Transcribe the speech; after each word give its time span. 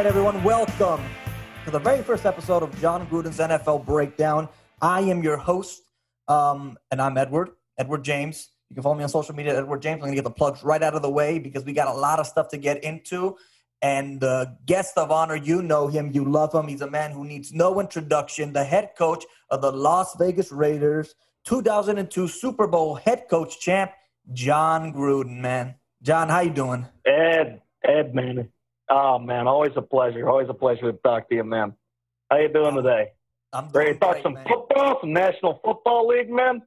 Right, 0.00 0.06
everyone, 0.06 0.42
welcome 0.42 1.04
to 1.66 1.70
the 1.70 1.78
very 1.78 2.02
first 2.02 2.24
episode 2.24 2.62
of 2.62 2.74
John 2.80 3.06
Gruden's 3.08 3.36
NFL 3.36 3.84
Breakdown. 3.84 4.48
I 4.80 5.02
am 5.02 5.22
your 5.22 5.36
host, 5.36 5.82
um, 6.26 6.78
and 6.90 7.02
I'm 7.02 7.18
Edward, 7.18 7.50
Edward 7.76 8.02
James. 8.02 8.48
You 8.70 8.74
can 8.76 8.82
follow 8.82 8.94
me 8.94 9.02
on 9.02 9.10
social 9.10 9.34
media, 9.34 9.58
Edward 9.58 9.82
James. 9.82 9.96
I'm 9.96 10.00
going 10.00 10.12
to 10.12 10.16
get 10.16 10.24
the 10.24 10.30
plugs 10.30 10.64
right 10.64 10.82
out 10.82 10.94
of 10.94 11.02
the 11.02 11.10
way 11.10 11.38
because 11.38 11.66
we 11.66 11.74
got 11.74 11.86
a 11.86 11.92
lot 11.92 12.18
of 12.18 12.26
stuff 12.26 12.48
to 12.48 12.56
get 12.56 12.82
into. 12.82 13.36
And 13.82 14.18
the 14.18 14.56
guest 14.64 14.96
of 14.96 15.10
honor, 15.10 15.36
you 15.36 15.60
know 15.60 15.88
him, 15.88 16.12
you 16.14 16.24
love 16.24 16.54
him. 16.54 16.66
He's 16.66 16.80
a 16.80 16.88
man 16.90 17.10
who 17.10 17.26
needs 17.26 17.52
no 17.52 17.78
introduction. 17.78 18.54
The 18.54 18.64
head 18.64 18.92
coach 18.96 19.26
of 19.50 19.60
the 19.60 19.70
Las 19.70 20.16
Vegas 20.18 20.50
Raiders, 20.50 21.14
2002 21.44 22.26
Super 22.26 22.66
Bowl 22.66 22.94
head 22.94 23.24
coach 23.28 23.60
champ, 23.60 23.92
John 24.32 24.94
Gruden. 24.94 25.40
Man, 25.40 25.74
John, 26.00 26.30
how 26.30 26.40
you 26.40 26.52
doing? 26.52 26.86
Ed, 27.04 27.60
Ed, 27.84 28.14
man. 28.14 28.48
Oh 28.90 29.18
man, 29.20 29.46
always 29.46 29.72
a 29.76 29.82
pleasure. 29.82 30.28
Always 30.28 30.48
a 30.48 30.54
pleasure 30.54 30.90
to 30.90 30.98
talk 30.98 31.28
to 31.28 31.36
you, 31.36 31.44
man. 31.44 31.74
How 32.30 32.38
you 32.38 32.48
doing 32.52 32.74
today? 32.74 33.12
I'm 33.52 33.68
Ready 33.68 33.90
doing 33.90 33.94
to 33.94 34.00
talk 34.00 34.12
great, 34.14 34.22
some 34.24 34.34
man. 34.34 34.44
football, 34.48 34.98
some 35.00 35.12
National 35.12 35.60
Football 35.64 36.08
League, 36.08 36.30
man? 36.30 36.62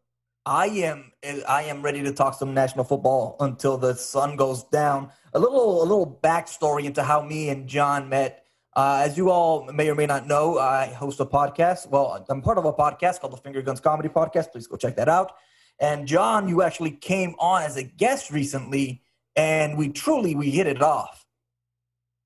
I 0.45 0.67
am 0.67 1.11
I 1.47 1.63
am 1.63 1.81
ready 1.81 2.01
to 2.03 2.13
talk 2.13 2.33
some 2.33 2.53
national 2.53 2.83
football 2.85 3.37
until 3.39 3.77
the 3.77 3.93
sun 3.93 4.35
goes 4.35 4.63
down. 4.65 5.09
A 5.33 5.39
little 5.39 5.81
a 5.81 5.85
little 5.85 6.19
backstory 6.23 6.85
into 6.85 7.03
how 7.03 7.21
me 7.21 7.49
and 7.49 7.67
John 7.67 8.09
met. 8.09 8.39
Uh, 8.75 9.03
as 9.05 9.17
you 9.17 9.29
all 9.29 9.71
may 9.71 9.87
or 9.89 9.95
may 9.95 10.05
not 10.07 10.25
know, 10.25 10.57
I 10.57 10.87
host 10.87 11.19
a 11.19 11.25
podcast. 11.25 11.87
Well, 11.89 12.25
I'm 12.27 12.41
part 12.41 12.57
of 12.57 12.65
a 12.65 12.73
podcast 12.73 13.19
called 13.19 13.33
the 13.33 13.37
Finger 13.37 13.61
Guns 13.61 13.79
Comedy 13.79 14.09
Podcast. 14.09 14.51
Please 14.51 14.65
go 14.67 14.77
check 14.77 14.95
that 14.95 15.07
out. 15.07 15.33
And 15.79 16.07
John, 16.07 16.47
you 16.47 16.61
actually 16.63 16.91
came 16.91 17.35
on 17.39 17.63
as 17.63 17.77
a 17.77 17.83
guest 17.83 18.31
recently, 18.31 19.03
and 19.35 19.77
we 19.77 19.89
truly 19.89 20.35
we 20.35 20.49
hit 20.49 20.67
it 20.67 20.81
off. 20.81 21.22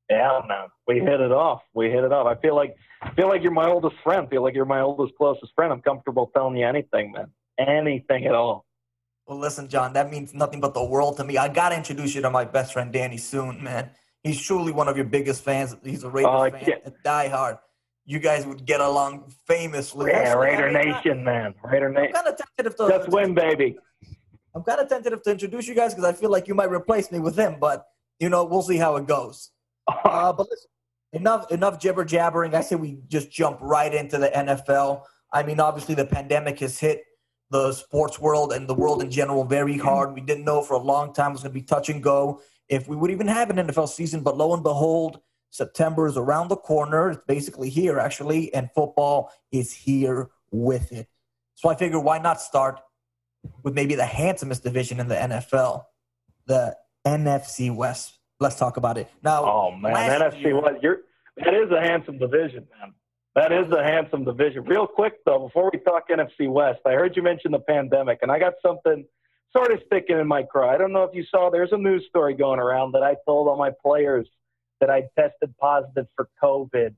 Yeah, 0.10 0.40
man. 0.48 0.68
We 0.88 1.00
hit 1.00 1.20
it 1.20 1.32
off. 1.32 1.62
We 1.74 1.90
hit 1.90 2.04
it 2.04 2.14
off. 2.14 2.28
I 2.28 2.36
feel 2.40 2.56
like 2.56 2.76
I 3.02 3.12
feel 3.12 3.28
like 3.28 3.44
you're 3.44 3.52
my 3.52 3.68
oldest 3.68 3.96
friend. 4.04 4.26
I 4.26 4.30
feel 4.30 4.42
like 4.42 4.56
you're 4.56 4.66
my 4.66 4.82
oldest, 4.82 5.16
closest 5.18 5.54
friend. 5.54 5.72
I'm 5.72 5.82
comfortable 5.82 6.32
telling 6.34 6.56
you 6.58 6.66
anything, 6.66 7.12
man. 7.12 7.28
Anything 7.60 8.26
at 8.26 8.34
all. 8.34 8.66
Well, 9.28 9.38
listen, 9.38 9.68
John, 9.68 9.92
that 9.94 10.10
means 10.10 10.34
nothing 10.34 10.62
but 10.62 10.74
the 10.74 10.84
world 10.84 11.18
to 11.18 11.26
me. 11.26 11.38
I 11.38 11.50
gotta 11.50 11.76
introduce 11.76 12.16
you 12.16 12.22
to 12.22 12.30
my 12.30 12.46
best 12.46 12.72
friend 12.74 12.94
Danny 12.94 13.18
soon, 13.18 13.62
man. 13.62 13.92
He's 14.24 14.42
truly 14.42 14.72
one 14.72 14.88
of 14.88 14.96
your 14.96 15.06
biggest 15.06 15.44
fans. 15.44 15.76
He's 15.84 16.04
a 16.04 16.10
Raiders 16.10 16.32
Oh, 16.34 16.40
I 16.40 16.52
fan, 16.52 16.74
a 16.86 16.92
diehard. 17.06 17.60
You 18.06 18.20
guys 18.20 18.46
would 18.46 18.66
get 18.66 18.80
along 18.80 19.30
famously. 19.46 20.12
Yeah, 20.12 20.34
Raider 20.36 20.70
I 20.70 20.86
mean, 20.86 20.94
Nation, 20.94 21.24
man. 21.26 21.54
Raider 21.62 21.90
Nation. 21.90 22.16
I'm 22.16 22.24
kind 22.24 22.28
of 22.28 22.38
tentative 22.38 22.78
to. 22.78 22.86
Let's 22.86 23.10
win, 23.10 23.34
baby. 23.34 23.78
I'm 24.56 24.64
kind 24.64 24.80
of 24.80 24.88
tentative 24.88 25.22
to 25.24 25.32
introduce 25.32 25.68
you 25.68 25.76
guys 25.76 25.94
because 25.94 26.10
I 26.10 26.14
feel 26.14 26.32
like 26.32 26.48
you 26.48 26.56
might 26.56 26.72
replace 26.72 27.12
me 27.12 27.20
with 27.20 27.38
him, 27.38 27.58
but 27.60 27.86
you 28.20 28.30
know 28.30 28.46
we'll 28.46 28.62
see 28.62 28.78
how 28.78 28.96
it 28.96 29.06
goes. 29.08 29.52
Uh, 29.88 30.34
but 30.34 30.48
listen, 30.50 30.70
enough 31.14 31.52
enough 31.52 31.80
jibber 31.80 32.04
jabbering. 32.04 32.54
I 32.54 32.62
say 32.62 32.76
we 32.76 33.00
just 33.08 33.32
jump 33.32 33.60
right 33.62 33.94
into 33.94 34.18
the 34.18 34.28
NFL. 34.30 35.04
I 35.32 35.44
mean, 35.44 35.60
obviously 35.60 35.96
the 35.96 36.06
pandemic 36.06 36.60
has 36.60 36.80
hit 36.80 37.04
the 37.50 37.72
sports 37.72 38.20
world 38.20 38.52
and 38.52 38.68
the 38.68 38.74
world 38.74 39.02
in 39.02 39.10
general 39.10 39.46
very 39.46 39.78
hard. 39.78 40.14
We 40.14 40.22
didn't 40.22 40.46
know 40.46 40.62
for 40.62 40.74
a 40.74 40.82
long 40.82 41.14
time 41.14 41.32
it 41.32 41.34
was 41.34 41.44
going 41.44 41.54
to 41.54 41.60
be 41.60 41.66
touch 41.66 41.90
and 41.90 42.04
go 42.04 42.42
if 42.70 42.88
we 42.88 42.96
would 42.96 43.12
even 43.12 43.28
have 43.28 43.50
an 43.50 43.58
NFL 43.58 43.90
season, 43.90 44.22
but 44.22 44.38
lo 44.38 44.54
and 44.54 44.64
behold, 44.64 45.20
September 45.50 46.08
is 46.08 46.18
around 46.18 46.50
the 46.50 46.58
corner. 46.58 47.12
It's 47.12 47.24
basically 47.26 47.70
here 47.70 48.00
actually, 48.00 48.54
and 48.54 48.70
football 48.76 49.32
is 49.52 49.74
here 49.74 50.30
with 50.52 50.92
it. 50.92 51.08
So 51.56 51.70
I 51.70 51.76
figure 51.76 52.00
why 52.00 52.20
not 52.20 52.42
start 52.42 52.80
with 53.64 53.74
maybe 53.74 53.96
the 53.96 54.06
handsomest 54.06 54.64
division 54.64 55.00
in 55.00 55.08
the 55.08 55.16
NFL, 55.16 55.84
the 56.46 56.76
NFC 57.06 57.74
West. 57.74 58.17
Let's 58.40 58.56
talk 58.56 58.78
about 58.78 58.98
it 58.98 59.10
now. 59.24 59.44
Oh 59.44 59.72
man, 59.72 59.94
NFC 59.94 60.42
year- 60.42 60.62
West. 60.62 60.78
You're 60.82 61.02
that 61.38 61.54
is 61.54 61.72
a 61.72 61.82
handsome 61.82 62.18
division, 62.18 62.68
man. 62.80 62.94
That 63.36 63.52
is 63.52 63.72
a 63.72 63.84
handsome 63.84 64.24
division. 64.26 64.64
Real 64.64 64.88
quick 64.88 65.24
though, 65.26 65.40
before 65.40 65.70
we 65.72 65.80
talk 65.80 66.10
NFC 66.10 66.50
West, 66.50 66.80
I 66.86 66.92
heard 66.92 67.16
you 67.16 67.24
mention 67.24 67.52
the 67.52 67.60
pandemic, 67.60 68.20
and 68.22 68.32
I 68.32 68.40
got 68.40 68.54
something 68.66 69.06
sort 69.56 69.72
of 69.72 69.80
sticking 69.86 70.20
in 70.20 70.28
my 70.28 70.44
craw. 70.44 70.70
I 70.70 70.78
don't 70.78 70.92
know 70.92 71.04
if 71.04 71.16
you 71.16 71.24
saw. 71.30 71.50
There's 71.50 71.72
a 71.72 71.78
news 71.78 72.06
story 72.10 72.34
going 72.34 72.60
around 72.60 72.94
that 72.94 73.04
I 73.04 73.16
told 73.26 73.48
all 73.48 73.58
my 73.58 73.72
players 73.84 74.28
that 74.82 74.90
I 74.90 75.04
tested 75.18 75.56
positive 75.60 76.08
for 76.16 76.30
COVID, 76.44 76.94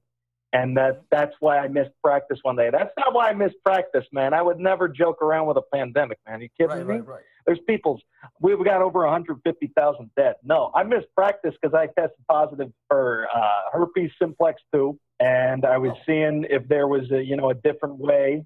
and 0.53 0.75
that 0.77 1.03
that's 1.11 1.35
why 1.39 1.59
I 1.59 1.67
missed 1.67 1.91
practice 2.03 2.39
one 2.43 2.55
day. 2.55 2.69
That's 2.71 2.91
not 2.97 3.13
why 3.13 3.29
I 3.29 3.33
missed 3.33 3.55
practice, 3.63 4.05
man. 4.11 4.33
I 4.33 4.41
would 4.41 4.59
never 4.59 4.87
joke 4.87 5.21
around 5.21 5.47
with 5.47 5.57
a 5.57 5.61
pandemic, 5.73 6.17
man. 6.27 6.41
you 6.41 6.49
kidding 6.57 6.77
Right, 6.77 6.85
me? 6.85 6.93
right, 6.95 7.07
right. 7.07 7.23
there's 7.45 7.59
people 7.67 7.99
we've 8.41 8.63
got 8.63 8.81
over 8.81 8.99
150,000 9.01 10.09
dead. 10.17 10.35
No, 10.43 10.71
I 10.75 10.83
missed 10.83 11.07
practice 11.15 11.53
because 11.61 11.73
I 11.75 11.87
tested 11.99 12.23
positive 12.29 12.71
for 12.87 13.27
uh, 13.35 13.61
herpes 13.73 14.11
simplex 14.19 14.61
2, 14.73 14.97
and 15.19 15.65
I 15.65 15.77
was 15.77 15.91
Oh. 15.95 15.99
seeing 16.05 16.45
if 16.49 16.67
there 16.67 16.87
was 16.87 17.09
a 17.11 17.21
you 17.23 17.35
know 17.35 17.49
a 17.51 17.55
different 17.55 17.97
way, 17.97 18.43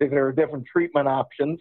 if 0.00 0.10
there 0.10 0.24
were 0.24 0.32
different 0.32 0.66
treatment 0.66 1.08
options 1.08 1.60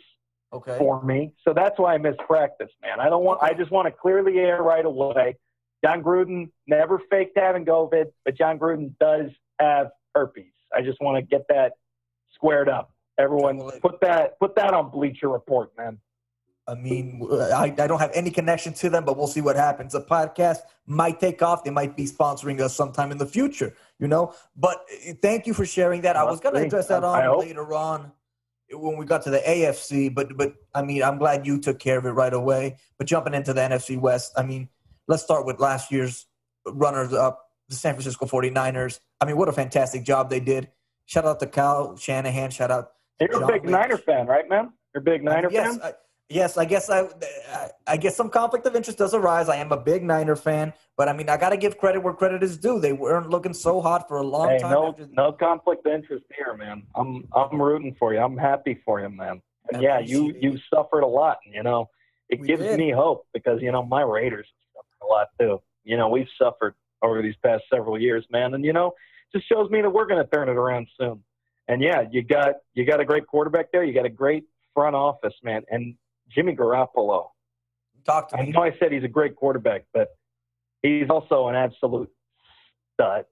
Okay. 0.53 0.77
for 0.77 1.01
me. 1.03 1.33
So 1.43 1.51
that's 1.53 1.79
why 1.79 1.95
I 1.95 1.97
missed 1.97 2.19
practice, 2.19 2.69
man. 2.81 2.99
I 2.99 3.09
don't 3.09 3.23
want. 3.23 3.41
I 3.41 3.53
just 3.53 3.71
want 3.71 3.87
to 3.87 3.91
clear 3.91 4.23
the 4.23 4.37
air 4.39 4.61
right 4.61 4.85
away. 4.85 5.35
John 5.83 6.01
Gruden 6.01 6.49
never 6.67 7.01
faked 7.09 7.37
having 7.37 7.65
COVID, 7.65 8.05
but 8.23 8.37
John 8.37 8.57
Gruden 8.57 8.93
does 8.99 9.29
have 9.59 9.91
herpes. 10.15 10.45
I 10.75 10.81
just 10.81 11.01
want 11.01 11.17
to 11.17 11.21
get 11.21 11.45
that 11.49 11.73
squared 12.33 12.69
up. 12.69 12.91
Everyone, 13.19 13.59
put 13.81 14.01
that 14.01 14.39
put 14.39 14.55
that 14.55 14.73
on 14.73 14.89
Bleacher 14.89 15.29
Report, 15.29 15.71
man. 15.77 15.99
I 16.67 16.75
mean, 16.75 17.21
I, 17.31 17.75
I 17.77 17.87
don't 17.87 17.99
have 17.99 18.11
any 18.13 18.31
connection 18.31 18.71
to 18.73 18.89
them, 18.89 19.03
but 19.03 19.17
we'll 19.17 19.27
see 19.27 19.41
what 19.41 19.57
happens. 19.57 19.91
The 19.91 20.01
podcast 20.01 20.59
might 20.87 21.19
take 21.19 21.41
off. 21.41 21.63
They 21.63 21.71
might 21.71 21.97
be 21.97 22.05
sponsoring 22.05 22.61
us 22.61 22.73
sometime 22.73 23.11
in 23.11 23.17
the 23.17 23.25
future, 23.25 23.75
you 23.99 24.07
know. 24.07 24.33
But 24.55 24.85
uh, 25.07 25.13
thank 25.21 25.45
you 25.45 25.53
for 25.53 25.65
sharing 25.65 26.01
that. 26.01 26.15
I 26.15 26.23
was 26.23 26.39
going 26.39 26.55
to 26.55 26.61
address 26.61 26.87
that 26.87 27.03
on 27.03 27.39
later 27.39 27.73
on 27.73 28.13
when 28.71 28.97
we 28.97 29.05
got 29.05 29.23
to 29.23 29.29
the 29.29 29.39
AFC. 29.39 30.13
But 30.13 30.37
but 30.37 30.53
I 30.73 30.81
mean, 30.81 31.03
I'm 31.03 31.17
glad 31.17 31.45
you 31.45 31.59
took 31.59 31.79
care 31.79 31.97
of 31.97 32.05
it 32.05 32.11
right 32.11 32.33
away. 32.33 32.77
But 32.97 33.07
jumping 33.07 33.33
into 33.33 33.53
the 33.53 33.61
NFC 33.61 33.99
West, 33.99 34.31
I 34.37 34.43
mean, 34.43 34.69
let's 35.07 35.23
start 35.23 35.45
with 35.45 35.59
last 35.59 35.91
year's 35.91 36.25
runners 36.65 37.13
up, 37.13 37.47
the 37.69 37.75
San 37.75 37.93
Francisco 37.93 38.25
49ers. 38.25 38.99
I 39.21 39.25
mean, 39.25 39.37
what 39.37 39.49
a 39.49 39.53
fantastic 39.53 40.03
job 40.03 40.29
they 40.29 40.39
did. 40.39 40.69
Shout 41.05 41.25
out 41.25 41.39
to 41.41 41.47
Kyle 41.47 41.95
Shanahan. 41.97 42.51
Shout 42.51 42.71
out 42.71 42.91
You're 43.19 43.29
a 43.29 43.39
John 43.39 43.47
big 43.47 43.61
Lynch. 43.63 43.71
Niner 43.71 43.97
fan, 43.97 44.27
right, 44.27 44.47
man? 44.47 44.71
You're 44.93 45.01
a 45.01 45.03
big 45.03 45.21
uh, 45.27 45.31
Niner 45.31 45.49
yes, 45.51 45.77
fan. 45.77 45.81
I, 45.83 45.93
yes, 46.29 46.57
I 46.57 46.65
guess 46.65 46.89
I, 46.89 47.07
I, 47.85 47.97
guess 47.97 48.15
some 48.15 48.29
conflict 48.29 48.65
of 48.65 48.75
interest 48.75 48.97
does 48.99 49.13
arise. 49.13 49.49
I 49.49 49.57
am 49.57 49.71
a 49.71 49.77
big 49.77 50.03
Niner 50.03 50.35
fan, 50.35 50.71
but 50.97 51.09
I 51.09 51.13
mean, 51.13 51.27
I 51.29 51.37
got 51.37 51.49
to 51.49 51.57
give 51.57 51.77
credit 51.77 52.01
where 52.01 52.13
credit 52.13 52.41
is 52.43 52.57
due. 52.57 52.79
They 52.79 52.93
weren't 52.93 53.29
looking 53.29 53.53
so 53.53 53.81
hot 53.81 54.07
for 54.07 54.17
a 54.17 54.23
long 54.23 54.49
Hey, 54.49 54.59
time. 54.59 54.71
no, 54.71 54.89
after- 54.89 55.07
no 55.11 55.31
conflict 55.33 55.85
of 55.85 55.93
interest 55.93 56.25
here, 56.35 56.55
man. 56.55 56.83
I'm, 56.95 57.27
I'm 57.35 57.61
rooting 57.61 57.95
for 57.99 58.13
you. 58.13 58.19
I'm 58.19 58.37
happy 58.37 58.79
for 58.85 59.01
you, 59.01 59.09
man. 59.09 59.41
And 59.71 59.81
yeah, 59.81 59.99
you, 59.99 60.33
you 60.39 60.57
suffered 60.73 61.01
a 61.01 61.07
lot. 61.07 61.37
You 61.51 61.63
know, 61.63 61.89
it 62.29 62.39
We 62.39 62.47
gives 62.47 62.61
did. 62.61 62.77
me 62.79 62.91
hope 62.91 63.27
because 63.33 63.61
you 63.61 63.71
know 63.71 63.83
my 63.83 64.01
Raiders 64.01 64.47
a 65.03 65.07
lot 65.07 65.27
too. 65.39 65.61
You 65.83 65.97
know, 65.97 66.09
we've 66.09 66.27
suffered 66.41 66.75
over 67.01 67.21
these 67.21 67.35
past 67.43 67.63
several 67.71 67.99
years, 67.99 68.25
man, 68.31 68.53
and 68.53 68.63
you 68.63 68.73
know, 68.73 68.93
just 69.33 69.47
shows 69.47 69.69
me 69.69 69.81
that 69.81 69.89
we're 69.89 70.05
going 70.07 70.23
to 70.23 70.29
turn 70.29 70.49
it 70.49 70.55
around 70.55 70.87
soon. 70.99 71.23
And 71.67 71.81
yeah, 71.81 72.03
you 72.11 72.23
got 72.23 72.55
you 72.73 72.85
got 72.85 72.99
a 72.99 73.05
great 73.05 73.27
quarterback 73.27 73.71
there. 73.71 73.83
You 73.83 73.93
got 73.93 74.05
a 74.05 74.09
great 74.09 74.45
front 74.73 74.95
office, 74.95 75.33
man, 75.43 75.63
and 75.69 75.95
Jimmy 76.29 76.55
Garoppolo. 76.55 77.27
Talk 78.05 78.29
to 78.29 78.37
I 78.37 78.43
me. 78.43 78.51
know 78.51 78.63
I 78.63 78.75
said 78.79 78.91
he's 78.91 79.03
a 79.03 79.09
great 79.09 79.35
quarterback, 79.35 79.85
but 79.93 80.09
he's 80.81 81.09
also 81.09 81.47
an 81.47 81.55
absolute 81.55 82.09
stud. 82.93 83.25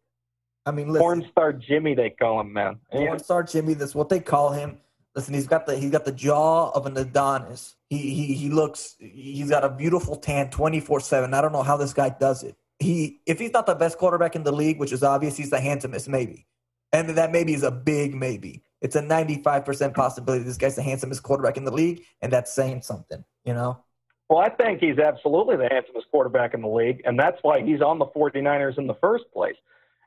I 0.65 0.71
mean, 0.71 0.87
listen, 0.87 1.01
Porn 1.01 1.27
star 1.31 1.53
Jimmy, 1.53 1.95
they 1.95 2.11
call 2.11 2.39
him, 2.39 2.53
man. 2.53 2.79
Porn 2.91 3.19
star 3.19 3.43
Jimmy. 3.43 3.73
That's 3.73 3.95
what 3.95 4.09
they 4.09 4.19
call 4.19 4.51
him. 4.51 4.79
Listen, 5.15 5.33
he's 5.33 5.47
got 5.47 5.65
the 5.65 5.77
he's 5.77 5.91
got 5.91 6.05
the 6.05 6.11
jaw 6.11 6.69
of 6.71 6.85
an 6.85 6.97
Adonis. 6.97 7.75
He 7.89 7.97
he 7.97 8.33
he 8.33 8.49
looks. 8.49 8.95
He's 8.99 9.49
got 9.49 9.63
a 9.63 9.69
beautiful 9.69 10.15
tan, 10.15 10.49
twenty 10.49 10.79
four 10.79 10.99
seven. 10.99 11.33
I 11.33 11.41
don't 11.41 11.51
know 11.51 11.63
how 11.63 11.77
this 11.77 11.93
guy 11.93 12.09
does 12.09 12.43
it. 12.43 12.55
He 12.79 13.21
if 13.25 13.37
he's 13.37 13.51
not 13.51 13.65
the 13.65 13.75
best 13.75 13.97
quarterback 13.97 14.35
in 14.35 14.43
the 14.43 14.53
league, 14.53 14.79
which 14.79 14.93
is 14.93 15.03
obvious, 15.03 15.35
he's 15.35 15.49
the 15.49 15.59
handsomest 15.59 16.07
maybe, 16.07 16.47
and 16.93 17.09
that 17.09 17.31
maybe 17.31 17.53
is 17.53 17.63
a 17.63 17.71
big 17.71 18.15
maybe. 18.15 18.63
It's 18.79 18.95
a 18.95 19.01
ninety 19.01 19.41
five 19.43 19.65
percent 19.65 19.93
possibility 19.93 20.45
this 20.45 20.57
guy's 20.57 20.75
the 20.75 20.81
handsomest 20.81 21.23
quarterback 21.23 21.57
in 21.57 21.65
the 21.65 21.71
league, 21.71 22.03
and 22.21 22.31
that's 22.31 22.53
saying 22.53 22.83
something, 22.83 23.23
you 23.43 23.53
know. 23.53 23.83
Well, 24.29 24.39
I 24.39 24.47
think 24.47 24.79
he's 24.79 24.97
absolutely 24.97 25.57
the 25.57 25.67
handsomest 25.69 26.07
quarterback 26.09 26.53
in 26.53 26.61
the 26.61 26.69
league, 26.69 27.01
and 27.03 27.19
that's 27.19 27.37
why 27.41 27.61
he's 27.61 27.81
on 27.81 27.99
the 27.99 28.05
49ers 28.05 28.77
in 28.77 28.87
the 28.87 28.95
first 29.01 29.25
place. 29.33 29.57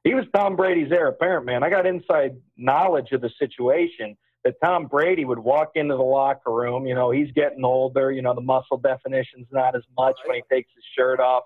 He 0.03 0.15
was 0.15 0.25
Tom 0.35 0.57
Brady's 0.57 0.91
heir 0.91 1.09
apparent, 1.09 1.45
man. 1.45 1.63
I 1.63 1.69
got 1.69 1.87
inside 1.87 2.37
knowledge 2.57 3.13
of 3.13 3.21
the 3.21 3.31
situation 3.39 4.17
that 4.45 4.55
Tom 4.63 4.87
Brady 4.87 5.25
would 5.25 5.39
walk 5.39 5.73
into 5.75 5.97
the 5.97 6.03
locker 6.03 6.53
room. 6.53 6.87
You 6.87 6.95
know, 6.95 7.11
he's 7.11 7.31
getting 7.33 7.65
older. 7.65 8.13
You 8.13 8.23
know, 8.23 8.35
the 8.35 8.43
muscle 8.43 8.77
definition's 8.77 9.47
not 9.51 9.75
as 9.75 9.83
much 9.97 10.17
when 10.27 10.37
he 10.37 10.43
takes 10.55 10.71
his 10.75 10.85
shirt 10.97 11.19
off. 11.19 11.45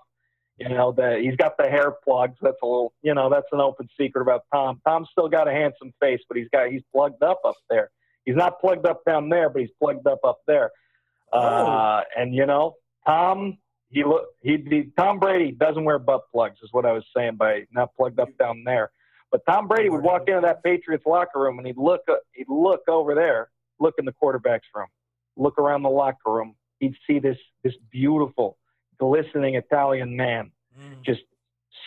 You 0.57 0.67
know, 0.67 0.91
that 0.97 1.21
he's 1.21 1.37
got 1.37 1.55
the 1.57 1.69
hair 1.69 1.93
plugs. 2.03 2.35
That's 2.41 2.57
a 2.61 2.65
little, 2.65 2.93
you 3.01 3.13
know, 3.13 3.29
that's 3.29 3.47
an 3.53 3.61
open 3.61 3.87
secret 3.97 4.21
about 4.21 4.41
Tom. 4.53 4.81
Tom's 4.85 5.07
still 5.09 5.29
got 5.29 5.47
a 5.47 5.51
handsome 5.51 5.93
face, 6.01 6.19
but 6.27 6.37
he's 6.37 6.49
got 6.51 6.69
he's 6.69 6.81
plugged 6.93 7.23
up 7.23 7.39
up 7.45 7.55
there. 7.69 7.91
He's 8.25 8.35
not 8.35 8.59
plugged 8.59 8.85
up 8.85 9.05
down 9.05 9.29
there, 9.29 9.49
but 9.49 9.61
he's 9.61 9.71
plugged 9.81 10.05
up 10.05 10.19
up 10.25 10.39
there. 10.47 10.71
Uh, 11.31 12.01
and 12.17 12.35
you 12.35 12.45
know, 12.45 12.75
Tom, 13.07 13.57
he 13.89 14.03
look 14.03 14.25
he, 14.41 14.57
he 14.69 14.91
Tom 14.97 15.19
Brady 15.19 15.51
doesn't 15.53 15.85
wear 15.85 15.97
butt 15.97 16.23
plugs 16.29 16.57
is 16.61 16.69
what 16.73 16.85
I 16.85 16.91
was 16.91 17.05
saying 17.15 17.37
by 17.37 17.63
not 17.71 17.95
plugged 17.95 18.19
up 18.19 18.29
down 18.37 18.63
there. 18.65 18.91
But 19.31 19.41
Tom 19.47 19.67
Brady 19.67 19.89
would 19.89 20.03
walk 20.03 20.27
into 20.27 20.41
that 20.41 20.63
Patriots 20.63 21.05
locker 21.05 21.39
room 21.39 21.59
and 21.59 21.67
he'd 21.67 21.77
look 21.77 22.01
he'd 22.33 22.49
look 22.49 22.81
over 22.87 23.13
there, 23.13 23.49
look 23.79 23.95
in 23.99 24.05
the 24.05 24.11
quarterback's 24.11 24.67
room, 24.73 24.87
look 25.37 25.57
around 25.59 25.83
the 25.83 25.89
locker 25.89 26.17
room. 26.31 26.55
He'd 26.79 26.95
see 27.05 27.19
this 27.19 27.37
this 27.63 27.73
beautiful, 27.91 28.57
glistening 28.99 29.55
Italian 29.55 30.15
man, 30.15 30.51
mm. 30.79 31.03
just 31.05 31.21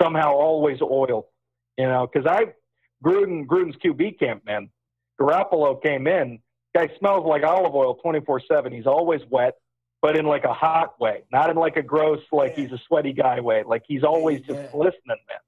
somehow 0.01 0.33
always 0.33 0.81
oiled, 0.81 1.25
you 1.77 1.87
know. 1.87 2.07
Because 2.07 2.27
I 2.27 2.53
Gruden 3.05 3.47
Gruden's 3.47 3.77
QB 3.85 4.19
camp 4.19 4.45
man, 4.47 4.71
Garoppolo 5.21 5.83
came 5.83 6.07
in. 6.07 6.39
Guy 6.75 6.89
smells 6.99 7.27
like 7.27 7.43
olive 7.43 7.75
oil 7.75 7.97
24 7.97 8.43
seven. 8.49 8.73
He's 8.73 8.87
always 8.87 9.21
wet 9.29 9.55
but 10.03 10.17
in 10.17 10.27
like 10.27 10.45
a 10.45 10.53
hot 10.53 11.01
way, 11.01 11.23
not 11.33 11.49
in 11.49 11.57
like 11.57 11.77
a 11.77 11.83
gross, 11.83 12.21
like 12.33 12.57
yeah. 12.57 12.65
he's 12.65 12.73
a 12.73 12.81
sweaty 12.89 13.13
guy 13.13 13.41
way. 13.41 13.63
Like 13.65 13.85
he's 13.87 14.03
always 14.03 14.41
just 14.41 14.59
yeah. 14.59 14.71
listening, 14.75 15.01
man. 15.07 15.39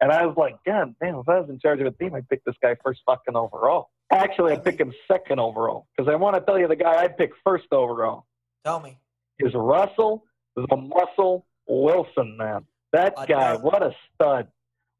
And 0.00 0.12
I 0.12 0.26
was 0.26 0.36
like, 0.36 0.56
God 0.66 0.94
damn, 1.00 1.16
if 1.16 1.28
I 1.28 1.40
was 1.40 1.48
in 1.48 1.58
charge 1.58 1.80
of 1.80 1.86
a 1.86 1.90
team, 1.90 2.14
I'd 2.14 2.28
pick 2.28 2.44
this 2.44 2.56
guy 2.62 2.76
first 2.84 3.00
fucking 3.06 3.36
overall. 3.36 3.90
Actually, 4.12 4.52
I'd 4.52 4.64
pick 4.64 4.78
him 4.78 4.92
second 5.10 5.40
overall 5.40 5.88
because 5.96 6.12
I 6.12 6.16
want 6.16 6.36
to 6.36 6.42
tell 6.42 6.58
you 6.58 6.68
the 6.68 6.76
guy 6.76 7.02
I'd 7.02 7.16
pick 7.16 7.32
first 7.44 7.66
overall. 7.72 8.26
Tell 8.64 8.80
me. 8.80 8.98
Is 9.38 9.52
Russell 9.54 10.24
the 10.56 10.76
Muscle 10.76 11.46
Wilson, 11.68 12.36
man. 12.36 12.64
That 12.92 13.14
guy, 13.28 13.56
what 13.56 13.82
a 13.82 13.94
stud. 14.14 14.48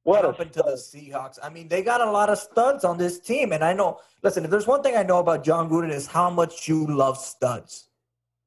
What 0.03 0.25
up 0.25 0.41
into 0.41 0.63
the 0.63 0.73
Seahawks. 0.77 1.39
I 1.43 1.49
mean, 1.49 1.67
they 1.67 1.83
got 1.83 2.01
a 2.01 2.09
lot 2.09 2.29
of 2.29 2.39
studs 2.39 2.85
on 2.85 2.97
this 2.97 3.19
team. 3.19 3.53
And 3.53 3.65
I 3.65 3.73
know, 3.73 3.99
listen, 4.23 4.45
if 4.45 4.51
there's 4.51 4.67
one 4.67 4.83
thing 4.83 4.97
I 4.97 5.03
know 5.03 5.19
about 5.19 5.43
John 5.43 5.69
Gruden 5.69 5.91
is 5.91 6.07
how 6.07 6.31
much 6.31 6.69
you 6.69 6.87
love 6.87 7.19
studs. 7.19 7.89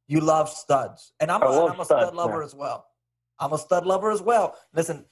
You 0.07 0.21
love 0.21 0.49
studs, 0.49 1.11
and 1.19 1.29
I'm, 1.29 1.43
a, 1.43 1.45
I'm 1.45 1.79
a 1.79 1.85
studs, 1.85 2.07
stud 2.07 2.15
lover 2.15 2.39
man. 2.39 2.43
as 2.43 2.55
well. 2.55 2.87
I'm 3.37 3.53
a 3.53 3.59
stud 3.59 3.85
lover 3.85 4.09
as 4.09 4.23
well. 4.23 4.55
Listen, 4.73 5.05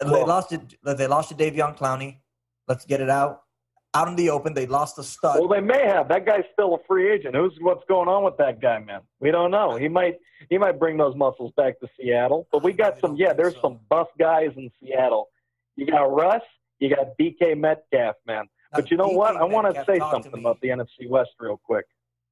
cool. 0.00 0.12
they 0.12 0.24
lost 0.24 0.52
it. 0.52 0.60
They 0.82 1.06
lost 1.06 1.28
to 1.30 1.34
Davion 1.34 1.76
Clowney. 1.76 2.18
Let's 2.68 2.84
get 2.84 3.00
it 3.00 3.10
out 3.10 3.42
out 3.94 4.08
in 4.08 4.16
the 4.16 4.30
open. 4.30 4.54
They 4.54 4.66
lost 4.66 4.98
a 4.98 5.02
stud. 5.02 5.38
Well, 5.38 5.48
they 5.48 5.60
may 5.60 5.86
have. 5.86 6.08
That 6.08 6.24
guy's 6.24 6.44
still 6.52 6.74
a 6.74 6.78
free 6.86 7.10
agent. 7.10 7.34
Who's 7.34 7.56
what's 7.60 7.84
going 7.88 8.08
on 8.08 8.24
with 8.24 8.36
that 8.38 8.60
guy, 8.60 8.78
man? 8.78 9.00
We 9.20 9.30
don't 9.30 9.50
know. 9.50 9.76
He 9.76 9.88
might 9.88 10.16
he 10.48 10.58
might 10.58 10.78
bring 10.78 10.96
those 10.96 11.14
muscles 11.14 11.52
back 11.56 11.78
to 11.80 11.88
Seattle. 11.98 12.46
But 12.52 12.62
we 12.62 12.72
got 12.72 12.98
some. 13.00 13.16
Yeah, 13.16 13.32
there's 13.32 13.54
so. 13.54 13.60
some 13.62 13.80
buff 13.88 14.08
guys 14.18 14.50
in 14.56 14.70
Seattle. 14.80 15.28
You 15.76 15.86
got 15.86 16.04
Russ. 16.04 16.42
You 16.78 16.94
got 16.94 17.16
DK 17.20 17.56
Metcalf, 17.56 18.16
man. 18.26 18.44
Now, 18.72 18.80
but 18.80 18.90
you 18.90 18.96
know 18.96 19.08
what? 19.08 19.36
I 19.36 19.44
want 19.44 19.72
to 19.74 19.84
say 19.84 19.98
something 19.98 20.32
about 20.34 20.60
the 20.60 20.68
NFC 20.68 21.08
West 21.08 21.30
real 21.38 21.60
quick. 21.62 21.86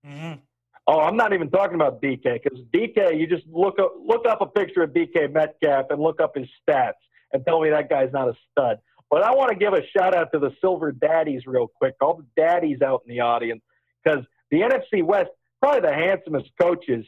Mm-hmm. 0.06 0.40
Oh, 0.86 1.00
I'm 1.00 1.16
not 1.16 1.32
even 1.32 1.50
talking 1.50 1.76
about 1.76 2.02
DK 2.02 2.42
because 2.42 2.58
DK, 2.74 3.16
you 3.16 3.26
just 3.28 3.46
look 3.46 3.78
up, 3.78 3.92
look 4.04 4.26
up 4.26 4.40
a 4.40 4.46
picture 4.46 4.82
of 4.82 4.90
DK 4.90 5.32
Metcalf 5.32 5.86
and 5.90 6.00
look 6.00 6.20
up 6.20 6.36
his 6.36 6.48
stats 6.68 6.94
and 7.32 7.44
tell 7.46 7.60
me 7.60 7.70
that 7.70 7.88
guy's 7.88 8.12
not 8.12 8.28
a 8.28 8.34
stud. 8.50 8.78
But 9.10 9.22
I 9.22 9.34
want 9.34 9.50
to 9.50 9.56
give 9.56 9.72
a 9.72 9.82
shout 9.96 10.14
out 10.14 10.30
to 10.32 10.38
the 10.38 10.54
Silver 10.60 10.92
Daddies 10.92 11.42
real 11.46 11.66
quick, 11.66 11.96
all 12.00 12.16
the 12.16 12.26
daddies 12.36 12.80
out 12.80 13.02
in 13.06 13.14
the 13.14 13.20
audience, 13.20 13.62
because 14.04 14.24
the 14.50 14.60
NFC 14.60 15.02
West, 15.02 15.30
probably 15.60 15.80
the 15.80 15.94
handsomest 15.94 16.50
coaches, 16.60 17.04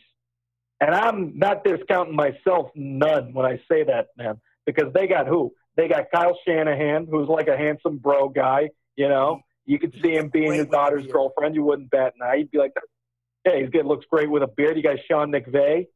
and 0.81 0.95
I'm 0.95 1.39
not 1.39 1.63
discounting 1.63 2.17
myself 2.17 2.71
none 2.75 3.33
when 3.33 3.47
I 3.47 3.61
say 3.71 3.85
that, 3.85 4.09
man, 4.17 4.41
because 4.67 4.93
they 4.93 5.07
got 5.07 5.29
who? 5.29 5.53
They 5.77 5.87
got 5.89 6.11
Kyle 6.13 6.37
Shanahan, 6.47 7.07
who's 7.09 7.29
like 7.29 7.49
a 7.49 7.57
handsome 7.57 7.99
bro 7.99 8.29
guy, 8.29 8.71
you 8.97 9.09
know. 9.09 9.41
You 9.65 9.79
could 9.79 9.95
see 10.03 10.13
him 10.17 10.29
being 10.29 10.55
your 10.55 10.67
daughter's 10.67 11.07
girlfriend. 11.07 11.55
You 11.55 11.63
wouldn't 11.63 11.91
bat 11.91 12.15
an 12.19 12.27
eye. 12.27 12.35
You'd 12.35 12.51
be 12.51 12.59
like, 12.59 12.73
yeah, 13.47 13.59
he's 13.61 13.71
good. 13.71 13.87
Looks 13.87 14.07
great 14.11 14.29
with 14.29 14.43
a 14.43 14.49
beard. 14.49 14.77
You 14.77 14.83
got 14.83 14.97
Sean 15.09 15.31
McVay, 15.31 15.87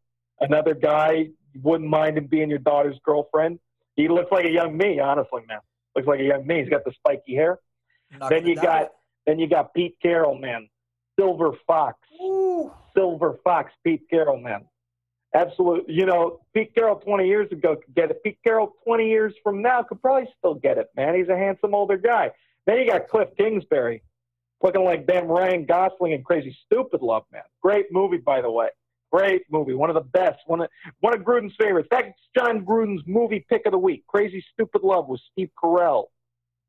another 0.40 0.74
guy. 0.74 1.30
Wouldn't 1.62 1.90
mind 1.90 2.16
him 2.16 2.26
being 2.26 2.48
your 2.48 2.60
daughter's 2.60 2.98
girlfriend. 3.04 3.58
He 3.96 4.08
looks 4.08 4.30
like 4.30 4.44
a 4.44 4.50
young 4.50 4.76
me, 4.76 5.00
honestly, 5.00 5.42
man. 5.48 5.58
Looks 5.94 6.06
like 6.06 6.20
a 6.20 6.24
young 6.24 6.46
me. 6.46 6.60
He's 6.60 6.68
got 6.68 6.84
the 6.84 6.92
spiky 6.92 7.34
hair. 7.34 7.58
then 8.28 8.46
you 8.46 8.54
got 8.54 8.82
it. 8.82 8.88
then 9.26 9.38
you 9.38 9.48
got 9.48 9.74
Pete 9.74 9.96
Carroll, 10.00 10.38
man. 10.38 10.68
Silver 11.18 11.52
Fox. 11.66 11.98
Ooh. 12.22 12.70
Silver 12.94 13.38
Fox, 13.42 13.72
Pete 13.82 14.02
Carroll, 14.10 14.38
man. 14.38 14.66
Absolutely. 15.34 15.94
You 15.94 16.06
know, 16.06 16.40
Pete 16.54 16.74
Carroll 16.74 16.96
20 16.96 17.26
years 17.26 17.50
ago 17.50 17.76
could 17.76 17.94
get 17.94 18.10
it. 18.10 18.22
Pete 18.22 18.38
Carroll 18.44 18.74
20 18.84 19.08
years 19.08 19.34
from 19.42 19.60
now 19.60 19.82
could 19.82 20.00
probably 20.00 20.28
still 20.38 20.54
get 20.54 20.78
it, 20.78 20.88
man. 20.96 21.14
He's 21.14 21.28
a 21.28 21.36
handsome 21.36 21.74
older 21.74 21.96
guy. 21.96 22.30
Then 22.66 22.78
you 22.78 22.86
got 22.86 23.08
Cliff 23.08 23.28
Kingsbury 23.36 24.02
looking 24.62 24.84
like 24.84 25.06
damn 25.06 25.26
Ryan 25.26 25.64
Gosling 25.64 26.12
and 26.14 26.24
Crazy 26.24 26.56
Stupid 26.66 27.02
Love, 27.02 27.24
man. 27.32 27.42
Great 27.62 27.86
movie, 27.92 28.16
by 28.18 28.40
the 28.40 28.50
way. 28.50 28.68
Great 29.12 29.42
movie. 29.50 29.74
One 29.74 29.90
of 29.90 29.94
the 29.94 30.00
best. 30.00 30.38
One 30.46 30.62
of, 30.62 30.68
one 31.00 31.14
of 31.14 31.20
Gruden's 31.24 31.54
favorites. 31.58 31.88
That's 31.90 32.08
John 32.36 32.64
Gruden's 32.64 33.02
movie 33.06 33.44
pick 33.48 33.66
of 33.66 33.72
the 33.72 33.78
week. 33.78 34.04
Crazy 34.06 34.44
Stupid 34.52 34.82
Love 34.82 35.08
with 35.08 35.20
Steve 35.32 35.50
Carell. 35.62 36.06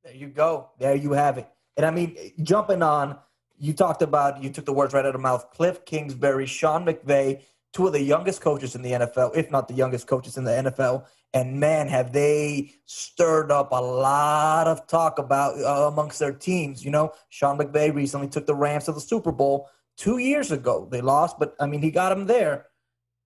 There 0.04 0.14
you 0.14 0.28
go. 0.28 0.70
There 0.80 0.96
you 0.96 1.12
have 1.14 1.38
it. 1.38 1.48
And 1.76 1.86
I 1.86 1.92
mean, 1.92 2.16
jumping 2.42 2.82
on, 2.82 3.18
you 3.60 3.74
talked 3.74 4.02
about, 4.02 4.42
you 4.44 4.50
took 4.50 4.66
the 4.66 4.74
words 4.74 4.94
right 4.94 5.06
out 5.06 5.16
of 5.16 5.22
mouth. 5.22 5.50
Cliff 5.52 5.84
Kingsbury, 5.86 6.46
Sean 6.46 6.86
McVay, 6.86 7.42
two 7.74 7.88
of 7.88 7.94
the 7.94 8.02
youngest 8.02 8.42
coaches 8.42 8.76
in 8.76 8.82
the 8.82 8.92
NFL, 8.92 9.36
if 9.36 9.52
not 9.52 9.68
the 9.68 9.74
youngest 9.74 10.08
coaches 10.08 10.38
in 10.38 10.44
the 10.44 10.52
NFL. 10.52 11.06
And 11.34 11.60
man, 11.60 11.88
have 11.88 12.14
they 12.14 12.72
stirred 12.86 13.52
up 13.52 13.72
a 13.72 13.82
lot 13.82 14.68
of 14.68 14.88
talk 14.88 15.20
about 15.20 15.60
uh, 15.60 15.88
amongst 15.88 16.20
their 16.20 16.32
teams. 16.32 16.84
You 16.86 16.92
know, 16.92 17.14
Sean 17.30 17.58
McVay 17.58 17.94
recently 17.94 18.28
took 18.28 18.46
the 18.46 18.56
Rams 18.56 18.86
to 18.86 18.94
the 18.94 19.02
Super 19.02 19.32
Bowl 19.32 19.70
two 19.98 20.20
years 20.20 20.52
ago. 20.52 20.88
They 20.90 21.02
lost, 21.02 21.38
but 21.40 21.56
I 21.60 21.66
mean, 21.66 21.82
he 21.82 21.92
got 21.92 22.10
them 22.10 22.28
there. 22.28 22.68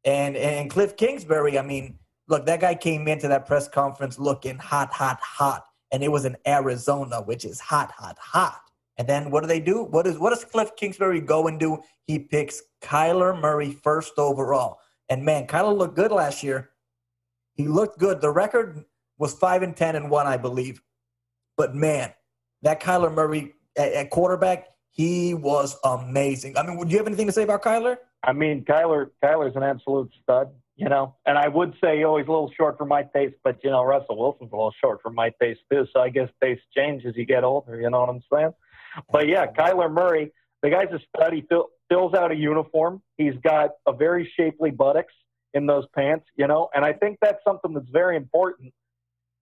And 0.03 0.35
and 0.35 0.69
Cliff 0.69 0.97
Kingsbury, 0.97 1.59
I 1.59 1.61
mean, 1.61 1.99
look, 2.27 2.45
that 2.47 2.61
guy 2.61 2.73
came 2.73 3.07
into 3.07 3.27
that 3.27 3.45
press 3.45 3.67
conference 3.67 4.17
looking 4.17 4.57
hot, 4.57 4.91
hot, 4.91 5.19
hot, 5.21 5.65
and 5.91 6.03
it 6.03 6.11
was 6.11 6.25
in 6.25 6.35
Arizona, 6.47 7.21
which 7.21 7.45
is 7.45 7.59
hot, 7.59 7.91
hot, 7.91 8.17
hot. 8.17 8.61
And 8.97 9.07
then 9.07 9.31
what 9.31 9.41
do 9.41 9.47
they 9.47 9.59
do? 9.59 9.83
What 9.83 10.07
is 10.07 10.17
what 10.17 10.31
does 10.31 10.43
Cliff 10.43 10.75
Kingsbury 10.75 11.21
go 11.21 11.47
and 11.47 11.59
do? 11.59 11.81
He 12.07 12.19
picks 12.19 12.61
Kyler 12.81 13.39
Murray 13.39 13.71
first 13.71 14.13
overall. 14.17 14.79
And 15.09 15.23
man, 15.23 15.45
Kyler 15.45 15.77
looked 15.77 15.95
good 15.95 16.11
last 16.11 16.41
year. 16.41 16.71
He 17.53 17.67
looked 17.67 17.99
good. 17.99 18.21
The 18.21 18.31
record 18.31 18.85
was 19.17 19.33
five 19.33 19.61
and 19.61 19.75
ten 19.75 19.95
and 19.95 20.09
one, 20.09 20.25
I 20.25 20.37
believe. 20.37 20.81
But 21.57 21.75
man, 21.75 22.13
that 22.63 22.81
Kyler 22.81 23.13
Murray 23.13 23.53
at, 23.77 23.93
at 23.93 24.09
quarterback, 24.09 24.67
he 24.91 25.33
was 25.33 25.77
amazing. 25.83 26.57
I 26.57 26.63
mean, 26.63 26.77
would 26.77 26.91
you 26.91 26.97
have 26.97 27.07
anything 27.07 27.27
to 27.27 27.33
say 27.33 27.43
about 27.43 27.63
Kyler? 27.63 27.97
I 28.23 28.33
mean, 28.33 28.63
Kyler 28.63 29.09
Kyler's 29.23 29.55
an 29.55 29.63
absolute 29.63 30.11
stud, 30.21 30.51
you 30.75 30.89
know. 30.89 31.15
And 31.25 31.37
I 31.37 31.47
would 31.47 31.73
say, 31.83 32.03
oh, 32.03 32.17
he's 32.17 32.27
a 32.27 32.31
little 32.31 32.51
short 32.55 32.77
for 32.77 32.85
my 32.85 33.03
taste, 33.03 33.35
but 33.43 33.57
you 33.63 33.71
know, 33.71 33.83
Russell 33.83 34.17
Wilson's 34.17 34.51
a 34.51 34.55
little 34.55 34.73
short 34.79 35.01
for 35.01 35.09
my 35.09 35.31
taste 35.41 35.61
too. 35.71 35.87
So 35.93 36.01
I 36.01 36.09
guess 36.09 36.29
tastes 36.41 36.65
change 36.75 37.05
as 37.05 37.15
you 37.15 37.25
get 37.25 37.43
older. 37.43 37.79
You 37.79 37.89
know 37.89 38.01
what 38.01 38.09
I'm 38.09 38.21
saying? 38.31 38.53
But 39.11 39.27
yeah, 39.27 39.47
Kyler 39.47 39.91
Murray, 39.91 40.31
the 40.61 40.69
guy's 40.69 40.89
a 40.91 40.99
stud. 41.15 41.33
He 41.33 41.41
fill, 41.49 41.69
fills 41.89 42.13
out 42.13 42.31
a 42.31 42.35
uniform. 42.35 43.01
He's 43.17 43.35
got 43.43 43.71
a 43.87 43.93
very 43.93 44.31
shapely 44.37 44.71
buttocks 44.71 45.13
in 45.53 45.65
those 45.65 45.85
pants, 45.95 46.25
you 46.35 46.47
know. 46.47 46.69
And 46.73 46.85
I 46.85 46.93
think 46.93 47.17
that's 47.21 47.43
something 47.45 47.73
that's 47.73 47.89
very 47.91 48.17
important 48.17 48.73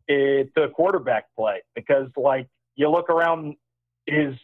eh, 0.10 0.44
to 0.56 0.70
quarterback 0.74 1.25
play 1.38 1.62
because, 1.75 2.08
like, 2.15 2.48
you 2.75 2.89
look 2.89 3.10
around, 3.10 3.56
is 4.08 4.36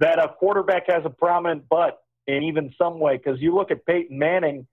that 0.00 0.18
a 0.18 0.28
quarterback 0.28 0.84
has 0.88 1.02
a 1.04 1.10
prominent 1.10 1.68
butt 1.68 1.98
in 2.26 2.42
even 2.44 2.74
some 2.76 2.98
way? 2.98 3.16
Because 3.16 3.40
you 3.40 3.54
look 3.54 3.70
at 3.70 3.84
Peyton 3.86 4.18
Manning, 4.18 4.66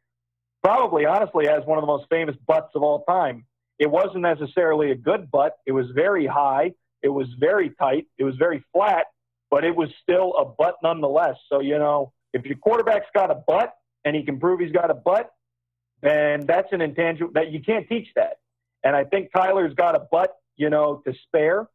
probably 0.64 1.06
honestly 1.06 1.46
has 1.48 1.66
one 1.66 1.78
of 1.78 1.82
the 1.82 1.88
most 1.88 2.06
famous 2.10 2.36
butts 2.48 2.72
of 2.76 2.84
all 2.84 3.04
time. 3.04 3.46
It 3.80 3.90
wasn't 3.90 4.22
necessarily 4.22 4.92
a 4.92 4.96
good 4.96 5.30
butt. 5.30 5.58
It 5.66 5.72
was 5.72 5.88
very 5.94 6.26
high. 6.26 6.74
It 7.02 7.10
was 7.10 7.28
very 7.40 7.72
tight. 7.72 8.08
It 8.18 8.24
was 8.24 8.36
very 8.38 8.64
flat, 8.72 9.08
but 9.52 9.66
it 9.66 9.76
was 9.76 9.90
still 10.02 10.34
a 10.38 10.46
butt 10.46 10.76
nonetheless. 10.82 11.36
So, 11.50 11.60
you 11.60 11.78
know, 11.78 12.14
if 12.34 12.46
your 12.46 12.58
quarterback's 12.58 13.08
got 13.14 13.30
a 13.30 13.36
butt 13.36 13.74
and 14.06 14.16
he 14.16 14.24
can 14.24 14.40
prove 14.40 14.60
he's 14.60 14.72
got 14.72 14.90
a 14.90 14.94
butt, 14.94 15.32
then 16.02 16.46
that's 16.46 16.72
an 16.72 16.82
intangible 16.82 17.32
that 17.34 17.52
you 17.52 17.62
can't 17.62 17.88
teach 17.88 18.08
that. 18.16 18.38
And 18.84 18.96
I 18.96 19.04
think 19.04 19.32
Tyler's 19.34 19.74
got 19.74 19.96
a 19.96 20.00
butt, 20.00 20.34
you 20.58 20.70
know, 20.70 21.02
to 21.06 21.14
spare. 21.28 21.68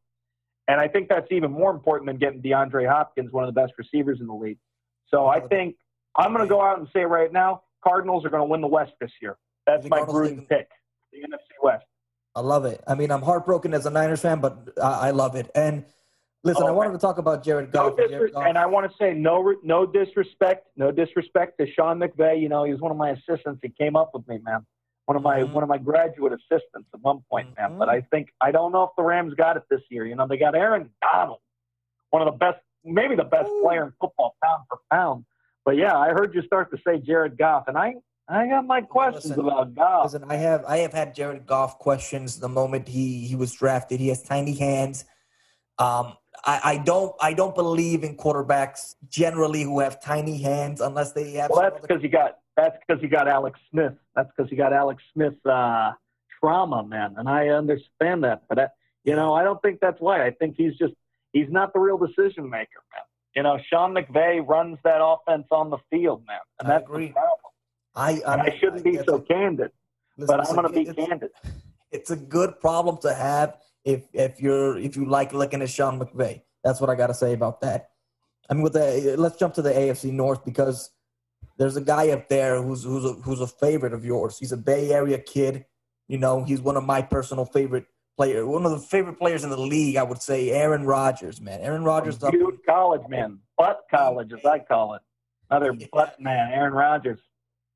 And 0.69 0.81
I 0.81 0.87
think 0.87 1.09
that's 1.09 1.27
even 1.31 1.51
more 1.51 1.71
important 1.71 2.07
than 2.09 2.19
getting 2.19 2.43
DeAndre 2.43 2.89
Hopkins, 2.89 3.33
one 3.33 3.45
of 3.45 3.55
the 3.55 3.59
best 3.59 3.73
receivers 3.79 4.21
in 4.21 4.27
the 4.27 4.35
league. 4.35 4.59
So 5.09 5.27
I 5.27 5.41
think 5.41 5.77
I'm 6.15 6.33
going 6.35 6.47
to 6.47 6.49
go 6.49 6.61
out 6.61 6.79
and 6.79 6.87
say 6.93 7.05
right 7.05 7.33
now, 7.33 7.63
Cardinals 7.83 8.25
are 8.27 8.31
going 8.31 8.43
to 8.43 8.49
win 8.49 8.61
the 8.61 8.67
West 8.67 8.93
this 9.01 9.11
year. 9.23 9.37
That's 9.67 9.89
my 9.89 10.01
Gruden 10.01 10.47
pick, 10.49 10.69
the 11.13 11.19
NFC 11.19 11.63
West. 11.63 11.85
I 12.35 12.41
love 12.41 12.67
it. 12.67 12.83
I 12.87 12.95
mean, 12.95 13.11
I'm 13.11 13.23
heartbroken 13.23 13.73
as 13.73 13.87
a 13.87 13.91
Niners 13.91 14.21
fan, 14.21 14.41
but 14.41 14.69
I, 14.81 15.09
I 15.09 15.11
love 15.11 15.35
it. 15.35 15.51
And 15.55 15.85
Listen, 16.45 16.65
oh, 16.65 16.69
I 16.69 16.71
wanted 16.71 16.93
to 16.93 16.99
talk 16.99 17.19
about 17.19 17.43
Jared 17.43 17.73
Goff. 17.73 17.95
No 17.99 18.09
Jared 18.09 18.33
Goff. 18.33 18.45
And 18.47 18.57
I 18.57 18.67
want 18.67 18.91
to 18.91 18.97
say 18.97 19.13
no, 19.13 19.55
no 19.65 19.85
disrespect, 19.87 20.69
no 20.77 20.93
disrespect 20.93 21.59
to 21.59 21.67
Sean 21.73 21.99
McVay. 21.99 22.41
You 22.41 22.49
know, 22.49 22.65
he 22.65 22.73
was 22.73 22.81
one 22.81 22.93
of 22.93 22.97
my 22.97 23.11
assistants. 23.11 23.59
He 23.63 23.71
came 23.71 23.97
up 23.97 24.11
with 24.15 24.27
me, 24.29 24.39
man. 24.45 24.65
One 25.09 25.17
of 25.17 25.23
my 25.23 25.39
mm-hmm. 25.39 25.55
one 25.55 25.63
of 25.63 25.71
my 25.71 25.79
graduate 25.79 26.35
assistants 26.35 26.87
at 26.93 27.01
one 27.01 27.21
point, 27.31 27.49
mm-hmm. 27.55 27.63
man. 27.63 27.79
But 27.79 27.89
I 27.89 28.03
think 28.03 28.29
I 28.43 28.53
don't 28.53 28.73
know 28.73 28.83
if 28.83 28.91
the 28.95 29.03
Rams 29.03 29.33
got 29.33 29.57
it 29.57 29.63
this 29.71 29.81
year. 29.91 30.05
You 30.05 30.15
know, 30.15 30.27
they 30.29 30.37
got 30.37 30.55
Aaron 30.55 30.91
Donald, 31.01 31.39
one 32.11 32.21
of 32.21 32.27
the 32.27 32.37
best, 32.37 32.59
maybe 32.85 33.17
the 33.17 33.25
best 33.25 33.49
Ooh. 33.49 33.63
player 33.65 33.85
in 33.85 33.93
football, 33.99 34.37
pound 34.45 34.65
for 34.69 34.81
pound. 34.93 35.25
But 35.65 35.77
yeah, 35.77 35.97
I 35.97 36.09
heard 36.11 36.35
you 36.35 36.43
start 36.43 36.71
to 36.73 36.79
say 36.87 36.99
Jared 36.99 37.39
Goff, 37.39 37.69
and 37.69 37.79
I 37.79 37.95
I 38.29 38.49
got 38.49 38.67
my 38.67 38.83
questions 38.83 39.29
Listen, 39.29 39.47
about 39.47 39.75
Goff. 39.75 40.13
Listen, 40.13 40.31
I 40.31 40.35
have 40.35 40.67
I 40.67 40.77
have 40.79 40.93
had 40.93 41.15
Jared 41.15 41.47
Goff 41.47 41.79
questions 41.79 42.39
the 42.39 42.49
moment 42.51 42.87
he 42.87 43.27
he 43.27 43.35
was 43.35 43.55
drafted. 43.55 44.01
He 44.01 44.09
has 44.09 44.23
tiny 44.23 44.57
hands. 44.57 45.07
Um, 45.79 46.15
I, 46.45 46.61
I 46.65 46.79
don't 46.79 47.15
I 47.21 47.33
don't 47.35 47.55
believe 47.55 48.05
in 48.05 48.17
quarterbacks 48.17 48.95
generally 49.09 49.63
who 49.63 49.81
have 49.81 50.01
tiny 50.03 50.41
hands 50.43 50.81
unless 50.81 51.13
they 51.13 51.33
have. 51.33 51.51
Well, 51.51 51.63
that's 51.63 51.81
because 51.81 52.03
you 52.03 52.09
got 52.09 52.39
that's 52.57 52.77
because 52.87 53.03
you 53.03 53.09
got 53.09 53.29
Alex 53.29 53.59
Smith. 53.71 53.93
That's 54.15 54.29
because 54.37 54.51
you 54.51 54.57
got 54.57 54.73
Alex 54.73 55.03
Smith 55.13 55.35
uh, 55.47 55.93
trauma, 56.41 56.85
man, 56.85 57.15
and 57.17 57.29
I 57.29 57.49
understand 57.49 58.25
that. 58.25 58.43
But 58.49 58.59
I, 58.59 58.67
you 59.05 59.15
know, 59.17 59.35
I 59.35 59.43
don't 59.45 59.61
think 59.63 59.81
that's 59.81 60.01
why. 60.01 60.25
I 60.27 60.31
think 60.31 60.55
he's 60.57 60.77
just 60.77 60.95
he's 61.33 61.49
not 61.51 61.73
the 61.73 61.81
real 61.81 61.99
decision 61.99 62.49
maker, 62.49 62.81
man. 62.93 63.03
You 63.37 63.43
know, 63.43 63.59
Sean 63.71 63.95
McVay 63.95 64.47
runs 64.47 64.79
that 64.85 65.01
offense 65.03 65.47
on 65.51 65.71
the 65.71 65.79
field, 65.91 66.25
man, 66.27 66.39
and 66.61 66.69
I 66.69 66.73
that's 66.75 66.85
agree. 66.85 67.09
the 67.09 67.13
problem. 67.13 67.53
I 67.95 68.13
And 68.33 68.43
I 68.43 68.57
shouldn't 68.59 68.85
be 68.85 68.99
so 69.07 69.21
candid, 69.21 69.71
listen, 70.17 70.37
but 70.37 70.49
I'm 70.49 70.55
going 70.55 70.67
to 70.69 70.73
be 70.73 70.89
it's- 70.89 71.07
candid. 71.09 71.31
It's 71.91 72.11
a 72.11 72.17
good 72.17 72.61
problem 72.61 72.99
to 72.99 73.15
have 73.15 73.57
if 73.89 74.03
if 74.13 74.41
you're 74.41 74.77
if 74.79 74.97
you 74.97 75.05
like 75.07 75.33
looking 75.33 75.63
at 75.63 75.71
Sean 75.71 75.99
McVay. 75.99 76.43
That's 76.65 76.81
what 76.81 76.91
I 76.91 76.95
got 76.95 77.07
to 77.09 77.15
say 77.15 77.33
about 77.33 77.61
that. 77.63 77.91
I 78.51 78.55
mean, 78.55 78.63
with 78.63 78.75
the 78.75 79.15
let's 79.17 79.37
jump 79.37 79.55
to 79.55 79.63
the 79.63 79.71
AFC 79.71 80.13
North 80.13 80.45
because 80.45 80.91
there's 81.57 81.77
a 81.77 81.81
guy 81.81 82.11
up 82.11 82.29
there 82.29 82.63
who's 82.63 82.85
who's 82.85 83.05
a, 83.05 83.13
who's 83.15 83.41
a 83.41 83.47
favorite 83.47 83.93
of 83.95 84.05
yours. 84.05 84.39
He's 84.39 84.53
a 84.53 84.57
Bay 84.57 84.93
Area 84.93 85.19
kid. 85.19 85.65
You 86.09 86.19
know, 86.19 86.45
he's 86.45 86.61
one 86.61 86.77
of 86.77 86.85
my 86.85 87.03
personal 87.03 87.45
favorite 87.45 87.87
player, 88.17 88.47
one 88.47 88.65
of 88.67 88.73
the 88.73 88.79
favorite 88.81 89.19
players 89.19 89.45
in 89.45 89.51
the 89.51 89.61
league. 89.61 89.97
I 89.97 90.03
would 90.03 90.21
say 90.23 90.51
Aaron 90.51 90.85
Rodgers, 90.85 91.41
man. 91.41 91.61
Aaron 91.61 91.85
Rodgers. 91.85 92.23
up- 92.23 92.33
Huge 92.35 92.61
college 92.67 93.03
man, 93.09 93.39
butt 93.57 93.81
college 93.91 94.33
as 94.33 94.45
I 94.45 94.59
call 94.59 94.95
it. 94.95 95.03
Another 95.51 95.73
Yeah. 95.79 95.87
butt 95.93 96.21
man, 96.21 96.51
Aaron 96.53 96.73
Rodgers. 96.75 97.21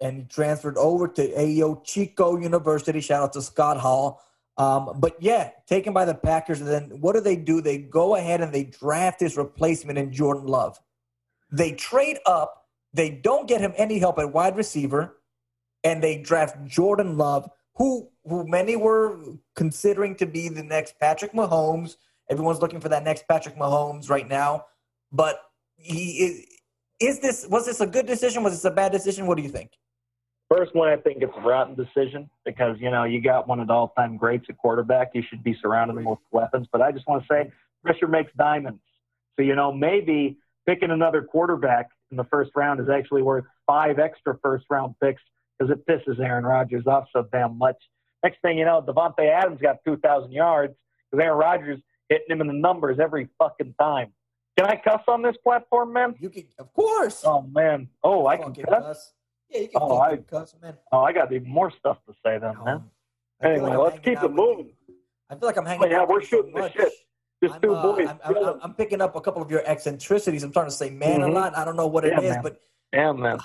and 0.00 0.16
he 0.16 0.24
transferred 0.24 0.76
over 0.78 1.06
to 1.06 1.22
AO 1.40 1.80
Chico 1.84 2.36
University. 2.36 3.00
Shout 3.00 3.22
out 3.22 3.32
to 3.34 3.42
Scott 3.42 3.76
Hall. 3.78 4.20
Um, 4.58 4.96
but 4.98 5.16
yeah, 5.20 5.50
taken 5.66 5.92
by 5.92 6.04
the 6.04 6.14
Packers, 6.14 6.60
and 6.60 6.68
then 6.68 7.00
what 7.00 7.14
do 7.14 7.20
they 7.20 7.36
do? 7.36 7.60
They 7.60 7.78
go 7.78 8.16
ahead 8.16 8.40
and 8.40 8.52
they 8.52 8.64
draft 8.64 9.20
his 9.20 9.36
replacement 9.36 9.98
in 9.98 10.12
Jordan 10.12 10.46
Love. 10.46 10.78
They 11.50 11.72
trade 11.72 12.18
up. 12.26 12.66
They 12.92 13.10
don't 13.10 13.48
get 13.48 13.60
him 13.60 13.72
any 13.76 13.98
help 13.98 14.18
at 14.18 14.32
wide 14.32 14.56
receiver, 14.56 15.16
and 15.84 16.02
they 16.02 16.18
draft 16.18 16.64
Jordan 16.66 17.16
Love, 17.16 17.48
who 17.76 18.08
who 18.24 18.46
many 18.46 18.76
were 18.76 19.18
considering 19.56 20.14
to 20.16 20.26
be 20.26 20.48
the 20.48 20.62
next 20.62 20.98
Patrick 21.00 21.32
Mahomes. 21.32 21.96
Everyone's 22.30 22.60
looking 22.60 22.80
for 22.80 22.90
that 22.90 23.04
next 23.04 23.26
Patrick 23.26 23.56
Mahomes 23.56 24.10
right 24.10 24.28
now, 24.28 24.66
but 25.10 25.40
he 25.76 26.24
is. 26.24 26.46
Is 27.00 27.18
this 27.18 27.46
was 27.48 27.66
this 27.66 27.80
a 27.80 27.86
good 27.86 28.06
decision? 28.06 28.42
Was 28.44 28.52
this 28.52 28.64
a 28.64 28.70
bad 28.70 28.92
decision? 28.92 29.26
What 29.26 29.36
do 29.36 29.42
you 29.42 29.48
think? 29.48 29.72
First 30.52 30.74
one, 30.74 30.88
I 30.88 30.96
think 30.96 31.22
it's 31.22 31.32
a 31.34 31.40
rotten 31.40 31.74
decision 31.74 32.28
because 32.44 32.76
you 32.78 32.90
know 32.90 33.04
you 33.04 33.22
got 33.22 33.48
one 33.48 33.58
of 33.58 33.68
the 33.68 33.72
all-time 33.72 34.18
greats 34.18 34.44
at 34.50 34.58
quarterback. 34.58 35.12
You 35.14 35.22
should 35.26 35.42
be 35.42 35.56
surrounding 35.62 35.96
him 35.96 36.04
with 36.04 36.18
weapons. 36.30 36.66
But 36.70 36.82
I 36.82 36.92
just 36.92 37.08
want 37.08 37.22
to 37.22 37.28
say, 37.28 37.50
pressure 37.82 38.06
makes 38.06 38.32
diamonds. 38.36 38.82
So 39.36 39.42
you 39.42 39.54
know 39.54 39.72
maybe 39.72 40.36
picking 40.66 40.90
another 40.90 41.22
quarterback 41.22 41.88
in 42.10 42.18
the 42.18 42.24
first 42.24 42.50
round 42.54 42.80
is 42.80 42.90
actually 42.90 43.22
worth 43.22 43.44
five 43.66 43.98
extra 43.98 44.36
first-round 44.42 44.94
picks 45.02 45.22
because 45.58 45.74
it 45.74 45.86
pisses 45.86 46.20
Aaron 46.20 46.44
Rodgers 46.44 46.86
off 46.86 47.06
so 47.14 47.26
damn 47.32 47.56
much. 47.56 47.76
Next 48.22 48.42
thing 48.42 48.58
you 48.58 48.66
know, 48.66 48.82
Davante 48.86 49.26
Adams 49.30 49.60
got 49.60 49.78
2,000 49.86 50.32
yards 50.32 50.74
because 51.10 51.24
Aaron 51.24 51.38
Rodgers 51.38 51.80
hitting 52.10 52.28
him 52.28 52.42
in 52.42 52.46
the 52.46 52.52
numbers 52.52 52.98
every 53.00 53.28
fucking 53.38 53.74
time. 53.80 54.12
Can 54.58 54.66
I 54.66 54.76
cuss 54.76 55.00
on 55.08 55.22
this 55.22 55.36
platform, 55.42 55.94
man? 55.94 56.14
You 56.20 56.28
can, 56.28 56.44
of 56.58 56.70
course. 56.74 57.22
Oh 57.24 57.40
man. 57.40 57.88
Oh, 58.04 58.26
I 58.26 58.36
can 58.36 58.48
Fucking 58.48 58.66
cuss. 58.66 59.12
Yeah, 59.52 59.60
you 59.60 59.68
can 59.68 59.82
Oh, 59.82 59.98
I- 59.98 60.16
cuss, 60.16 60.54
man. 60.62 60.76
Oh, 60.90 61.00
I 61.00 61.12
got 61.12 61.32
even 61.32 61.48
more 61.48 61.70
stuff 61.70 61.98
to 62.06 62.14
say 62.24 62.38
then, 62.38 62.54
man. 62.64 62.74
Um, 62.76 62.90
I 63.42 63.48
Anyway, 63.50 63.70
I'm 63.72 63.78
let's 63.80 63.98
keep 63.98 64.22
it 64.22 64.30
moving. 64.30 64.66
you. 64.88 64.94
I 65.28 65.34
feel 65.34 65.46
like 65.46 65.56
I'm 65.56 65.66
hanging 65.66 65.84
Oh, 65.84 65.88
yeah, 65.90 66.04
we're 66.04 66.20
you 66.20 66.26
so 66.26 66.36
shooting 66.38 66.54
the 66.54 66.70
shit. 66.70 66.92
Just 67.42 67.54
I'm, 67.56 67.60
two 67.60 67.74
uh, 67.74 67.82
boys. 67.82 68.08
I'm, 68.08 68.20
I'm, 68.36 68.60
I'm, 68.62 68.74
picking 68.74 69.00
up 69.00 69.16
a 69.16 69.20
couple 69.20 69.42
of 69.42 69.50
your 69.50 69.62
eccentricities. 69.66 70.42
I'm 70.44 70.52
trying 70.52 70.66
to 70.66 70.70
say 70.70 70.90
man 70.90 71.22
a 71.22 71.26
Mhm. 71.26 71.34
lot. 71.34 71.56
I 71.56 71.64
don't 71.64 71.74
know 71.76 71.88
what 71.88 72.04
it 72.04 72.12
Yeah, 72.12 72.20
is, 72.20 72.30
man. 72.34 72.42
but 72.42 72.60
Damn, 72.92 73.20
man. 73.20 73.38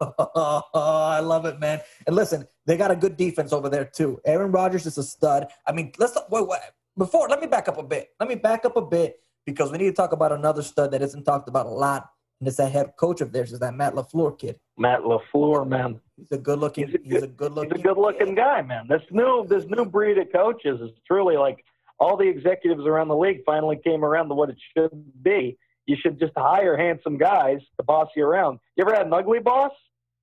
I 0.00 1.20
love 1.20 1.44
it, 1.46 1.60
man. 1.60 1.80
And 2.06 2.16
listen, 2.16 2.46
they 2.66 2.76
got 2.76 2.90
a 2.90 2.96
good 2.96 3.16
defense 3.16 3.52
over 3.52 3.68
there 3.68 3.84
too. 3.84 4.20
Aaron 4.24 4.50
Rodgers 4.50 4.86
is 4.86 4.98
a 4.98 5.02
stud. 5.04 5.48
I 5.66 5.72
mean, 5.72 5.92
let's 5.98 6.16
wait, 6.30 6.46
wait. 6.48 6.60
Before, 6.98 7.28
let 7.28 7.40
me 7.40 7.46
back 7.46 7.68
up 7.68 7.78
a 7.78 7.82
bit. 7.82 8.10
Let 8.20 8.28
me 8.28 8.34
back 8.34 8.64
up 8.64 8.76
a 8.76 8.82
bit 8.82 9.20
because 9.46 9.70
we 9.70 9.78
need 9.78 9.86
to 9.86 9.92
talk 9.92 10.12
about 10.12 10.32
another 10.32 10.62
stud 10.62 10.90
that 10.92 11.02
isn't 11.02 11.24
talked 11.24 11.48
about 11.48 11.66
a 11.66 11.70
lot, 11.70 12.10
and 12.40 12.48
it's 12.48 12.56
that 12.56 12.72
head 12.72 12.92
coach 12.98 13.20
of 13.20 13.32
theirs, 13.32 13.52
is 13.52 13.60
that 13.60 13.74
Matt 13.74 13.94
LaFleur 13.94 14.38
kid. 14.38 14.58
Matt 14.76 15.00
LaFleur, 15.00 15.66
man. 15.68 16.00
He's 16.16 16.32
a 16.32 16.38
good 16.38 16.58
looking. 16.58 16.86
He's 16.86 16.94
a 16.96 16.98
He's 17.02 17.22
a 17.22 17.26
good- 17.26 17.54
good 17.54 17.72
He's 17.72 17.80
a 17.80 17.82
good-looking 17.82 18.34
guy, 18.34 18.62
man. 18.62 18.86
This 18.88 19.02
new 19.10 19.46
this 19.46 19.64
new 19.66 19.84
breed 19.84 20.18
of 20.18 20.30
coaches 20.32 20.80
is 20.80 20.90
truly 21.06 21.36
like 21.36 21.64
all 21.98 22.16
the 22.16 22.28
executives 22.28 22.86
around 22.86 23.08
the 23.08 23.16
league 23.16 23.42
finally 23.46 23.76
came 23.84 24.04
around 24.04 24.28
to 24.28 24.34
what 24.34 24.50
it 24.50 24.56
should 24.76 24.90
be. 25.22 25.56
You 25.86 25.96
should 26.00 26.18
just 26.18 26.32
hire 26.36 26.76
handsome 26.76 27.18
guys 27.18 27.60
to 27.76 27.82
boss 27.84 28.08
you 28.16 28.24
around. 28.24 28.58
You 28.76 28.84
ever 28.84 28.94
had 28.94 29.06
an 29.06 29.12
ugly 29.12 29.38
boss? 29.38 29.72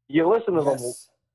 You 0.07 0.27
listen 0.27 0.53
to 0.55 0.61
them 0.63 0.79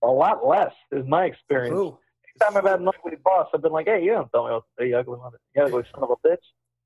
a 0.02 0.06
lot 0.08 0.46
less, 0.46 0.72
is 0.92 1.06
my 1.06 1.24
experience. 1.24 1.72
true. 1.74 1.98
Every 2.42 2.52
time 2.52 2.56
I've 2.58 2.70
had 2.70 2.80
an 2.80 2.88
ugly 2.88 3.16
boss, 3.24 3.48
I've 3.54 3.62
been 3.62 3.72
like, 3.72 3.86
hey, 3.86 4.02
you 4.04 4.10
don't 4.12 4.30
tell 4.30 4.46
me 4.46 4.52
what 4.52 4.86
you 4.86 4.96
ugly 4.96 5.16
mother, 5.18 5.38
you 5.54 5.62
ugly 5.62 5.84
son 5.94 6.02
of 6.04 6.10
a 6.10 6.28
bitch. 6.28 6.36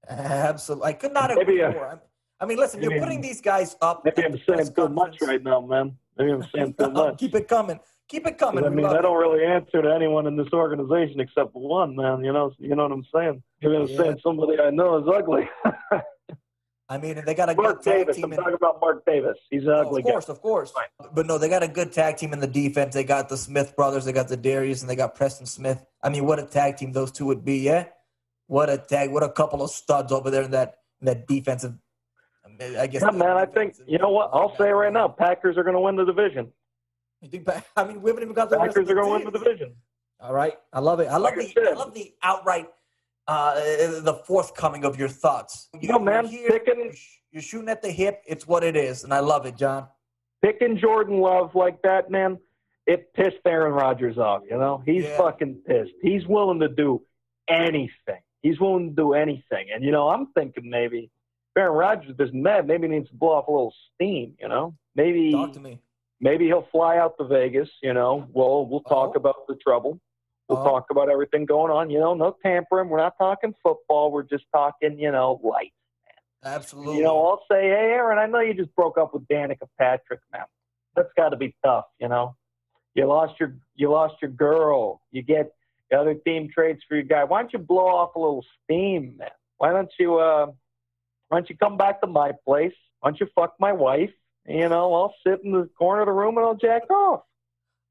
Absolutely. 0.08 0.86
I 0.88 0.92
could 0.92 1.12
not 1.12 1.30
Maybe, 1.30 1.40
agree 1.40 1.62
uh, 1.62 1.72
more. 1.72 2.02
I'm- 2.40 2.48
mean, 2.48 2.58
listen, 2.58 2.82
you're 2.82 2.98
putting 2.98 3.20
these 3.20 3.40
guys 3.40 3.76
up. 3.82 4.02
Maybe 4.04 4.24
I'm 4.24 4.40
saying 4.48 4.72
too 4.74 4.88
much 4.88 5.18
right 5.22 5.42
now, 5.42 5.60
man. 5.60 5.96
Maybe 6.18 6.32
I'm 6.32 6.44
saying 6.54 6.74
too 6.74 6.84
oh, 6.86 6.90
much. 6.90 7.18
Keep 7.18 7.34
it 7.34 7.48
coming. 7.48 7.78
Keep 8.08 8.26
it 8.26 8.38
coming. 8.38 8.64
I 8.64 8.70
mean, 8.70 8.86
I 8.86 9.00
don't 9.02 9.18
really 9.18 9.44
answer 9.44 9.82
to 9.82 9.94
anyone 9.94 10.26
in 10.26 10.36
this 10.36 10.48
organization 10.52 11.20
except 11.20 11.50
one, 11.54 11.94
man. 11.94 12.24
You 12.24 12.32
know, 12.32 12.52
you 12.58 12.74
know 12.74 12.82
what 12.84 12.92
I'm 12.92 13.06
saying. 13.14 13.42
Maybe 13.62 13.76
I'm 13.76 13.86
Yeah. 13.86 13.96
saying 13.98 14.20
somebody 14.22 14.58
I 14.58 14.70
know 14.70 14.96
is 14.98 15.04
ugly. 15.06 15.48
I 16.88 16.98
mean, 16.98 17.22
they 17.24 17.34
got 17.34 17.48
a 17.48 17.54
Mark 17.54 17.76
good 17.76 17.84
tag 17.84 17.98
Davis. 18.00 18.16
team. 18.16 18.24
I'm 18.24 18.32
in- 18.32 18.38
talking 18.38 18.54
about 18.54 18.80
Mark 18.80 19.04
Davis. 19.06 19.36
He's 19.48 19.62
an 19.62 19.68
Oh, 19.70 19.80
ugly 19.82 20.00
of 20.02 20.06
course, 20.08 20.28
of 20.28 20.42
course. 20.42 20.72
But 21.14 21.26
no, 21.26 21.38
they 21.38 21.48
got 21.48 21.62
a 21.62 21.68
good 21.68 21.92
tag 21.92 22.16
team 22.16 22.32
in 22.32 22.40
the 22.40 22.48
defense. 22.48 22.94
They 22.94 23.04
got 23.04 23.28
the 23.28 23.36
Smith 23.36 23.76
brothers. 23.76 24.04
They 24.06 24.12
got 24.12 24.26
Za'Darius, 24.26 24.80
and 24.80 24.90
they 24.90 24.96
got 24.96 25.14
Preston 25.14 25.46
Smith. 25.46 25.84
I 26.02 26.08
mean, 26.08 26.26
what 26.26 26.40
a 26.40 26.46
tag 26.46 26.78
team 26.78 26.90
those 26.90 27.12
two 27.12 27.26
would 27.26 27.44
be, 27.44 27.58
yeah. 27.58 27.84
What 28.48 28.68
a 28.68 28.76
tag! 28.76 29.12
What 29.12 29.22
a 29.22 29.28
couple 29.28 29.62
of 29.62 29.70
studs 29.70 30.10
over 30.10 30.28
there 30.32 30.42
in 30.42 30.50
that 30.50 30.78
in 31.00 31.06
that 31.06 31.28
defensive. 31.28 31.74
I, 32.60 32.86
guess. 32.86 33.02
Yeah, 33.02 33.10
man. 33.10 33.36
I 33.36 33.46
think 33.46 33.76
you 33.86 33.98
know 33.98 34.10
what. 34.10 34.30
I'll 34.32 34.54
say 34.56 34.70
right 34.70 34.92
now. 34.92 35.08
Packers 35.08 35.56
are 35.56 35.62
going 35.62 35.74
to 35.74 35.80
win 35.80 35.96
the 35.96 36.04
division. 36.04 36.52
You 37.22 37.28
think? 37.28 37.48
I 37.76 37.84
mean, 37.84 38.02
we 38.02 38.10
haven't 38.10 38.22
even 38.24 38.34
got 38.34 38.50
the 38.50 38.58
Packers 38.58 38.88
are 38.90 38.94
going 38.94 39.06
to 39.20 39.24
win 39.24 39.32
the 39.32 39.38
division. 39.38 39.74
All 40.20 40.34
right, 40.34 40.54
I 40.72 40.80
love 40.80 41.00
it. 41.00 41.06
I 41.08 41.16
love 41.16 41.34
Like 41.36 41.54
the 41.54 41.70
I 41.70 41.72
love 41.74 41.94
the 41.94 42.12
outright, 42.22 42.68
uh, 43.26 43.54
the 43.54 44.20
forthcoming 44.26 44.84
of 44.84 44.98
your 44.98 45.08
thoughts. 45.08 45.68
You 45.80 45.88
know, 45.88 45.98
man, 45.98 46.28
you're, 46.30 46.50
picking- 46.60 46.94
you're 47.32 47.40
shooting 47.42 47.70
at 47.70 47.80
the 47.80 47.90
hip. 47.90 48.22
It's 48.26 48.46
what 48.46 48.62
it 48.62 48.76
is, 48.76 49.04
and 49.04 49.14
I 49.14 49.20
love 49.20 49.46
it, 49.46 49.56
John. 49.56 49.86
Picking 50.42 50.76
Jordan 50.78 51.20
Love 51.20 51.54
like 51.54 51.80
that, 51.82 52.10
man, 52.10 52.38
it 52.86 53.12
pissed 53.14 53.36
Aaron 53.46 53.72
Rodgers 53.72 54.18
off. 54.18 54.42
You 54.50 54.58
know, 54.58 54.82
he's 54.84 55.04
Yeah. 55.04 55.16
fucking 55.16 55.62
pissed. 55.66 55.92
He's 56.02 56.26
willing 56.26 56.60
to 56.60 56.68
do 56.68 57.02
anything. 57.48 58.20
He's 58.42 58.58
willing 58.60 58.90
to 58.90 58.94
do 58.94 59.12
anything. 59.14 59.68
And 59.74 59.84
you 59.84 59.90
know, 59.90 60.08
I'm 60.08 60.26
thinking 60.34 60.68
maybe 60.68 61.10
Aaron 61.56 61.72
Rodgers 61.76 62.14
is 62.18 62.30
mad, 62.32 62.66
maybe 62.66 62.86
he 62.88 62.94
needs 62.94 63.08
to 63.10 63.14
blow 63.16 63.30
off 63.32 63.48
a 63.48 63.50
little 63.50 63.74
steam. 63.94 64.36
You 64.40 64.48
know, 64.48 64.74
maybe 64.94 65.32
Talk 65.32 65.52
to 65.54 65.60
me. 65.60 65.80
maybe 66.20 66.46
he'll 66.46 66.68
fly 66.70 66.98
out 66.98 67.16
to 67.18 67.24
Vegas. 67.24 67.68
You 67.82 67.92
know, 67.94 68.26
we'll 68.32 68.66
we'll 68.66 68.82
talk 68.82 69.10
Oh. 69.14 69.18
about 69.18 69.46
the 69.48 69.56
trouble. 69.56 69.98
We'll 70.48 70.58
Oh. 70.58 70.64
talk 70.64 70.90
about 70.90 71.08
everything 71.08 71.44
going 71.46 71.70
on. 71.72 71.90
You 71.90 71.98
know, 72.00 72.14
no 72.14 72.36
tampering. 72.42 72.88
We're 72.88 72.98
not 72.98 73.16
talking 73.18 73.54
football. 73.62 74.10
We're 74.12 74.22
just 74.24 74.44
talking, 74.52 74.98
you 74.98 75.10
know, 75.12 75.40
light. 75.42 75.72
Absolutely. 76.44 76.96
You 76.98 77.04
know, 77.04 77.26
I'll 77.26 77.44
say, 77.50 77.62
hey, 77.64 77.92
Aaron, 77.92 78.18
I 78.18 78.26
know 78.26 78.40
you 78.40 78.54
just 78.54 78.74
broke 78.74 78.96
up 78.96 79.12
with 79.12 79.26
Danica 79.28 79.68
Patrick, 79.78 80.20
man. 80.32 80.44
That's 80.96 81.10
got 81.16 81.28
to 81.30 81.36
be 81.36 81.54
tough, 81.64 81.84
you 82.00 82.08
know. 82.08 82.34
You 82.94 83.06
lost 83.06 83.38
your 83.38 83.56
you 83.76 83.90
lost 83.90 84.14
your 84.22 84.30
girl. 84.30 85.00
You 85.12 85.22
get 85.22 85.52
the 85.90 85.98
other 85.98 86.14
team 86.14 86.48
trades 86.52 86.80
for 86.88 86.94
your 86.94 87.04
guy. 87.04 87.24
Why 87.24 87.40
don't 87.42 87.52
you 87.52 87.58
blow 87.58 87.86
off 87.86 88.14
a 88.16 88.18
little 88.18 88.44
steam, 88.64 89.16
man? 89.18 89.28
Why 89.58 89.72
don't 89.72 89.90
you 89.98 90.16
uh, 90.18 90.46
why 91.30 91.38
don't 91.38 91.48
you 91.48 91.56
come 91.56 91.76
back 91.76 92.00
to 92.00 92.08
my 92.08 92.32
place? 92.44 92.74
Why 92.98 93.10
don't 93.10 93.20
you 93.20 93.28
fuck 93.36 93.54
my 93.60 93.72
wife? 93.72 94.10
You 94.48 94.68
know, 94.68 94.92
I'll 94.92 95.14
sit 95.24 95.40
in 95.44 95.52
the 95.52 95.70
corner 95.78 96.02
of 96.02 96.06
the 96.06 96.12
room 96.12 96.36
and 96.36 96.44
I'll 96.44 96.56
jack 96.56 96.90
off. 96.90 97.22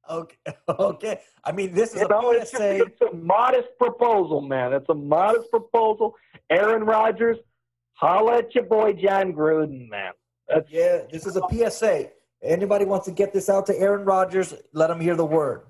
Okay. 0.10 0.36
Okay. 0.69 1.19
I 1.43 1.51
mean, 1.51 1.74
this 1.74 1.93
is 1.96 2.01
You 2.01 2.08
know, 2.10 2.31
a 2.31 2.38
it's, 2.38 2.51
just, 2.51 2.62
it's 2.62 3.01
a 3.01 3.15
modest 3.15 3.69
proposal, 3.79 4.41
man. 4.41 4.74
It's 4.74 4.89
a 4.89 4.93
modest 4.93 5.50
proposal. 5.50 6.15
Aaron 6.50 6.84
Rodgers, 6.84 7.38
holla 7.93 8.39
at 8.39 8.53
your 8.53 8.65
boy 8.65 8.93
John 8.93 9.34
Gruden, 9.34 9.89
man. 9.89 10.12
That's 10.48 10.69
Yeah, 10.69 11.03
this 11.10 11.25
is 11.25 11.38
a 11.38 11.41
PSA. 11.50 12.10
Anybody 12.43 12.86
wants 12.86 13.05
to 13.05 13.12
get 13.13 13.31
this 13.34 13.50
out 13.50 13.65
to 13.67 13.77
Aaron 13.77 14.03
Rodgers, 14.03 14.53
let 14.74 14.89
him 14.89 15.00
hear 15.00 15.15
the 15.15 15.25
word. 15.25 15.62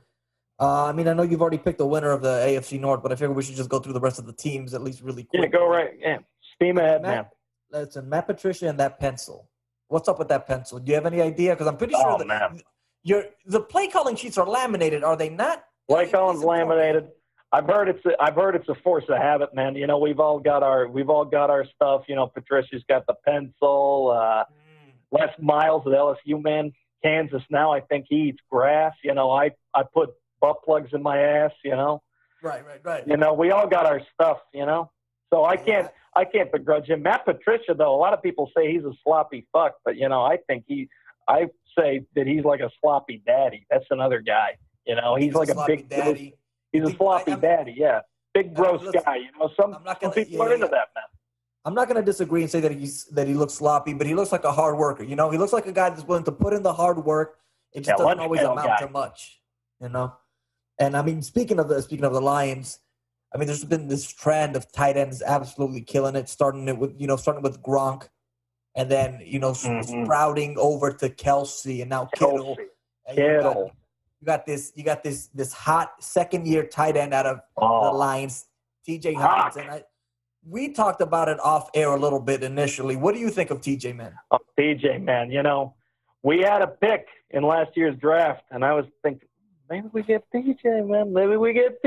Uh, 0.60 0.86
I 0.86 0.92
mean, 0.92 1.08
I 1.08 1.14
know 1.14 1.24
you've 1.24 1.42
already 1.42 1.58
picked 1.58 1.78
the 1.78 1.88
winner 1.88 2.12
of 2.12 2.22
the 2.22 2.30
AFC 2.30 2.80
North, 2.80 3.02
but 3.02 3.12
I 3.12 3.16
figure 3.16 3.32
we 3.32 3.44
should 3.44 3.56
just 3.56 3.70
go 3.70 3.80
through 3.80 3.94
the 3.94 4.02
rest 4.02 4.20
of 4.20 4.26
the 4.26 4.34
teams 4.34 4.74
at 4.74 4.82
least 4.82 5.02
really 5.02 5.24
quick. 5.24 5.44
Yeah, 5.44 5.48
go 5.48 5.68
right. 5.70 5.92
Yeah, 6.00 6.18
steam 6.56 6.78
ahead, 6.78 7.02
man. 7.02 7.26
Listen, 7.72 8.10
Matt 8.10 8.28
Patricia 8.28 8.68
and 8.68 8.80
that 8.80 9.00
pencil. 9.00 9.50
What's 9.88 10.08
up 10.08 10.20
with 10.20 10.28
that 10.30 10.48
pencil? 10.48 10.80
Do 10.80 10.90
you 10.90 10.96
have 10.96 11.06
any 11.06 11.22
idea? 11.22 11.52
Because 11.54 11.68
I'm 11.68 11.78
pretty 11.78 11.94
sure 11.94 12.12
Oh, 12.12 12.18
that 12.18 12.28
man. 12.28 12.62
your 13.04 13.26
the 13.46 13.60
play 13.62 13.88
calling 13.88 14.16
sheets 14.16 14.38
are 14.38 14.46
laminated, 14.48 15.04
are 15.04 15.16
they 15.16 15.30
not? 15.30 15.64
Play 15.88 16.10
calling's 16.10 16.44
laminated. 16.44 17.10
I've 17.52 17.66
heard 17.66 17.90
it's 17.90 18.06
a, 18.06 18.12
I've 18.22 18.36
heard 18.36 18.56
it's 18.56 18.70
a 18.70 18.76
force 18.76 19.06
of 19.10 19.18
habit, 19.18 19.56
man. 19.56 19.76
You 19.76 19.88
know, 19.88 19.98
we've 19.98 20.20
all 20.20 20.40
got 20.40 20.62
our 20.62 20.88
we've 20.88 21.10
all 21.10 21.26
got 21.26 21.50
our 21.50 21.66
stuff. 21.76 22.04
You 22.08 22.16
know, 22.16 22.28
Patricia's 22.28 22.84
got 22.88 23.08
the 23.08 23.16
pencil. 23.26 24.12
Uh, 24.16 24.44
mm. 24.46 24.94
Les 25.12 25.32
Miles 25.40 25.84
at 25.88 25.94
LSU, 25.94 26.44
man. 26.44 26.72
Kansas 27.04 27.42
now, 27.50 27.72
I 27.74 27.80
think 27.80 28.06
he 28.10 28.30
eats 28.30 28.40
grass. 28.52 28.94
You 29.04 29.16
know, 29.16 29.32
I 29.32 29.52
I 29.74 29.82
put 29.92 30.10
butt 30.40 30.58
plugs 30.64 30.90
in 30.94 31.02
my 31.02 31.18
ass. 31.20 31.52
You 31.64 31.72
know. 31.72 32.04
Right, 32.44 32.64
right, 32.66 32.80
right. 32.84 33.08
You 33.08 33.18
know, 33.18 33.34
we 33.34 33.50
all 33.52 33.68
got 33.68 33.86
our 33.88 34.02
stuff. 34.14 34.38
You 34.54 34.68
know, 34.68 34.92
so 35.34 35.44
I 35.44 35.58
can't 35.58 35.88
I 36.20 36.26
can't 36.26 36.52
begrudge 36.52 36.88
him. 36.88 37.04
Matt 37.04 37.24
Patricia, 37.24 37.74
though, 37.74 37.96
a 37.96 38.02
lot 38.06 38.14
of 38.14 38.22
people 38.22 38.52
say 38.56 38.72
he's 38.74 38.84
a 38.84 38.92
sloppy 39.04 39.48
fuck, 39.54 39.76
but 39.86 39.96
you 39.96 40.10
know, 40.10 40.22
I 40.24 40.38
think 40.48 40.66
he 40.68 40.90
I 41.30 41.48
say 41.78 42.02
that 42.16 42.28
he's 42.28 42.44
like 42.44 42.60
a 42.60 42.70
sloppy 42.82 43.22
daddy. 43.26 43.66
That's 43.70 43.86
another 43.90 44.20
guy. 44.20 44.58
You 44.86 44.96
know, 44.96 45.16
he's, 45.16 45.28
he's 45.28 45.36
like 45.36 45.50
a, 45.50 45.54
a 45.54 45.68
big 45.68 45.88
daddy. 45.88 46.36
He's 46.74 46.84
a 46.84 46.94
sloppy 46.96 47.34
I, 47.34 47.36
daddy, 47.36 47.76
yeah. 47.78 48.02
Big 48.34 48.54
gross 48.54 48.82
guy. 48.92 49.18
You 49.18 49.30
know, 49.40 49.50
some, 49.56 49.72
gonna, 49.72 49.98
some 50.02 50.12
people 50.12 50.38
yeah, 50.38 50.44
are 50.44 50.54
into 50.54 50.66
yeah. 50.66 50.72
that, 50.72 50.88
man. 50.96 51.04
I'm 51.66 51.74
not 51.74 51.88
going 51.88 52.04
to 52.04 52.06
disagree 52.06 52.42
and 52.42 52.50
say 52.50 52.60
that 52.62 52.72
he's 52.72 53.06
that 53.06 53.28
he 53.28 53.34
looks 53.34 53.54
sloppy, 53.54 53.94
but 53.94 54.08
he 54.08 54.16
looks 54.16 54.32
like 54.32 54.44
a 54.44 54.52
hard 54.52 54.78
worker. 54.78 55.04
You 55.04 55.16
know, 55.16 55.30
he 55.30 55.38
looks 55.38 55.54
like 55.54 55.68
a 55.68 55.72
guy 55.72 55.90
that's 55.90 56.04
willing 56.04 56.24
to 56.26 56.32
put 56.32 56.54
in 56.54 56.64
the 56.64 56.74
hard 56.74 57.04
work. 57.06 57.38
It 57.74 57.82
just 57.82 57.90
yeah, 57.90 58.04
doesn't 58.04 58.20
always 58.20 58.42
amount 58.42 58.66
guy. 58.66 58.80
to 58.80 58.90
much, 58.90 59.40
you 59.82 59.90
know. 59.90 60.14
And 60.80 60.98
I 60.98 61.02
mean, 61.02 61.22
speaking 61.22 61.60
of 61.60 61.70
the 61.70 61.82
speaking 61.82 62.06
of 62.06 62.14
the 62.14 62.22
Lions, 62.22 62.80
I 63.34 63.38
mean, 63.38 63.48
there's 63.48 63.64
been 63.64 63.88
this 63.88 64.12
trend 64.12 64.56
of 64.56 64.72
tight 64.72 64.98
ends 64.98 65.22
absolutely 65.22 65.82
killing 65.82 66.16
it, 66.16 66.30
starting 66.30 66.68
it 66.68 66.78
with 66.78 66.96
you 66.98 67.08
know 67.08 67.16
starting 67.16 67.44
with 67.44 67.62
Gronk, 67.62 68.10
and 68.76 68.90
then 68.90 69.22
you 69.24 69.40
know 69.40 69.52
mm-hmm. 69.52 70.04
sprouting 70.04 70.56
over 70.58 70.92
to 70.92 71.10
Kelce, 71.10 71.82
and 71.82 71.90
now 71.90 72.10
Kittle. 72.14 72.58
And 73.08 73.18
Kittle 73.18 73.72
you 74.20 74.26
got 74.26 74.46
this 74.46 74.72
you 74.76 74.84
got 74.84 75.04
this 75.04 75.28
this 75.28 75.54
hot 75.54 75.92
second 76.00 76.46
year 76.46 76.66
tight 76.66 76.98
end 76.98 77.14
out 77.14 77.26
of 77.26 77.40
oh. 77.58 77.86
the 77.86 77.98
Lions, 77.98 78.48
TJ 78.88 79.16
Hockenson. 79.16 79.70
I, 79.70 79.84
we 80.46 80.70
talked 80.70 81.02
about 81.02 81.30
it 81.30 81.40
off 81.40 81.70
air 81.74 81.90
a 81.90 82.00
little 82.00 82.20
bit 82.20 82.44
initially. 82.44 82.96
What 82.96 83.14
do 83.14 83.20
you 83.20 83.30
think 83.30 83.50
of 83.50 83.62
TJ 83.62 83.96
man? 83.96 84.14
Oh, 84.32 84.40
TJ 84.58 85.04
man, 85.04 85.32
you 85.32 85.44
know, 85.44 85.76
we 86.24 86.40
had 86.40 86.62
a 86.62 86.68
pick 86.68 87.08
in 87.32 87.44
last 87.44 87.76
year's 87.76 87.96
draft, 87.98 88.44
and 88.52 88.64
I 88.64 88.74
was 88.74 88.86
thinking 89.04 89.28
maybe 89.70 89.88
we 89.92 90.04
get 90.04 90.24
TJ 90.34 90.88
man, 90.88 91.14
maybe 91.14 91.38
we 91.38 91.54
get 91.54 91.82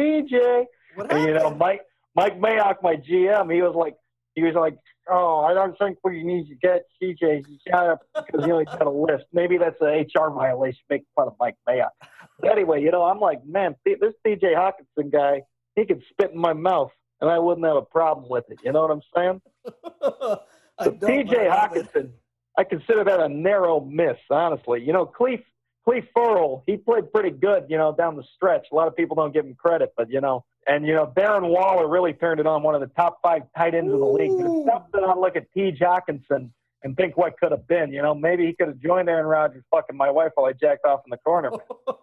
TJ. 0.97 1.11
And 1.11 1.25
you 1.29 1.35
know, 1.35 1.51
Mike 1.51 1.83
Mike 2.15 2.39
Mayock, 2.39 2.77
my 2.83 2.97
GM, 2.97 3.53
he 3.53 3.63
was 3.63 3.75
like 3.75 3.97
he 4.35 4.43
was 4.43 4.55
like, 4.55 4.79
"Oh, 5.11 5.41
I 5.41 5.55
don't 5.55 5.77
think 5.79 5.99
we 6.05 6.23
need 6.23 6.49
to 6.49 6.55
get 6.55 6.85
TJ 7.03 7.45
because 7.45 8.45
he 8.45 8.51
only 8.51 8.65
got 8.65 8.87
a 8.87 8.91
list. 8.91 9.25
Maybe 9.33 9.59
that's 9.59 9.81
an 9.81 10.07
HR 10.15 10.31
violation, 10.31 10.81
making 10.89 11.07
fun 11.15 11.29
of 11.29 11.35
Mike 11.39 11.57
Mayock." 11.69 11.91
But 12.41 12.51
anyway, 12.51 12.83
you 12.83 12.91
know, 12.91 13.05
I'm 13.05 13.21
like, 13.21 13.45
man, 13.45 13.77
this 13.85 14.15
TJ 14.27 14.55
Hockenson 14.55 15.13
guy, 15.13 15.43
he 15.77 15.85
could 15.85 16.03
spit 16.11 16.33
in 16.33 16.39
my 16.39 16.53
mouth, 16.53 16.93
and 17.21 17.31
I 17.31 17.39
wouldn't 17.39 17.67
have 17.67 17.77
a 17.77 17.83
problem 17.83 18.29
with 18.29 18.45
it. 18.49 18.59
You 18.65 18.73
know 18.73 18.83
what 18.83 18.91
I'm 18.91 19.03
saying? 19.15 19.41
so 20.03 20.91
TJ 20.91 21.51
Hockenson, 21.51 22.11
I 22.59 22.65
consider 22.65 23.05
that 23.05 23.21
a 23.21 23.29
narrow 23.29 23.81
miss, 23.81 24.17
honestly. 24.31 24.83
You 24.83 24.93
know, 24.93 25.07
Cleve 25.07 25.43
Cleve 25.85 26.07
Ferrell, 26.15 26.63
he 26.67 26.77
played 26.77 27.13
pretty 27.13 27.31
good, 27.31 27.67
you 27.69 27.77
know, 27.77 27.95
down 27.95 28.17
the 28.17 28.25
stretch. 28.35 28.67
A 28.73 28.75
lot 28.75 28.89
of 28.89 28.97
people 28.97 29.17
don't 29.17 29.33
give 29.33 29.45
him 29.45 29.55
credit, 29.55 29.93
but 29.97 30.11
you 30.11 30.21
know, 30.21 30.45
and 30.67 30.87
you 30.87 30.95
know, 30.95 31.13
Darren 31.17 31.49
Waller 31.49 31.89
really 31.89 32.13
turned 32.13 32.41
it 32.41 32.47
on, 32.47 32.63
one 32.63 32.75
of 32.75 32.81
the 32.81 32.89
top 32.89 33.19
five 33.23 33.43
tight 33.57 33.75
ends 33.75 33.91
Ooh. 33.91 33.95
in 33.95 34.01
the 34.01 34.07
league. 34.07 34.31
It's 34.33 34.71
tough 34.71 34.91
to 34.93 35.21
look 35.21 35.37
at 35.37 35.53
T. 35.53 35.73
Hockenson 35.73 36.51
and 36.85 36.97
think 36.97 37.17
what 37.17 37.39
could 37.39 37.53
have 37.53 37.67
been. 37.67 37.93
You 37.93 38.03
know, 38.03 38.15
maybe 38.15 38.47
he 38.47 38.53
could 38.53 38.69
have 38.69 38.79
joined 38.79 39.09
Aaron 39.09 39.27
Rodgers 39.27 39.65
fucking 39.71 39.97
my 39.97 40.11
wife 40.11 40.33
while 40.35 40.47
I 40.47 40.53
jacked 40.53 40.85
off 40.85 41.01
in 41.07 41.11
the 41.11 41.17
corner. 41.19 41.51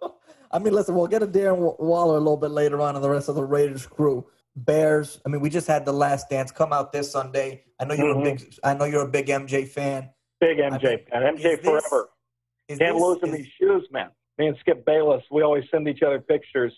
I 0.52 0.60
mean, 0.60 0.74
listen, 0.74 0.95
we'll 0.95 1.08
get 1.08 1.19
to 1.19 1.28
Darren 1.28 1.80
Waller 1.80 2.15
a 2.15 2.19
little 2.19 2.38
bit 2.38 2.52
later 2.52 2.82
on 2.82 2.95
in 2.95 3.02
the 3.02 3.10
rest 3.10 3.30
of 3.30 3.36
the 3.36 3.43
Raiders 3.43 3.86
crew. 3.86 4.26
Bears. 4.56 5.22
I 5.26 5.30
mean, 5.30 5.41
we 5.41 5.50
just 5.50 5.67
had 5.67 5.86
the 5.86 5.93
Last 5.93 6.30
Dance 6.30 6.52
come 6.52 6.74
out 6.74 6.91
this 6.91 7.12
Sunday. 7.12 7.63
I 7.80 7.86
know 7.86 7.93
you're 7.93 8.15
mm-hmm. 8.15 8.28
a 8.28 8.36
big. 8.36 8.56
I 8.63 8.74
know 8.74 8.86
you're 8.86 9.06
a 9.06 9.08
big 9.08 9.28
MJ 9.28 9.67
fan. 9.67 10.10
Big 10.41 10.58
MJ 10.58 11.06
I 11.13 11.19
mean, 11.19 11.38
fan. 11.38 11.38
MJ 11.38 11.63
forever. 11.63 12.10
This, 12.67 12.78
Can't 12.80 12.95
this, 12.95 13.02
lose 13.02 13.19
in 13.24 13.32
these 13.32 13.48
shoes, 13.60 13.88
man. 13.91 14.10
Me 14.38 14.48
and 14.48 14.58
Skip 14.60 14.86
Bayless, 14.86 15.24
we 15.32 15.43
always 15.43 15.63
send 15.72 15.88
each 15.88 16.02
other 16.02 16.19
pictures. 16.19 16.74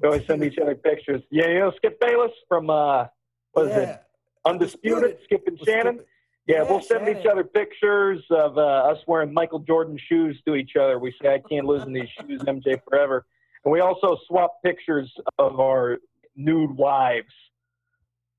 We 0.00 0.08
always 0.08 0.26
send 0.26 0.42
each 0.42 0.58
other 0.58 0.74
pictures. 0.74 1.22
Yeah, 1.30 1.48
you 1.48 1.58
know 1.60 1.72
Skip 1.76 2.00
Bayless 2.00 2.32
from 2.48 2.70
uh, 2.70 3.06
what 3.52 3.68
yeah. 3.68 3.78
is 3.78 3.88
it? 3.88 4.02
Undisputed. 4.44 5.18
Skip 5.24 5.44
and 5.46 5.58
Shannon. 5.64 5.96
Skip, 5.96 6.08
yeah, 6.46 6.56
yeah, 6.56 6.62
we'll 6.70 6.82
send 6.82 7.06
Shannon. 7.06 7.20
each 7.20 7.26
other 7.26 7.44
pictures 7.44 8.22
of 8.30 8.58
uh, 8.58 8.60
us 8.60 8.98
wearing 9.06 9.32
Michael 9.32 9.60
Jordan 9.60 9.98
shoes 10.08 10.40
to 10.46 10.54
each 10.54 10.72
other. 10.78 10.98
We 10.98 11.14
say, 11.22 11.34
I 11.34 11.42
can't 11.48 11.66
lose 11.66 11.84
in 11.84 11.92
these 11.92 12.08
shoes, 12.20 12.42
MJ 12.42 12.80
forever. 12.88 13.24
And 13.64 13.72
we 13.72 13.80
also 13.80 14.18
swap 14.26 14.62
pictures 14.62 15.10
of 15.38 15.58
our 15.58 15.98
nude 16.36 16.76
wives. 16.76 17.32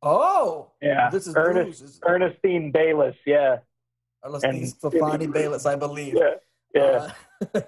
Oh, 0.03 0.71
yeah. 0.81 1.09
This 1.09 1.25
is 1.25 1.35
Ernest, 1.35 1.81
news. 1.81 1.99
Ernestine 2.07 2.71
Bayless, 2.71 3.15
yeah. 3.25 3.57
Ernestine 4.23 4.67
Stefani 4.67 5.27
Bayless, 5.27 5.65
I 5.65 5.75
believe. 5.75 6.15
Yeah, 6.15 6.33
yeah. 6.75 7.11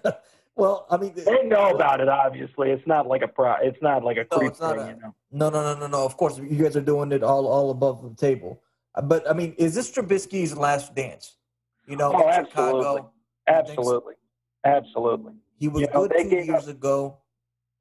Uh, 0.05 0.11
well, 0.57 0.87
I 0.89 0.97
mean, 0.97 1.13
they 1.15 1.43
know 1.43 1.69
about 1.69 2.01
it. 2.01 2.09
Obviously, 2.09 2.71
it's 2.71 2.85
not 2.87 3.07
like 3.07 3.21
a 3.21 3.27
pro. 3.27 3.55
It's 3.61 3.81
not 3.81 4.03
like 4.03 4.17
a 4.17 4.25
creep 4.25 4.53
no, 4.59 4.69
thing, 4.69 4.79
a, 4.79 4.87
you 4.87 5.01
know. 5.01 5.15
No, 5.31 5.49
no, 5.49 5.61
no, 5.61 5.79
no, 5.79 5.87
no. 5.87 6.05
Of 6.05 6.17
course, 6.17 6.37
you 6.37 6.63
guys 6.63 6.75
are 6.75 6.81
doing 6.81 7.11
it 7.11 7.23
all, 7.23 7.47
all 7.47 7.71
above 7.71 8.03
the 8.03 8.15
table. 8.15 8.61
But 9.03 9.29
I 9.29 9.33
mean, 9.33 9.53
is 9.57 9.75
this 9.75 9.91
Trubisky's 9.91 10.57
last 10.57 10.95
dance? 10.95 11.35
You 11.87 11.95
know, 11.95 12.11
oh, 12.13 12.27
absolutely. 12.27 12.81
Chicago. 12.81 13.11
Absolutely. 13.47 14.13
Absolutely. 14.65 15.33
He 15.57 15.67
was 15.67 15.81
you 15.81 15.87
good 15.87 16.11
know, 16.11 16.23
two 16.23 16.35
years 16.35 16.67
up. 16.67 16.75
ago. 16.75 17.17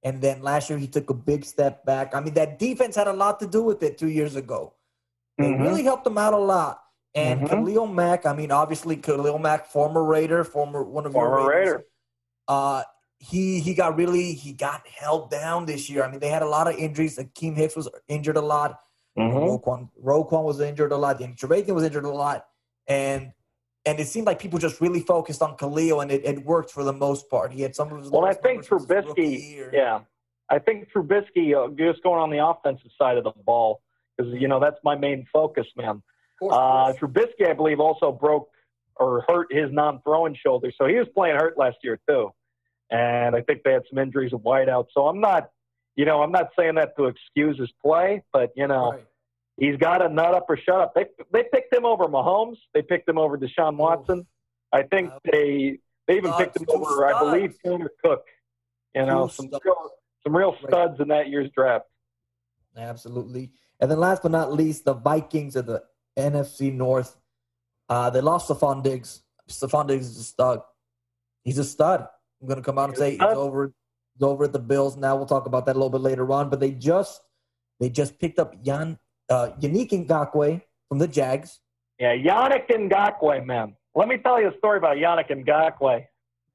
And 0.02 0.20
then 0.20 0.42
last 0.42 0.70
year 0.70 0.78
he 0.78 0.86
took 0.86 1.10
a 1.10 1.14
big 1.14 1.44
step 1.44 1.84
back. 1.84 2.14
I 2.14 2.20
mean, 2.20 2.34
that 2.34 2.58
defense 2.58 2.94
had 2.94 3.08
a 3.08 3.12
lot 3.12 3.40
to 3.40 3.46
do 3.46 3.62
with 3.62 3.82
it 3.82 3.98
two 3.98 4.08
years 4.08 4.36
ago. 4.36 4.74
It 5.38 5.42
mm-hmm. 5.42 5.62
really 5.62 5.82
helped 5.82 6.06
him 6.06 6.16
out 6.16 6.32
a 6.32 6.38
lot. 6.38 6.80
And 7.14 7.40
mm-hmm. 7.40 7.64
Khalil 7.64 7.86
Mack, 7.86 8.26
I 8.26 8.34
mean, 8.34 8.52
obviously 8.52 8.96
Khalil 8.96 9.38
Mack, 9.38 9.66
former 9.66 10.04
Raider, 10.04 10.44
former 10.44 10.82
one 10.82 11.06
of 11.06 11.12
former 11.12 11.40
your 11.40 11.48
Raiders, 11.48 11.66
Raider. 11.66 11.84
Uh, 12.48 12.82
he 13.18 13.61
he 13.61 13.74
got 13.74 13.96
really 13.96 14.35
he 14.35 14.52
got 14.52 14.87
held 14.87 15.30
down 15.30 15.66
this 15.66 15.88
year. 15.88 16.04
I 16.04 16.11
mean, 16.11 16.20
they 16.20 16.28
had 16.28 16.42
a 16.42 16.48
lot 16.48 16.68
of 16.68 16.76
injuries. 16.76 17.18
Akiem 17.18 17.56
Hicks 17.56 17.76
was 17.76 17.88
injured 18.09 18.37
a 18.37 18.42
lot. 18.42 18.78
Mm-hmm. 19.18 19.38
Roquan, 19.38 19.88
Roquan 20.04 20.44
was 20.44 20.61
injured 20.61 20.92
a 20.92 20.96
lot. 20.96 21.18
Danny 21.18 21.32
Trevathan 21.32 21.74
was 21.74 21.85
injured 21.85 22.04
a 22.04 22.11
lot, 22.11 22.46
and 22.87 23.32
and 23.87 23.98
it 23.98 24.09
seemed 24.09 24.26
like 24.26 24.38
people 24.38 24.59
just 24.59 24.80
really 24.80 25.00
focused 25.00 25.40
on 25.40 25.56
Khalil, 25.56 26.00
and 26.00 26.11
it, 26.11 26.24
it 26.24 26.44
worked 26.44 26.70
for 26.70 26.85
the 26.85 26.92
most 26.92 27.30
part. 27.30 27.52
He 27.52 27.62
had 27.62 27.74
some 27.74 27.90
of 27.90 27.98
his. 27.98 28.11
Well, 28.11 28.26
I 28.26 28.35
think 28.35 28.66
Trubisky, 28.66 29.72
yeah, 29.72 30.00
I 30.50 30.59
think 30.59 30.88
Trubisky 30.92 31.54
uh, 31.56 31.68
just 31.74 32.02
going 32.02 32.20
on 32.20 32.30
the 32.30 32.44
offensive 32.44 32.90
side 32.98 33.16
of 33.16 33.24
the 33.24 33.32
ball 33.44 33.80
because 34.16 34.32
you 34.35 34.48
know 34.48 34.61
that's 34.61 34.78
my 34.85 34.96
main 34.96 35.26
focus, 35.32 35.66
man. 35.76 36.02
Course, 36.38 36.54
uh, 36.54 36.92
Trubisky, 37.00 37.48
I 37.48 37.54
believe, 37.54 37.80
also 37.80 38.12
broke 38.12 38.50
or 38.98 39.24
hurt 39.28 39.48
his 39.50 39.70
non-throwing 39.72 40.37
shoulder, 40.42 40.72
so 40.76 40.87
he 40.87 40.94
was 40.94 41.06
playing 41.14 41.37
hurt 41.37 41.59
last 41.59 41.76
year 41.82 41.98
too, 42.09 42.30
and 42.90 43.37
I 43.37 43.42
think 43.42 43.62
they 43.64 43.72
had 43.72 43.82
some 43.90 43.98
injuries 43.98 44.32
of 44.32 44.40
wideout. 44.40 44.87
So 44.94 45.06
I'm 45.06 45.20
not 45.20 45.50
you 45.96 46.04
know, 46.04 46.22
I'm 46.22 46.30
not 46.30 46.50
saying 46.59 46.74
that 46.74 46.94
to 46.98 47.06
excuse 47.06 47.59
his 47.59 47.72
play, 47.82 48.22
but 48.32 48.52
you 48.54 48.68
know, 48.68 48.92
right. 48.92 49.06
he's 49.59 49.76
got 49.76 50.04
a 50.04 50.09
nut 50.09 50.35
up 50.35 50.44
or 50.48 50.59
shut 50.59 50.80
up. 50.80 50.94
They 50.94 51.06
they 51.32 51.44
picked 51.52 51.74
him 51.74 51.87
over 51.87 52.04
Mahomes. 52.04 52.59
They 52.74 52.82
picked 52.82 53.09
him 53.09 53.18
over 53.18 53.38
Deshaun 53.38 53.76
Watson. 53.76 54.26
I 54.72 54.82
think 54.82 55.11
uh, 55.11 55.18
they 55.32 55.78
they 56.06 56.18
even 56.18 56.32
picked 56.35 56.61
him 56.61 56.66
over, 56.68 56.85
studs. 56.85 57.14
I 57.16 57.18
believe, 57.18 57.54
Tanner 57.64 57.90
Cook. 58.04 58.24
You 58.94 59.06
know, 59.06 59.28
some 59.28 59.50
real, 59.64 59.90
some 60.22 60.37
real 60.37 60.56
studs 60.66 61.00
in 61.00 61.09
that 61.09 61.28
year's 61.28 61.50
draft. 61.54 61.87
Absolutely. 62.76 63.50
And 63.80 63.90
then 63.90 63.98
last 63.98 64.22
but 64.22 64.30
not 64.30 64.52
least, 64.52 64.85
the 64.85 64.94
Vikings 64.94 65.56
of 65.56 65.66
the 65.66 65.82
NFC 66.18 66.72
North. 66.72 67.16
Uh, 67.88 68.11
they 68.11 68.20
lost 68.20 68.49
Stefon 68.49 68.83
Diggs. 68.83 69.22
Stefon 69.49 69.87
Diggs 69.87 70.07
is 70.09 70.18
a 70.18 70.25
stud. 70.25 70.61
He's 71.44 71.59
a 71.59 71.64
stud. 71.64 72.07
I'm 72.40 72.49
going 72.49 72.59
to 72.59 72.64
come 72.64 72.79
out 72.79 72.88
and 72.88 72.99
say 72.99 73.14
it's 73.14 73.22
over 73.22 73.72
It's 74.14 74.22
over 74.22 74.44
at 74.44 74.53
the 74.53 74.59
Bills. 74.59 74.96
Now 74.96 75.16
we'll 75.16 75.27
talk 75.27 75.46
about 75.46 75.66
that 75.66 75.72
a 75.72 75.79
little 75.79 75.90
bit 75.90 76.01
later 76.01 76.31
on. 76.33 76.51
But 76.51 76.61
they 76.61 76.72
just 76.72 77.20
they 77.81 77.88
just 77.88 78.18
picked 78.18 78.38
up 78.38 78.55
Yan 78.62 78.99
uh, 79.29 79.51
Yannick 79.61 79.90
Ngakoue 79.90 80.62
from 80.88 80.99
the 80.99 81.09
Jags. 81.09 81.61
Yeah, 81.99 82.14
Yannick 82.14 82.68
Ngakoue, 82.68 83.44
man. 83.44 83.77
Let 83.94 84.09
me 84.09 84.18
tell 84.18 84.40
you 84.40 84.49
a 84.49 84.59
story 84.59 84.79
about 84.79 84.96
Yannick 84.96 85.31
Ngakoue. 85.31 86.05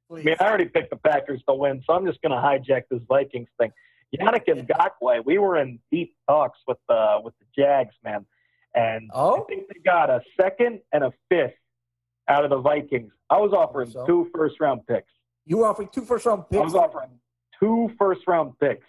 Please. 0.09 0.21
I 0.21 0.23
mean, 0.23 0.35
I 0.39 0.43
already 0.43 0.65
picked 0.65 0.89
the 0.89 0.97
Packers 0.97 1.41
to 1.47 1.55
win, 1.55 1.81
so 1.85 1.93
I'm 1.93 2.05
just 2.05 2.21
going 2.21 2.31
to 2.31 2.37
hijack 2.37 2.83
this 2.91 2.99
Vikings 3.07 3.49
thing. 3.59 3.71
Yannick 4.19 4.45
Ngakoue, 4.45 5.23
we 5.25 5.37
were 5.37 5.57
in 5.57 5.79
deep 5.91 6.15
talks 6.27 6.59
with 6.67 6.77
uh, 6.89 7.19
with 7.23 7.33
the 7.39 7.45
Jags, 7.57 7.95
man, 8.03 8.25
and 8.75 9.09
oh? 9.13 9.41
I 9.41 9.43
think 9.45 9.67
they 9.67 9.79
got 9.83 10.09
a 10.09 10.21
second 10.39 10.79
and 10.93 11.03
a 11.03 11.11
fifth 11.29 11.53
out 12.27 12.43
of 12.43 12.49
the 12.49 12.59
Vikings. 12.59 13.11
I 13.29 13.37
was 13.37 13.53
offering 13.53 13.89
so? 13.89 14.05
two 14.05 14.29
first 14.33 14.59
round 14.59 14.85
picks. 14.87 15.11
You 15.45 15.57
were 15.57 15.67
offering 15.67 15.89
two 15.91 16.05
first 16.05 16.25
round 16.25 16.49
picks. 16.49 16.61
I 16.61 16.63
was 16.63 16.75
offering 16.75 17.09
two 17.59 17.91
first 17.97 18.21
round 18.27 18.53
picks. 18.59 18.85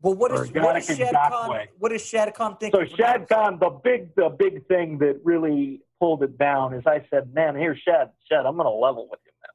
Well, 0.00 0.14
what 0.14 0.32
is 0.32 0.52
what 0.52 0.76
is 0.76 0.86
Shad 0.86 1.12
Khan? 1.12 1.66
What 1.78 1.92
is 1.92 2.04
Shad 2.04 2.32
Khan 2.34 2.56
thinking? 2.58 2.86
So 2.88 2.96
Shad 2.96 3.28
Khan, 3.28 3.58
the 3.58 3.70
big 3.82 4.14
the 4.14 4.28
big 4.28 4.66
thing 4.68 4.98
that 4.98 5.20
really 5.24 5.80
pulled 5.98 6.22
it 6.22 6.38
down 6.38 6.74
is 6.74 6.84
I 6.86 7.04
said, 7.10 7.34
man, 7.34 7.56
here 7.56 7.76
Shad, 7.76 8.10
Shad, 8.30 8.46
I'm 8.46 8.56
going 8.56 8.66
to 8.66 8.70
level 8.70 9.08
with 9.10 9.20
you, 9.26 9.32
man. 9.42 9.50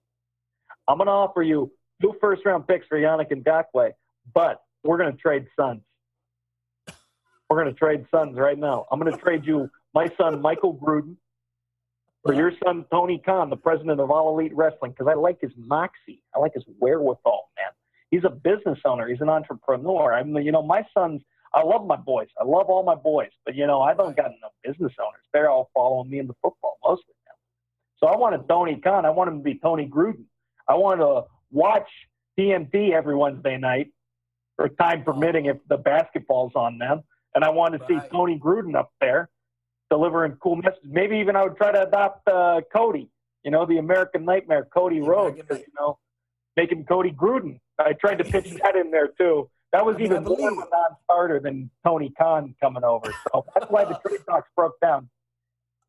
I'm 0.87 0.97
going 0.97 1.07
to 1.07 1.11
offer 1.11 1.41
you 1.41 1.71
two 2.01 2.15
first 2.19 2.45
round 2.45 2.67
picks 2.67 2.85
for 2.87 2.97
Yannick 2.97 3.31
Ngakoue, 3.31 3.91
but 4.33 4.61
we're 4.83 4.97
going 4.97 5.11
to 5.11 5.17
trade 5.17 5.47
sons. 5.57 5.81
We're 7.53 7.61
going 7.61 7.75
to 7.75 7.79
trade 7.79 8.07
sons 8.09 8.35
right 8.35 8.57
now. 8.57 8.87
I'm 8.91 8.99
going 8.99 9.11
to 9.11 9.17
trade 9.19 9.45
you 9.45 9.69
my 9.93 10.07
son, 10.19 10.41
Michael 10.41 10.75
Gruden, 10.75 11.17
for 12.25 12.33
your 12.33 12.51
son, 12.65 12.83
Tony 12.91 13.21
Khan, 13.23 13.51
the 13.51 13.55
president 13.55 13.99
of 13.99 14.09
All 14.09 14.33
Elite 14.33 14.55
Wrestling, 14.55 14.89
because 14.89 15.05
I 15.07 15.13
like 15.13 15.39
his 15.39 15.51
moxie. 15.55 16.23
I 16.35 16.39
like 16.39 16.55
his 16.55 16.63
wherewithal, 16.79 17.51
man. 17.55 17.69
He's 18.09 18.23
a 18.23 18.31
business 18.31 18.79
owner. 18.85 19.07
He's 19.07 19.21
an 19.21 19.29
entrepreneur. 19.29 20.15
I'm, 20.15 20.35
you 20.37 20.51
know, 20.51 20.63
my 20.63 20.83
sons, 20.95 21.21
I 21.53 21.61
love 21.61 21.85
my 21.85 21.95
boys. 21.95 22.27
I 22.41 22.43
love 22.43 22.71
all 22.71 22.81
my 22.81 22.95
boys, 22.95 23.29
but, 23.45 23.53
you 23.53 23.67
know, 23.67 23.83
I 23.83 23.93
don't 23.93 24.17
got 24.17 24.31
no 24.41 24.49
business 24.63 24.93
owners. 24.99 25.21
They're 25.31 25.51
all 25.51 25.69
following 25.75 26.09
me 26.09 26.17
in 26.17 26.25
the 26.25 26.33
football 26.41 26.79
mostly 26.83 27.13
now. 27.27 27.35
So 27.99 28.11
I 28.11 28.17
wanted 28.17 28.49
Tony 28.49 28.77
Khan. 28.77 29.05
I 29.05 29.11
want 29.11 29.29
him 29.29 29.37
to 29.37 29.43
be 29.43 29.59
Tony 29.59 29.87
Gruden. 29.87 30.25
I 30.67 30.73
want 30.73 31.01
to 31.01 31.25
watch 31.51 31.87
TNT 32.35 32.93
every 32.93 33.15
Wednesday 33.15 33.59
night, 33.59 33.91
or 34.57 34.69
time 34.69 35.03
permitting, 35.03 35.45
if 35.45 35.57
the 35.69 35.77
basketball's 35.77 36.53
on 36.55 36.79
them. 36.79 37.03
And 37.35 37.43
I 37.43 37.49
wanted 37.49 37.79
to 37.79 37.87
see. 37.87 37.99
Tony 38.11 38.39
Gruden 38.39 38.75
up 38.75 38.91
there 39.01 39.29
delivering 39.89 40.33
cool 40.41 40.55
messages. 40.57 40.83
Maybe 40.83 41.17
even 41.17 41.35
I 41.35 41.43
would 41.43 41.57
try 41.57 41.71
to 41.71 41.87
adopt 41.87 42.27
uh, 42.27 42.61
Cody, 42.73 43.09
you 43.43 43.51
know, 43.51 43.65
the 43.65 43.77
American 43.77 44.25
Nightmare, 44.25 44.67
Cody 44.73 45.01
Rhodes, 45.01 45.37
you 45.37 45.63
know, 45.79 45.99
make 46.55 46.71
him 46.71 46.83
Cody 46.83 47.11
Gruden. 47.11 47.59
I 47.79 47.93
tried 47.93 48.19
to 48.19 48.23
pitch 48.23 48.51
that 48.63 48.75
in 48.75 48.91
there 48.91 49.09
too. 49.19 49.49
That 49.71 49.85
was 49.85 49.95
I 49.95 49.99
mean, 49.99 50.11
even 50.11 50.23
more 50.23 50.51
of 50.51 50.57
a 50.57 50.67
non-starter 50.71 51.39
than 51.39 51.69
Tony 51.85 52.11
Khan 52.19 52.53
coming 52.61 52.83
over. 52.83 53.11
So 53.31 53.45
that's 53.55 53.71
why 53.71 53.85
the 53.85 53.95
trade 54.05 54.19
talks 54.29 54.47
broke 54.55 54.79
down. 54.79 55.09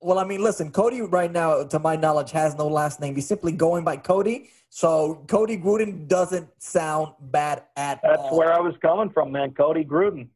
Well, 0.00 0.18
I 0.18 0.24
mean, 0.24 0.42
listen, 0.42 0.70
Cody 0.70 1.00
right 1.00 1.32
now, 1.32 1.64
to 1.64 1.78
my 1.78 1.96
knowledge, 1.96 2.30
has 2.32 2.56
no 2.56 2.66
last 2.66 3.00
name. 3.00 3.14
He's 3.14 3.26
simply 3.26 3.52
going 3.52 3.84
by 3.84 3.96
Cody. 3.96 4.50
So 4.68 5.24
Cody 5.28 5.56
Gruden 5.56 6.08
doesn't 6.08 6.48
sound 6.58 7.12
bad 7.20 7.64
at 7.76 8.00
That's 8.02 8.20
all. 8.20 8.36
where 8.36 8.52
I 8.52 8.60
was 8.60 8.74
coming 8.82 9.10
from, 9.10 9.32
man. 9.32 9.52
Cody 9.52 9.84
Gruden. 9.84 10.28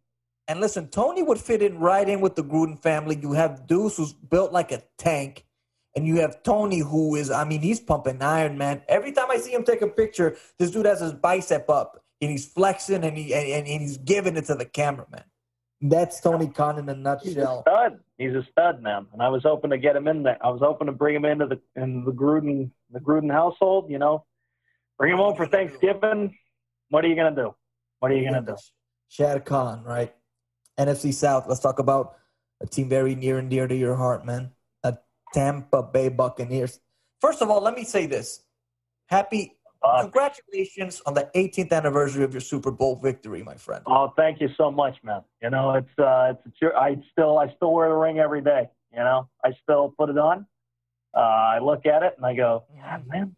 And 0.49 0.61
listen, 0.61 0.89
Tony 0.89 1.23
would 1.23 1.39
fit 1.39 1.61
in 1.63 1.79
right 1.79 2.09
in 2.09 2.23
with 2.23 2.35
the 2.35 2.43
Gruden 2.43 2.81
family. 2.81 3.19
You 3.21 3.33
have 3.35 3.67
Deuce, 3.67 3.99
who's 3.99 4.15
built 4.15 4.51
like 4.51 4.73
a 4.73 4.83
tank, 4.97 5.45
and 5.95 6.07
you 6.07 6.21
have 6.21 6.43
Tony, 6.43 6.79
who 6.79 7.17
is, 7.17 7.31
I 7.31 7.45
mean, 7.45 7.61
he's 7.61 7.81
pumping 7.81 8.23
iron, 8.23 8.57
man. 8.57 8.81
Every 8.89 9.13
time 9.13 9.31
I 9.31 9.37
see 9.37 9.53
him 9.53 9.63
take 9.63 9.83
a 9.83 9.87
picture, 9.89 10.37
this 10.59 10.71
dude 10.71 10.87
has 10.87 11.01
his 11.01 11.13
bicep 11.13 11.69
up, 11.69 12.03
and 12.23 12.31
he's 12.31 12.47
flexing, 12.47 13.05
and 13.05 13.17
he 13.17 13.35
and, 13.35 13.67
and 13.69 13.83
he's 13.83 13.99
giving 13.99 14.37
it 14.39 14.47
to 14.47 14.55
the 14.55 14.65
cameraman. 14.65 15.25
That's 15.83 16.21
Tony 16.21 16.49
Khan 16.49 16.79
in 16.79 16.89
a 16.89 16.93
He's 17.23 17.37
a 17.37 17.41
nutshell. 17.41 17.61
stud. 17.63 18.01
He's 18.17 18.35
a 18.35 18.43
stud, 18.51 18.83
man. 18.83 19.07
And 19.13 19.23
I 19.23 19.29
was 19.29 19.43
hoping 19.45 19.71
to 19.71 19.79
get 19.79 19.95
him 19.95 20.09
in 20.09 20.25
there. 20.25 20.39
I 20.45 20.49
was 20.49 20.61
hoping 20.61 20.87
to 20.87 20.93
bring 20.93 21.15
him 21.15 21.25
into 21.25 21.47
the 21.47 21.61
in 21.81 22.05
the 22.05 22.11
Gruden 22.11 22.71
the 22.91 23.01
Gruden 23.01 23.31
household. 23.31 23.91
You 23.91 23.99
know, 23.99 24.25
bring 24.99 25.13
him 25.13 25.19
home 25.19 25.37
for 25.37 25.47
Thanksgiving. 25.47 26.35
What 26.89 27.05
are 27.05 27.09
you 27.09 27.15
gonna 27.17 27.37
do? 27.37 27.55
What 28.01 28.11
are 28.11 28.17
you 28.17 28.25
gonna 28.25 28.45
do? 28.45 28.57
Shad 29.09 29.45
Khan, 29.45 29.85
right? 29.85 30.15
NFC 30.79 31.13
South. 31.13 31.47
Let's 31.49 31.61
talk 31.61 31.79
about 31.79 32.17
a 32.61 32.67
team 32.67 32.89
very 32.89 33.15
near 33.15 33.39
and 33.39 33.51
dear 33.51 33.67
to 33.67 33.77
your 33.77 33.97
heart, 33.97 34.25
man. 34.25 34.53
A 34.85 34.97
Tampa 35.35 35.83
Bay 35.83 36.09
Buccaneers. 36.09 36.81
First 37.21 37.43
of 37.43 37.51
all, 37.51 37.61
let 37.61 37.75
me 37.75 37.85
say 37.85 38.07
this: 38.07 38.43
Happy, 39.07 39.55
Uh, 39.83 40.03
congratulations 40.03 41.01
on 41.07 41.15
the 41.15 41.31
18th 41.35 41.73
anniversary 41.73 42.25
of 42.25 42.33
your 42.33 42.41
Super 42.41 42.71
Bowl 42.73 42.97
victory, 42.97 43.43
my 43.43 43.55
friend. 43.55 43.83
oh, 43.87 44.13
thank 44.17 44.41
you 44.41 44.49
so 44.57 44.71
much, 44.71 44.97
man. 45.05 45.23
You 45.43 45.51
know, 45.51 45.75
it's 45.75 45.99
uh, 45.99 46.35
it's 46.45 46.63
a, 46.63 46.77
I 46.77 46.97
still 47.13 47.39
I 47.39 47.53
still 47.57 47.73
wear 47.73 47.89
the 47.89 47.95
ring 47.95 48.19
every 48.19 48.41
day. 48.41 48.69
You 48.93 49.01
know, 49.01 49.29
I 49.45 49.51
still 49.63 49.95
put 49.99 50.09
it 50.11 50.19
on. 50.19 50.47
Uh, 51.15 51.21
I 51.21 51.59
look 51.59 51.87
at 51.87 52.03
it 52.03 52.15
and 52.17 52.25
I 52.27 52.35
go, 52.35 52.65
yeah, 52.75 52.99
man. 53.07 53.35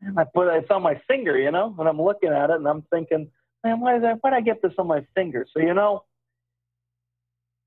And 0.00 0.18
I 0.18 0.24
put 0.24 0.48
it's 0.54 0.70
on 0.70 0.82
my 0.82 1.00
finger, 1.06 1.38
you 1.38 1.50
know, 1.50 1.74
and 1.78 1.88
I'm 1.88 2.00
looking 2.00 2.32
at 2.32 2.50
it 2.50 2.56
and 2.56 2.66
I'm 2.66 2.82
thinking, 2.92 3.30
man, 3.62 3.80
why 3.80 3.92
did 3.94 4.04
I, 4.04 4.12
why 4.14 4.30
did 4.30 4.36
I 4.36 4.40
get 4.40 4.60
this 4.60 4.72
on 4.78 4.86
my 4.88 5.06
finger? 5.14 5.46
So 5.52 5.60
you 5.60 5.74
know, 5.74 6.02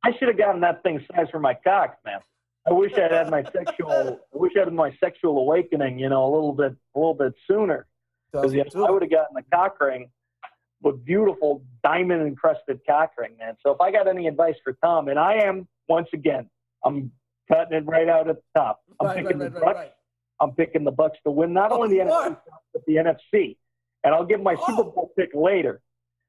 I 0.05 0.11
should 0.17 0.27
have 0.27 0.37
gotten 0.37 0.61
that 0.61 0.83
thing 0.83 1.03
sized 1.15 1.31
for 1.31 1.39
my 1.39 1.55
cock, 1.55 1.97
man. 2.05 2.19
I 2.67 2.73
wish 2.73 2.93
I'd 2.93 3.11
had 3.11 3.29
my 3.31 3.43
sexual, 3.43 4.19
I 4.33 4.37
wish 4.37 4.53
I 4.55 4.59
had 4.59 4.73
my 4.73 4.95
sexual 4.99 5.37
awakening, 5.39 5.97
you 5.99 6.09
know, 6.09 6.25
a 6.25 6.31
little 6.33 6.53
bit, 6.53 6.73
a 6.95 6.99
little 6.99 7.13
bit 7.15 7.33
sooner. 7.49 7.87
Because 8.31 8.53
you 8.53 8.63
know, 8.75 8.85
I 8.85 8.91
would 8.91 9.01
have 9.01 9.11
gotten 9.11 9.33
the 9.35 9.43
cock 9.51 9.79
ring 9.81 10.09
with 10.83 11.03
beautiful 11.05 11.63
diamond 11.83 12.21
encrusted 12.21 12.81
cock 12.87 13.11
ring, 13.17 13.35
man. 13.39 13.55
So 13.63 13.71
if 13.71 13.81
I 13.81 13.91
got 13.91 14.07
any 14.07 14.27
advice 14.27 14.55
for 14.63 14.73
Tom, 14.83 15.07
and 15.07 15.17
I 15.17 15.35
am 15.37 15.67
once 15.87 16.09
again, 16.13 16.49
I'm 16.83 17.11
cutting 17.47 17.77
it 17.77 17.85
right 17.87 18.07
out 18.09 18.29
at 18.29 18.35
the 18.37 18.59
top. 18.59 18.81
I'm 18.99 19.07
Right, 19.07 19.17
picking 19.23 19.39
right, 19.39 19.53
the 19.53 19.59
right, 19.59 19.75
Bucks. 19.75 19.89
I'm 20.39 20.51
picking 20.51 20.83
the 20.83 20.91
Bucks 20.91 21.17
to 21.23 21.31
win 21.31 21.53
not 21.53 21.71
Oh, 21.71 21.81
only 21.81 21.97
the 21.97 22.03
NFC 22.03 22.37
but 22.73 22.85
the 22.85 22.95
NFC. 22.95 23.57
And 24.03 24.13
I'll 24.13 24.25
give 24.25 24.41
my 24.41 24.55
Oh. 24.59 24.65
Super 24.67 24.83
Bowl 24.83 25.11
pick 25.17 25.29
later. 25.33 25.81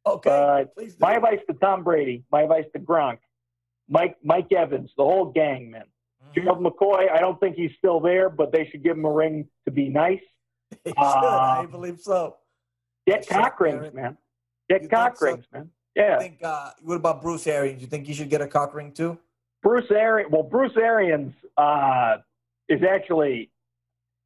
Okay, 0.06 0.30
Uh. 0.78 0.82
My 1.00 1.14
advice 1.14 1.40
to 1.50 1.54
Tom 1.54 1.82
Brady, 1.82 2.24
my 2.30 2.42
advice 2.42 2.64
to 2.74 2.78
Gronk, 2.78 3.18
Mike 3.88 4.16
Mike 4.25 4.53
Evans, 4.53 4.90
the 4.96 5.05
whole 5.05 5.27
gang, 5.27 5.70
man. 5.70 5.85
Mhm. 6.31 6.35
Gerald 6.35 6.61
McCoy, 6.64 7.11
I 7.11 7.20
don't 7.20 7.38
think 7.40 7.57
he's 7.57 7.70
still 7.79 8.01
there, 8.01 8.29
but 8.29 8.53
they 8.53 8.66
should 8.66 8.83
give 8.83 8.96
him 8.96 9.05
a 9.05 9.11
ring 9.12 9.49
to 9.64 9.70
be 9.70 9.88
nice. 9.88 10.20
Should. 10.87 10.94
uh, 10.99 11.59
I 11.62 11.66
believe 11.70 12.01
so. 12.01 12.37
Get 13.07 13.29
cock 13.29 13.61
rings, 13.61 13.92
man. 13.94 14.18
Get 14.68 14.90
cock 14.90 15.16
so? 15.16 15.27
rings, 15.27 15.46
man. 15.53 15.70
I 15.96 16.01
Yeah. 16.01 16.18
think. 16.18 16.42
Uh, 16.42 16.70
what 16.83 16.96
about 16.96 17.22
Bruce 17.22 17.46
Arians? 17.46 17.81
You 17.81 17.87
think 17.87 18.07
he 18.07 18.12
should 18.12 18.29
get 18.31 18.40
a 18.40 18.49
cock 18.49 18.75
ring 18.75 18.90
too? 18.92 19.16
Bruce 19.62 19.90
Arians. 19.90 20.31
Well, 20.33 20.42
Bruce 20.42 20.77
Arians 20.77 21.35
uh, 21.57 22.16
is 22.68 22.83
actually 22.83 23.51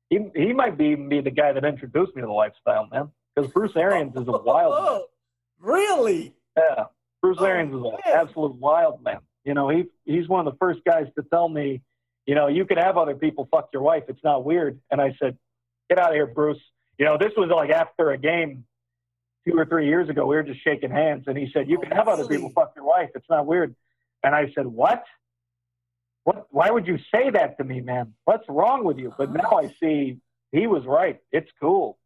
he 0.09 0.31
he 0.35 0.53
might 0.55 0.79
be 0.79 0.87
even 0.87 1.09
be 1.11 1.21
the 1.21 1.31
guy 1.31 1.53
that 1.53 1.65
introduced 1.65 2.17
me 2.17 2.23
to 2.23 2.27
the 2.27 2.33
lifestyle, 2.33 2.87
man. 2.91 3.11
Because 3.37 3.51
Bruce 3.53 3.77
Arians 3.77 4.17
is 4.17 4.27
a 4.27 4.33
wild 4.43 4.73
man. 4.83 4.83
Oh, 4.89 5.07
really? 5.61 6.35
Yeah, 6.57 6.85
Bruce 7.23 7.37
Oh, 7.41 7.45
Arians 7.45 7.75
is 7.75 7.83
an 7.83 7.97
absolute 8.07 8.55
wild 8.57 9.03
man. 9.03 9.21
You 9.45 9.55
know, 9.55 9.69
he 9.69 9.85
he's 10.05 10.29
one 10.29 10.47
of 10.47 10.53
the 10.53 10.59
first 10.59 10.81
guys 10.85 11.07
to 11.17 11.25
tell 11.31 11.49
me, 11.49 11.83
you 12.27 12.35
know, 12.35 12.49
you 12.49 12.65
can 12.65 12.79
have 12.79 12.97
other 12.97 13.15
people 13.15 13.49
fuck 13.51 13.71
your 13.73 13.83
wife. 13.83 14.05
It's 14.09 14.23
not 14.23 14.45
weird. 14.45 14.81
And 14.91 15.01
I 15.01 15.17
said, 15.21 15.39
get 15.89 15.99
out 15.99 16.11
of 16.11 16.15
here, 16.15 16.27
Bruce. 16.27 16.61
You 16.99 17.07
know, 17.07 17.17
this 17.19 17.33
was 17.37 17.49
like 17.49 17.71
after 17.71 18.11
a 18.11 18.19
game 18.19 18.65
two 19.47 19.59
or 19.59 19.65
three 19.65 19.89
years 19.89 20.09
ago. 20.09 20.27
We 20.27 20.37
were 20.37 20.43
just 20.43 20.63
shaking 20.63 20.91
hands, 20.91 21.25
and 21.27 21.37
he 21.37 21.51
said, 21.53 21.69
you 21.69 21.79
can 21.79 21.91
have 21.93 22.09
other 22.09 22.27
people 22.27 22.51
fuck 22.55 22.73
your 22.77 22.85
wife. 22.85 23.11
It's 23.15 23.29
not 23.31 23.47
weird. 23.47 23.75
And 24.23 24.35
I 24.35 24.53
said, 24.55 24.67
what? 24.67 25.05
What? 26.25 26.47
Why 26.51 26.71
would 26.71 26.87
you 26.87 26.99
say 27.13 27.31
that 27.31 27.57
to 27.57 27.65
me, 27.65 27.81
man? 27.81 28.13
What's 28.27 28.45
wrong 28.49 28.85
with 28.85 28.99
you? 28.99 29.15
But 29.17 29.33
now 29.33 29.59
I 29.59 29.75
see 29.83 30.19
he 30.53 30.67
was 30.67 30.85
right. 30.85 31.19
It's 31.33 31.51
cool. 31.61 31.99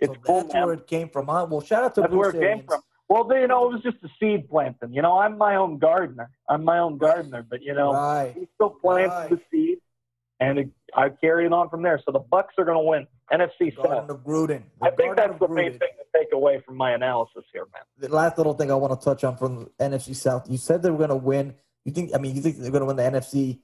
It's 0.00 0.12
so 0.14 0.20
cool, 0.20 0.40
that's 0.40 0.54
man. 0.54 0.64
where 0.64 0.74
it 0.74 0.88
came 0.88 1.08
from, 1.08 1.28
huh? 1.28 1.46
Well, 1.48 1.60
shout 1.60 1.84
out 1.84 1.94
to 1.94 2.00
That's 2.00 2.12
where 2.12 2.32
Bruce 2.32 2.42
it 2.42 2.56
came 2.56 2.66
from. 2.66 2.80
Well, 3.12 3.28
you 3.38 3.46
know, 3.46 3.68
it 3.68 3.74
was 3.74 3.82
just 3.82 3.98
a 4.04 4.08
seed 4.18 4.48
planting. 4.48 4.94
You 4.94 5.02
know, 5.02 5.18
I'm 5.18 5.36
my 5.36 5.56
own 5.56 5.76
gardener. 5.76 6.30
I'm 6.48 6.64
my 6.64 6.78
own 6.78 6.96
gardener, 6.96 7.44
but 7.48 7.62
you 7.62 7.74
know, 7.74 7.92
Right. 7.92 8.32
he 8.34 8.48
still 8.54 8.70
plants 8.70 9.14
Right. 9.14 9.28
the 9.28 9.40
seed, 9.50 9.78
and 10.40 10.58
it, 10.60 10.68
I 10.96 11.10
carry 11.10 11.44
it 11.44 11.52
on 11.52 11.68
from 11.68 11.82
there. 11.82 12.00
So 12.06 12.10
the 12.10 12.20
Bucks 12.20 12.54
are 12.56 12.64
going 12.64 12.78
to 12.78 12.82
win 12.88 13.06
NFC 13.30 13.70
Garden 13.76 14.08
South. 14.08 14.10
of 14.10 14.24
Gruden. 14.24 14.62
The 14.80 14.86
I 14.86 14.90
think 14.92 15.16
that's 15.16 15.38
the 15.38 15.48
main 15.48 15.72
thing 15.72 15.90
to 15.98 16.18
take 16.18 16.32
away 16.32 16.62
from 16.64 16.76
my 16.78 16.92
analysis 16.92 17.44
here, 17.52 17.66
man. 17.74 17.82
The 17.98 18.08
last 18.08 18.38
little 18.38 18.54
thing 18.54 18.70
I 18.70 18.76
want 18.76 18.98
to 18.98 19.04
touch 19.04 19.24
on 19.24 19.36
from 19.36 19.68
the 19.78 19.84
NFC 19.90 20.14
South. 20.16 20.48
You 20.50 20.56
said 20.56 20.80
they 20.82 20.88
were 20.90 20.96
going 20.96 21.10
to 21.10 21.16
win. 21.16 21.54
You 21.84 21.92
think? 21.92 22.12
I 22.14 22.18
mean, 22.18 22.34
you 22.34 22.40
think 22.40 22.56
they're 22.56 22.70
going 22.70 22.80
to 22.80 22.86
win 22.86 22.96
the 22.96 23.02
NFC 23.02 23.60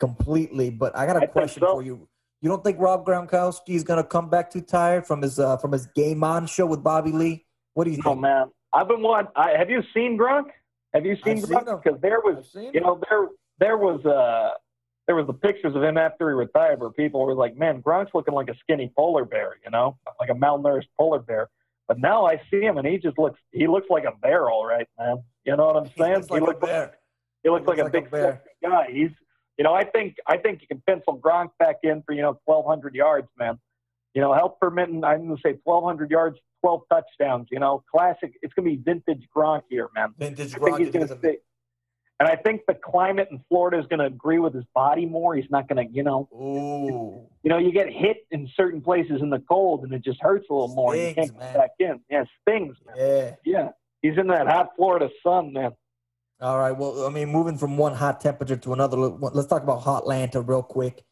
completely? 0.00 0.70
But 0.70 0.96
I 0.96 1.04
got 1.04 1.16
a 1.16 1.24
I 1.24 1.26
question 1.26 1.60
so. 1.60 1.74
for 1.74 1.82
you. 1.82 2.08
You 2.40 2.48
don't 2.48 2.64
think 2.64 2.78
Rob 2.78 3.04
Gronkowski 3.04 3.74
is 3.74 3.82
going 3.84 4.02
to 4.02 4.08
come 4.08 4.30
back 4.30 4.50
too 4.50 4.60
tired 4.62 5.06
from 5.06 5.20
his 5.20 5.38
uh, 5.38 5.58
from 5.58 5.72
his 5.72 5.86
Game 5.88 6.24
On 6.24 6.46
show 6.46 6.64
with 6.66 6.82
Bobby 6.82 7.12
Lee? 7.12 7.44
What 7.74 7.84
do 7.84 7.90
you 7.90 7.98
Oh 8.04 8.10
think? 8.10 8.20
man, 8.22 8.50
I've 8.72 8.88
been 8.88 9.02
watching. 9.02 9.30
I, 9.36 9.52
have 9.56 9.70
you 9.70 9.82
seen 9.94 10.18
Gronk? 10.18 10.46
Have 10.94 11.06
you 11.06 11.16
seen 11.24 11.38
I've. 11.38 11.44
Gronk? 11.48 11.82
Because 11.82 12.00
there 12.00 12.20
was 12.20 12.46
you 12.54 12.80
know 12.80 13.00
there 13.08 13.28
there 13.58 13.76
was 13.76 14.04
uh 14.04 14.50
there 15.06 15.16
was 15.16 15.26
the 15.26 15.32
pictures 15.32 15.74
of 15.74 15.82
him 15.82 15.96
after 15.96 16.28
he 16.28 16.34
retired 16.34 16.80
where 16.80 16.90
people 16.90 17.24
were 17.24 17.34
like, 17.34 17.56
man, 17.56 17.82
Gronk's 17.82 18.10
looking 18.14 18.34
like 18.34 18.48
a 18.48 18.54
skinny 18.58 18.92
polar 18.94 19.24
bear, 19.24 19.56
you 19.64 19.70
know, 19.70 19.96
like 20.20 20.28
a 20.28 20.34
malnourished 20.34 20.88
polar 20.98 21.18
bear. 21.20 21.48
But 21.86 21.98
now 21.98 22.26
I 22.26 22.42
see 22.50 22.60
him 22.60 22.76
and 22.76 22.86
he 22.86 22.98
just 22.98 23.18
looks 23.18 23.40
he 23.52 23.66
looks 23.66 23.86
like 23.88 24.04
a 24.04 24.12
bear, 24.20 24.50
all 24.50 24.66
right, 24.66 24.86
man. 24.98 25.22
You 25.44 25.56
know 25.56 25.66
what 25.66 25.76
I'm 25.76 25.90
saying? 25.96 26.10
He 26.10 26.16
looks 26.16 26.30
like 26.30 26.42
he 26.42 26.48
a 26.50 26.54
bear. 26.60 26.94
he 27.42 27.48
looks 27.50 27.64
He 27.64 27.68
like, 27.70 27.78
looks 27.78 27.80
a 27.80 27.84
like 27.84 27.88
a 27.88 27.90
big 27.90 28.10
bear. 28.10 28.42
sexy 28.44 28.50
guy. 28.62 28.86
He's 28.92 29.10
you 29.56 29.64
know 29.64 29.72
I 29.74 29.84
think 29.84 30.16
I 30.26 30.36
think 30.36 30.60
you 30.60 30.68
can 30.68 30.82
pencil 30.86 31.18
Gronk 31.18 31.50
back 31.58 31.76
in 31.82 32.02
for 32.02 32.12
you 32.12 32.20
know 32.22 32.38
1,200 32.44 32.94
yards, 32.94 33.28
man. 33.38 33.58
You 34.14 34.22
know, 34.22 34.32
help 34.32 34.58
permitting. 34.60 35.04
I'm 35.04 35.26
going 35.26 35.36
to 35.36 35.42
say 35.44 35.58
1,200 35.64 36.10
yards, 36.10 36.38
12 36.62 36.82
touchdowns. 36.90 37.48
You 37.50 37.60
know, 37.60 37.84
classic. 37.90 38.34
It's 38.42 38.52
going 38.54 38.68
to 38.68 38.76
be 38.76 38.82
vintage 38.82 39.28
Gronk 39.34 39.62
here, 39.68 39.88
man. 39.94 40.14
Vintage 40.18 40.54
I 40.54 40.58
think 40.58 40.78
he's 40.78 40.90
gonna 40.90 41.18
stay. 41.18 41.38
And 42.20 42.28
I 42.28 42.34
think 42.34 42.62
the 42.66 42.74
climate 42.74 43.28
in 43.30 43.40
Florida 43.48 43.78
is 43.78 43.86
going 43.86 44.00
to 44.00 44.06
agree 44.06 44.40
with 44.40 44.52
his 44.52 44.64
body 44.74 45.06
more. 45.06 45.36
He's 45.36 45.48
not 45.50 45.68
going 45.68 45.86
to, 45.86 45.94
you 45.94 46.02
know, 46.02 46.28
Ooh. 46.34 47.28
you 47.44 47.48
know, 47.48 47.58
you 47.58 47.70
get 47.70 47.88
hit 47.92 48.26
in 48.32 48.50
certain 48.56 48.80
places 48.80 49.22
in 49.22 49.30
the 49.30 49.38
cold, 49.38 49.84
and 49.84 49.92
it 49.92 50.02
just 50.02 50.20
hurts 50.20 50.46
a 50.50 50.52
little 50.52 50.74
more. 50.74 50.96
You 50.96 51.12
Stings, 51.12 51.30
can't 51.30 51.38
man. 51.38 51.52
get 51.52 51.60
back 51.60 51.70
in. 51.78 52.00
Yeah, 52.10 52.24
stings. 52.42 52.76
Man. 52.86 52.96
Yeah. 52.96 53.34
Yeah, 53.44 53.68
he's 54.02 54.18
in 54.18 54.26
that 54.28 54.48
hot 54.48 54.70
Florida 54.76 55.10
sun, 55.22 55.52
man. 55.52 55.70
All 56.40 56.58
right. 56.58 56.72
Well, 56.72 57.06
I 57.06 57.10
mean, 57.10 57.28
moving 57.28 57.56
from 57.56 57.76
one 57.76 57.94
hot 57.94 58.20
temperature 58.20 58.56
to 58.56 58.72
another, 58.72 58.96
let's 58.96 59.46
talk 59.46 59.62
about 59.62 59.82
Hotlanta 59.82 60.46
real 60.46 60.62
quick. 60.62 61.04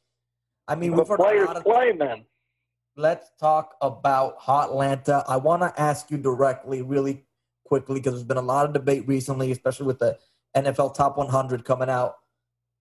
I 0.67 0.75
mean, 0.75 0.91
The 0.91 0.99
we've 0.99 1.09
heard 1.09 1.21
a 1.21 1.23
players 1.23 1.47
lot 1.47 1.57
of 1.57 1.65
play, 1.65 1.93
man. 1.93 2.25
Let's 2.97 3.31
talk 3.39 3.77
about 3.81 4.39
Hot 4.39 4.71
Atlanta. 4.71 5.25
I 5.29 5.37
want 5.37 5.63
to 5.63 5.81
ask 5.81 6.11
you 6.11 6.17
directly, 6.17 6.83
really 6.83 7.25
quickly, 7.65 7.97
because 8.01 8.15
there's 8.15 8.25
been 8.25 8.37
a 8.37 8.43
lot 8.43 8.67
of 8.67 8.73
debate 8.73 9.07
recently, 9.07 9.53
especially 9.53 9.87
with 9.87 9.99
the 9.99 10.19
NFL 10.57 10.95
Top 10.95 11.17
100 11.17 11.65
coming 11.65 11.91
out. 11.91 12.17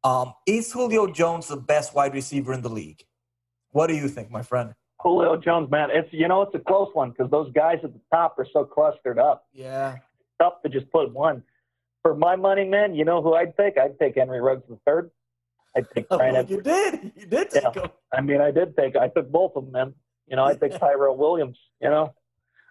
Um, 0.04 0.34
is 0.46 0.72
Julio 0.72 1.08
Jones 1.08 1.48
the 1.48 1.58
best 1.58 1.94
wide 1.94 2.14
receiver 2.14 2.54
in 2.54 2.62
the 2.62 2.70
league? 2.70 3.04
What 3.72 3.88
do 3.88 3.96
you 3.96 4.08
think, 4.08 4.32
my 4.32 4.42
friend? 4.42 4.74
Julio 5.02 5.36
Jones, 5.38 5.70
man, 5.70 5.90
it's 5.92 6.08
you 6.12 6.28
know 6.28 6.42
it's 6.44 6.56
a 6.56 6.60
close 6.60 6.90
one 6.94 7.12
because 7.12 7.30
those 7.30 7.52
guys 7.52 7.80
at 7.84 7.94
the 7.94 8.00
top 8.12 8.40
are 8.40 8.48
so 8.52 8.64
clustered 8.64 9.20
up. 9.20 9.46
Yeah, 9.54 9.98
tough 10.42 10.62
to 10.64 10.70
just 10.70 10.90
put 10.92 11.14
one. 11.14 11.44
For 12.02 12.16
my 12.16 12.36
money, 12.36 12.64
man, 12.64 12.96
you 12.96 13.04
know 13.04 13.22
who 13.22 13.34
I'd 13.34 13.58
take? 13.58 13.78
I'd 13.78 14.00
take 14.00 14.16
Henry 14.16 14.40
Ruggs 14.40 14.64
the 14.70 14.80
third. 14.86 15.12
I'd 15.76 15.90
take 15.92 16.08
Brian. 16.08 16.36
Oh, 16.38 16.46
you 16.48 16.62
did. 16.62 17.12
You 17.16 17.26
did 17.26 17.50
take 17.50 17.64
yeah. 17.64 17.82
him. 17.82 17.90
I 18.14 18.22
mean, 18.22 18.42
I 18.42 18.52
did 18.52 18.76
take. 18.78 18.96
I 18.96 19.10
took 19.10 19.32
both 19.32 19.54
of 19.56 19.66
them, 19.66 19.74
man. 19.74 19.94
You 20.28 20.36
know, 20.36 20.44
I 20.44 20.56
think 20.56 20.74
Tyrell 20.80 21.18
Williams. 21.18 21.58
You 21.82 21.90
know, 21.90 22.14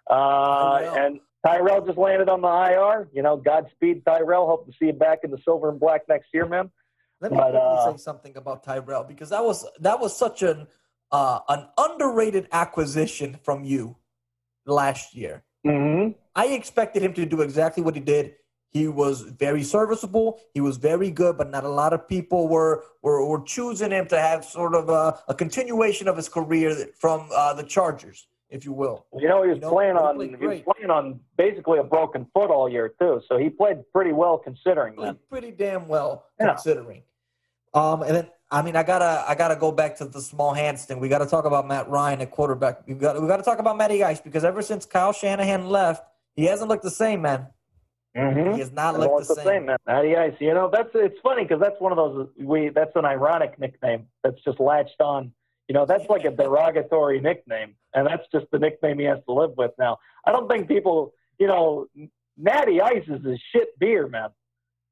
uh, 0.09 0.93
and 0.97 1.19
Tyrell 1.45 1.85
just 1.85 1.97
landed 1.97 2.29
on 2.29 2.41
the 2.41 2.47
IR. 2.47 3.09
You 3.13 3.21
know, 3.21 3.37
Godspeed, 3.37 4.03
Tyrell. 4.05 4.47
Hope 4.47 4.65
to 4.67 4.73
see 4.73 4.87
you 4.87 4.93
back 4.93 5.19
in 5.23 5.31
the 5.31 5.37
silver 5.43 5.69
and 5.69 5.79
black 5.79 6.01
next 6.09 6.27
year, 6.33 6.45
man. 6.45 6.71
Let 7.21 7.31
me 7.31 7.37
but, 7.37 7.55
uh, 7.55 7.93
say 7.93 7.97
something 7.97 8.35
about 8.35 8.63
Tyrell 8.63 9.03
because 9.03 9.29
that 9.29 9.43
was 9.43 9.65
that 9.79 9.99
was 9.99 10.15
such 10.15 10.43
an 10.43 10.67
uh, 11.11 11.39
an 11.47 11.67
underrated 11.77 12.47
acquisition 12.51 13.39
from 13.43 13.63
you 13.63 13.95
last 14.65 15.15
year. 15.15 15.43
Mm-hmm. 15.65 16.11
I 16.35 16.47
expected 16.47 17.01
him 17.01 17.13
to 17.13 17.25
do 17.25 17.41
exactly 17.41 17.81
what 17.81 17.95
he 17.95 18.01
did. 18.01 18.35
He 18.75 18.89
was 18.89 19.21
very 19.21 19.63
serviceable. 19.63 20.41
He 20.53 20.59
was 20.59 20.75
very 20.75 21.09
good, 21.09 21.37
but 21.37 21.49
not 21.49 21.63
a 21.63 21.69
lot 21.69 21.93
of 21.93 22.09
people 22.09 22.49
were 22.49 22.83
were, 23.01 23.25
were 23.25 23.41
choosing 23.41 23.91
him 23.91 24.05
to 24.07 24.19
have 24.19 24.43
sort 24.43 24.75
of 24.75 24.89
a, 24.89 25.17
a 25.29 25.33
continuation 25.33 26.09
of 26.09 26.17
his 26.17 26.27
career 26.27 26.89
from 26.99 27.29
uh, 27.33 27.53
the 27.53 27.63
Chargers, 27.63 28.27
if 28.49 28.65
you 28.65 28.73
will. 28.73 29.05
You 29.17 29.29
know, 29.29 29.43
he 29.43 29.49
was 29.51 29.59
you 29.59 29.61
know, 29.61 29.69
playing 29.69 29.95
on 29.95 30.19
he, 30.19 30.45
was 30.45 30.59
playing 30.59 30.91
on 30.91 31.21
basically 31.37 31.79
a 31.79 31.85
broken 31.85 32.27
foot 32.33 32.49
all 32.49 32.67
year 32.67 32.93
too. 32.99 33.21
So 33.29 33.37
he 33.37 33.49
played 33.49 33.77
pretty 33.93 34.11
well 34.11 34.37
considering 34.37 34.97
that. 34.97 35.15
Pretty 35.29 35.51
damn 35.51 35.87
well 35.87 36.25
yeah. 36.37 36.47
considering. 36.47 37.03
Um, 37.73 38.01
and 38.01 38.13
then 38.13 38.27
I 38.51 38.61
mean, 38.61 38.75
I 38.75 38.83
gotta 38.83 39.23
I 39.25 39.35
gotta 39.35 39.55
go 39.55 39.71
back 39.71 39.95
to 39.99 40.05
the 40.05 40.19
small 40.19 40.53
hands 40.53 40.83
thing. 40.83 40.99
We 40.99 41.07
gotta 41.07 41.27
talk 41.27 41.45
about 41.45 41.65
Matt 41.65 41.87
Ryan 41.87 42.19
at 42.19 42.31
quarterback. 42.31 42.85
We 42.85 42.95
got 42.95 43.21
we 43.21 43.25
gotta 43.29 43.43
talk 43.43 43.59
about 43.59 43.77
Matty 43.77 44.03
Ice 44.03 44.19
because 44.19 44.43
ever 44.43 44.61
since 44.61 44.85
Kyle 44.85 45.13
Shanahan 45.13 45.69
left, 45.69 46.03
he 46.35 46.43
hasn't 46.43 46.69
looked 46.69 46.83
the 46.83 46.91
same, 46.91 47.21
man. 47.21 47.47
Mm-hmm. 48.15 48.53
He 48.53 48.59
has 48.59 48.71
not 48.71 48.97
looked 48.97 49.27
the, 49.27 49.35
the, 49.35 49.43
same. 49.43 49.65
man. 49.65 49.77
Matty 49.85 50.15
Ice. 50.15 50.33
You 50.39 50.53
know, 50.53 50.69
that's 50.71 50.89
it's 50.95 51.19
funny 51.21 51.43
because 51.43 51.59
that's 51.59 51.79
one 51.79 51.91
of 51.91 51.97
those 51.97 52.29
we 52.39 52.69
that's 52.69 52.95
an 52.95 53.05
ironic 53.05 53.59
nickname 53.59 54.07
that's 54.23 54.41
just 54.43 54.59
latched 54.59 55.01
on. 55.01 55.33
You 55.67 55.73
know, 55.73 55.85
that's 55.85 56.07
like 56.09 56.23
a 56.23 56.31
derogatory 56.43 57.19
nickname, 57.19 57.75
and 57.93 58.07
that's 58.07 58.23
just 58.31 58.45
the 58.51 58.59
nickname 58.59 58.99
he 58.99 59.05
has 59.05 59.19
to 59.27 59.33
live 59.33 59.51
with 59.57 59.71
now. 59.77 59.97
I 60.25 60.31
don't 60.31 60.49
think 60.49 60.67
people, 60.67 61.13
you 61.39 61.47
know, 61.47 61.87
Natty 62.37 62.81
Ice 62.81 63.03
is 63.07 63.25
a 63.25 63.37
shit 63.51 63.77
beer, 63.79 64.07
man. 64.07 64.29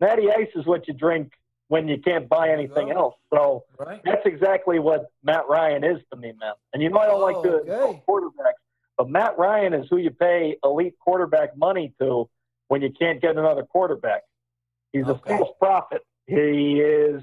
Natty 0.02 0.30
Ice 0.30 0.50
is 0.56 0.66
what 0.66 0.88
you 0.88 0.94
drink 0.94 1.32
when 1.70 1.88
you 1.88 1.98
can't 2.00 2.28
buy 2.28 2.50
anything 2.50 2.92
else. 2.92 3.16
So 3.34 3.64
right. 3.80 4.02
that's 4.04 4.26
exactly 4.26 4.80
what 4.80 5.06
Matt 5.24 5.48
Ryan 5.50 5.84
is 5.84 6.00
to 6.12 6.20
me, 6.20 6.34
man. 6.40 6.54
And 6.74 6.84
you 6.84 6.90
know, 6.90 7.00
I 7.00 7.08
don't 7.08 7.22
oh, 7.22 7.26
like 7.26 7.42
the 7.42 7.72
okay. 7.72 8.04
quarterbacks, 8.08 8.62
but 8.98 9.10
Matt 9.10 9.38
Ryan 9.38 9.74
is 9.74 9.88
who 9.90 9.98
you 9.98 10.12
pay 10.12 10.58
elite 10.64 10.96
quarterback 11.00 11.56
money 11.56 11.94
to 12.02 12.30
when 12.67 12.82
you 12.82 12.91
can't 12.91 13.21
get 13.21 13.38
another 13.38 13.63
quarterback. 13.63 14.23
He's 14.91 15.06
okay. 15.06 15.34
a 15.34 15.38
false 15.38 15.56
prophet. 15.60 16.02
He 16.28 16.80
is. 16.80 17.21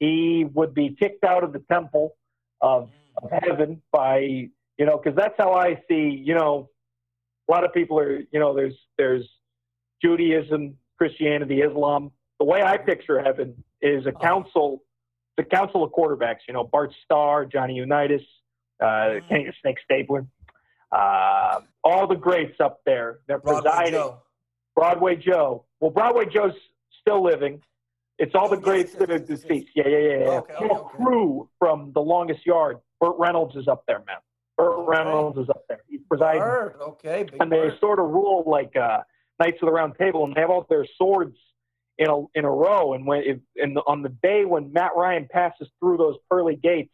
He 0.00 0.44
would 0.52 0.74
be 0.74 0.96
kicked 0.98 1.24
out 1.24 1.44
of 1.44 1.52
the 1.52 1.62
temple 1.70 2.16
of, 2.60 2.90
of 3.22 3.30
heaven 3.30 3.80
by 3.92 4.18
you 4.18 4.86
know 4.86 4.98
because 4.98 5.16
that's 5.16 5.34
how 5.38 5.52
I 5.52 5.82
see. 5.88 6.22
You 6.24 6.34
know, 6.34 6.68
a 7.48 7.52
lot 7.52 7.64
of 7.64 7.72
people 7.72 7.98
are. 7.98 8.18
You 8.18 8.40
know, 8.40 8.54
there's 8.54 8.74
there's 8.98 9.28
Judaism, 10.02 10.76
Christianity, 10.98 11.60
Islam. 11.60 12.10
The 12.38 12.44
way 12.44 12.62
I 12.62 12.76
picture 12.76 13.22
heaven 13.22 13.62
is 13.80 14.06
a 14.06 14.10
uh-huh. 14.10 14.18
council, 14.20 14.82
the 15.36 15.44
council 15.44 15.84
of 15.84 15.92
quarterbacks. 15.92 16.40
You 16.48 16.54
know, 16.54 16.64
Bart 16.64 16.92
Starr, 17.04 17.46
Johnny 17.46 17.74
Unitas, 17.74 18.22
uh, 18.80 18.84
mm-hmm. 18.84 19.28
Kenny 19.28 19.52
Snake 19.62 19.76
Stabler, 19.84 20.26
uh, 20.90 21.60
all 21.84 22.06
the 22.06 22.16
greats 22.16 22.60
up 22.60 22.80
there. 22.84 23.20
They're 23.28 23.38
presiding. 23.38 23.92
Joe. 23.92 24.23
Broadway 24.74 25.16
Joe. 25.16 25.64
Well, 25.80 25.90
Broadway 25.90 26.26
Joe's 26.26 26.54
still 27.00 27.22
living. 27.22 27.62
It's 28.18 28.34
all 28.34 28.48
the 28.48 28.56
greats 28.56 28.94
that 28.94 29.10
are 29.10 29.18
deceased. 29.18 29.70
Yeah, 29.74 29.88
yeah, 29.88 29.98
yeah. 29.98 30.08
yeah. 30.08 30.28
Okay, 30.28 30.54
okay, 30.54 30.66
okay. 30.66 30.96
crew 30.96 31.48
from 31.58 31.92
The 31.94 32.00
Longest 32.00 32.46
Yard. 32.46 32.78
Burt 33.00 33.16
Reynolds 33.18 33.56
is 33.56 33.68
up 33.68 33.84
there, 33.86 34.02
man. 34.06 34.16
Burt. 34.56 34.86
Reynolds 34.86 35.38
is 35.38 35.48
up 35.48 35.64
there. 35.68 35.80
He's 35.88 36.00
presiding. 36.08 36.40
Burt, 36.40 36.76
okay. 36.80 37.26
and 37.40 37.50
they 37.50 37.70
sort 37.80 37.98
of 37.98 38.06
rule 38.06 38.44
like 38.46 38.76
uh, 38.76 38.98
Knights 39.40 39.58
of 39.62 39.66
the 39.66 39.72
Round 39.72 39.94
Table, 39.98 40.24
and 40.24 40.34
they 40.34 40.40
have 40.40 40.50
all 40.50 40.64
their 40.68 40.86
swords 40.96 41.36
in 41.98 42.08
a 42.08 42.20
in 42.34 42.44
a 42.44 42.50
row. 42.50 42.94
And 42.94 43.06
when 43.06 43.22
if, 43.24 43.38
and 43.56 43.78
on 43.86 44.02
the 44.02 44.10
day 44.22 44.44
when 44.44 44.72
Matt 44.72 44.92
Ryan 44.96 45.26
passes 45.30 45.68
through 45.80 45.96
those 45.96 46.16
pearly 46.30 46.56
gates 46.56 46.92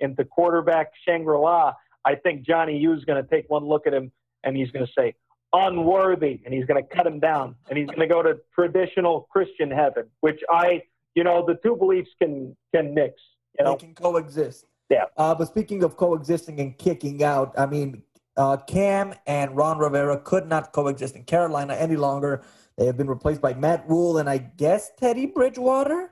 into 0.00 0.24
quarterback 0.24 0.92
Shangri 1.06 1.38
La, 1.38 1.74
I 2.04 2.14
think 2.16 2.46
Johnny 2.46 2.78
U's 2.78 3.04
going 3.04 3.22
to 3.22 3.28
take 3.28 3.48
one 3.48 3.64
look 3.64 3.86
at 3.86 3.94
him 3.94 4.12
and 4.42 4.56
he's 4.56 4.70
going 4.70 4.86
to 4.86 4.92
say, 4.96 5.14
unworthy, 5.54 6.40
and 6.44 6.52
he's 6.52 6.64
going 6.66 6.82
to 6.82 6.94
cut 6.94 7.06
him 7.06 7.20
down, 7.20 7.54
and 7.68 7.78
he's 7.78 7.86
going 7.86 8.00
to 8.00 8.06
go 8.06 8.22
to 8.22 8.38
traditional 8.54 9.28
Christian 9.30 9.70
heaven, 9.70 10.04
which 10.20 10.40
I, 10.50 10.82
you 11.14 11.24
know, 11.24 11.46
the 11.46 11.54
two 11.62 11.76
beliefs 11.76 12.10
can 12.20 12.56
can 12.74 12.92
mix. 12.92 13.14
You 13.58 13.64
know? 13.64 13.72
They 13.72 13.86
can 13.86 13.94
coexist. 13.94 14.66
Yeah. 14.90 15.04
Uh, 15.16 15.34
but 15.34 15.46
speaking 15.46 15.82
of 15.84 15.96
coexisting 15.96 16.60
and 16.60 16.76
kicking 16.76 17.22
out, 17.22 17.54
I 17.56 17.66
mean, 17.66 18.02
uh, 18.36 18.56
Cam 18.58 19.14
and 19.26 19.56
Ron 19.56 19.78
Rivera 19.78 20.20
could 20.20 20.46
not 20.46 20.72
coexist 20.72 21.14
in 21.14 21.24
Carolina 21.24 21.74
any 21.74 21.96
longer. 21.96 22.42
They 22.76 22.86
have 22.86 22.96
been 22.96 23.08
replaced 23.08 23.40
by 23.40 23.54
Matt 23.54 23.88
Rhule 23.88 24.18
and 24.18 24.28
I 24.28 24.38
guess 24.38 24.90
Teddy 24.98 25.26
Bridgewater. 25.26 26.10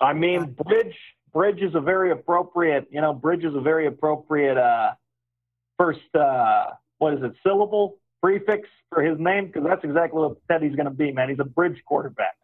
I 0.00 0.12
mean, 0.12 0.54
Bridge 0.64 0.94
Bridge 1.32 1.62
is 1.62 1.74
a 1.74 1.80
very 1.80 2.12
appropriate. 2.12 2.86
You 2.90 3.00
know, 3.00 3.14
Bridge 3.14 3.44
is 3.44 3.54
a 3.54 3.60
very 3.60 3.86
appropriate 3.86 4.58
uh, 4.58 4.90
first. 5.78 6.14
Uh, 6.14 6.66
what 6.98 7.14
is 7.14 7.22
it? 7.22 7.32
Syllable 7.42 7.98
prefix 8.24 8.66
for 8.88 9.02
his 9.02 9.18
name 9.18 9.48
because 9.48 9.64
that's 9.64 9.84
exactly 9.84 10.18
what 10.18 10.36
Teddy's 10.50 10.74
going 10.74 10.86
to 10.86 10.90
be, 10.90 11.12
man. 11.12 11.28
He's 11.28 11.40
a 11.40 11.44
bridge 11.44 11.82
quarterback. 11.86 12.36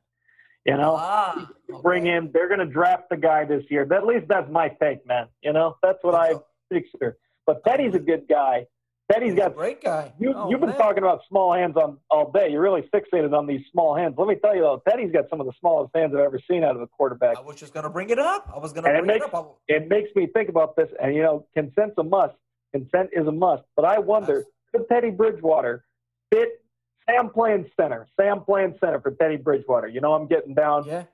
You 0.67 0.77
know, 0.77 0.95
ah, 0.99 1.49
okay. 1.71 1.81
bring 1.83 2.05
him. 2.05 2.29
They're 2.35 2.49
going 2.49 2.61
to 2.61 2.67
draft 2.67 3.05
the 3.09 3.17
guy 3.17 3.47
this 3.47 3.65
year. 3.71 3.91
At 3.91 4.07
least 4.07 4.27
that's 4.29 4.51
my 4.51 4.69
take, 4.69 5.07
man. 5.07 5.29
You 5.43 5.55
know, 5.55 5.77
that's 5.83 5.97
what 6.03 6.15
I 6.15 6.35
picture. 6.71 7.17
But 7.47 7.65
Teddy's 7.65 7.95
a 7.95 7.99
good 7.99 8.29
guy. 8.29 8.67
Teddy's 9.11 9.35
got 9.35 9.53
a 9.53 9.55
great 9.55 9.83
guy. 9.83 10.13
You, 10.19 10.35
oh, 10.37 10.51
you've 10.51 10.61
been 10.61 10.69
man. 10.69 10.79
talking 10.79 11.03
about 11.03 11.23
small 11.31 11.55
hands 11.55 11.79
on 11.79 11.97
all 12.11 12.31
day. 12.31 12.51
You're 12.51 12.61
really 12.61 12.83
fixated 12.95 13.37
on 13.37 13.47
these 13.47 13.63
small 13.73 13.97
hands. 13.97 14.17
Let 14.19 14.29
me 14.29 14.35
tell 14.35 14.55
you 14.55 14.61
though, 14.61 14.83
Teddy's 14.87 15.11
got 15.11 15.31
some 15.31 15.41
of 15.41 15.47
the 15.47 15.55
smallest 15.59 15.97
hands 15.97 16.13
I've 16.15 16.21
ever 16.21 16.39
seen 16.49 16.63
out 16.63 16.77
of 16.77 16.83
a 16.83 16.87
quarterback. 16.89 17.39
I 17.39 17.41
was 17.41 17.57
just 17.57 17.73
going 17.73 17.85
to 17.85 17.91
bring 17.91 18.11
it 18.11 18.19
up. 18.19 18.53
I 18.55 18.59
was 18.59 18.75
going 18.75 18.85
to 18.85 18.91
bring 18.91 19.05
it, 19.05 19.07
makes, 19.07 19.27
it 19.27 19.35
up. 19.35 19.59
It 19.67 19.89
makes 19.89 20.11
me 20.15 20.27
think 20.27 20.51
about 20.51 20.77
this, 20.77 20.91
and 21.03 21.15
you 21.15 21.23
know, 21.23 21.47
consent's 21.57 21.95
a 21.97 22.05
must. 22.05 22.35
Consent 22.73 23.09
is 23.13 23.27
a 23.27 23.33
must. 23.33 23.63
But 23.75 23.87
I 23.87 23.99
wonder, 23.99 24.45
could 24.73 24.89
Teddy 24.89 25.11
Bridgewater 25.11 25.85
fit 26.33 26.65
Sam 27.09 27.31
playing 27.31 27.71
center. 27.79 28.07
Sam 28.19 28.43
playing 28.43 28.77
center 28.81 29.01
for 29.01 29.13
Teddy 29.13 29.37
Bridgewater. 29.37 29.89
You 29.89 30.01
know, 30.01 30.15
I'm 30.15 30.27
getting 30.27 30.55
down. 30.55 30.85
Yeah. 30.87 31.05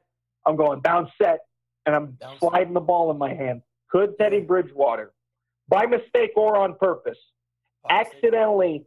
I'm 0.44 0.56
going 0.56 0.80
down 0.80 1.10
set, 1.20 1.40
and 1.86 1.94
I'm 1.94 2.12
down 2.12 2.38
sliding 2.38 2.68
set. 2.68 2.74
the 2.74 2.80
ball 2.80 3.10
in 3.10 3.18
my 3.18 3.34
hand. 3.34 3.62
Could 3.90 4.16
Teddy 4.18 4.40
Bridgewater, 4.40 5.12
by 5.68 5.86
mistake 5.86 6.32
or 6.36 6.56
on 6.56 6.76
purpose, 6.76 7.18
accidentally 7.88 8.84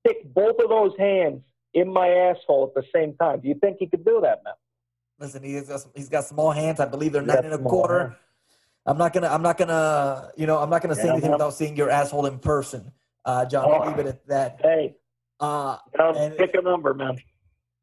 stick 0.00 0.22
both 0.34 0.58
of 0.58 0.68
those 0.68 0.92
hands 0.98 1.42
in 1.74 1.92
my 1.92 2.08
asshole 2.08 2.72
at 2.74 2.82
the 2.82 2.88
same 2.94 3.14
time? 3.14 3.40
Do 3.40 3.48
you 3.48 3.54
think 3.54 3.78
he 3.78 3.86
could 3.86 4.04
do 4.04 4.20
that, 4.22 4.42
man? 4.44 4.54
Listen, 5.18 5.42
he's 5.42 5.68
got, 5.68 5.86
he's 5.94 6.08
got 6.08 6.24
small 6.24 6.52
hands. 6.52 6.80
I 6.80 6.86
believe 6.86 7.12
they're 7.12 7.22
nine 7.22 7.44
and 7.44 7.54
a 7.54 7.58
quarter. 7.58 8.00
Hands. 8.00 8.14
I'm 8.86 8.98
not 8.98 9.12
gonna. 9.12 9.28
I'm 9.28 9.42
not 9.42 9.58
gonna. 9.58 10.30
You 10.36 10.46
know, 10.46 10.58
I'm 10.58 10.70
not 10.70 10.80
gonna 10.80 10.94
say 10.94 11.06
yeah, 11.06 11.12
anything 11.12 11.30
without 11.30 11.54
seeing 11.54 11.76
your 11.76 11.90
asshole 11.90 12.26
in 12.26 12.38
person, 12.38 12.92
uh, 13.28 13.44
John. 13.44 13.64
Oh, 13.66 13.72
I'll 13.72 13.88
leave 13.90 13.98
it 13.98 14.06
at 14.06 14.26
that. 14.28 14.60
Hey, 14.62 14.96
uh, 15.38 15.76
and, 15.98 16.36
pick 16.36 16.54
a 16.54 16.62
number, 16.62 16.94
man. 16.94 17.18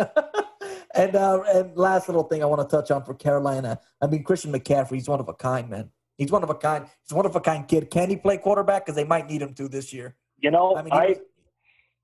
and 0.95 1.15
uh, 1.15 1.41
and 1.53 1.75
last 1.75 2.07
little 2.07 2.23
thing 2.23 2.41
I 2.41 2.45
want 2.45 2.67
to 2.67 2.75
touch 2.75 2.91
on 2.91 3.03
for 3.03 3.13
Carolina. 3.13 3.79
I 4.01 4.07
mean, 4.07 4.23
Christian 4.23 4.53
McCaffrey, 4.53 4.95
he's 4.95 5.09
one 5.09 5.19
of 5.19 5.27
a 5.27 5.33
kind, 5.33 5.69
man. 5.69 5.91
He's 6.17 6.31
one 6.31 6.43
of 6.43 6.49
a 6.49 6.55
kind. 6.55 6.85
He's 7.03 7.13
one 7.13 7.25
of 7.25 7.35
a 7.35 7.41
kind 7.41 7.67
kid. 7.67 7.91
Can 7.91 8.09
he 8.09 8.15
play 8.15 8.37
quarterback? 8.37 8.85
Because 8.85 8.95
they 8.95 9.03
might 9.03 9.27
need 9.27 9.41
him 9.41 9.53
to 9.55 9.67
this 9.67 9.91
year. 9.91 10.15
You 10.37 10.51
know, 10.51 10.75
I, 10.77 10.81
mean, 10.81 10.93
I 10.93 11.07
was, 11.07 11.17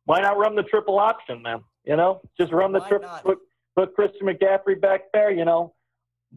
why 0.06 0.20
not 0.20 0.38
run 0.38 0.56
the 0.56 0.64
triple 0.64 1.00
option, 1.00 1.42
man? 1.42 1.62
You 1.86 1.96
know, 1.96 2.22
just 2.38 2.52
run 2.52 2.74
the 2.74 2.82
triple. 2.82 3.10
Put, 3.24 3.40
put 3.76 3.96
Christian 3.96 4.28
McCaffrey 4.28 4.80
back 4.82 5.04
there. 5.14 5.32
You 5.32 5.46
know, 5.46 5.74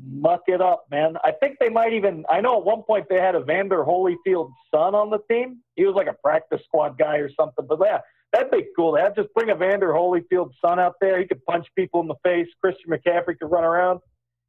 muck 0.05 0.43
it 0.47 0.61
up, 0.61 0.87
man. 0.91 1.17
I 1.25 1.33
think 1.33 1.59
they 1.59 1.69
might 1.69 1.93
even. 1.93 2.25
I 2.31 2.41
know 2.41 2.59
at 2.59 2.65
one 2.65 2.83
point 2.83 3.07
they 3.09 3.21
had 3.21 3.35
a 3.35 3.41
Vander 3.41 3.85
Holyfield 3.85 4.51
son 4.75 4.95
on 4.95 5.11
the 5.11 5.19
team. 5.31 5.61
He 5.75 5.85
was 5.85 5.95
like 5.95 6.07
a 6.07 6.17
practice 6.25 6.63
squad 6.65 6.99
guy 6.99 7.17
or 7.17 7.31
something. 7.39 7.67
But 7.69 7.79
yeah, 7.83 8.01
That'd 8.33 8.51
be 8.51 8.67
cool. 8.77 8.93
They 8.93 9.01
have 9.01 9.15
just 9.15 9.33
bring 9.35 9.49
Evander 9.49 9.89
Holyfield's 9.89 10.57
son 10.61 10.79
out 10.79 10.97
there. 11.01 11.19
He 11.19 11.27
could 11.27 11.45
punch 11.47 11.67
people 11.77 12.01
in 12.01 12.09
the 12.09 12.17
face. 12.23 12.47
Christian 12.61 12.91
McCaffrey 12.91 13.39
could 13.39 13.51
run 13.51 13.65
around. 13.65 14.01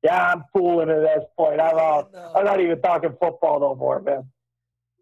Yeah, 0.03 0.31
I'm 0.31 0.43
fooling 0.53 0.89
at 0.89 1.01
this 1.01 1.23
point. 1.37 1.59
I'm, 1.59 1.77
uh, 1.77 2.03
I'm 2.35 2.45
not 2.45 2.59
even 2.59 2.81
talking 2.81 3.15
football 3.19 3.59
no 3.59 3.75
more, 3.75 4.01
man. 4.01 4.29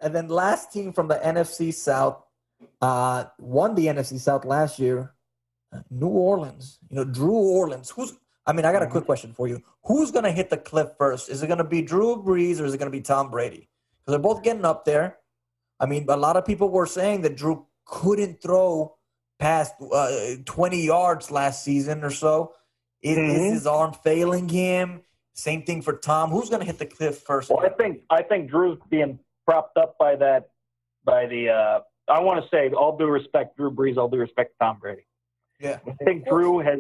And 0.02 0.14
then 0.14 0.28
last 0.28 0.72
team 0.72 0.94
from 0.94 1.08
the 1.08 1.16
NFC 1.16 1.74
South 1.74 2.22
uh, 2.82 3.26
won 3.40 3.76
the 3.76 3.88
NFC 3.88 4.20
South 4.20 4.46
last 4.46 4.78
year. 4.78 5.14
New 5.90 6.08
Orleans. 6.08 6.80
You 6.90 6.98
know, 6.98 7.06
Drew 7.06 7.34
Orleans. 7.34 7.90
Who's? 7.90 8.14
I 8.48 8.54
mean, 8.54 8.66
I 8.66 8.72
got 8.72 8.84
a 8.84 8.88
quick 8.88 9.06
question 9.06 9.34
for 9.34 9.48
you. 9.48 9.62
Who's 9.84 10.12
going 10.12 10.26
to 10.26 10.32
hit 10.32 10.50
the 10.50 10.58
cliff 10.58 10.90
first? 10.98 11.30
Is 11.30 11.42
it 11.42 11.48
going 11.48 11.58
to 11.58 11.64
be 11.64 11.82
Drew 11.82 12.22
Brees 12.24 12.60
or 12.60 12.66
is 12.66 12.74
it 12.74 12.78
going 12.78 12.92
to 12.92 12.98
be 12.98 13.02
Tom 13.02 13.32
Brady? 13.32 13.70
Because 14.00 14.14
they're 14.14 14.20
both 14.20 14.44
getting 14.44 14.66
up 14.66 14.86
there. 14.86 15.18
I 15.80 15.88
mean, 15.88 16.06
a 16.08 16.18
lot 16.18 16.38
of 16.38 16.46
people 16.46 16.70
were 16.70 16.86
saying 16.86 17.22
that 17.22 17.36
Drew 17.36 17.66
couldn't 17.86 18.42
throw 18.42 18.96
past 19.40 19.74
uh, 19.92 20.36
20 20.46 20.86
yards 20.86 21.32
last 21.32 21.64
season 21.64 22.04
or 22.04 22.12
so. 22.12 22.54
Is, 23.02 23.18
mm-hmm. 23.18 23.32
is 23.32 23.54
his 23.54 23.68
arm 23.68 23.94
failing 24.04 24.48
him? 24.48 25.02
Same 25.34 25.64
thing 25.64 25.82
for 25.82 25.94
Tom. 25.94 26.30
Who's 26.30 26.50
going 26.50 26.62
to 26.62 26.66
hit 26.66 26.80
the 26.80 26.86
cliff 26.86 27.20
first? 27.20 27.50
Well, 27.50 27.60
I 27.60 27.70
think 27.70 28.02
I 28.10 28.24
think 28.24 28.50
Drew's 28.50 28.80
being 28.90 29.20
propped 29.46 29.78
up 29.78 29.98
by 30.00 30.16
that 30.16 30.50
by 31.04 31.26
the. 31.26 31.50
Uh, 31.50 31.80
I 32.08 32.20
want 32.20 32.42
to 32.42 32.50
say 32.50 32.70
all 32.70 32.98
due 32.98 33.08
respect, 33.08 33.58
Drew 33.58 33.70
Brees. 33.70 33.98
All 33.98 34.08
due 34.08 34.20
respect, 34.20 34.54
Tom 34.62 34.78
Brady. 34.80 35.06
Yeah, 35.60 35.80
I 35.86 36.04
think 36.06 36.28
Drew 36.28 36.60
has 36.60 36.80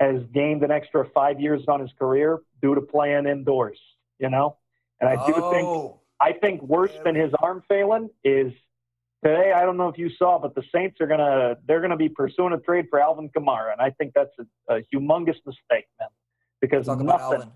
has 0.00 0.22
gained 0.34 0.62
an 0.62 0.70
extra 0.70 1.08
five 1.14 1.40
years 1.40 1.62
on 1.68 1.80
his 1.80 1.90
career 1.98 2.40
due 2.62 2.74
to 2.74 2.80
playing 2.80 3.26
indoors. 3.26 3.78
You 4.18 4.30
know, 4.30 4.56
and 5.00 5.10
I 5.10 5.26
do 5.26 5.34
oh. 5.36 5.50
think 5.50 6.00
I 6.20 6.38
think 6.38 6.62
worse 6.62 6.92
than 7.04 7.14
his 7.14 7.32
arm 7.42 7.62
failing 7.68 8.08
is 8.24 8.52
today. 9.24 9.52
I 9.52 9.64
don't 9.64 9.76
know 9.76 9.88
if 9.88 9.98
you 9.98 10.10
saw, 10.10 10.38
but 10.38 10.54
the 10.54 10.62
Saints 10.74 11.00
are 11.00 11.06
gonna 11.06 11.56
they're 11.66 11.80
gonna 11.80 11.96
be 11.96 12.08
pursuing 12.08 12.52
a 12.52 12.58
trade 12.58 12.86
for 12.90 13.00
Alvin 13.00 13.28
Kamara, 13.28 13.72
and 13.72 13.80
I 13.80 13.90
think 13.90 14.12
that's 14.14 14.34
a, 14.38 14.76
a 14.76 14.82
humongous 14.94 15.36
mistake, 15.44 15.86
man, 16.00 16.08
because 16.60 16.86
nothing 16.86 17.52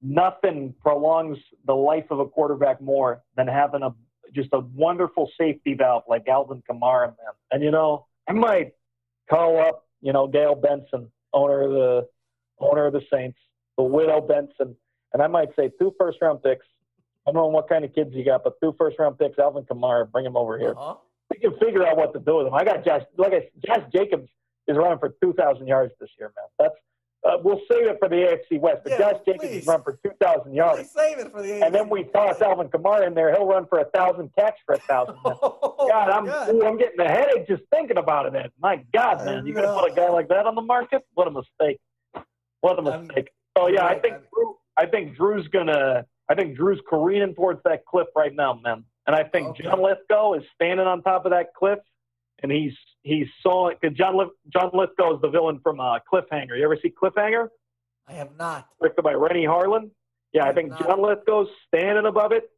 nothing 0.00 0.74
prolongs 0.80 1.38
the 1.66 1.74
life 1.74 2.06
of 2.10 2.20
a 2.20 2.26
quarterback 2.26 2.80
more 2.80 3.22
than 3.36 3.48
having 3.48 3.82
a 3.82 3.90
just 4.34 4.50
a 4.52 4.60
wonderful 4.60 5.30
safety 5.38 5.74
valve 5.74 6.04
like 6.08 6.28
Alvin 6.28 6.62
Kamara, 6.70 7.06
man. 7.06 7.34
And 7.50 7.62
you 7.62 7.70
know, 7.70 8.06
I 8.28 8.32
might 8.32 8.72
call 9.28 9.58
up, 9.58 9.86
you 10.00 10.12
know, 10.12 10.26
Gayle 10.26 10.54
Benson, 10.54 11.10
owner 11.32 11.62
of 11.62 11.70
the 11.70 12.08
owner 12.60 12.86
of 12.86 12.92
the 12.92 13.02
Saints, 13.12 13.38
the 13.76 13.84
widow 13.84 14.20
Benson, 14.20 14.76
and 15.12 15.22
I 15.22 15.26
might 15.26 15.48
say 15.56 15.70
two 15.78 15.94
first 15.98 16.18
round 16.20 16.42
picks 16.42 16.66
I 17.28 17.30
don't 17.30 17.42
know 17.42 17.48
what 17.48 17.68
kind 17.68 17.84
of 17.84 17.94
kids 17.94 18.10
you 18.14 18.24
got, 18.24 18.42
but 18.42 18.54
two 18.62 18.74
first 18.78 18.98
round 18.98 19.18
picks, 19.18 19.38
Alvin 19.38 19.64
Kamara, 19.64 20.10
bring 20.10 20.24
him 20.24 20.34
over 20.34 20.58
here. 20.58 20.70
Uh-huh. 20.70 20.94
We 21.30 21.38
can 21.38 21.58
figure 21.58 21.86
out 21.86 21.98
what 21.98 22.14
to 22.14 22.20
do 22.20 22.36
with 22.36 22.46
him. 22.46 22.54
I 22.54 22.64
got 22.64 22.86
Josh, 22.86 23.02
like 23.18 23.34
I, 23.34 23.48
Josh 23.66 23.84
Jacobs 23.92 24.30
is 24.66 24.78
running 24.78 24.98
for 24.98 25.14
2,000 25.22 25.66
yards 25.66 25.92
this 26.00 26.08
year, 26.18 26.32
man. 26.34 26.46
That's 26.58 26.74
uh, 27.28 27.38
we'll 27.42 27.60
save 27.70 27.86
it 27.86 27.98
for 27.98 28.08
the 28.08 28.16
AFC 28.16 28.60
West, 28.60 28.80
but 28.84 28.92
yeah, 28.92 28.98
Josh 28.98 29.20
Jacobs 29.26 29.48
please. 29.48 29.62
is 29.62 29.66
running 29.66 29.84
for 29.84 29.98
2,000 30.02 30.54
yards. 30.54 30.78
Please 30.80 30.90
save 30.90 31.18
it 31.18 31.32
for 31.32 31.42
the 31.42 31.48
AFC 31.48 31.66
And 31.66 31.74
then 31.74 31.88
we 31.88 32.04
toss 32.04 32.40
Alvin 32.40 32.68
Kamara 32.68 33.06
in 33.06 33.14
there. 33.14 33.32
He'll 33.34 33.46
run 33.46 33.66
for 33.66 33.78
a 33.80 33.84
thousand 33.86 34.30
catch 34.38 34.58
for 34.64 34.74
a 34.74 34.78
thousand. 34.78 35.16
oh, 35.24 35.88
God, 35.88 36.10
I'm 36.10 36.26
God. 36.26 36.54
Ooh, 36.54 36.64
I'm 36.64 36.78
getting 36.78 37.00
a 37.00 37.08
headache 37.08 37.46
just 37.46 37.62
thinking 37.70 37.98
about 37.98 38.26
it. 38.26 38.32
Man. 38.32 38.48
My 38.60 38.84
God, 38.92 39.24
man, 39.24 39.46
You're 39.46 39.54
gonna 39.54 39.78
put 39.78 39.92
a 39.92 39.94
guy 39.94 40.08
like 40.08 40.28
that 40.28 40.46
on 40.46 40.54
the 40.54 40.62
market? 40.62 41.02
What 41.14 41.28
a 41.28 41.30
mistake! 41.30 41.78
What 42.60 42.78
a 42.78 42.82
mistake. 42.82 43.28
I'm, 43.56 43.62
oh 43.62 43.66
yeah, 43.68 43.84
I 43.84 43.98
think 43.98 44.16
Drew, 44.32 44.56
I 44.76 44.86
think 44.86 45.16
Drew's 45.16 45.46
gonna 45.48 46.04
I 46.28 46.34
think 46.34 46.56
Drew's 46.56 46.80
careening 46.88 47.34
towards 47.34 47.60
that 47.64 47.84
cliff 47.86 48.08
right 48.14 48.34
now, 48.34 48.54
man. 48.54 48.84
And 49.06 49.16
I 49.16 49.24
think 49.24 49.48
okay. 49.48 49.64
John 49.64 49.82
Lithgow 49.82 50.34
is 50.34 50.42
standing 50.54 50.86
on 50.86 51.02
top 51.02 51.24
of 51.24 51.32
that 51.32 51.54
cliff, 51.54 51.78
and 52.42 52.52
he's 52.52 52.74
he's 53.08 53.26
saw 53.42 53.68
it. 53.68 53.78
John 53.94 54.16
Lith, 54.16 54.28
John 54.52 54.70
Lithgow 54.72 55.16
is 55.16 55.22
the 55.22 55.28
villain 55.28 55.60
from 55.62 55.80
uh, 55.80 55.98
Cliffhanger. 56.12 56.56
You 56.56 56.64
ever 56.64 56.76
see 56.82 56.90
Cliffhanger? 56.90 57.48
I 58.06 58.12
have 58.12 58.36
not. 58.36 58.68
Directed 58.80 59.02
by 59.02 59.12
Renny 59.12 59.44
Harlin. 59.44 59.90
Yeah, 60.32 60.44
I, 60.44 60.50
I 60.50 60.54
think 60.54 60.70
not. 60.70 60.82
John 60.82 61.02
Lithgow's 61.02 61.48
standing 61.66 62.06
above 62.06 62.32
it, 62.32 62.50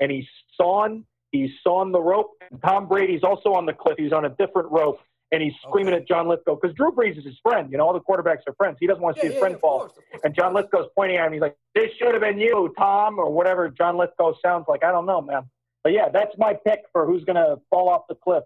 and 0.00 0.10
he's 0.10 0.26
sawing 0.56 1.04
he's 1.30 1.50
sawing 1.62 1.92
the 1.92 2.00
rope. 2.00 2.30
And 2.50 2.60
Tom 2.62 2.88
Brady's 2.88 3.22
also 3.22 3.52
on 3.52 3.66
the 3.66 3.72
cliff. 3.72 3.96
He's 3.98 4.12
on 4.12 4.24
a 4.24 4.30
different 4.30 4.70
rope, 4.70 5.00
and 5.32 5.42
he's 5.42 5.54
screaming 5.62 5.94
okay. 5.94 6.02
at 6.02 6.08
John 6.08 6.28
Lithgow 6.28 6.56
because 6.60 6.74
Drew 6.76 6.92
Brees 6.92 7.18
is 7.18 7.24
his 7.24 7.38
friend. 7.42 7.70
You 7.70 7.78
know, 7.78 7.86
all 7.86 7.92
the 7.92 8.00
quarterbacks 8.00 8.42
are 8.46 8.54
friends. 8.56 8.78
He 8.80 8.86
doesn't 8.86 9.02
want 9.02 9.16
to 9.16 9.20
yeah, 9.20 9.22
see 9.22 9.28
his 9.28 9.34
yeah, 9.34 9.40
friend 9.40 9.60
fall. 9.60 9.80
Course, 9.80 9.92
course, 9.92 10.22
and 10.24 10.34
John 10.34 10.54
Lithgow's 10.54 10.88
pointing 10.96 11.18
at 11.18 11.26
him. 11.26 11.32
He's 11.32 11.42
like, 11.42 11.56
"This 11.74 11.90
should 11.98 12.12
have 12.12 12.22
been 12.22 12.38
you, 12.38 12.72
Tom," 12.78 13.18
or 13.18 13.30
whatever 13.30 13.68
John 13.68 13.96
Lithgow 13.96 14.34
sounds 14.44 14.66
like. 14.68 14.84
I 14.84 14.92
don't 14.92 15.06
know, 15.06 15.20
man. 15.20 15.48
But 15.82 15.92
yeah, 15.92 16.08
that's 16.12 16.36
my 16.36 16.54
pick 16.66 16.80
for 16.92 17.06
who's 17.06 17.24
going 17.24 17.36
to 17.36 17.56
fall 17.70 17.88
off 17.88 18.02
the 18.08 18.14
cliff. 18.14 18.44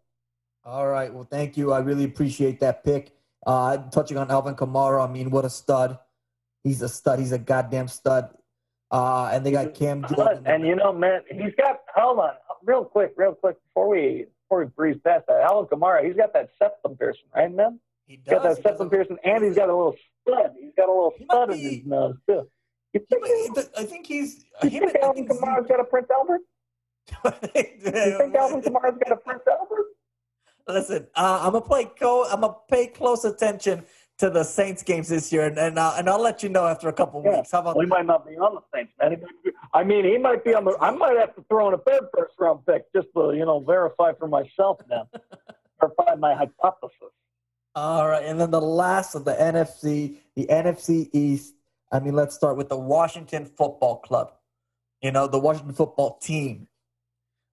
All 0.64 0.87
right. 0.87 1.12
Well, 1.12 1.27
thank 1.31 1.57
you. 1.57 1.72
I 1.72 1.81
really 1.81 2.05
appreciate 2.05 2.61
that 2.61 2.85
pick. 2.85 3.12
Uh, 3.46 3.77
touching 3.90 4.16
on 4.16 4.31
Alvin 4.31 4.55
Kamara, 4.55 5.07
I 5.07 5.12
mean, 5.12 5.31
what 5.31 5.44
a 5.44 5.50
stud. 5.50 5.98
He's 6.62 6.81
a 6.81 6.88
stud. 6.88 7.18
He's 7.18 7.33
a 7.33 7.38
goddamn 7.38 7.88
stud. 7.88 8.31
Uh, 8.90 9.29
and 9.33 9.44
they 9.44 9.50
got 9.50 9.74
Cam 9.74 10.07
Jordan. 10.09 10.44
And 10.46 10.66
you 10.66 10.77
know, 10.77 10.92
man, 10.92 11.22
he's 11.31 11.55
got. 11.59 11.81
Hold 11.94 12.20
on, 12.20 12.31
real 12.64 12.85
quick, 12.85 13.12
real 13.16 13.35
quick 13.35 13.57
before 13.68 13.88
we 13.88 14.27
before 14.44 14.64
we 14.64 14.70
breeze 14.70 14.96
past 15.05 15.27
that, 15.27 15.40
Alvin 15.42 15.68
Kamara, 15.68 16.05
he's 16.05 16.16
got 16.16 16.33
that 16.33 16.50
septum 16.59 16.96
piercing, 16.96 17.24
right, 17.35 17.53
man? 17.53 17.81
He 18.07 18.16
does. 18.16 18.24
He's 18.24 18.33
got 18.33 18.42
that 18.42 18.62
septum 18.62 18.90
piercing, 18.90 19.18
and 19.24 19.44
he's 19.44 19.57
got 19.57 19.68
a 19.68 19.77
little 19.77 19.96
stud. 20.22 20.53
He's 20.59 20.72
got 20.77 20.88
a 20.88 20.92
little 20.92 21.14
stud 21.24 21.50
in 21.50 21.59
his 21.59 21.85
nose 21.85 22.16
too. 22.29 22.48
You 22.92 23.00
think, 23.11 23.22
might, 23.57 23.68
I 23.77 23.85
think 23.85 24.07
he's. 24.07 24.44
You 24.62 24.70
him, 24.70 24.88
think 24.88 25.03
Alvin 25.03 25.27
Kamara's 25.27 25.66
got 25.66 25.81
a 25.81 25.85
Prince 25.85 26.07
Albert? 26.11 26.40
you 27.55 28.12
think 28.12 28.35
Alvin 28.37 28.62
Kamara's 28.62 28.98
got 29.03 29.12
a 29.12 29.16
Prince 29.16 29.42
Albert? 29.50 29.87
Listen, 30.66 31.07
uh, 31.14 31.40
I'm 31.42 31.53
gonna 31.53 31.64
play. 31.64 31.85
Co- 31.85 32.24
I'm 32.24 32.40
gonna 32.40 32.57
pay 32.70 32.87
close 32.87 33.24
attention 33.24 33.85
to 34.18 34.31
the 34.31 34.44
Saints 34.44 34.83
games 34.83 35.09
this 35.09 35.33
year, 35.33 35.44
and 35.44 35.59
and, 35.59 35.79
uh, 35.79 35.94
and 35.98 36.09
I'll 36.09 36.20
let 36.20 36.42
you 36.42 36.48
know 36.48 36.66
after 36.66 36.88
a 36.88 36.92
couple 36.92 37.22
yeah. 37.24 37.37
weeks. 37.37 37.50
How 37.50 37.61
about? 37.61 37.77
We 37.77 37.87
might 37.87 38.07
not 38.07 38.27
be 38.27 38.37
on 38.37 38.55
the 38.55 38.62
Saints, 38.74 38.92
man. 38.98 39.22
I 39.74 39.85
mean, 39.85 40.05
he 40.05 40.16
might 40.16 40.42
be 40.44 40.55
on 40.55 40.64
the. 40.64 40.77
I 40.81 40.90
might 40.90 41.16
have 41.18 41.35
to 41.37 41.44
throw 41.48 41.68
in 41.68 41.74
a 41.74 41.79
third 41.79 42.05
first 42.16 42.35
round 42.38 42.64
pick 42.66 42.90
just 42.94 43.09
to 43.14 43.35
you 43.35 43.44
know 43.44 43.61
verify 43.61 44.12
for 44.18 44.27
myself 44.27 44.81
now, 44.88 45.07
verify 45.81 46.14
my 46.14 46.35
hypothesis. 46.35 47.12
All 47.74 48.09
right, 48.09 48.24
and 48.24 48.40
then 48.40 48.50
the 48.50 48.61
last 48.61 49.14
of 49.14 49.24
the 49.24 49.35
NFC, 49.35 50.16
the 50.35 50.46
NFC 50.46 51.11
East. 51.12 51.55
I 51.92 52.00
mean, 52.00 52.14
let's 52.14 52.35
start 52.35 52.57
with 52.57 52.70
the 52.70 52.79
Washington 52.79 53.44
Football 53.44 53.98
Club. 53.98 54.33
You 55.03 55.12
know, 55.12 55.27
the 55.27 55.38
Washington 55.38 55.74
Football 55.74 56.18
Team. 56.18 56.68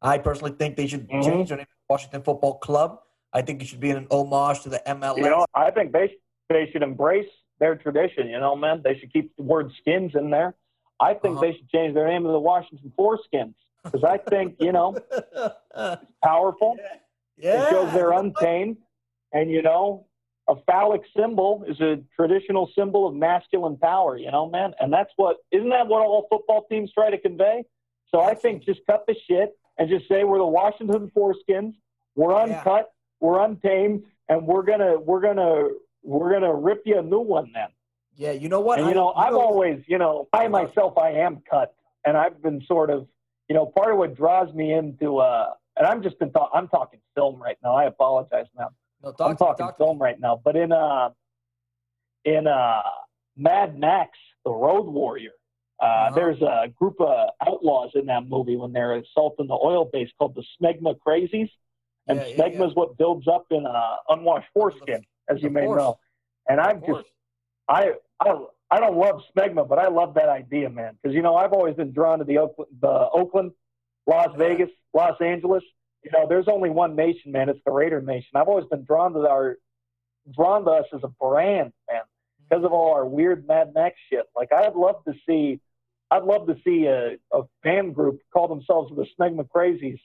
I 0.02 0.18
personally 0.18 0.54
think 0.58 0.78
they 0.78 0.88
should 0.88 1.08
mm-hmm. 1.08 1.22
change 1.22 1.50
their 1.50 1.58
name 1.58 1.66
to 1.66 1.86
Washington 1.90 2.24
Football 2.24 2.58
Club. 2.60 3.00
I 3.34 3.42
think 3.42 3.62
it 3.62 3.68
should 3.68 3.80
be 3.80 3.92
an 3.92 4.08
homage 4.10 4.62
to 4.64 4.70
the 4.70 4.82
MLS. 4.88 5.18
You 5.18 5.24
know, 5.24 5.46
I 5.54 5.72
think 5.72 5.94
they 5.94 6.16
they 6.50 6.70
should 6.72 6.84
embrace 6.84 7.30
their 7.60 7.76
tradition. 7.76 8.28
You 8.28 8.40
know, 8.40 8.56
man, 8.56 8.82
they 8.84 8.98
should 8.98 9.14
keep 9.14 9.36
the 9.38 9.44
word 9.44 9.72
skins 9.80 10.14
in 10.16 10.30
there. 10.30 10.56
I 11.00 11.14
think 11.14 11.38
uh-huh. 11.38 11.42
they 11.42 11.54
should 11.54 11.70
change 11.70 11.94
their 11.94 12.08
name 12.08 12.24
to 12.24 12.30
the 12.30 12.40
Washington 12.40 12.92
Foreskins 12.98 13.54
because 13.84 14.04
I 14.04 14.18
think 14.18 14.56
you 14.60 14.72
know 14.72 14.98
it's 15.12 16.06
powerful. 16.24 16.78
Yeah. 17.38 17.64
It 17.64 17.70
shows 17.70 17.94
they're 17.94 18.12
untamed, 18.12 18.78
and 19.32 19.50
you 19.50 19.62
know, 19.62 20.06
a 20.50 20.56
phallic 20.68 21.02
symbol 21.16 21.64
is 21.68 21.80
a 21.80 22.04
traditional 22.16 22.70
symbol 22.76 23.08
of 23.08 23.16
masculine 23.16 23.78
power. 23.78 24.18
You 24.18 24.32
know, 24.32 24.50
man, 24.50 24.74
and 24.80 24.92
that's 24.92 25.12
what 25.16 25.38
isn't 25.52 25.70
that 25.70 25.88
what 25.88 26.02
all 26.02 26.28
football 26.30 26.66
teams 26.70 26.92
try 26.92 27.10
to 27.10 27.18
convey? 27.18 27.64
So 28.10 28.20
I 28.20 28.34
think 28.34 28.66
just 28.66 28.82
cut 28.88 29.06
the 29.08 29.16
shit 29.28 29.58
and 29.82 29.90
just 29.90 30.08
say 30.08 30.24
we're 30.24 30.38
the 30.38 30.46
Washington 30.46 31.12
Foreskins. 31.16 31.74
We're 32.16 32.36
uncut. 32.36 32.66
Yeah. 32.66 32.84
We're 33.20 33.44
untamed, 33.44 34.04
and 34.30 34.46
we're 34.46 34.62
gonna 34.62 35.00
we're 35.00 35.22
gonna 35.22 35.70
we're 36.04 36.32
gonna 36.32 36.54
rip 36.54 36.84
you 36.86 37.00
a 37.00 37.02
new 37.02 37.20
one 37.20 37.52
then. 37.52 37.70
Yeah, 38.16 38.32
you 38.32 38.48
know 38.48 38.60
what? 38.60 38.78
And 38.80 38.88
you 38.88 38.94
know, 38.94 39.12
I, 39.14 39.26
have 39.26 39.34
always, 39.36 39.84
you 39.88 39.98
know, 39.98 40.28
I 40.34 40.48
myself, 40.48 40.98
I 41.00 41.12
am 41.12 41.42
cut, 41.50 41.74
and 42.06 42.16
I've 42.16 42.42
been 42.44 42.62
sort 42.68 42.92
of, 42.92 43.08
you 43.50 43.56
know, 43.56 43.66
part 43.66 43.92
of 43.92 43.98
what 43.98 44.16
draws 44.16 44.54
me 44.54 44.74
into, 44.74 45.18
uh, 45.18 45.54
and 45.78 45.88
I'm 45.88 46.04
just 46.04 46.20
been, 46.20 46.32
talk- 46.32 46.52
I'm 46.54 46.68
talking 46.68 47.00
film 47.16 47.42
right 47.42 47.58
now. 47.64 47.74
I 47.74 47.86
apologize 47.86 48.48
now. 48.56 48.70
No, 49.04 49.14
talk 49.14 49.32
I'm 49.32 49.38
talking 49.38 49.66
talk 49.66 49.78
film 49.78 49.98
right 49.98 50.20
now, 50.20 50.40
but 50.44 50.56
in 50.56 50.72
uh, 50.72 51.10
in 52.26 52.46
uh, 52.46 52.82
Mad 53.36 53.80
Max: 53.80 54.12
The 54.46 54.52
Road 54.52 54.86
Warrior, 54.86 55.32
uh, 55.82 55.84
uh-huh. 55.84 56.16
there's 56.16 56.42
a 56.42 56.68
group 56.78 57.02
of 57.02 57.30
outlaws 57.46 57.92
in 57.96 58.06
that 58.06 58.28
movie 58.28 58.56
when 58.56 58.72
they're 58.72 58.96
assaulting 58.96 59.48
the 59.48 59.60
oil 59.62 59.90
base 59.92 60.10
called 60.18 60.36
the 60.36 60.44
Smegma 60.62 60.96
Crazies, 61.06 61.50
and 62.08 62.20
yeah, 62.20 62.36
Smegma 62.36 62.60
yeah, 62.60 62.68
is 62.68 62.76
what 62.76 62.98
builds 62.98 63.28
up 63.28 63.46
in 63.50 63.66
uh, 63.66 63.96
unwashed 64.10 64.50
foreskin 64.54 65.04
as 65.30 65.42
you 65.42 65.50
may 65.50 65.66
know. 65.66 66.00
And 66.50 66.60
I'm 66.60 66.82
just, 66.82 67.06
I, 67.68 67.94
I, 68.20 68.36
I 68.70 68.80
don't 68.80 68.98
love 68.98 69.22
Smegma, 69.36 69.68
but 69.68 69.80
I 69.80 69.88
love 69.88 70.16
that 70.16 70.30
idea, 70.30 70.70
man. 70.70 70.98
Because 71.02 71.16
you 71.16 71.22
know, 71.22 71.36
I've 71.36 71.54
always 71.54 71.76
been 71.76 71.92
drawn 71.92 72.20
to 72.20 72.26
the 72.26 72.40
Oakland, 72.40 72.70
the 72.80 73.10
Oakland, 73.14 73.52
Las 74.08 74.30
Vegas, 74.38 74.70
Los 74.94 75.20
Angeles. 75.22 75.64
You 76.04 76.12
know, 76.12 76.28
there's 76.28 76.48
only 76.48 76.70
one 76.70 76.96
nation, 76.96 77.32
man. 77.32 77.50
It's 77.50 77.60
the 77.66 77.72
Raider 77.72 78.02
Nation. 78.02 78.32
I've 78.36 78.48
always 78.48 78.66
been 78.66 78.84
drawn 78.84 79.14
to 79.14 79.20
our, 79.20 79.58
drawn 80.34 80.66
to 80.66 80.72
us 80.72 80.86
as 80.94 81.02
a 81.04 81.10
brand, 81.10 81.74
man, 81.90 82.02
because 82.50 82.66
of 82.66 82.74
all 82.74 82.94
our 82.94 83.06
weird 83.06 83.48
Mad 83.48 83.74
Max 83.76 83.96
shit. 84.10 84.26
Like, 84.36 84.52
I'd 84.52 84.76
love 84.76 85.04
to 85.08 85.14
see, 85.28 85.60
I'd 86.12 86.24
love 86.24 86.46
to 86.48 86.58
see 86.64 86.86
a, 86.86 87.16
a 87.32 87.44
fan 87.64 87.94
group 87.94 88.20
call 88.34 88.50
themselves 88.50 88.92
the 88.96 89.06
Smegma 89.18 89.48
Crazies 89.48 90.00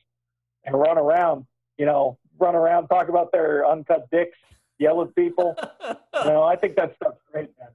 and 0.64 0.78
run 0.78 0.96
around, 0.96 1.46
you 1.78 1.84
know, 1.84 2.16
run 2.38 2.54
around, 2.54 2.86
talk 2.86 3.08
about 3.08 3.32
their 3.32 3.66
uncut 3.66 4.08
dicks 4.12 4.38
yell 4.78 5.02
at 5.02 5.14
people. 5.16 5.56
you 5.84 6.24
know, 6.24 6.44
I 6.44 6.54
think 6.54 6.76
that 6.76 6.94
stuff's 6.96 7.20
great, 7.32 7.50
man. 7.58 7.70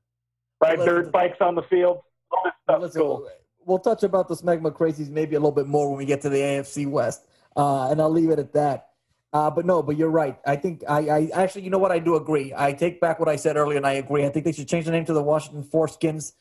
Ride 0.61 0.77
well, 0.77 0.87
dirt 0.87 1.11
bikes 1.11 1.37
on 1.41 1.55
the 1.55 1.63
field. 1.63 2.01
All 2.31 2.51
that 2.67 2.77
stuff's 2.79 2.95
cool. 2.95 3.29
We'll 3.65 3.79
touch 3.79 4.03
about 4.03 4.27
the 4.27 4.35
Smegma 4.35 4.71
Crazies 4.71 5.09
maybe 5.09 5.35
a 5.35 5.39
little 5.39 5.51
bit 5.51 5.67
more 5.67 5.89
when 5.89 5.97
we 5.97 6.05
get 6.05 6.21
to 6.21 6.29
the 6.29 6.39
AFC 6.39 6.89
West. 6.89 7.25
uh, 7.55 7.89
and 7.89 8.01
I'll 8.01 8.09
leave 8.09 8.29
it 8.29 8.39
at 8.39 8.53
that. 8.53 8.87
Uh, 9.33 9.49
but 9.49 9.65
no, 9.65 9.81
but 9.81 9.97
you're 9.97 10.09
right. 10.09 10.37
I 10.45 10.55
think 10.57 10.83
I, 10.87 11.07
I 11.07 11.29
actually, 11.33 11.63
you 11.63 11.69
know 11.69 11.77
what? 11.77 11.91
I 11.91 11.99
do 11.99 12.15
agree. 12.15 12.53
I 12.55 12.73
take 12.73 12.99
back 12.99 13.19
what 13.19 13.29
I 13.29 13.37
said 13.37 13.55
earlier, 13.55 13.77
and 13.77 13.85
I 13.85 13.93
agree. 13.93 14.25
I 14.25 14.29
think 14.29 14.45
they 14.45 14.51
should 14.51 14.67
change 14.67 14.85
the 14.85 14.91
name 14.91 15.05
to 15.05 15.13
the 15.13 15.23
Washington 15.23 15.63
Foreskins. 15.63 16.33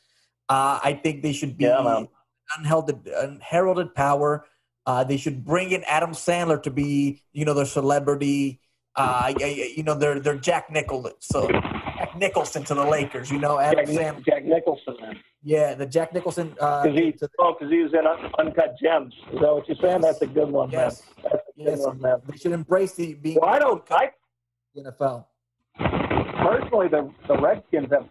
Uh, 0.50 0.80
I 0.82 0.94
think 1.00 1.22
they 1.22 1.32
should 1.32 1.56
be 1.56 1.64
Yeah, 1.64 2.02
unheralded, 2.58 3.08
unheralded 3.16 3.94
power. 3.94 4.44
Uh, 4.84 5.04
they 5.04 5.16
should 5.16 5.44
bring 5.44 5.70
in 5.70 5.84
Adam 5.84 6.10
Sandler 6.10 6.60
to 6.64 6.70
be, 6.72 7.22
you 7.32 7.44
know, 7.44 7.54
their 7.54 7.64
celebrity. 7.66 8.60
Uh, 8.96 9.32
you 9.38 9.84
know, 9.84 9.94
they're 9.94 10.18
they're 10.18 10.34
Jack 10.34 10.68
Nicholson, 10.72 11.12
so 11.20 11.46
Jack 11.48 12.18
Nicholson 12.18 12.64
to 12.64 12.74
the 12.74 12.84
Lakers. 12.84 13.30
You 13.30 13.38
know, 13.38 13.60
Adam 13.60 13.86
Jack, 13.86 13.94
Sandler. 14.16 14.24
Jack 14.26 14.44
Nicholson. 14.44 14.96
Yeah, 15.44 15.74
the 15.74 15.86
Jack 15.86 16.12
Nicholson. 16.12 16.56
Uh, 16.58 16.82
Because 16.82 16.98
he, 16.98 17.10
the- 17.12 17.30
oh, 17.38 17.54
'cause 17.54 17.70
he 17.70 17.78
was 17.84 17.92
in 17.94 18.04
Uncut 18.44 18.74
Gems. 18.82 19.14
Is 19.32 19.38
that 19.40 19.54
what 19.54 19.68
you're 19.68 19.76
saying? 19.80 20.00
That's 20.00 20.20
a 20.22 20.26
good 20.26 20.50
one, 20.50 20.70
yes, 20.72 21.04
man. 21.22 21.30
That's 21.32 21.44
a 21.56 21.64
good 21.64 21.78
one, 21.86 22.00
man. 22.00 22.16
They 22.26 22.36
should 22.38 22.52
embrace 22.52 22.94
the 22.94 23.14
being. 23.14 23.38
Well, 23.40 23.48
I 23.48 23.60
don't. 23.60 23.84
I 23.92 24.10
the 24.74 24.82
NFL. 24.90 25.26
personally, 26.42 26.88
the 26.88 27.08
the 27.28 27.36
Redskins 27.40 27.88
have 27.92 28.08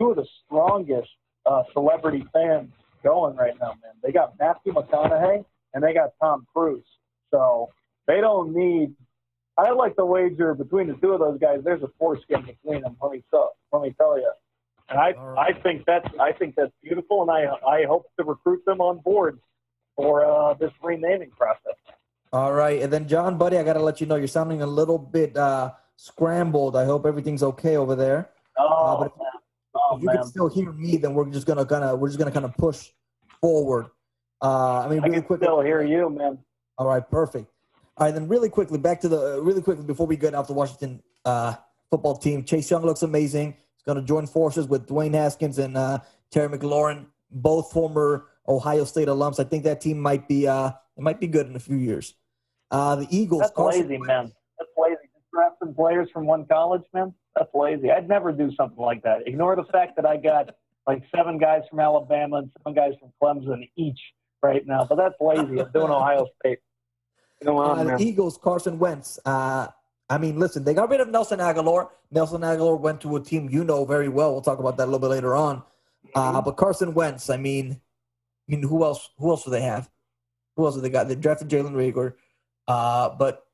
two 0.00 0.10
of 0.12 0.16
the 0.16 0.26
strongest 0.46 1.10
uh, 1.46 1.62
celebrity 1.72 2.24
fans 2.32 2.70
going 3.02 3.36
right 3.36 3.54
now, 3.60 3.74
man. 3.82 3.92
They 4.02 4.12
got 4.12 4.34
Matthew 4.38 4.72
McConaughey 4.72 5.44
and 5.74 5.82
they 5.82 5.94
got 5.94 6.12
Tom 6.20 6.46
Cruise. 6.54 6.84
So 7.30 7.70
they 8.06 8.20
don't 8.20 8.54
need. 8.54 8.94
I 9.58 9.70
like 9.70 9.96
the 9.96 10.06
wager 10.06 10.54
between 10.54 10.88
the 10.88 10.94
two 10.94 11.12
of 11.12 11.20
those 11.20 11.38
guys. 11.38 11.60
There's 11.64 11.82
a 11.82 11.90
foreskin 11.98 12.42
between 12.42 12.82
them. 12.82 12.96
Let 13.02 13.12
me 13.12 13.22
tell. 13.30 13.52
Let 13.72 13.82
me 13.82 13.94
tell 13.98 14.18
you. 14.18 14.30
And 14.88 14.98
I, 14.98 15.12
right. 15.12 15.56
I 15.56 15.60
think 15.62 15.84
that's, 15.86 16.06
I 16.20 16.32
think 16.32 16.54
that's 16.56 16.72
beautiful, 16.82 17.22
and 17.22 17.30
I, 17.30 17.44
I 17.66 17.84
hope 17.84 18.06
to 18.18 18.24
recruit 18.24 18.64
them 18.66 18.80
on 18.80 18.98
board 18.98 19.38
for 19.96 20.24
uh, 20.24 20.54
this 20.54 20.72
renaming 20.82 21.30
process. 21.30 21.76
All 22.32 22.52
right, 22.52 22.82
and 22.82 22.92
then 22.92 23.08
John, 23.08 23.38
buddy, 23.38 23.58
I 23.58 23.62
got 23.62 23.74
to 23.74 23.82
let 23.82 24.00
you 24.00 24.06
know 24.06 24.16
you're 24.16 24.26
sounding 24.26 24.62
a 24.62 24.66
little 24.66 24.98
bit 24.98 25.36
uh, 25.36 25.72
scrambled. 25.96 26.76
I 26.76 26.84
hope 26.84 27.06
everything's 27.06 27.42
okay 27.42 27.76
over 27.76 27.94
there. 27.94 28.30
Oh, 28.58 28.98
but 28.98 29.06
if-. 29.06 29.12
Oh, 29.92 29.96
if 29.96 30.02
you 30.02 30.06
man. 30.06 30.16
can 30.16 30.26
still 30.26 30.48
hear 30.48 30.72
me, 30.72 30.96
then 30.96 31.12
we're 31.14 31.28
just 31.30 31.46
gonna 31.46 31.66
kind 31.66 31.84
of 31.84 31.98
we're 31.98 32.08
just 32.08 32.18
gonna 32.18 32.30
kind 32.30 32.44
of 32.46 32.56
push 32.56 32.90
forward. 33.40 33.86
Uh, 34.40 34.80
I 34.80 34.88
mean, 34.88 35.00
I 35.00 35.02
really 35.02 35.16
can 35.18 35.22
quick. 35.24 35.40
still 35.40 35.60
hear 35.60 35.82
you, 35.82 36.08
man. 36.10 36.38
All 36.78 36.86
right, 36.86 37.08
perfect. 37.08 37.50
All 37.96 38.06
right, 38.06 38.12
then 38.14 38.26
really 38.26 38.48
quickly 38.48 38.78
back 38.78 39.00
to 39.02 39.08
the 39.08 39.40
really 39.42 39.60
quickly 39.62 39.84
before 39.84 40.06
we 40.06 40.16
get 40.16 40.34
off 40.34 40.46
the 40.46 40.54
Washington 40.54 41.02
uh, 41.24 41.54
football 41.90 42.16
team. 42.16 42.42
Chase 42.44 42.70
Young 42.70 42.82
looks 42.84 43.02
amazing. 43.02 43.52
He's 43.52 43.82
going 43.84 43.96
to 44.00 44.02
join 44.04 44.26
forces 44.26 44.66
with 44.66 44.86
Dwayne 44.88 45.14
Haskins 45.14 45.58
and 45.58 45.76
uh, 45.76 45.98
Terry 46.30 46.48
McLaurin, 46.48 47.06
both 47.30 47.70
former 47.70 48.26
Ohio 48.48 48.84
State 48.84 49.08
alums. 49.08 49.38
I 49.38 49.44
think 49.44 49.64
that 49.64 49.80
team 49.80 50.00
might 50.00 50.26
be 50.26 50.48
uh, 50.48 50.70
it 50.96 51.02
might 51.02 51.20
be 51.20 51.26
good 51.26 51.46
in 51.46 51.54
a 51.54 51.60
few 51.60 51.76
years. 51.76 52.14
Uh, 52.70 52.96
the 52.96 53.06
Eagles. 53.10 53.42
That's 53.42 53.52
Carson 53.52 53.82
lazy, 53.82 53.98
Wentz- 53.98 54.06
man. 54.08 54.32
That's 55.62 55.68
lazy. 55.68 55.74
Just 55.74 55.74
drafting 55.74 55.74
players 55.74 56.08
from 56.12 56.26
one 56.26 56.46
college, 56.46 56.82
man. 56.94 57.14
That's 57.36 57.50
lazy. 57.54 57.90
I'd 57.90 58.08
never 58.08 58.32
do 58.32 58.50
something 58.56 58.82
like 58.82 59.02
that. 59.02 59.26
Ignore 59.26 59.56
the 59.56 59.64
fact 59.64 59.96
that 59.96 60.06
I 60.06 60.16
got 60.16 60.50
like 60.86 61.02
seven 61.14 61.38
guys 61.38 61.62
from 61.70 61.80
Alabama 61.80 62.38
and 62.38 62.50
seven 62.58 62.74
guys 62.74 62.92
from 63.00 63.12
Clemson 63.22 63.68
each 63.76 63.98
right 64.42 64.66
now. 64.66 64.84
But 64.84 64.96
that's 64.96 65.14
lazy. 65.20 65.60
I'm 65.60 65.70
doing 65.72 65.90
Ohio 65.90 66.26
State. 66.40 66.58
Go 67.44 67.56
on, 67.58 67.78
Uh, 67.80 67.84
man. 67.84 68.00
Eagles, 68.00 68.38
Carson 68.38 68.78
Wentz. 68.78 69.18
Uh, 69.24 69.68
I 70.10 70.18
mean, 70.18 70.38
listen, 70.38 70.64
they 70.64 70.74
got 70.74 70.90
rid 70.90 71.00
of 71.00 71.08
Nelson 71.08 71.38
Agholor. 71.38 71.88
Nelson 72.10 72.42
Agholor 72.42 72.78
went 72.78 73.00
to 73.02 73.16
a 73.16 73.20
team 73.20 73.48
you 73.50 73.64
know 73.64 73.84
very 73.84 74.08
well. 74.08 74.32
We'll 74.32 74.42
talk 74.42 74.58
about 74.58 74.76
that 74.76 74.84
a 74.84 74.90
little 74.90 74.98
bit 75.00 75.08
later 75.08 75.34
on. 75.34 75.62
Uh, 76.14 76.32
Mm-hmm. 76.32 76.44
but 76.44 76.56
Carson 76.56 76.92
Wentz, 76.94 77.30
I 77.30 77.36
mean, 77.38 77.80
I 78.48 78.52
mean, 78.52 78.62
who 78.64 78.84
else? 78.84 79.08
Who 79.18 79.30
else 79.30 79.44
do 79.44 79.50
they 79.50 79.62
have? 79.62 79.88
Who 80.56 80.66
else 80.66 80.74
do 80.74 80.82
they 80.82 80.90
got? 80.90 81.08
They 81.08 81.14
drafted 81.14 81.48
Jalen 81.48 81.72
Reagor. 81.72 82.14
Uh, 82.68 83.10
but 83.10 83.46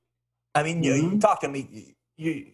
I 0.54 0.62
mean, 0.64 0.82
you, 0.82 0.94
you 0.94 1.10
Mhm. 1.10 1.20
talk 1.20 1.40
to 1.42 1.48
me. 1.48 1.94
You, 2.18 2.46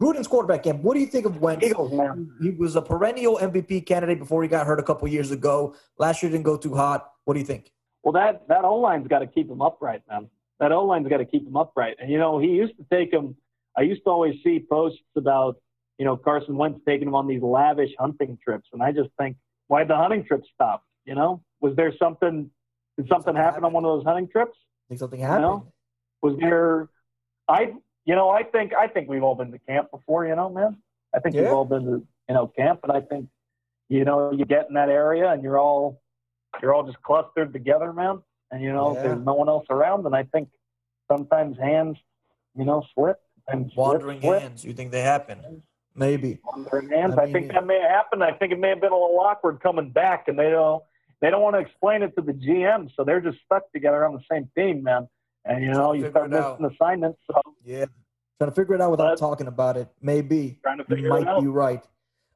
Gruden's 0.00 0.26
quarterback 0.26 0.64
camp. 0.64 0.82
What 0.82 0.94
do 0.94 1.00
you 1.00 1.06
think 1.06 1.26
of 1.26 1.40
Wentz? 1.40 1.64
Eagles, 1.64 1.92
man. 1.92 2.32
He 2.42 2.50
was 2.50 2.74
a 2.74 2.82
perennial 2.82 3.38
MVP 3.38 3.86
candidate 3.86 4.18
before 4.18 4.42
he 4.42 4.48
got 4.48 4.66
hurt 4.66 4.80
a 4.80 4.82
couple 4.82 5.06
years 5.06 5.30
ago. 5.30 5.76
Last 5.98 6.22
year 6.22 6.32
didn't 6.32 6.44
go 6.44 6.56
too 6.56 6.74
hot. 6.74 7.08
What 7.24 7.34
do 7.34 7.40
you 7.40 7.46
think? 7.46 7.72
Well, 8.02 8.12
that 8.14 8.48
that 8.48 8.64
O 8.64 8.76
line's 8.76 9.06
got 9.06 9.20
to 9.20 9.28
keep 9.28 9.48
him 9.48 9.62
upright, 9.62 10.02
man. 10.10 10.28
That 10.58 10.72
O 10.72 10.84
line's 10.84 11.08
got 11.08 11.18
to 11.18 11.24
keep 11.24 11.46
him 11.46 11.56
upright. 11.56 11.96
And 12.00 12.10
you 12.10 12.18
know, 12.18 12.40
he 12.40 12.48
used 12.48 12.76
to 12.78 12.84
take 12.92 13.12
him. 13.12 13.36
I 13.78 13.82
used 13.82 14.02
to 14.04 14.10
always 14.10 14.34
see 14.42 14.66
posts 14.68 14.98
about 15.16 15.56
you 15.98 16.04
know 16.04 16.16
Carson 16.16 16.56
Wentz 16.56 16.80
taking 16.84 17.06
him 17.06 17.14
on 17.14 17.28
these 17.28 17.40
lavish 17.40 17.90
hunting 17.96 18.36
trips, 18.42 18.68
and 18.72 18.82
I 18.82 18.90
just 18.90 19.10
think, 19.20 19.36
why'd 19.68 19.86
the 19.86 19.96
hunting 19.96 20.24
trip 20.24 20.42
stop? 20.52 20.84
You 21.04 21.14
know, 21.14 21.42
was 21.60 21.76
there 21.76 21.92
something? 21.96 22.50
Did 22.96 23.08
something 23.08 23.36
happen 23.36 23.62
on 23.62 23.72
one 23.72 23.84
of 23.84 23.96
those 23.96 24.04
hunting 24.04 24.28
trips? 24.28 24.58
Think 24.88 24.98
something 24.98 25.20
happened? 25.20 25.42
know? 25.42 25.72
Was 26.22 26.36
there? 26.40 26.88
I 27.48 27.74
you 28.04 28.14
know 28.14 28.28
I 28.30 28.42
think 28.42 28.72
I 28.74 28.86
think 28.88 29.08
we've 29.08 29.22
all 29.22 29.34
been 29.34 29.52
to 29.52 29.58
camp 29.58 29.90
before. 29.90 30.26
You 30.26 30.36
know, 30.36 30.48
man. 30.50 30.76
I 31.14 31.20
think 31.20 31.34
we've 31.34 31.46
all 31.46 31.64
been 31.64 31.84
to 31.84 32.02
you 32.28 32.34
know 32.34 32.46
camp, 32.48 32.80
and 32.82 32.92
I 32.92 33.00
think 33.00 33.28
you 33.88 34.04
know 34.04 34.32
you 34.32 34.44
get 34.44 34.66
in 34.68 34.74
that 34.74 34.88
area 34.88 35.28
and 35.30 35.42
you're 35.42 35.58
all 35.58 36.00
you're 36.60 36.74
all 36.74 36.82
just 36.84 37.00
clustered 37.02 37.52
together, 37.52 37.92
man. 37.92 38.22
And 38.50 38.62
you 38.62 38.72
know 38.72 38.94
Yeah. 38.94 39.02
there's 39.02 39.24
no 39.24 39.34
one 39.34 39.48
else 39.48 39.66
around, 39.70 40.04
and 40.06 40.14
I 40.14 40.24
think 40.24 40.48
sometimes 41.10 41.58
hands 41.58 41.96
you 42.56 42.64
know 42.64 42.82
slip 42.94 43.18
and 43.48 43.66
slip, 43.66 43.76
Wandering 43.76 44.20
slip, 44.20 44.42
hands. 44.42 44.64
You 44.64 44.72
think 44.72 44.90
they 44.92 45.02
happen? 45.02 45.62
Maybe. 45.94 46.38
wandering 46.44 46.88
hands. 46.88 47.14
I 47.18 47.22
I, 47.22 47.32
think 47.32 47.34
mean- 47.34 47.48
that 47.48 47.66
may 47.66 47.80
have 47.80 47.90
happened. 47.90 48.24
I 48.24 48.32
think 48.32 48.52
it 48.52 48.58
may 48.58 48.70
have 48.70 48.80
been 48.80 48.92
a 48.92 48.98
little 48.98 49.20
awkward 49.20 49.60
coming 49.60 49.90
back, 49.90 50.28
and 50.28 50.38
they 50.38 50.50
don't 50.50 50.82
they 51.20 51.30
don't 51.30 51.42
want 51.42 51.54
to 51.54 51.60
explain 51.60 52.02
it 52.02 52.16
to 52.16 52.22
the 52.22 52.32
GM, 52.32 52.90
so 52.96 53.04
they're 53.04 53.20
just 53.20 53.38
stuck 53.44 53.70
together 53.72 54.04
on 54.04 54.12
the 54.14 54.22
same 54.30 54.48
team, 54.56 54.82
man. 54.82 55.08
And 55.44 55.64
you 55.64 55.70
know 55.72 55.92
you 55.92 56.08
start 56.10 56.32
it 56.32 56.38
out. 56.38 56.60
missing 56.60 56.74
assignments, 56.76 57.18
so 57.30 57.40
Yeah. 57.64 57.86
Trying 58.38 58.50
to 58.50 58.54
figure 58.54 58.74
it 58.74 58.80
out 58.80 58.90
without 58.90 59.10
But- 59.12 59.18
talking 59.18 59.46
about 59.46 59.76
it. 59.76 59.88
Maybe. 60.00 60.58
trying 60.62 60.78
to 60.78 60.84
You 60.96 61.08
might 61.08 61.22
it 61.22 61.28
out. 61.28 61.40
be 61.40 61.46
right. 61.48 61.82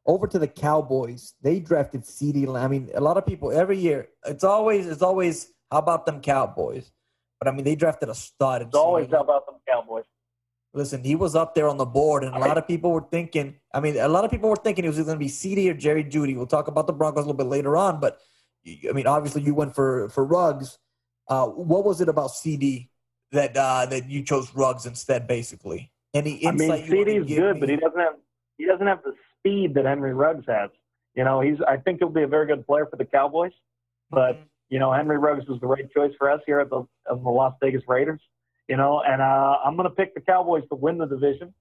Over 0.06 0.26
to 0.28 0.38
the 0.38 0.46
Cowboys. 0.48 1.34
They 1.42 1.58
drafted 1.58 2.02
CeeDee. 2.02 2.56
I 2.56 2.68
mean, 2.68 2.90
a 2.94 3.00
lot 3.00 3.16
of 3.16 3.26
people 3.26 3.50
every 3.50 3.78
year. 3.78 4.08
It's 4.24 4.44
always 4.44 4.86
it's 4.86 5.02
always 5.02 5.52
how 5.70 5.78
about 5.78 6.06
them 6.06 6.20
Cowboys? 6.20 6.92
But 7.40 7.48
I 7.48 7.50
mean, 7.50 7.64
they 7.64 7.74
drafted 7.74 8.08
a 8.08 8.14
stud. 8.14 8.62
It's 8.62 8.74
always 8.76 9.10
how 9.10 9.20
about 9.22 9.46
them 9.46 9.56
Cowboys. 9.68 10.04
Listen, 10.72 11.02
he 11.02 11.14
was 11.16 11.34
up 11.34 11.54
there 11.54 11.68
on 11.68 11.76
the 11.78 11.86
board, 11.86 12.22
and 12.22 12.34
a 12.34 12.38
lot 12.38 12.58
of 12.58 12.66
people 12.68 12.92
were 12.92 13.06
thinking. 13.10 13.56
I 13.72 13.80
mean, 13.80 13.96
a 13.98 14.08
lot 14.08 14.24
of 14.24 14.30
people 14.30 14.50
were 14.50 14.56
thinking 14.56 14.84
he 14.84 14.88
was 14.88 14.98
going 14.98 15.08
to 15.08 15.16
be 15.18 15.26
CeeDee 15.30 15.70
or 15.70 15.74
Jerry 15.74 16.04
Jeudy. 16.04 16.36
We'll 16.36 16.46
talk 16.46 16.68
about 16.68 16.86
the 16.86 16.92
Broncos 16.92 17.24
a 17.24 17.26
little 17.26 17.36
bit 17.36 17.46
later 17.46 17.76
on, 17.76 17.98
but 17.98 18.18
I 18.88 18.92
mean, 18.92 19.06
obviously, 19.06 19.42
you 19.42 19.54
went 19.54 19.74
for 19.74 20.08
for 20.10 20.24
Ruggs. 20.24 20.78
Uh, 21.28 21.46
what 21.48 21.84
was 21.84 22.00
it 22.00 22.08
about 22.08 22.30
CeeDee 22.30 22.88
that 23.32 23.56
uh, 23.56 23.86
that 23.86 24.08
you 24.08 24.22
chose 24.22 24.54
Ruggs 24.54 24.86
instead? 24.86 25.26
Basically, 25.26 25.90
any 26.14 26.46
I 26.46 26.52
mean? 26.52 26.70
CeeDee's 26.70 27.28
good, 27.28 27.54
me? 27.54 27.60
but 27.60 27.68
he 27.68 27.76
doesn't 27.76 27.98
have 28.00 28.14
he 28.58 28.66
doesn't 28.66 28.86
have 28.86 29.02
the 29.02 29.12
speed 29.38 29.74
that 29.74 29.84
Henry 29.84 30.14
Ruggs 30.14 30.44
has. 30.48 30.70
You 31.14 31.24
know, 31.24 31.40
he's 31.40 31.58
I 31.66 31.76
think 31.78 31.98
he'll 32.00 32.08
be 32.08 32.22
a 32.22 32.28
very 32.28 32.46
good 32.46 32.66
player 32.66 32.86
for 32.86 32.96
the 32.96 33.04
Cowboys, 33.04 33.52
but 34.10 34.36
Mhm. 34.36 34.44
you 34.68 34.78
know, 34.78 34.92
Henry 34.92 35.18
Ruggs 35.18 35.46
was 35.46 35.60
the 35.60 35.66
right 35.66 35.90
choice 35.92 36.12
for 36.18 36.30
us 36.30 36.40
here 36.46 36.60
at 36.60 36.70
the 36.70 36.84
of 37.06 37.22
the 37.22 37.30
Las 37.30 37.54
Vegas 37.60 37.82
Raiders. 37.88 38.20
You 38.68 38.76
know, 38.76 39.00
and 39.06 39.22
uh, 39.22 39.58
I'm 39.64 39.76
going 39.76 39.88
to 39.88 39.94
pick 39.94 40.14
the 40.14 40.20
Cowboys 40.20 40.64
to 40.70 40.74
win 40.74 40.98
the 40.98 41.06
division. 41.06 41.54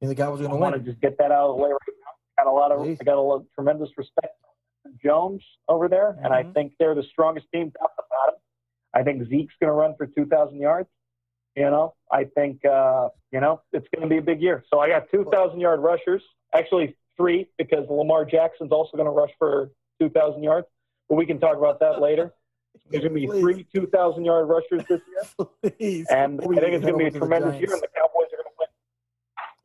You 0.00 0.08
think 0.08 0.18
the 0.18 0.24
I 0.24 0.26
going 0.26 0.60
want 0.60 0.74
to 0.74 0.80
to 0.80 0.84
just 0.84 1.00
get 1.00 1.16
that 1.18 1.30
out 1.30 1.50
of 1.50 1.56
the 1.56 1.62
way 1.62 1.70
right 1.70 1.78
now. 2.04 2.44
Got 2.44 2.50
a 2.50 2.52
lot 2.52 2.72
of 2.72 2.80
Please. 2.80 2.98
I 3.00 3.04
got 3.04 3.16
a 3.16 3.20
lot, 3.20 3.44
tremendous 3.54 3.90
respect 3.96 4.34
for 4.82 4.90
Jones 5.00 5.40
over 5.68 5.88
there, 5.88 6.18
and 6.22 6.32
I 6.34 6.42
Mhm. 6.42 6.54
think 6.54 6.72
they're 6.78 6.96
the 6.96 7.04
strongest 7.04 7.46
team 7.52 7.70
top 7.78 7.94
to 7.96 8.02
bottom. 8.10 8.40
I 8.92 9.04
think 9.04 9.22
Zeke's 9.28 9.54
going 9.60 9.68
to 9.68 9.72
run 9.72 9.94
for 9.96 10.06
2,000 10.06 10.58
yards. 10.60 10.88
You 11.58 11.70
know, 11.70 11.94
I 12.12 12.22
think 12.22 12.64
uh, 12.64 13.08
you 13.32 13.40
know 13.40 13.60
it's 13.72 13.88
going 13.92 14.08
to 14.08 14.08
be 14.08 14.18
a 14.18 14.22
big 14.22 14.40
year. 14.40 14.64
So 14.72 14.78
I 14.78 14.88
got 14.88 15.10
2,000 15.10 15.58
yard 15.58 15.80
rushers, 15.80 16.22
actually 16.54 16.96
three 17.16 17.48
because 17.58 17.84
Lamar 17.90 18.24
Jackson's 18.24 18.70
also 18.70 18.96
going 18.96 19.06
to 19.06 19.10
rush 19.10 19.32
for 19.40 19.72
2,000 20.00 20.40
yards. 20.40 20.68
But 21.08 21.16
we 21.16 21.26
can 21.26 21.40
talk 21.40 21.56
about 21.56 21.80
that 21.80 22.00
later. 22.00 22.32
There's 22.88 23.02
going 23.02 23.14
to 23.14 23.20
be 23.20 23.26
Please. 23.26 23.40
three 23.40 23.66
2,000 23.74 24.24
yard 24.24 24.48
rushers 24.48 24.84
this 24.88 25.00
year, 25.08 25.48
Please. 25.78 26.06
and 26.10 26.36
Before 26.36 26.52
I 26.52 26.56
we 26.56 26.60
think 26.60 26.74
it's 26.74 26.84
going 26.84 26.98
to 26.98 27.10
be 27.10 27.16
a 27.16 27.18
tremendous 27.18 27.60
year, 27.60 27.72
and 27.72 27.82
the 27.82 27.88
Cowboys 27.88 28.28
are 28.32 28.36
going 28.36 28.44
to 28.44 28.56
win. 28.60 28.68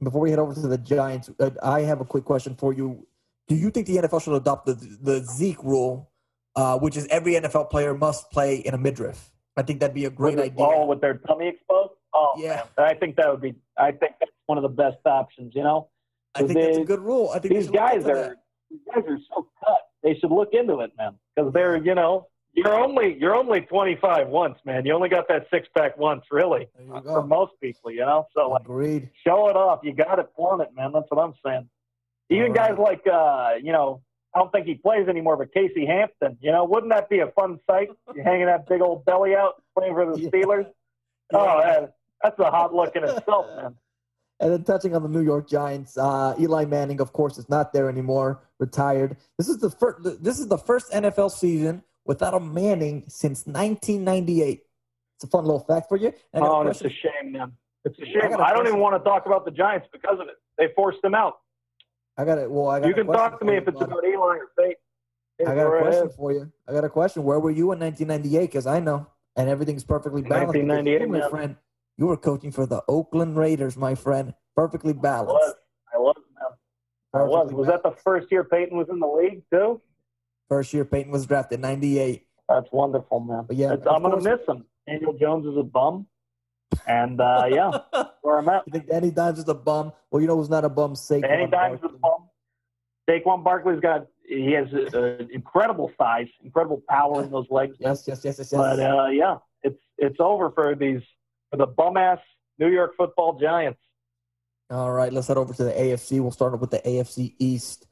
Before 0.03 0.21
we 0.21 0.31
head 0.31 0.39
over 0.39 0.55
to 0.55 0.67
the 0.67 0.79
Giants, 0.79 1.29
uh, 1.39 1.51
I 1.61 1.81
have 1.81 2.01
a 2.01 2.05
quick 2.05 2.25
question 2.25 2.55
for 2.55 2.73
you. 2.73 3.05
Do 3.47 3.53
you 3.53 3.69
think 3.69 3.85
the 3.85 3.97
NFL 3.97 4.23
should 4.23 4.33
adopt 4.33 4.65
the 4.65 4.73
the 4.99 5.23
Zeke 5.25 5.63
rule, 5.63 6.09
uh, 6.55 6.79
which 6.79 6.97
is 6.97 7.05
every 7.07 7.33
NFL 7.33 7.69
player 7.69 7.93
must 7.93 8.31
play 8.31 8.55
in 8.55 8.73
a 8.73 8.79
midriff? 8.79 9.29
I 9.55 9.61
think 9.61 9.79
that'd 9.79 9.93
be 9.93 10.05
a 10.05 10.09
great 10.09 10.35
with, 10.35 10.45
idea. 10.45 10.65
Oh, 10.65 10.85
with 10.85 11.01
their 11.01 11.15
tummy 11.15 11.47
exposed. 11.49 11.91
Oh, 12.13 12.33
Yeah. 12.37 12.63
man. 12.77 12.87
I 12.87 12.93
think 12.95 13.15
that 13.17 13.29
would 13.29 13.41
be. 13.41 13.55
I 13.77 13.91
think 13.91 14.13
that's 14.19 14.31
one 14.47 14.57
of 14.57 14.63
the 14.63 14.69
best 14.69 14.97
options. 15.05 15.53
You 15.55 15.63
know, 15.63 15.89
I 16.35 16.39
think 16.39 16.53
that's 16.53 16.77
a 16.77 16.83
good 16.85 16.99
rule. 17.01 17.29
I 17.33 17.39
think 17.39 17.53
these 17.53 17.69
guys 17.69 18.05
are 18.05 18.15
that. 18.15 18.43
these 18.69 18.79
guys 18.93 19.03
are 19.07 19.19
so 19.33 19.47
cut. 19.63 19.77
They 20.01 20.15
should 20.19 20.31
look 20.31 20.49
into 20.53 20.79
it, 20.79 20.91
man, 20.97 21.15
because 21.35 21.53
they're 21.53 21.77
you 21.77 21.95
know 21.95 22.27
you're 22.53 22.75
only 22.75 23.15
you're 23.19 23.35
only 23.35 23.61
25 23.61 24.27
once, 24.27 24.59
man. 24.65 24.85
You 24.85 24.93
only 24.93 25.09
got 25.09 25.27
that 25.27 25.47
six 25.51 25.67
pack 25.75 25.97
once, 25.97 26.23
really, 26.31 26.67
for 27.03 27.23
most 27.25 27.53
people. 27.61 27.91
You 27.91 28.01
know, 28.01 28.27
so 28.35 28.49
like 28.49 28.61
Agreed. 28.61 29.09
show 29.25 29.49
it 29.49 29.55
off. 29.55 29.79
You 29.83 29.93
got 29.93 30.15
to 30.15 30.27
flaunt 30.35 30.61
it, 30.61 30.69
man. 30.75 30.91
That's 30.91 31.05
what 31.09 31.23
I'm 31.23 31.33
saying. 31.45 31.69
Even 32.29 32.49
All 32.49 32.53
guys 32.55 32.77
like 32.77 33.05
uh, 33.07 33.53
you 33.61 33.71
know. 33.71 34.01
I 34.35 34.39
don't 34.39 34.51
think 34.51 34.65
he 34.65 34.75
plays 34.75 35.07
anymore, 35.07 35.37
but 35.37 35.53
Casey 35.53 35.85
Hampton, 35.85 36.37
you 36.41 36.51
know, 36.51 36.63
wouldn't 36.63 36.91
that 36.91 37.09
be 37.09 37.19
a 37.19 37.27
fun 37.27 37.59
sight? 37.69 37.89
You 38.15 38.23
hanging 38.23 38.47
that 38.47 38.67
big 38.67 38.81
old 38.81 39.05
belly 39.05 39.35
out, 39.35 39.61
playing 39.77 39.93
for 39.93 40.11
the 40.11 40.19
Yeah. 40.19 40.29
Steelers. 40.29 40.67
Oh, 41.33 41.59
man, 41.59 41.89
that's 42.21 42.39
a 42.39 42.49
hot 42.49 42.73
look 42.73 42.95
in 42.95 43.03
itself, 43.03 43.45
man. 43.55 43.75
And 44.39 44.51
then 44.51 44.63
touching 44.63 44.95
on 44.95 45.03
the 45.03 45.09
New 45.09 45.21
York 45.21 45.47
Giants, 45.47 45.97
uh, 45.97 46.35
Eli 46.39 46.65
Manning, 46.65 46.99
of 46.99 47.13
course, 47.13 47.37
is 47.37 47.47
not 47.49 47.71
there 47.71 47.87
anymore, 47.87 48.41
retired. 48.59 49.17
This 49.37 49.47
is 49.47 49.57
the 49.59 49.69
first. 49.69 50.23
This 50.23 50.39
is 50.39 50.47
the 50.47 50.57
first 50.57 50.91
NFL 50.91 51.31
season 51.31 51.83
without 52.05 52.33
a 52.33 52.39
Manning 52.39 53.05
since 53.07 53.45
1998. 53.45 54.63
It's 55.15 55.23
a 55.23 55.27
fun 55.27 55.45
little 55.45 55.59
fact 55.59 55.87
for 55.87 55.97
you. 55.97 56.11
And 56.33 56.43
oh, 56.43 56.67
it's 56.67 56.81
a 56.81 56.89
shame, 56.89 57.31
man. 57.31 57.53
It's 57.85 57.97
a 57.99 58.05
shame. 58.05 58.35
I, 58.39 58.49
I 58.49 58.53
don't 58.53 58.67
even 58.67 58.79
want 58.79 59.01
to 59.01 59.07
talk 59.07 59.25
about 59.25 59.45
the 59.45 59.51
Giants 59.51 59.87
because 59.91 60.19
of 60.19 60.27
it. 60.27 60.35
They 60.57 60.67
forced 60.75 61.01
them 61.01 61.15
out. 61.15 61.35
I 62.17 62.25
got 62.25 62.37
it. 62.37 62.49
Well, 62.49 62.69
I 62.69 62.79
got. 62.79 62.87
You 62.87 62.93
can 62.93 63.07
talk 63.07 63.39
to 63.39 63.45
me 63.45 63.57
if 63.57 63.67
it's 63.67 63.81
about 63.81 64.03
Eli 64.05 64.17
or 64.17 64.49
Fate. 64.57 64.77
I 65.47 65.55
got 65.55 65.73
a 65.73 65.81
question 65.81 66.09
for 66.15 66.31
you. 66.31 66.51
I 66.67 66.71
got 66.71 66.83
a 66.83 66.89
question. 66.89 67.23
Where 67.23 67.39
were 67.39 67.51
you 67.51 67.71
in 67.71 67.79
1998? 67.79 68.41
Because 68.41 68.67
I 68.67 68.79
know, 68.79 69.07
and 69.35 69.49
everything's 69.49 69.83
perfectly 69.83 70.21
balanced. 70.21 70.55
1998, 70.55 71.09
my 71.09 71.29
friend. 71.29 71.55
You 71.97 72.07
were 72.07 72.17
coaching 72.17 72.51
for 72.51 72.65
the 72.65 72.83
Oakland 72.87 73.37
Raiders, 73.37 73.77
my 73.77 73.95
friend. 73.95 74.33
Perfectly 74.55 74.93
balanced. 74.93 75.55
I 75.93 75.97
was. 75.97 76.15
I 77.13 77.17
was. 77.17 77.23
I 77.23 77.23
was. 77.23 77.53
Was 77.53 77.67
that 77.67 77.83
the 77.83 77.91
first 77.91 78.31
year 78.31 78.43
Peyton 78.43 78.77
was 78.77 78.89
in 78.89 78.99
the 78.99 79.07
league 79.07 79.43
too? 79.51 79.81
First 80.49 80.73
year 80.73 80.85
Peyton 80.85 81.11
was 81.11 81.25
drafted, 81.25 81.59
98. 81.59 82.25
That's 82.49 82.67
wonderful, 82.71 83.19
man. 83.19 83.45
But 83.47 83.57
yeah, 83.57 83.75
I'm 83.89 84.03
going 84.03 84.21
to 84.21 84.29
miss 84.29 84.47
him. 84.47 84.65
Daniel 84.87 85.13
Jones 85.13 85.45
is 85.45 85.57
a 85.57 85.63
bum. 85.63 86.05
And 86.87 87.19
uh, 87.19 87.45
yeah, 87.49 87.71
where 88.21 88.37
I'm 88.39 88.49
at. 88.49 88.63
You 88.65 88.73
think 88.73 88.87
Danny 88.87 89.11
Dimes 89.11 89.39
is 89.39 89.47
a 89.47 89.53
bum? 89.53 89.93
Well, 90.11 90.21
you 90.21 90.27
know 90.27 90.35
who's 90.35 90.49
not 90.49 90.65
a 90.65 90.69
bum? 90.69 90.93
Saquon 90.93 91.21
Danny 91.21 91.47
Dimes 91.47 91.79
is 91.79 91.85
a 91.85 91.97
bum. 91.97 92.29
Saquon 93.09 93.43
Barkley's 93.43 93.79
got 93.79 94.07
he 94.27 94.51
has 94.53 94.67
uh, 94.93 95.17
incredible 95.31 95.91
size, 95.97 96.27
incredible 96.43 96.81
power 96.89 97.23
in 97.23 97.31
those 97.31 97.47
legs. 97.49 97.75
Yes, 97.79 98.05
yes, 98.07 98.21
yes, 98.23 98.37
yes. 98.39 98.49
yes. 98.51 98.59
But 98.59 98.79
uh, 98.79 99.07
yeah, 99.07 99.37
it's 99.61 99.79
it's 99.97 100.17
over 100.19 100.51
for 100.51 100.75
these 100.75 101.01
for 101.51 101.57
the 101.57 101.67
bum 101.67 101.97
ass 101.97 102.19
New 102.59 102.69
York 102.69 102.93
Football 102.97 103.39
Giants. 103.39 103.79
All 104.69 104.91
right, 104.91 105.11
let's 105.11 105.27
head 105.27 105.37
over 105.37 105.53
to 105.53 105.63
the 105.63 105.71
AFC. 105.71 106.19
We'll 106.19 106.31
start 106.31 106.53
up 106.53 106.61
with 106.61 106.71
the 106.71 106.79
AFC 106.79 107.35
East. 107.37 107.85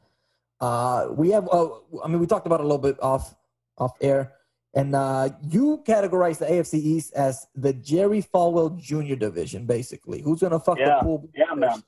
Uh, 0.60 1.08
we 1.12 1.30
have, 1.30 1.50
uh, 1.52 1.70
I 2.04 2.08
mean, 2.08 2.20
we 2.20 2.28
talked 2.28 2.46
about 2.46 2.60
it 2.60 2.64
a 2.64 2.68
little 2.68 2.78
bit 2.78 3.02
off 3.02 3.36
off 3.78 3.94
air, 4.00 4.34
and 4.74 4.96
uh, 4.96 5.30
you 5.50 5.84
categorize 5.86 6.38
the 6.38 6.46
AFC 6.46 6.76
East 6.76 7.14
as 7.14 7.48
the 7.56 7.74
Jerry 7.74 8.22
Falwell 8.22 8.78
Jr. 8.80 9.16
division, 9.16 9.66
basically. 9.66 10.22
Who's 10.22 10.40
gonna 10.40 10.60
fuck 10.60 10.80
yeah. 10.80 11.00
the 11.00 11.04
pool? 11.04 11.30
Yeah, 11.36 11.46
first? 11.50 11.60
man. 11.60 11.84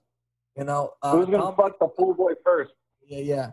You 0.58 0.64
know, 0.66 0.94
uh, 1.02 1.12
who's 1.12 1.26
gonna 1.26 1.38
Tom, 1.38 1.56
fuck 1.56 1.80
the 1.80 1.88
pool 1.88 2.14
boy 2.14 2.34
first? 2.44 2.74
Yeah, 3.08 3.20
yeah. 3.20 3.52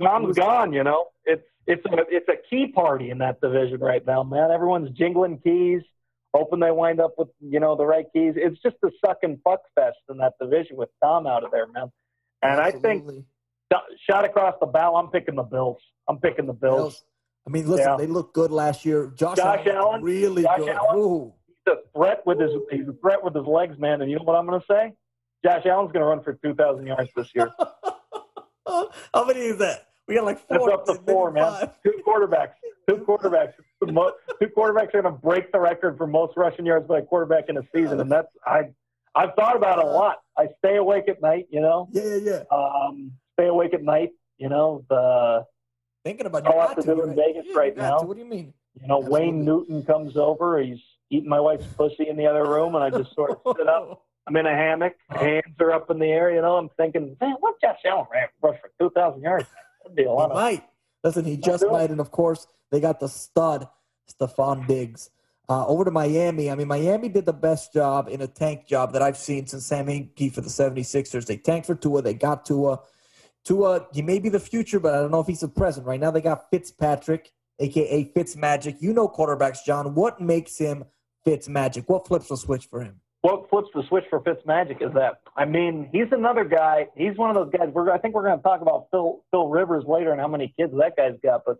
Tom's 0.00 0.36
gone. 0.36 0.72
You 0.72 0.84
know, 0.84 1.06
it's 1.24 1.44
it's 1.66 1.84
a 1.86 1.96
it's 2.08 2.28
a 2.28 2.36
key 2.48 2.68
party 2.68 3.10
in 3.10 3.18
that 3.18 3.40
division 3.40 3.80
right 3.80 4.04
now, 4.06 4.22
man. 4.22 4.50
Everyone's 4.50 4.90
jingling 4.90 5.38
keys, 5.38 5.82
hoping 6.34 6.60
they 6.60 6.70
wind 6.70 7.00
up 7.00 7.14
with 7.16 7.28
you 7.40 7.60
know 7.60 7.76
the 7.76 7.86
right 7.86 8.06
keys. 8.12 8.34
It's 8.36 8.60
just 8.62 8.76
a 8.84 8.90
suck 9.04 9.18
and 9.22 9.38
fuck 9.42 9.60
fest 9.74 9.98
in 10.10 10.18
that 10.18 10.34
division 10.40 10.76
with 10.76 10.90
Tom 11.02 11.26
out 11.26 11.44
of 11.44 11.50
there, 11.50 11.66
man. 11.66 11.90
And 12.42 12.60
Absolutely. 12.60 12.90
I 12.90 12.92
think 12.92 13.24
shot 14.08 14.24
across 14.24 14.54
the 14.60 14.66
bow, 14.66 14.96
I'm 14.96 15.08
picking 15.08 15.34
the 15.34 15.42
Bills. 15.42 15.82
I'm 16.08 16.18
picking 16.18 16.46
the 16.46 16.52
Bills. 16.52 16.76
Bills. 16.76 17.04
I 17.46 17.50
mean, 17.50 17.68
listen, 17.68 17.86
yeah. 17.88 17.96
they 17.96 18.06
looked 18.06 18.34
good 18.34 18.50
last 18.50 18.84
year. 18.84 19.12
Josh, 19.14 19.36
Josh 19.36 19.66
Allen, 19.66 20.02
really 20.02 20.42
Josh 20.42 20.58
good. 20.58 20.68
Allen, 20.70 20.98
Ooh. 20.98 21.32
He's 21.46 21.74
a 21.74 21.76
threat 21.96 22.26
with 22.26 22.40
his 22.40 22.50
he's 22.70 22.88
a 22.88 22.92
threat 22.94 23.22
with 23.22 23.34
his 23.34 23.46
legs, 23.46 23.78
man. 23.78 24.02
And 24.02 24.10
you 24.10 24.16
know 24.16 24.24
what 24.24 24.36
I'm 24.36 24.46
going 24.46 24.60
to 24.60 24.66
say? 24.66 24.94
Josh 25.44 25.64
Allen's 25.66 25.92
going 25.92 26.00
to 26.00 26.06
run 26.06 26.22
for 26.22 26.34
2,000 26.34 26.86
yards 26.86 27.10
this 27.14 27.30
year. 27.34 27.52
How 28.66 29.24
many 29.24 29.40
is 29.40 29.58
that? 29.58 29.88
We 30.08 30.14
got 30.14 30.24
like 30.24 30.38
four. 30.48 30.70
That's 30.70 30.72
up 30.72 30.86
to 30.86 31.02
four, 31.04 31.30
man. 31.30 31.70
Two 31.84 31.94
quarterbacks. 32.06 32.54
Two 32.88 32.96
quarterbacks. 32.96 33.54
two 33.80 34.48
quarterbacks 34.56 34.94
are 34.94 35.02
going 35.02 35.04
to 35.04 35.20
break 35.20 35.52
the 35.52 35.60
record 35.60 35.96
for 35.98 36.06
most 36.06 36.36
rushing 36.36 36.66
yards 36.66 36.86
by 36.86 36.98
a 36.98 37.02
quarterback 37.02 37.44
in 37.48 37.56
a 37.56 37.62
season, 37.74 38.00
and 38.00 38.10
that's 38.10 38.28
I. 38.46 38.70
I've 39.14 39.34
thought 39.34 39.56
about 39.56 39.78
it 39.78 39.86
a 39.86 39.88
lot. 39.88 40.18
I 40.36 40.48
stay 40.58 40.76
awake 40.76 41.08
at 41.08 41.22
night, 41.22 41.46
you 41.50 41.60
know. 41.60 41.88
Yeah, 41.90 42.16
yeah, 42.16 42.42
yeah. 42.50 42.56
Um, 42.56 43.12
stay 43.32 43.46
awake 43.46 43.72
at 43.72 43.82
night, 43.82 44.10
you 44.36 44.50
know. 44.50 44.84
The 44.90 45.44
thinking 46.06 46.26
about 46.26 46.44
have 46.46 46.84
to 46.84 47.02
in 47.02 47.16
Vegas 47.16 47.46
yeah, 47.48 47.58
right 47.58 47.76
now. 47.76 48.00
What 48.00 48.16
do 48.16 48.22
you 48.22 48.28
mean? 48.28 48.54
You 48.80 48.86
know, 48.86 48.98
Absolutely. 48.98 49.26
Wayne 49.26 49.44
Newton 49.44 49.82
comes 49.82 50.16
over. 50.16 50.62
He's 50.62 50.78
eating 51.10 51.28
my 51.28 51.40
wife's 51.40 51.66
pussy 51.76 52.08
in 52.08 52.16
the 52.16 52.26
other 52.26 52.44
room, 52.44 52.76
and 52.76 52.84
I 52.84 52.90
just 52.90 53.12
sort 53.14 53.32
of 53.32 53.56
sit 53.56 53.68
up. 53.68 54.02
I'm 54.28 54.36
in 54.36 54.46
a 54.46 54.54
hammock, 54.54 54.94
hands 55.08 55.54
are 55.60 55.70
up 55.70 55.88
in 55.88 56.00
the 56.00 56.06
air. 56.06 56.34
You 56.34 56.42
know, 56.42 56.56
I'm 56.56 56.68
thinking, 56.76 57.16
man, 57.20 57.36
what 57.38 57.60
Josh 57.60 57.78
Allen 57.84 58.06
ran 58.12 58.26
rush 58.42 58.58
for 58.60 58.72
2,000 58.80 59.22
yards? 59.22 59.46
That'd 59.82 59.96
be 59.96 60.02
a 60.02 60.10
lot. 60.10 60.26
He 60.26 60.30
of, 60.30 60.34
might. 60.34 60.64
Listen, 61.04 61.24
he 61.24 61.36
just 61.36 61.64
might, 61.70 61.90
and 61.90 62.00
of 62.00 62.10
course, 62.10 62.48
they 62.72 62.80
got 62.80 62.98
the 62.98 63.08
stud, 63.08 63.68
Stefon 64.12 64.66
Diggs. 64.66 65.10
Uh, 65.48 65.64
over 65.68 65.84
to 65.84 65.92
Miami. 65.92 66.50
I 66.50 66.56
mean, 66.56 66.66
Miami 66.66 67.08
did 67.08 67.24
the 67.24 67.32
best 67.32 67.72
job 67.72 68.08
in 68.08 68.20
a 68.20 68.26
tank 68.26 68.66
job 68.66 68.92
that 68.94 69.02
I've 69.02 69.16
seen 69.16 69.46
since 69.46 69.64
Sam 69.64 69.86
Hinkie 69.86 70.34
for 70.34 70.40
the 70.40 70.48
76ers. 70.48 71.26
They 71.26 71.36
tanked 71.36 71.68
for 71.68 71.76
Tua. 71.76 72.02
They 72.02 72.14
got 72.14 72.44
Tua. 72.44 72.80
Tua, 73.46 73.86
he 73.92 74.02
may 74.02 74.18
be 74.18 74.28
the 74.28 74.40
future, 74.40 74.80
but 74.80 74.94
I 74.94 74.98
don't 74.98 75.12
know 75.12 75.20
if 75.20 75.28
he's 75.28 75.40
the 75.40 75.48
present. 75.48 75.86
Right 75.86 76.00
now, 76.00 76.10
they 76.10 76.20
got 76.20 76.50
Fitzpatrick, 76.50 77.30
aka 77.60 78.04
Fitzmagic. 78.04 78.80
You 78.80 78.92
know 78.92 79.08
quarterbacks, 79.08 79.58
John. 79.64 79.94
What 79.94 80.20
makes 80.20 80.58
him 80.58 80.84
Fitzmagic? 81.24 81.84
What 81.86 82.08
flips 82.08 82.28
the 82.28 82.36
switch 82.36 82.66
for 82.66 82.80
him? 82.82 83.00
What 83.22 83.48
flips 83.48 83.68
the 83.74 83.82
switch 83.88 84.04
for 84.10 84.20
Fitzmagic 84.20 84.82
is 84.86 84.92
that 84.94 85.20
I 85.36 85.44
mean 85.44 85.88
he's 85.92 86.08
another 86.12 86.44
guy. 86.44 86.86
He's 86.96 87.16
one 87.16 87.30
of 87.30 87.36
those 87.36 87.52
guys. 87.56 87.70
We're 87.72 87.90
I 87.90 87.98
think 87.98 88.14
we're 88.14 88.24
going 88.24 88.36
to 88.36 88.42
talk 88.42 88.62
about 88.62 88.86
Phil 88.90 89.22
Phil 89.30 89.48
Rivers 89.48 89.84
later 89.86 90.10
and 90.10 90.20
how 90.20 90.28
many 90.28 90.52
kids 90.58 90.72
that 90.78 90.96
guy's 90.96 91.18
got. 91.22 91.42
But 91.46 91.58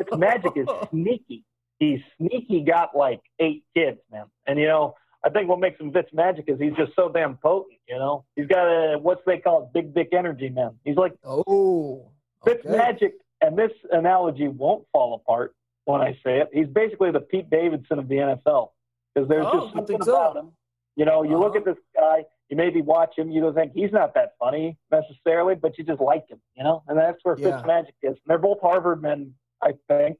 Fitzmagic 0.00 0.56
is 0.56 0.68
sneaky. 0.90 1.44
He's 1.78 2.00
sneaky. 2.18 2.64
Got 2.64 2.96
like 2.96 3.20
eight 3.40 3.64
kids, 3.74 3.98
man. 4.10 4.26
And 4.46 4.58
you 4.58 4.66
know 4.66 4.94
I 5.26 5.28
think 5.28 5.48
what 5.48 5.58
makes 5.58 5.80
him 5.80 5.90
Fitzmagic 5.90 6.48
is 6.48 6.60
he's 6.60 6.74
just 6.76 6.92
so 6.94 7.08
damn 7.08 7.36
potent. 7.38 7.80
You 7.88 7.98
know, 7.98 8.24
he's 8.36 8.46
got 8.46 8.64
a 8.66 8.96
what's 8.96 9.22
they 9.26 9.38
call 9.38 9.64
it, 9.64 9.72
big 9.72 9.92
dick 9.92 10.10
energy, 10.12 10.48
man. 10.48 10.76
He's 10.84 10.96
like 10.96 11.14
oh, 11.24 12.08
okay. 12.46 12.60
Fitzmagic, 12.60 13.12
and 13.40 13.58
this 13.58 13.72
analogy 13.90 14.46
won't 14.46 14.86
fall 14.92 15.14
apart 15.14 15.56
when 15.84 16.00
I 16.00 16.12
say 16.24 16.38
it. 16.38 16.50
He's 16.52 16.68
basically 16.68 17.10
the 17.10 17.20
Pete 17.20 17.50
Davidson 17.50 17.98
of 17.98 18.06
the 18.06 18.14
NFL 18.14 18.70
because 19.12 19.28
there's 19.28 19.46
oh, 19.48 19.62
just 19.62 19.74
something 19.74 20.00
about 20.00 20.36
him. 20.36 20.52
You 20.94 21.06
know, 21.06 21.24
you 21.24 21.30
uh-huh. 21.30 21.40
look 21.40 21.56
at 21.56 21.64
this 21.64 21.76
guy, 21.94 22.24
you 22.48 22.56
maybe 22.56 22.80
watch 22.80 23.18
him, 23.18 23.30
you 23.30 23.40
don't 23.40 23.54
think 23.54 23.72
he's 23.74 23.92
not 23.92 24.14
that 24.14 24.34
funny 24.38 24.78
necessarily, 24.92 25.56
but 25.56 25.76
you 25.76 25.82
just 25.82 26.00
like 26.00 26.28
him. 26.28 26.40
You 26.56 26.62
know, 26.62 26.84
and 26.86 26.96
that's 26.96 27.18
where 27.24 27.36
yeah. 27.36 27.62
Fitzmagic 27.62 27.94
is. 28.02 28.10
And 28.10 28.18
they're 28.26 28.38
both 28.38 28.60
Harvard 28.62 29.02
men, 29.02 29.34
I 29.60 29.72
think. 29.88 30.18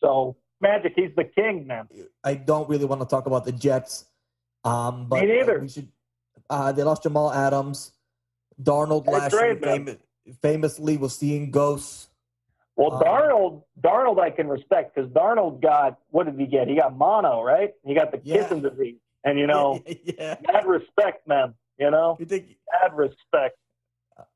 So 0.00 0.36
Magic, 0.60 0.92
he's 0.96 1.10
the 1.16 1.24
king, 1.24 1.66
man. 1.66 1.88
I 2.24 2.34
don't 2.34 2.68
really 2.68 2.86
want 2.86 3.02
to 3.02 3.06
talk 3.06 3.26
about 3.26 3.44
the 3.44 3.52
Jets 3.52 4.06
um, 4.66 5.06
but 5.08 5.20
Me 5.20 5.26
neither. 5.26 5.58
Uh, 5.58 5.62
we 5.62 5.68
should. 5.68 5.88
Uh, 6.50 6.72
they 6.72 6.82
lost 6.82 7.02
Jamal 7.02 7.32
Adams. 7.32 7.92
Darnold 8.60 9.06
last 9.06 9.32
year 9.32 9.56
fam- 9.56 9.98
famously 10.42 10.96
was 10.96 11.14
seeing 11.14 11.50
ghosts. 11.50 12.08
Well, 12.74 12.94
um, 12.94 13.02
Darnold, 13.02 13.62
Darnold, 13.80 14.20
I 14.20 14.30
can 14.30 14.48
respect 14.48 14.94
because 14.94 15.10
Darnold 15.10 15.62
got 15.62 15.98
what 16.10 16.26
did 16.26 16.38
he 16.38 16.46
get? 16.46 16.68
He 16.68 16.76
got 16.76 16.96
mono, 16.96 17.42
right? 17.42 17.74
He 17.84 17.94
got 17.94 18.12
the 18.12 18.20
yeah. 18.22 18.42
kissing 18.42 18.62
disease, 18.62 18.96
and 19.24 19.38
you 19.38 19.46
know, 19.46 19.82
yeah. 20.04 20.36
mad 20.46 20.66
respect, 20.66 21.26
man. 21.28 21.54
You 21.78 21.90
know, 21.90 22.16
you 22.18 22.26
think 22.26 22.56
mad 22.72 22.96
respect. 22.96 23.56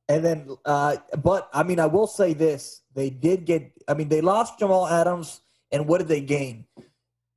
And 0.08 0.24
then, 0.24 0.56
uh, 0.64 0.96
but 1.22 1.48
I 1.52 1.62
mean, 1.62 1.80
I 1.80 1.86
will 1.86 2.06
say 2.06 2.34
this: 2.34 2.82
they 2.94 3.10
did 3.10 3.44
get. 3.44 3.72
I 3.88 3.94
mean, 3.94 4.08
they 4.08 4.20
lost 4.20 4.58
Jamal 4.58 4.86
Adams, 4.86 5.40
and 5.72 5.86
what 5.86 5.98
did 5.98 6.08
they 6.08 6.20
gain? 6.20 6.66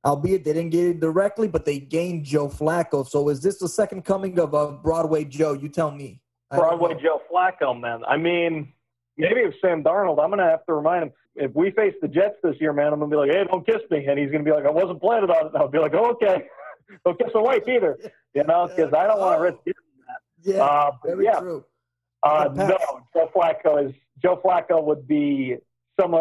Albeit 0.04 0.44
they 0.44 0.52
didn't 0.52 0.70
get 0.70 0.86
it 0.86 1.00
directly, 1.00 1.48
but 1.48 1.64
they 1.64 1.78
gained 1.78 2.24
Joe 2.24 2.48
Flacco. 2.48 3.06
So 3.06 3.28
is 3.28 3.40
this 3.40 3.58
the 3.58 3.68
second 3.68 4.04
coming 4.04 4.38
of 4.38 4.54
uh, 4.54 4.72
Broadway 4.72 5.24
Joe? 5.24 5.52
You 5.52 5.68
tell 5.68 5.90
me. 5.90 6.20
Broadway 6.50 6.94
Joe 7.02 7.20
Flacco, 7.30 7.78
man. 7.78 8.04
I 8.06 8.16
mean, 8.16 8.72
maybe 9.16 9.40
if 9.40 9.54
Sam 9.60 9.82
Darnold, 9.82 10.22
I'm 10.22 10.28
going 10.28 10.38
to 10.38 10.44
have 10.44 10.64
to 10.66 10.74
remind 10.74 11.04
him 11.04 11.12
if 11.36 11.52
we 11.54 11.70
face 11.72 11.94
the 12.00 12.08
Jets 12.08 12.36
this 12.42 12.54
year, 12.60 12.72
man, 12.72 12.92
I'm 12.92 13.00
going 13.00 13.10
to 13.10 13.14
be 13.14 13.20
like, 13.20 13.30
hey, 13.30 13.44
don't 13.44 13.66
kiss 13.66 13.82
me. 13.90 14.06
And 14.06 14.18
he's 14.18 14.30
going 14.30 14.44
to 14.44 14.48
be 14.48 14.54
like, 14.54 14.66
I 14.66 14.70
wasn't 14.70 15.00
planning 15.00 15.30
on 15.30 15.46
it. 15.46 15.52
And 15.54 15.56
I'll 15.56 15.68
be 15.68 15.78
like, 15.78 15.94
oh, 15.94 16.12
okay. 16.12 16.46
don't 17.04 17.18
kiss 17.18 17.30
my 17.34 17.40
wife 17.40 17.66
either, 17.66 17.98
you 18.34 18.44
know, 18.44 18.68
because 18.68 18.92
I 18.92 19.06
don't 19.06 19.18
want 19.18 19.38
to 19.38 19.42
risk 19.42 19.58
getting 19.64 19.74
that. 20.06 20.54
Yeah, 20.54 20.62
uh, 20.62 20.90
very 21.04 21.24
yeah. 21.24 21.40
true. 21.40 21.64
Uh, 22.22 22.48
no, 22.54 22.78
Joe 23.14 23.30
Flacco 23.34 23.88
is 23.88 23.94
Joe 24.22 24.40
Flacco 24.42 24.82
would 24.82 25.06
be 25.06 25.56
some, 26.00 26.16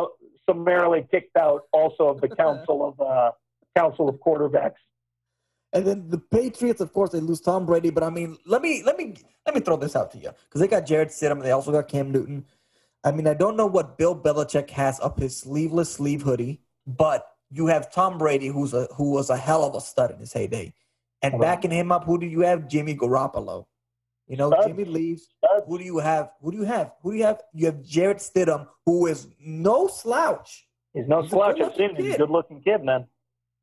summarily 0.49 1.07
kicked 1.09 1.37
out 1.37 1.63
also 1.71 2.07
of 2.07 2.21
the 2.21 2.27
council 2.35 2.87
of 2.87 2.99
uh, 2.99 3.31
council 3.75 4.09
of 4.09 4.15
quarterbacks. 4.15 4.75
And 5.73 5.85
then 5.85 6.09
the 6.09 6.19
Patriots, 6.19 6.81
of 6.81 6.93
course, 6.93 7.11
they 7.11 7.19
lose 7.19 7.41
Tom 7.41 7.65
Brady. 7.65 7.89
But 7.89 8.03
I 8.03 8.09
mean, 8.09 8.37
let 8.45 8.61
me 8.61 8.83
let 8.83 8.97
me 8.97 9.15
let 9.45 9.55
me 9.55 9.61
throw 9.61 9.75
this 9.75 9.95
out 9.95 10.11
to 10.11 10.17
you 10.17 10.29
because 10.45 10.61
they 10.61 10.67
got 10.67 10.85
Jarrett 10.85 11.09
Stidham. 11.09 11.41
They 11.41 11.51
also 11.51 11.71
got 11.71 11.87
Cam 11.87 12.11
Newton. 12.11 12.45
I 13.03 13.11
mean, 13.11 13.27
I 13.27 13.33
don't 13.33 13.57
know 13.57 13.65
what 13.65 13.97
Bill 13.97 14.15
Belichick 14.15 14.69
has 14.69 14.99
up 14.99 15.19
his 15.19 15.35
sleeveless 15.35 15.91
sleeve 15.91 16.21
hoodie, 16.21 16.61
but 16.85 17.27
you 17.49 17.67
have 17.67 17.91
Tom 17.91 18.17
Brady, 18.17 18.47
who's 18.47 18.73
a 18.73 18.87
who 18.95 19.11
was 19.11 19.29
a 19.29 19.37
hell 19.37 19.63
of 19.63 19.75
a 19.75 19.81
stud 19.81 20.11
in 20.11 20.19
his 20.19 20.31
heyday, 20.31 20.73
and 21.21 21.39
backing 21.39 21.71
him 21.71 21.91
up, 21.91 22.05
who 22.05 22.19
do 22.19 22.27
you 22.27 22.41
have? 22.41 22.67
Jimmy 22.67 22.95
Garoppolo. 22.95 23.65
You 24.27 24.37
know. 24.37 24.53
Jimmy 24.65 24.85
leaves. 24.85 25.27
Who 25.67 25.77
do 25.79 25.83
you 25.83 25.97
have? 25.97 26.31
Who 26.41 26.51
do 26.51 26.57
you 26.57 26.65
have? 26.65 26.91
Who 27.01 27.11
do 27.11 27.17
you 27.17 27.23
have? 27.23 27.41
You 27.53 27.65
have 27.65 27.83
Jarrett 27.83 28.17
Stidham, 28.17 28.67
who 28.85 29.07
is 29.07 29.27
no 29.39 29.87
slouch. 29.87 30.67
He's 30.93 31.07
no 31.07 31.23
He's 31.23 31.31
slouch. 31.31 31.59
I've 31.59 31.75
seen 31.75 31.95
him. 31.95 32.05
He's 32.05 32.15
a 32.15 32.17
good-looking 32.19 32.61
kid, 32.61 32.83
man. 32.83 33.07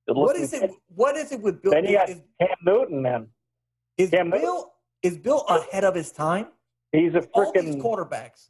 What 0.06 0.36
is 0.36 0.52
it? 0.52 0.70
What 0.94 1.16
is 1.16 1.32
it 1.32 1.40
with 1.40 1.62
Bill? 1.62 1.72
Then 1.72 1.84
you 1.84 1.96
got 1.96 2.10
is, 2.10 2.20
Cam 2.40 2.56
Newton, 2.64 3.02
man. 3.02 3.28
Is 3.96 4.10
Cam 4.10 4.30
Bill 4.30 4.40
Newton? 4.40 4.64
is 5.02 5.18
Bill 5.18 5.40
ahead 5.48 5.84
of 5.84 5.94
his 5.94 6.12
time? 6.12 6.46
He's 6.92 7.14
a 7.14 7.20
freaking 7.20 7.80
quarterbacks. 7.80 8.48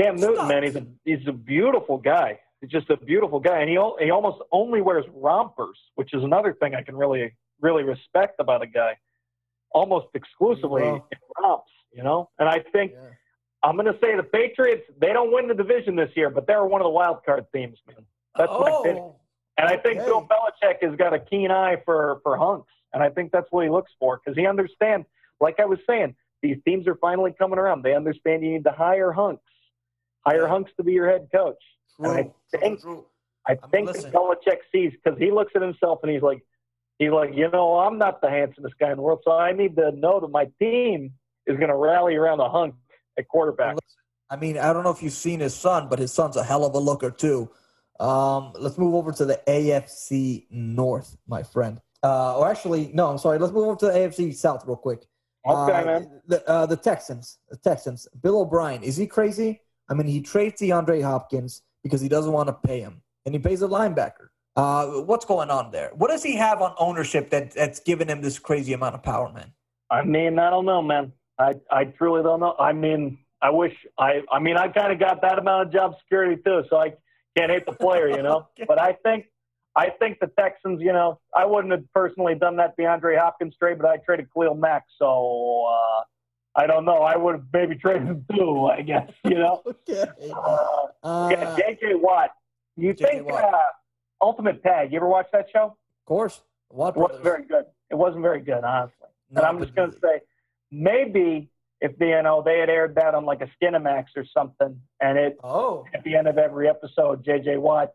Cam 0.00 0.16
Newton, 0.16 0.48
man, 0.48 0.62
he's 0.62 0.76
a 0.76 0.86
he's 1.04 1.26
a 1.28 1.32
beautiful 1.32 1.98
guy. 1.98 2.40
He's 2.60 2.70
just 2.70 2.88
a 2.90 2.96
beautiful 2.96 3.38
guy, 3.40 3.60
and 3.60 3.68
he 3.68 3.78
he 4.04 4.10
almost 4.10 4.38
only 4.50 4.80
wears 4.80 5.04
rompers, 5.14 5.78
which 5.94 6.14
is 6.14 6.22
another 6.24 6.54
thing 6.54 6.74
I 6.74 6.82
can 6.82 6.96
really 6.96 7.34
really 7.60 7.82
respect 7.82 8.36
about 8.40 8.62
a 8.62 8.66
guy. 8.66 8.96
Almost 9.72 10.06
exclusively 10.14 10.82
romps, 11.38 11.72
you 11.92 12.02
know. 12.02 12.30
And 12.38 12.48
I 12.48 12.60
think 12.72 12.92
yeah. 12.92 13.00
I'm 13.62 13.76
going 13.76 13.86
to 13.86 13.98
say 14.00 14.16
the 14.16 14.22
Patriots. 14.22 14.84
They 15.00 15.12
don't 15.12 15.32
win 15.32 15.48
the 15.48 15.54
division 15.54 15.96
this 15.96 16.10
year, 16.14 16.30
but 16.30 16.46
they're 16.46 16.64
one 16.64 16.80
of 16.80 16.84
the 16.84 16.90
wild 16.90 17.24
card 17.24 17.46
teams, 17.52 17.78
man. 17.86 18.04
That's 18.36 18.50
oh, 18.52 18.60
my 18.60 18.92
pick. 18.92 19.02
And 19.56 19.68
I 19.68 19.76
think 19.76 19.98
okay. 19.98 20.06
Bill 20.06 20.26
Belichick 20.26 20.82
has 20.82 20.96
got 20.96 21.14
a 21.14 21.18
keen 21.18 21.50
eye 21.50 21.76
for 21.84 22.20
for 22.22 22.36
hunks, 22.36 22.72
and 22.92 23.02
I 23.02 23.10
think 23.10 23.30
that's 23.32 23.46
what 23.50 23.64
he 23.64 23.70
looks 23.70 23.92
for 23.98 24.20
because 24.22 24.36
he 24.36 24.46
understands. 24.46 25.06
Like 25.40 25.60
I 25.60 25.64
was 25.64 25.78
saying, 25.88 26.16
these 26.42 26.56
teams 26.66 26.88
are 26.88 26.96
finally 26.96 27.32
coming 27.38 27.58
around. 27.58 27.82
They 27.82 27.94
understand 27.94 28.42
you 28.42 28.52
need 28.52 28.64
to 28.64 28.72
hire 28.72 29.12
hunks, 29.12 29.44
hire 30.26 30.46
hunks 30.48 30.72
to 30.76 30.82
be 30.82 30.92
your 30.92 31.08
head 31.08 31.28
coach. 31.32 31.62
True, 31.96 32.10
and 32.10 32.30
I 32.52 32.58
think 32.58 32.80
true, 32.80 33.04
I 33.46 33.54
think 33.54 33.92
that 33.92 34.12
Belichick 34.12 34.58
sees 34.72 34.92
because 34.92 35.18
he 35.18 35.30
looks 35.30 35.52
at 35.54 35.62
himself 35.62 36.00
and 36.02 36.10
he's 36.10 36.22
like, 36.22 36.44
he's 36.98 37.10
like, 37.10 37.34
you 37.34 37.50
know, 37.50 37.78
I'm 37.78 37.98
not 37.98 38.20
the 38.20 38.30
handsomest 38.30 38.74
guy 38.80 38.90
in 38.90 38.96
the 38.96 39.02
world, 39.02 39.20
so 39.24 39.32
I 39.32 39.52
need 39.52 39.76
to 39.76 39.92
know 39.92 40.20
that 40.20 40.28
my 40.28 40.48
team 40.58 41.12
is 41.46 41.56
going 41.58 41.68
to 41.68 41.76
rally 41.76 42.16
around 42.16 42.40
a 42.40 42.48
hunk 42.48 42.74
at 43.18 43.28
quarterback. 43.28 43.76
I 44.30 44.36
mean, 44.36 44.58
I 44.58 44.72
don't 44.72 44.82
know 44.82 44.90
if 44.90 45.02
you've 45.02 45.12
seen 45.12 45.40
his 45.40 45.54
son, 45.54 45.88
but 45.88 45.98
his 45.98 46.12
son's 46.12 46.36
a 46.36 46.42
hell 46.42 46.64
of 46.64 46.74
a 46.74 46.78
looker 46.78 47.10
too. 47.10 47.50
Um, 48.00 48.52
let's 48.58 48.78
move 48.78 48.94
over 48.94 49.12
to 49.12 49.24
the 49.24 49.40
AFC 49.46 50.46
North, 50.50 51.16
my 51.26 51.42
friend. 51.42 51.80
Uh, 52.02 52.38
or 52.38 52.48
actually, 52.48 52.90
no, 52.92 53.08
I'm 53.08 53.18
sorry. 53.18 53.38
Let's 53.38 53.52
move 53.52 53.66
over 53.66 53.78
to 53.80 53.86
the 53.86 53.92
AFC 53.92 54.34
South 54.34 54.64
real 54.66 54.76
quick. 54.76 55.06
Okay, 55.46 55.72
uh, 55.72 55.84
man. 55.84 56.20
The, 56.26 56.48
uh, 56.48 56.66
the 56.66 56.76
Texans, 56.76 57.38
the 57.48 57.56
Texans. 57.56 58.08
Bill 58.22 58.40
O'Brien, 58.40 58.82
is 58.82 58.96
he 58.96 59.06
crazy? 59.06 59.60
I 59.88 59.94
mean, 59.94 60.06
he 60.06 60.20
trades 60.20 60.60
DeAndre 60.60 61.02
Hopkins 61.02 61.62
because 61.82 62.00
he 62.00 62.08
doesn't 62.08 62.32
want 62.32 62.48
to 62.48 62.52
pay 62.52 62.80
him, 62.80 63.02
and 63.26 63.34
he 63.34 63.38
pays 63.38 63.62
a 63.62 63.68
linebacker. 63.68 64.28
Uh, 64.56 64.86
what's 65.02 65.24
going 65.24 65.50
on 65.50 65.70
there? 65.70 65.90
What 65.94 66.10
does 66.10 66.22
he 66.22 66.36
have 66.36 66.62
on 66.62 66.74
ownership 66.78 67.30
that, 67.30 67.52
that's 67.52 67.80
given 67.80 68.08
him 68.08 68.22
this 68.22 68.38
crazy 68.38 68.72
amount 68.72 68.94
of 68.94 69.02
power, 69.02 69.32
man? 69.32 69.52
I 69.90 70.04
mean, 70.04 70.38
I 70.38 70.50
don't 70.50 70.64
know, 70.64 70.80
man. 70.80 71.12
I 71.38 71.54
I 71.70 71.84
truly 71.84 72.22
don't 72.22 72.40
know. 72.40 72.54
I 72.58 72.72
mean, 72.72 73.18
I 73.42 73.50
wish 73.50 73.74
I. 73.98 74.22
I 74.30 74.38
mean, 74.38 74.56
I 74.56 74.68
kind 74.68 74.92
of 74.92 74.98
got 74.98 75.20
that 75.22 75.38
amount 75.38 75.66
of 75.66 75.72
job 75.72 75.94
security 76.02 76.40
too, 76.42 76.62
so 76.70 76.76
I 76.76 76.94
can't 77.36 77.50
hate 77.50 77.66
the 77.66 77.72
player, 77.72 78.08
you 78.08 78.22
know. 78.22 78.48
okay. 78.58 78.64
But 78.66 78.80
I 78.80 78.92
think 78.92 79.26
I 79.76 79.90
think 79.90 80.18
the 80.20 80.30
Texans, 80.38 80.80
you 80.80 80.92
know, 80.92 81.20
I 81.34 81.44
wouldn't 81.44 81.72
have 81.72 81.84
personally 81.92 82.34
done 82.34 82.56
that 82.56 82.76
DeAndre 82.78 83.18
Hopkins 83.18 83.56
trade, 83.56 83.78
but 83.78 83.88
I 83.88 83.96
traded 83.96 84.28
Khalil 84.32 84.54
Mack, 84.54 84.84
so 84.98 85.66
uh, 85.68 86.02
I 86.54 86.66
don't 86.66 86.84
know. 86.84 86.98
I 86.98 87.16
would 87.16 87.34
have 87.34 87.44
maybe 87.52 87.74
traded 87.74 88.06
him 88.06 88.24
too, 88.32 88.66
I 88.66 88.82
guess, 88.82 89.10
you 89.24 89.34
know. 89.34 89.62
okay. 89.88 90.04
Uh, 90.30 90.86
uh, 91.02 91.28
yeah, 91.30 91.56
J.J. 91.56 91.94
Watt. 91.94 92.30
You 92.76 92.94
think 92.94 93.26
Watt. 93.26 93.54
Uh, 93.54 93.58
Ultimate 94.22 94.62
Tag? 94.62 94.92
You 94.92 94.98
ever 94.98 95.08
watch 95.08 95.26
that 95.32 95.48
show? 95.52 95.64
Of 95.66 96.06
course. 96.06 96.40
Watt 96.70 96.96
it 96.96 97.00
wasn't 97.00 97.22
very 97.24 97.44
good. 97.44 97.64
It 97.90 97.96
wasn't 97.96 98.22
very 98.22 98.40
good, 98.40 98.62
honestly. 98.62 99.08
No, 99.30 99.40
and 99.40 99.46
I'm 99.46 99.60
just 99.60 99.74
going 99.74 99.90
to 99.90 99.98
say, 99.98 100.20
maybe 100.70 101.50
if 101.84 101.92
you 102.00 102.22
know 102.22 102.42
they 102.42 102.58
had 102.58 102.70
aired 102.70 102.94
that 102.94 103.14
on 103.14 103.26
like 103.26 103.42
a 103.42 103.50
Skinamax 103.62 104.06
or 104.16 104.24
something, 104.36 104.80
and 105.02 105.18
it 105.18 105.36
oh. 105.44 105.84
at 105.92 106.02
the 106.02 106.16
end 106.16 106.26
of 106.26 106.38
every 106.38 106.66
episode, 106.66 107.22
J.J. 107.22 107.58
Watt, 107.58 107.90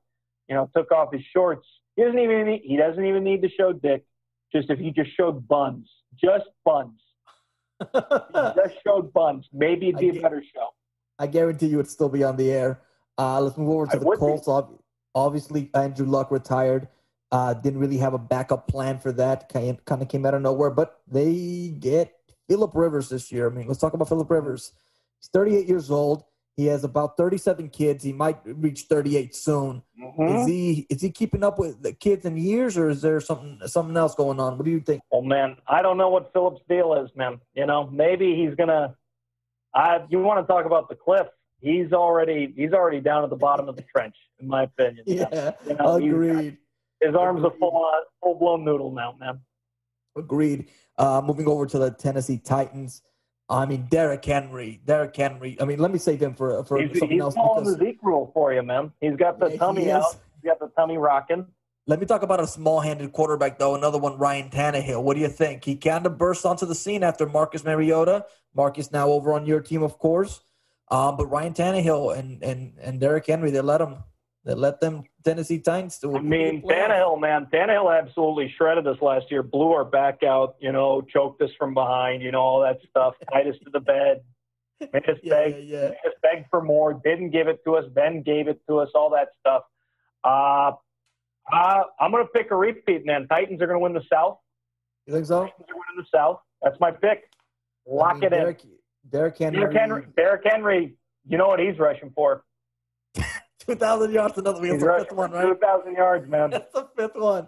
you 0.47 0.53
know, 0.53 0.69
took 0.75 0.91
off 0.91 1.11
his 1.11 1.23
shorts. 1.33 1.67
He 1.95 2.03
doesn't 2.03 2.19
even 2.19 2.45
need, 2.45 2.61
he 2.63 2.77
doesn't 2.77 3.03
even 3.03 3.23
need 3.23 3.41
to 3.41 3.49
show 3.49 3.73
dick. 3.73 4.05
Just 4.53 4.69
if 4.69 4.77
he 4.77 4.91
just 4.91 5.09
showed 5.17 5.47
buns, 5.47 5.89
just 6.15 6.45
buns, 6.63 6.99
just 7.93 8.75
showed 8.85 9.11
buns, 9.11 9.47
maybe 9.51 9.89
it'd 9.89 9.99
be 9.99 10.19
a 10.19 10.21
better 10.21 10.43
show. 10.53 10.69
I 11.17 11.25
guarantee 11.25 11.67
you 11.67 11.79
it'd 11.79 11.91
still 11.91 12.09
be 12.09 12.23
on 12.23 12.37
the 12.37 12.51
air. 12.51 12.81
Uh, 13.17 13.41
let's 13.41 13.57
move 13.57 13.69
over 13.69 13.85
to 13.87 13.97
I 13.97 13.99
the 13.99 14.17
Colts. 14.17 14.47
Obviously, 15.15 15.71
Andrew 15.73 16.05
Luck 16.05 16.29
retired. 16.29 16.87
Uh, 17.31 17.55
didn't 17.55 17.79
really 17.79 17.97
have 17.97 18.13
a 18.13 18.19
backup 18.19 18.67
plan 18.67 18.99
for 18.99 19.11
that. 19.13 19.49
Kind 19.49 19.79
of 19.89 20.07
came 20.07 20.25
out 20.27 20.35
of 20.35 20.43
nowhere, 20.43 20.69
but 20.69 21.01
they 21.07 21.75
get 21.79 22.18
Philip 22.49 22.71
Rivers 22.73 23.09
this 23.09 23.31
year. 23.31 23.49
I 23.49 23.53
mean, 23.53 23.67
let's 23.67 23.79
talk 23.79 23.93
about 23.93 24.09
Philip 24.09 24.29
Rivers. 24.29 24.73
He's 25.21 25.29
38 25.31 25.67
years 25.67 25.91
old. 25.91 26.23
He 26.57 26.65
has 26.65 26.83
about 26.83 27.15
37 27.15 27.69
kids. 27.69 28.03
He 28.03 28.11
might 28.11 28.39
reach 28.43 28.81
38 28.89 29.33
soon. 29.33 29.81
Mm-hmm. 29.97 30.35
Is 30.35 30.47
he 30.47 30.87
is 30.89 31.01
he 31.01 31.09
keeping 31.09 31.41
up 31.41 31.57
with 31.57 31.81
the 31.81 31.93
kids 31.93 32.25
in 32.25 32.35
years, 32.35 32.77
or 32.77 32.89
is 32.89 33.01
there 33.01 33.21
something 33.21 33.59
something 33.65 33.95
else 33.95 34.13
going 34.13 34.41
on? 34.41 34.57
What 34.57 34.65
do 34.65 34.71
you 34.71 34.81
think? 34.81 35.01
Oh 35.13 35.21
man, 35.21 35.55
I 35.67 35.81
don't 35.81 35.97
know 35.97 36.09
what 36.09 36.33
Philip's 36.33 36.59
deal 36.67 36.95
is, 36.95 37.11
man. 37.15 37.39
You 37.53 37.65
know, 37.65 37.87
maybe 37.87 38.35
he's 38.35 38.55
gonna. 38.55 38.93
I 39.73 40.01
you 40.09 40.19
want 40.19 40.45
to 40.45 40.51
talk 40.51 40.65
about 40.65 40.89
the 40.89 40.95
cliff? 40.95 41.27
He's 41.61 41.93
already 41.93 42.53
he's 42.53 42.73
already 42.73 42.99
down 42.99 43.23
at 43.23 43.29
the 43.29 43.37
bottom 43.37 43.69
of 43.69 43.77
the 43.77 43.83
trench, 43.95 44.15
in 44.41 44.47
my 44.49 44.63
opinion. 44.63 45.05
Yeah, 45.07 45.51
you 45.65 45.75
know, 45.75 45.95
agreed. 45.95 46.57
His 47.01 47.15
arms 47.15 47.39
Agreed. 47.39 47.53
are 47.53 47.57
full 47.57 47.89
full 48.21 48.35
blown 48.35 48.65
noodle 48.65 48.91
now, 48.91 49.15
man. 49.17 49.39
Agreed. 50.17 50.67
Uh, 50.99 51.21
moving 51.25 51.47
over 51.47 51.65
to 51.65 51.79
the 51.79 51.91
Tennessee 51.91 52.37
Titans. 52.37 53.01
I 53.49 53.65
mean, 53.65 53.87
Derrick 53.89 54.23
Henry. 54.23 54.81
Derrick 54.85 55.15
Henry. 55.15 55.57
I 55.59 55.65
mean, 55.65 55.79
let 55.79 55.91
me 55.91 55.97
save 55.97 56.21
him 56.21 56.35
for 56.35 56.63
for 56.65 56.79
he's, 56.79 56.99
something 56.99 57.09
he's 57.09 57.21
else. 57.21 57.33
He's 57.33 57.41
following 57.41 57.63
the 57.63 57.77
Zeke 57.77 57.99
rule 58.03 58.29
for 58.33 58.53
you, 58.53 58.61
man. 58.61 58.91
He's 58.99 59.15
got 59.15 59.39
the 59.39 59.49
yeah, 59.51 59.57
tummy 59.57 59.85
he 59.85 59.91
out. 59.91 60.03
He's 60.35 60.49
got 60.49 60.59
the 60.59 60.67
tummy 60.75 60.97
rocking. 60.97 61.47
Let 61.87 61.99
me 61.99 62.05
talk 62.05 62.21
about 62.21 62.39
a 62.39 62.45
small-handed 62.45 63.13
quarterback, 63.13 63.57
though. 63.57 63.73
Another 63.73 63.97
one, 63.97 64.19
Ryan 64.19 64.49
Tannehill. 64.51 65.01
What 65.01 65.15
do 65.15 65.21
you 65.21 65.29
think? 65.29 65.65
He 65.65 65.75
kind 65.75 66.05
of 66.05 66.19
burst 66.19 66.45
onto 66.45 66.67
the 66.67 66.75
scene 66.75 67.01
after 67.01 67.25
Marcus 67.25 67.63
Mariota. 67.63 68.25
Marcus 68.53 68.91
now 68.91 69.09
over 69.09 69.33
on 69.33 69.47
your 69.47 69.61
team, 69.61 69.81
of 69.81 69.97
course. 69.97 70.41
Um, 70.91 71.17
but 71.17 71.27
Ryan 71.27 71.53
Tannehill 71.53 72.17
and 72.17 72.43
and 72.43 72.73
and 72.81 72.99
Derrick 72.99 73.25
Henry, 73.25 73.51
they 73.51 73.61
let 73.61 73.81
him 73.81 73.95
that 74.45 74.57
let 74.57 74.79
them 74.79 75.03
Tennessee 75.23 75.59
Titans 75.59 75.97
do. 75.97 76.15
I 76.15 76.21
mean, 76.21 76.61
Tannehill, 76.61 77.19
man, 77.19 77.47
Tannehill 77.53 77.97
absolutely 77.97 78.53
shredded 78.57 78.87
us 78.87 78.97
last 79.01 79.29
year. 79.29 79.43
Blew 79.43 79.71
our 79.71 79.85
back 79.85 80.23
out, 80.23 80.55
you 80.59 80.71
know, 80.71 81.01
choked 81.01 81.41
us 81.41 81.51
from 81.57 81.73
behind, 81.73 82.21
you 82.21 82.31
know, 82.31 82.39
all 82.39 82.61
that 82.61 82.79
stuff. 82.89 83.15
Tied 83.33 83.47
us 83.47 83.55
to 83.63 83.69
the 83.71 83.79
bed. 83.79 84.21
Made 84.79 85.09
us 85.09 85.17
yeah, 85.21 85.33
beg, 85.33 85.63
yeah. 85.65 85.81
Made 85.81 86.07
us 86.07 86.13
beg 86.23 86.45
for 86.49 86.61
more. 86.61 86.93
Didn't 86.93 87.31
give 87.31 87.47
it 87.47 87.63
to 87.65 87.75
us. 87.75 87.85
Then 87.93 88.21
gave 88.21 88.47
it 88.47 88.61
to 88.69 88.79
us. 88.79 88.89
All 88.95 89.09
that 89.09 89.29
stuff. 89.41 89.63
Uh, 90.23 90.71
uh, 91.51 91.83
I'm 91.99 92.11
going 92.11 92.23
to 92.23 92.31
pick 92.31 92.51
a 92.51 92.55
repeat, 92.55 93.05
man. 93.05 93.27
Titans 93.27 93.61
are 93.61 93.67
going 93.67 93.79
to 93.79 93.83
win 93.83 93.93
the 93.93 94.03
South. 94.11 94.37
You 95.05 95.13
think 95.13 95.25
so? 95.25 95.41
Titans 95.43 95.65
are 95.69 95.75
winning 95.75 95.97
the 95.97 96.17
South. 96.17 96.39
That's 96.61 96.79
my 96.79 96.91
pick. 96.91 97.29
Lock 97.85 98.11
I 98.11 98.13
mean, 98.13 98.23
it 98.23 98.29
Derrick, 98.29 98.63
in. 98.63 98.69
Derrick 99.09 99.37
Henry. 99.37 99.59
Derrick 99.59 99.77
Henry. 99.77 100.05
Derrick 100.15 100.41
Henry. 100.45 100.95
You 101.27 101.37
know 101.37 101.47
what 101.47 101.59
he's 101.59 101.77
rushing 101.77 102.11
for? 102.15 102.43
2,000 103.69 104.11
yards, 104.11 104.37
another 104.37 104.65
He's 104.65 104.81
the 104.81 104.95
fifth 104.99 105.11
one, 105.11 105.31
right? 105.31 105.45
2,000 105.45 105.93
yards, 105.93 106.29
man. 106.29 106.49
That's 106.51 106.73
the 106.73 106.87
fifth 106.95 107.15
one. 107.15 107.47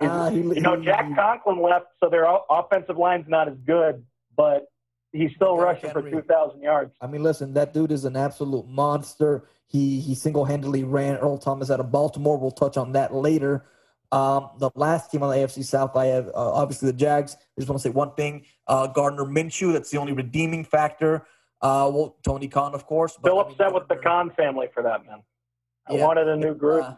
Uh, 0.00 0.30
he, 0.30 0.38
you 0.38 0.60
know, 0.60 0.82
Jack 0.82 1.14
Conklin 1.14 1.60
left, 1.60 1.86
so 2.02 2.08
their 2.08 2.26
offensive 2.48 2.96
line's 2.96 3.28
not 3.28 3.48
as 3.48 3.56
good, 3.66 4.02
but 4.34 4.70
he's 5.12 5.30
still 5.36 5.56
rushing 5.56 5.90
Henry. 5.90 6.10
for 6.10 6.22
2,000 6.22 6.62
yards. 6.62 6.94
I 7.00 7.06
mean, 7.06 7.22
listen, 7.22 7.52
that 7.54 7.74
dude 7.74 7.92
is 7.92 8.04
an 8.04 8.16
absolute 8.16 8.66
monster. 8.66 9.44
He 9.66 10.00
he 10.00 10.14
single 10.14 10.44
handedly 10.44 10.82
ran 10.82 11.16
Earl 11.16 11.38
Thomas 11.38 11.70
out 11.70 11.80
of 11.80 11.92
Baltimore. 11.92 12.38
We'll 12.38 12.50
touch 12.50 12.76
on 12.76 12.92
that 12.92 13.14
later. 13.14 13.66
Um, 14.10 14.50
the 14.58 14.70
last 14.74 15.12
team 15.12 15.22
on 15.22 15.30
the 15.30 15.36
AFC 15.36 15.64
South, 15.64 15.94
I 15.94 16.06
have 16.06 16.26
uh, 16.28 16.32
obviously 16.34 16.90
the 16.90 16.96
Jags. 16.96 17.34
I 17.34 17.60
just 17.60 17.68
want 17.68 17.80
to 17.80 17.88
say 17.88 17.92
one 17.92 18.12
thing: 18.14 18.46
uh, 18.66 18.88
Gardner 18.88 19.24
Minshew. 19.24 19.72
That's 19.72 19.90
the 19.90 19.98
only 19.98 20.12
redeeming 20.12 20.64
factor. 20.64 21.26
Uh, 21.62 21.90
well, 21.92 22.16
Tony 22.24 22.48
Khan, 22.48 22.74
of 22.74 22.86
course. 22.86 23.16
But, 23.20 23.28
Still 23.28 23.40
I 23.40 23.42
mean, 23.44 23.52
upset 23.52 23.74
with 23.74 23.86
the 23.88 23.96
Khan 23.96 24.30
family 24.30 24.68
for 24.72 24.82
that, 24.82 25.06
man. 25.06 25.22
I 25.90 25.94
yeah. 25.94 26.06
wanted 26.06 26.28
a 26.28 26.36
new 26.36 26.54
group. 26.54 26.84
Uh, 26.84 26.94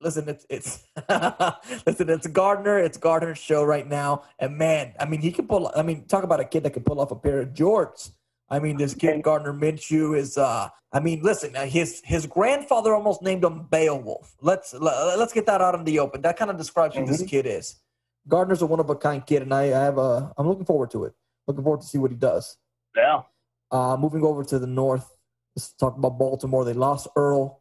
listen, 0.00 0.28
it's 0.28 0.46
it's 0.48 0.84
listen, 1.86 2.08
it's 2.08 2.26
Gardner. 2.26 2.78
It's 2.78 2.96
Gardner's 2.96 3.38
show 3.38 3.62
right 3.64 3.86
now, 3.86 4.22
and 4.38 4.56
man, 4.56 4.94
I 4.98 5.04
mean, 5.04 5.20
he 5.20 5.30
can 5.30 5.46
pull. 5.46 5.70
I 5.76 5.82
mean, 5.82 6.06
talk 6.06 6.24
about 6.24 6.40
a 6.40 6.44
kid 6.44 6.62
that 6.62 6.72
can 6.72 6.82
pull 6.82 7.00
off 7.00 7.10
a 7.10 7.16
pair 7.16 7.40
of 7.40 7.50
jorts. 7.50 8.10
I 8.48 8.58
mean, 8.58 8.76
this 8.76 8.94
kid 8.94 9.22
Gardner 9.22 9.52
Minshew 9.52 10.16
is. 10.16 10.38
uh 10.38 10.68
I 10.92 11.00
mean, 11.00 11.22
listen, 11.22 11.56
uh, 11.56 11.66
his 11.66 12.00
his 12.04 12.24
grandfather 12.24 12.94
almost 12.94 13.20
named 13.20 13.42
him 13.44 13.66
Beowulf. 13.68 14.36
Let's 14.40 14.72
let's 14.74 15.32
get 15.32 15.44
that 15.46 15.60
out 15.60 15.74
in 15.74 15.82
the 15.84 15.98
open. 15.98 16.22
That 16.22 16.36
kind 16.36 16.50
of 16.52 16.56
describes 16.56 16.94
mm-hmm. 16.94 17.04
who 17.04 17.10
this 17.10 17.20
mm-hmm. 17.20 17.28
kid 17.28 17.46
is. 17.46 17.76
Gardner's 18.28 18.62
a 18.62 18.66
one 18.66 18.80
of 18.80 18.88
a 18.88 18.94
kind 18.94 19.24
kid, 19.26 19.42
and 19.42 19.52
I, 19.52 19.64
I 19.64 19.84
have 19.84 19.98
a. 19.98 20.32
I'm 20.38 20.46
looking 20.46 20.64
forward 20.64 20.90
to 20.92 21.04
it. 21.04 21.12
Looking 21.46 21.64
forward 21.64 21.80
to 21.80 21.86
see 21.86 21.98
what 21.98 22.10
he 22.10 22.16
does. 22.16 22.56
Yeah. 22.96 23.22
Uh, 23.70 23.96
moving 23.96 24.22
over 24.22 24.44
to 24.44 24.58
the 24.58 24.68
north, 24.68 25.16
let's 25.56 25.72
talk 25.72 25.96
about 25.96 26.16
Baltimore. 26.18 26.64
They 26.64 26.72
lost 26.72 27.08
Earl. 27.16 27.60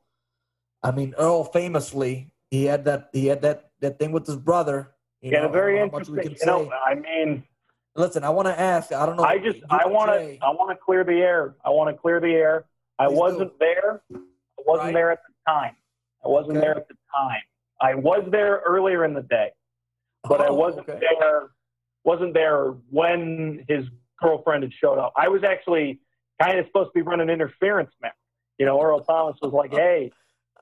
I 0.83 0.91
mean, 0.91 1.13
Earl 1.17 1.45
famously 1.45 2.31
he 2.51 2.65
had 2.65 2.85
that 2.85 3.09
he 3.13 3.27
had 3.27 3.41
that 3.41 3.71
that 3.79 3.99
thing 3.99 4.11
with 4.11 4.27
his 4.27 4.35
brother. 4.37 4.91
You 5.21 5.31
yeah, 5.31 5.41
know, 5.43 5.49
very 5.49 5.79
interesting. 5.79 6.35
You 6.39 6.45
know, 6.45 6.71
I 6.85 6.95
mean, 6.95 7.43
listen, 7.95 8.23
I 8.23 8.29
want 8.29 8.47
to 8.47 8.59
ask. 8.59 8.91
I 8.91 9.05
don't 9.05 9.15
know. 9.17 9.23
I 9.23 9.37
just 9.39 9.59
I 9.69 9.87
want 9.87 10.11
to 10.11 10.37
I 10.45 10.49
want 10.49 10.69
to 10.71 10.75
clear 10.75 11.03
the 11.03 11.13
air. 11.21 11.55
I 11.65 11.69
want 11.69 11.95
to 11.95 11.99
clear 11.99 12.19
the 12.19 12.33
air. 12.33 12.65
I 12.99 13.07
Please 13.07 13.17
wasn't 13.17 13.51
do. 13.51 13.55
there. 13.59 14.01
I 14.13 14.61
wasn't 14.65 14.85
right. 14.87 14.93
there 14.93 15.11
at 15.11 15.19
the 15.27 15.51
time. 15.51 15.75
I 16.23 16.27
wasn't 16.27 16.57
okay. 16.57 16.67
there 16.67 16.77
at 16.77 16.87
the 16.87 16.95
time. 17.15 17.41
I 17.81 17.95
was 17.95 18.23
there 18.29 18.61
earlier 18.65 19.03
in 19.05 19.13
the 19.13 19.23
day. 19.23 19.49
but 20.29 20.39
I 20.41 20.47
Oh, 20.47 20.53
wasn't 20.53 20.87
okay. 20.87 20.99
there. 21.19 21.49
Wasn't 22.03 22.33
there 22.33 22.67
when 22.91 23.65
his 23.67 23.85
girlfriend 24.21 24.63
had 24.63 24.73
showed 24.73 24.99
up. 24.99 25.13
I 25.17 25.27
was 25.27 25.43
actually 25.43 25.99
kind 26.41 26.59
of 26.59 26.65
supposed 26.67 26.89
to 26.89 26.93
be 26.93 27.01
running 27.01 27.29
interference, 27.29 27.91
man. 28.01 28.11
You 28.57 28.65
know, 28.65 28.81
Earl 28.81 29.01
Thomas 29.01 29.37
was 29.41 29.51
like, 29.53 29.73
uh, 29.73 29.77
"Hey, 29.77 30.11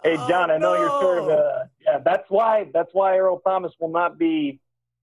hey, 0.03 0.15
John, 0.29 0.49
Oh, 0.51 0.55
I 0.55 0.57
know 0.57 0.73
you're 0.75 1.01
sort 1.01 1.19
of 1.19 1.27
a 1.27 1.69
yeah." 1.85 1.99
That's 2.03 2.25
why 2.29 2.67
that's 2.73 2.89
why 2.93 3.17
Earl 3.17 3.39
Thomas 3.39 3.71
will 3.79 3.91
not 3.91 4.17
be 4.17 4.59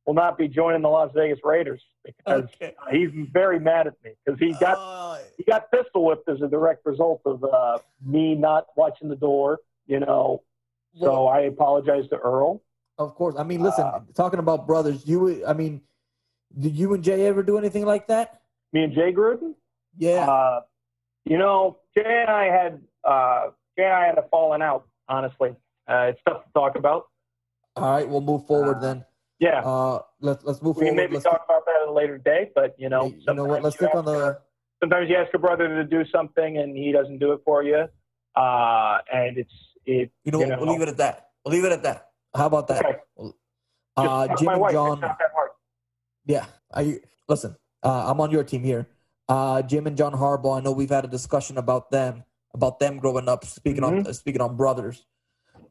will 0.07 0.15
not 0.15 0.39
be 0.39 0.49
joining 0.49 0.83
the 0.83 0.89
Las 0.89 1.11
Vegas 1.15 1.39
Raiders 1.45 1.83
because 2.05 2.45
Okay. 2.55 2.75
he's 2.91 3.11
very 3.33 3.61
mad 3.61 3.87
at 3.87 3.95
me 4.05 4.13
because 4.25 4.39
he 4.41 4.53
got 4.55 4.79
Uh, 4.79 5.19
he 5.37 5.45
got 5.45 5.71
pistol 5.71 6.05
whipped 6.07 6.29
as 6.29 6.41
a 6.43 6.49
direct 6.49 6.85
result 6.87 7.21
of 7.27 7.45
uh, 7.45 7.79
me 8.05 8.35
not 8.35 8.67
watching 8.77 9.09
the 9.09 9.17
door. 9.17 9.59
You 9.87 10.01
know, 10.01 10.43
so 11.01 11.27
I 11.29 11.41
apologize 11.43 12.09
to 12.11 12.17
Earl. 12.19 12.61
of 12.99 13.15
course. 13.15 13.37
I 13.39 13.43
mean, 13.45 13.63
listen. 13.63 13.85
Uh, 13.85 14.01
talking 14.15 14.39
about 14.39 14.67
brothers, 14.67 15.07
you. 15.07 15.47
I 15.47 15.53
mean, 15.55 15.81
did 16.59 16.75
you 16.75 16.93
and 16.95 17.03
Jay 17.05 17.27
ever 17.27 17.43
do 17.43 17.57
anything 17.59 17.85
like 17.87 18.07
that? 18.09 18.41
Me 18.73 18.83
and 18.85 18.93
Jay 18.93 19.13
Gruden. 19.13 19.55
Yeah. 19.97 20.29
Uh, 20.29 20.61
you 21.25 21.39
know, 21.39 21.79
Jay 21.97 22.05
and 22.27 22.31
I 22.31 22.45
had 22.47 22.83
uh, 23.05 23.51
Jay 23.77 23.85
and 23.85 23.93
I 23.95 24.07
had 24.07 24.19
a 24.19 24.25
falling 24.31 24.61
out. 24.63 24.88
Honestly, 25.09 25.51
uh, 25.89 26.11
it's 26.13 26.21
tough 26.27 26.45
to 26.45 26.51
talk 26.55 26.77
about. 26.77 27.07
All 27.77 27.91
right, 27.93 28.09
we'll 28.09 28.21
move 28.21 28.47
forward 28.47 28.79
uh, 28.79 28.81
then. 28.81 29.05
Yeah, 29.41 29.61
Uh, 29.65 30.01
let's 30.21 30.45
let's 30.45 30.61
move 30.63 30.77
we 30.77 30.87
can 30.87 30.89
forward. 30.89 30.97
maybe 30.97 31.13
Let's, 31.15 31.25
talk 31.25 31.45
about 31.49 31.65
that 31.67 31.83
at 31.83 31.89
a 31.89 31.93
later 31.93 32.19
date. 32.19 32.53
But 32.55 32.75
you 32.79 32.89
know, 32.89 33.07
you 33.07 33.35
know 33.35 33.45
what? 33.45 33.63
sometimes 33.63 33.65
Let's 33.65 33.81
you 33.81 33.87
stick 33.87 33.95
on 33.95 34.09
ask- 34.09 34.19
the. 34.37 34.41
Sometimes 34.81 35.11
you 35.11 35.17
ask 35.17 35.35
a 35.35 35.39
brother 35.39 35.67
to 35.69 35.85
do 35.85 36.05
something 36.13 36.59
and 36.59 36.77
he 36.77 36.93
doesn't 36.93 37.19
do 37.19 37.33
it 37.33 37.41
for 37.45 37.63
you, 37.65 37.87
uh, 38.37 38.99
and 39.13 39.39
it's 39.39 39.53
it. 39.87 40.11
You 40.25 40.33
know, 40.33 40.41
you 40.41 40.47
know. 40.47 40.59
we'll 40.61 40.71
leave 40.73 40.83
it 40.83 40.89
at 40.89 40.97
that. 40.99 41.31
We'll 41.45 41.55
leave 41.55 41.65
it 41.65 41.73
at 41.73 41.83
that. 41.85 42.11
How 42.35 42.47
about 42.47 42.69
that? 42.69 42.85
Okay. 42.85 43.33
Uh, 43.97 44.29
Just 44.29 44.43
Jim 44.43 44.49
and 44.51 44.71
John. 44.71 44.93
It's 44.95 45.01
not 45.03 45.19
that. 45.19 45.31
Yeah, 46.27 46.45
I 46.75 47.01
listen. 47.29 47.57
Uh, 47.83 48.11
I'm 48.11 48.21
on 48.21 48.31
your 48.31 48.45
team 48.45 48.63
here. 48.63 48.87
Uh, 49.29 49.63
Jim 49.63 49.87
and 49.87 49.97
John 49.97 50.13
Harbaugh. 50.13 50.59
I 50.59 50.61
know 50.63 50.73
we've 50.73 50.91
had 50.91 51.05
a 51.05 51.09
discussion 51.09 51.59
about 51.59 51.91
them, 51.91 52.23
about 52.55 52.79
them 52.79 52.99
growing 52.99 53.29
up. 53.29 53.45
Speaking 53.45 53.85
on 53.85 53.99
Mm-hmm. 54.01 54.09
uh, 54.09 54.13
speaking 54.13 54.41
on 54.41 54.57
brothers. 54.57 55.05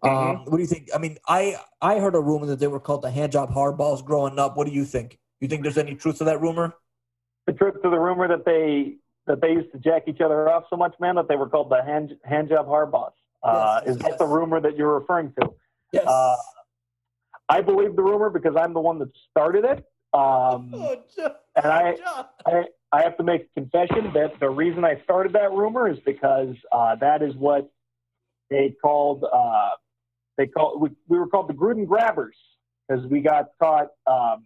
Um, 0.04 0.46
what 0.46 0.58
do 0.58 0.60
you 0.60 0.68
think? 0.68 0.90
I 0.94 1.00
mean, 1.00 1.18
I 1.28 1.56
I 1.82 2.00
heard 2.00 2.14
a 2.16 2.20
rumor 2.22 2.46
that 2.48 2.60
they 2.60 2.68
were 2.68 2.80
called 2.80 3.02
the 3.02 3.10
handjob 3.10 3.54
Harbaughs 3.54 4.04
growing 4.06 4.38
up. 4.38 4.56
What 4.58 4.68
do 4.68 4.74
you 4.74 4.86
think? 4.86 5.18
You 5.42 5.48
think 5.48 5.64
there's 5.64 5.78
any 5.78 5.96
truth 5.96 6.18
to 6.20 6.24
that 6.26 6.42
rumor? 6.42 6.74
the 7.48 7.54
truth 7.54 7.76
to 7.82 7.90
the 7.90 7.98
rumor 7.98 8.28
that 8.28 8.44
they 8.46 8.98
that 9.26 9.40
they 9.42 9.52
used 9.54 9.72
to 9.72 9.80
jack 9.80 10.04
each 10.08 10.20
other 10.22 10.50
off 10.50 10.66
so 10.70 10.76
much, 10.76 10.94
man, 11.00 11.16
that 11.16 11.28
they 11.30 11.36
were 11.38 11.48
called 11.50 11.70
the 11.70 11.82
hand 11.84 12.16
hand 12.24 12.50
job 12.50 12.68
Harbaughs. 12.68 13.12
Uh, 13.42 13.82
Yes, 13.86 13.96
is 13.96 14.02
that 14.02 14.18
the 14.20 14.26
rumor 14.26 14.60
that 14.60 14.76
you're 14.78 15.00
referring 15.00 15.32
to? 15.40 15.50
Yes. 15.94 16.06
Uh, 16.06 16.36
I 17.50 17.62
believe 17.62 17.96
the 17.96 18.04
rumor 18.04 18.30
because 18.30 18.56
I'm 18.58 18.74
the 18.74 18.82
one 18.82 19.00
that 19.00 19.10
started 19.32 19.64
it. 19.64 19.80
Um, 20.14 20.72
oh, 20.76 21.02
John, 21.16 21.32
and 21.56 21.66
I- 21.66 21.96
John. 21.96 22.26
I, 22.46 22.64
I 22.92 23.02
have 23.04 23.18
to 23.18 23.24
make 23.24 23.42
a 23.56 23.60
confession 23.62 24.12
that 24.14 24.40
the 24.40 24.50
reason 24.50 24.86
I 24.86 25.02
started 25.04 25.34
that 25.34 25.52
rumor 25.52 25.90
is 25.90 25.98
because 26.06 26.56
uh, 26.72 26.96
that 26.96 27.22
is 27.22 27.36
what 27.36 27.70
they 28.50 28.76
called. 28.82 29.24
Uh, 29.24 29.70
they 30.38 30.48
called 30.48 30.82
we, 30.82 30.90
we 31.08 31.18
were 31.18 31.28
called 31.28 31.50
the 31.50 31.54
Gruden 31.54 31.88
Grabbers 31.88 32.36
because 32.88 33.06
we 33.08 33.22
got 33.22 33.50
caught 33.62 33.88
um, 34.06 34.46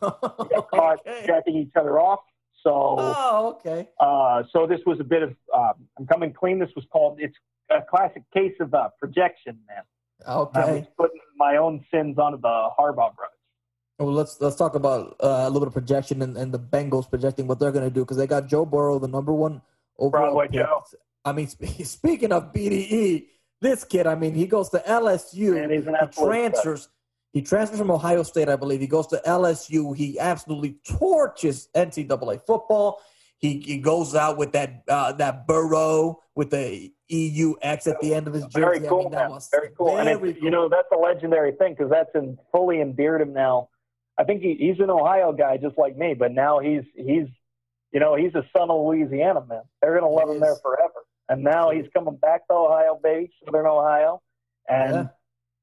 we 0.02 0.48
got 0.48 0.70
caught 0.70 1.00
okay. 1.00 1.24
jacking 1.26 1.56
each 1.56 1.72
other 1.76 1.98
off. 1.98 2.20
So. 2.62 2.96
Oh, 2.98 3.56
okay. 3.58 3.88
Uh, 4.00 4.44
so 4.52 4.66
this 4.66 4.80
was 4.86 4.98
a 5.00 5.04
bit 5.04 5.22
of 5.22 5.34
um, 5.54 5.74
I'm 5.98 6.06
coming 6.06 6.32
clean. 6.32 6.58
This 6.58 6.70
was 6.76 6.84
called 6.92 7.18
it's 7.20 7.36
a 7.70 7.80
classic 7.82 8.22
case 8.32 8.54
of 8.60 8.72
uh, 8.72 8.88
projection, 9.00 9.58
man. 9.68 9.82
I 10.26 10.36
was 10.36 10.48
Okay. 10.56 10.88
putting 10.96 11.20
my 11.36 11.56
own 11.56 11.84
sins 11.92 12.18
onto 12.18 12.40
the 12.40 12.68
Harbaugh 12.78 13.14
brothers. 13.16 13.33
Well, 13.98 14.12
let's 14.12 14.40
let's 14.40 14.56
talk 14.56 14.74
about 14.74 15.16
uh, 15.22 15.44
a 15.44 15.50
little 15.50 15.60
bit 15.60 15.68
of 15.68 15.72
projection 15.72 16.22
and, 16.22 16.36
and 16.36 16.52
the 16.52 16.58
Bengals 16.58 17.08
projecting 17.08 17.46
what 17.46 17.60
they're 17.60 17.72
going 17.72 17.84
to 17.84 17.94
do 17.94 18.00
because 18.00 18.16
they 18.16 18.26
got 18.26 18.48
Joe 18.48 18.64
Burrow, 18.64 18.98
the 18.98 19.08
number 19.08 19.32
one 19.32 19.62
overall 19.98 20.32
Broadway 20.32 20.46
pick. 20.48 20.66
Joe. 20.66 20.82
I 21.24 21.32
mean, 21.32 21.48
speaking 21.84 22.32
of 22.32 22.52
BDE, 22.52 23.26
this 23.60 23.84
kid, 23.84 24.06
I 24.06 24.14
mean, 24.14 24.34
he 24.34 24.46
goes 24.46 24.68
to 24.70 24.78
LSU. 24.80 25.62
And 25.62 25.72
he's 25.72 25.86
an 25.86 25.96
he 26.00 26.24
transfers. 26.24 26.88
He 27.32 27.42
transfers 27.42 27.78
from 27.78 27.90
Ohio 27.90 28.22
State, 28.22 28.48
I 28.48 28.56
believe. 28.56 28.80
He 28.80 28.86
goes 28.86 29.06
to 29.08 29.20
LSU. 29.26 29.96
He 29.96 30.18
absolutely 30.18 30.76
torches 30.84 31.68
NCAA 31.74 32.44
football. 32.44 33.00
He, 33.38 33.60
he 33.60 33.78
goes 33.78 34.14
out 34.14 34.38
with 34.38 34.52
that 34.52 34.84
uh, 34.88 35.12
that 35.14 35.46
Burrow 35.46 36.20
with 36.34 36.50
the 36.50 36.92
EUX 37.10 37.86
at 37.86 38.00
the 38.00 38.14
end 38.14 38.26
of 38.26 38.34
his 38.34 38.44
jersey. 38.44 38.60
Very 38.60 38.86
I 38.86 38.88
cool, 38.88 39.02
mean, 39.02 39.10
that 39.12 39.24
man. 39.24 39.30
was 39.30 39.48
Very 39.50 39.70
cool. 39.76 39.98
and 39.98 40.08
very 40.08 40.30
it's, 40.30 40.42
you 40.42 40.50
know 40.50 40.68
that's 40.68 40.88
a 40.92 40.96
legendary 40.96 41.52
thing 41.52 41.74
because 41.74 41.90
that's 41.90 42.14
in, 42.14 42.38
fully 42.52 42.80
endeared 42.80 43.20
him 43.20 43.32
now. 43.32 43.68
I 44.18 44.24
think 44.24 44.42
he, 44.42 44.54
he's 44.58 44.78
an 44.80 44.90
Ohio 44.90 45.32
guy 45.32 45.56
just 45.56 45.76
like 45.76 45.96
me, 45.96 46.14
but 46.14 46.32
now 46.32 46.60
he's 46.60 46.82
he's 46.94 47.26
you 47.92 48.00
know 48.00 48.14
he's 48.14 48.34
a 48.34 48.44
son 48.56 48.70
of 48.70 48.86
Louisiana, 48.86 49.44
man. 49.46 49.62
They're 49.82 49.94
gonna 49.98 50.10
love 50.10 50.30
him 50.30 50.40
there 50.40 50.56
forever. 50.56 50.92
And 51.28 51.42
now 51.42 51.70
he's 51.70 51.86
coming 51.94 52.16
back 52.16 52.46
to 52.48 52.54
Ohio, 52.54 53.00
baby, 53.02 53.32
Southern 53.44 53.66
Ohio, 53.66 54.20
and 54.68 55.08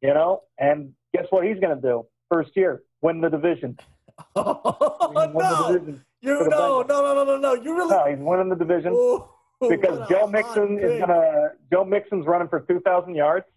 you 0.01 0.13
know, 0.13 0.43
and 0.57 0.93
guess 1.13 1.25
what 1.29 1.45
he's 1.45 1.59
gonna 1.59 1.79
do? 1.79 2.05
First 2.29 2.51
year, 2.55 2.81
win 3.01 3.21
the 3.21 3.29
division. 3.29 3.77
Oh, 4.35 5.11
Win 5.13 5.33
the 5.33 5.39
no. 5.41 5.71
division. 5.71 6.05
You 6.21 6.47
no, 6.49 6.83
no, 6.83 7.01
no, 7.01 7.13
no, 7.15 7.23
no, 7.23 7.37
no. 7.37 7.53
You 7.55 7.75
really 7.75 7.89
No, 7.89 8.05
he's 8.07 8.19
winning 8.19 8.49
the 8.49 8.55
division 8.55 8.93
Ooh, 8.93 9.25
because 9.67 10.07
Joe 10.07 10.27
Mixon 10.27 10.77
is 10.79 10.99
gonna 10.99 11.53
Joe 11.71 11.83
Mixon's 11.83 12.27
running 12.27 12.47
for 12.47 12.59
two 12.59 12.79
thousand 12.81 13.15
yards, 13.15 13.47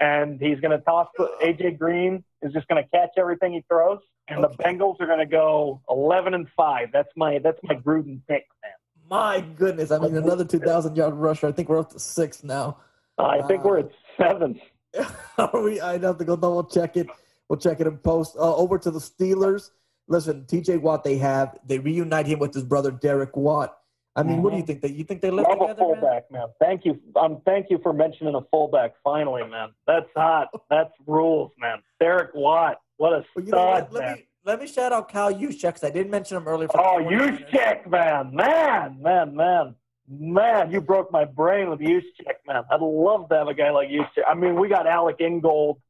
and 0.00 0.40
he's 0.40 0.58
gonna 0.60 0.78
toss 0.78 1.08
AJ 1.42 1.78
Green 1.78 2.24
is 2.40 2.52
just 2.54 2.66
gonna 2.68 2.86
catch 2.94 3.10
everything 3.18 3.52
he 3.52 3.64
throws, 3.68 3.98
and 4.28 4.42
the 4.44 4.48
Bengals 4.50 5.00
are 5.00 5.06
gonna 5.06 5.26
go 5.26 5.80
eleven 5.88 6.34
and 6.34 6.46
five. 6.56 6.88
That's 6.92 7.10
my 7.16 7.38
that's 7.38 7.58
my 7.62 7.74
Gruden 7.74 8.20
pick, 8.28 8.46
man. 8.62 8.72
My 9.10 9.40
goodness, 9.40 9.90
I 9.90 9.98
mean 9.98 10.16
another 10.16 10.44
two 10.44 10.58
thousand 10.60 10.96
yard 10.96 11.14
rusher. 11.14 11.46
I 11.48 11.52
think 11.52 11.68
we're 11.68 11.78
up 11.80 11.90
to 11.92 11.98
six 11.98 12.44
now. 12.44 12.78
I 13.18 13.42
think 13.42 13.64
Uh, 13.64 13.68
we're 13.68 13.78
at 13.80 13.90
seven. 14.16 14.60
Are 15.38 15.60
we? 15.62 15.80
I'd 15.80 16.02
have 16.02 16.18
to 16.18 16.24
go 16.24 16.36
double 16.36 16.64
check 16.64 16.96
it. 16.96 17.08
We'll 17.48 17.58
check 17.58 17.80
it 17.80 17.86
in 17.86 17.98
post. 17.98 18.36
Uh, 18.36 18.54
over 18.56 18.78
to 18.78 18.90
the 18.90 18.98
Steelers. 18.98 19.70
Listen, 20.06 20.46
T.J. 20.46 20.78
Watt. 20.78 21.04
They 21.04 21.16
have 21.18 21.58
they 21.66 21.78
reunite 21.78 22.26
him 22.26 22.38
with 22.38 22.54
his 22.54 22.64
brother 22.64 22.90
Derek 22.90 23.36
Watt. 23.36 23.74
I 24.16 24.22
mean, 24.24 24.42
what 24.42 24.50
do 24.50 24.56
you 24.56 24.64
think? 24.64 24.80
That 24.82 24.94
you 24.94 25.04
think 25.04 25.20
they 25.20 25.30
live 25.30 25.46
Love 25.48 25.58
a 25.58 25.60
together? 25.68 25.80
man? 25.92 26.00
fullback, 26.00 26.30
man. 26.32 26.46
Thank 26.58 26.84
you. 26.84 26.98
Um, 27.14 27.40
thank 27.44 27.66
you 27.70 27.78
for 27.82 27.92
mentioning 27.92 28.34
a 28.34 28.40
fullback. 28.50 28.94
Finally, 29.04 29.46
man. 29.46 29.68
That's 29.86 30.08
hot. 30.16 30.48
That's 30.70 30.90
rules, 31.06 31.52
man. 31.58 31.78
Derek 32.00 32.30
Watt. 32.34 32.78
What 32.98 33.12
a 33.14 33.24
Well, 33.34 33.44
you 33.44 33.50
know 33.52 33.58
stud, 33.58 33.82
what? 33.84 33.92
Let 33.92 34.04
man. 34.04 34.14
me 34.16 34.24
let 34.44 34.60
me 34.60 34.66
shout 34.66 34.92
out 34.92 35.10
Kyle 35.10 35.32
Juszczyk 35.34 35.62
because 35.62 35.84
I 35.84 35.90
didn't 35.90 36.10
mention 36.10 36.36
him 36.36 36.46
earlier. 36.46 36.68
For 36.68 36.80
Oh, 36.80 36.98
49ers. 37.00 37.50
Juszczyk, 37.50 37.86
man, 37.88 38.34
man, 38.34 39.00
man, 39.02 39.34
man, 39.34 39.74
man! 40.08 40.70
You 40.70 40.80
broke 40.80 41.10
my 41.12 41.24
brain 41.24 41.70
with 41.70 41.80
Juszczyk, 41.80 42.36
man. 42.46 42.64
I'd 42.70 42.80
love 42.80 43.28
to 43.30 43.36
have 43.36 43.48
a 43.48 43.54
guy 43.54 43.70
like 43.70 43.88
Juszczyk. 43.88 44.22
I 44.28 44.34
mean, 44.34 44.54
we 44.60 44.68
got 44.68 44.86
Alec 44.86 45.16
Ingold. 45.20 45.80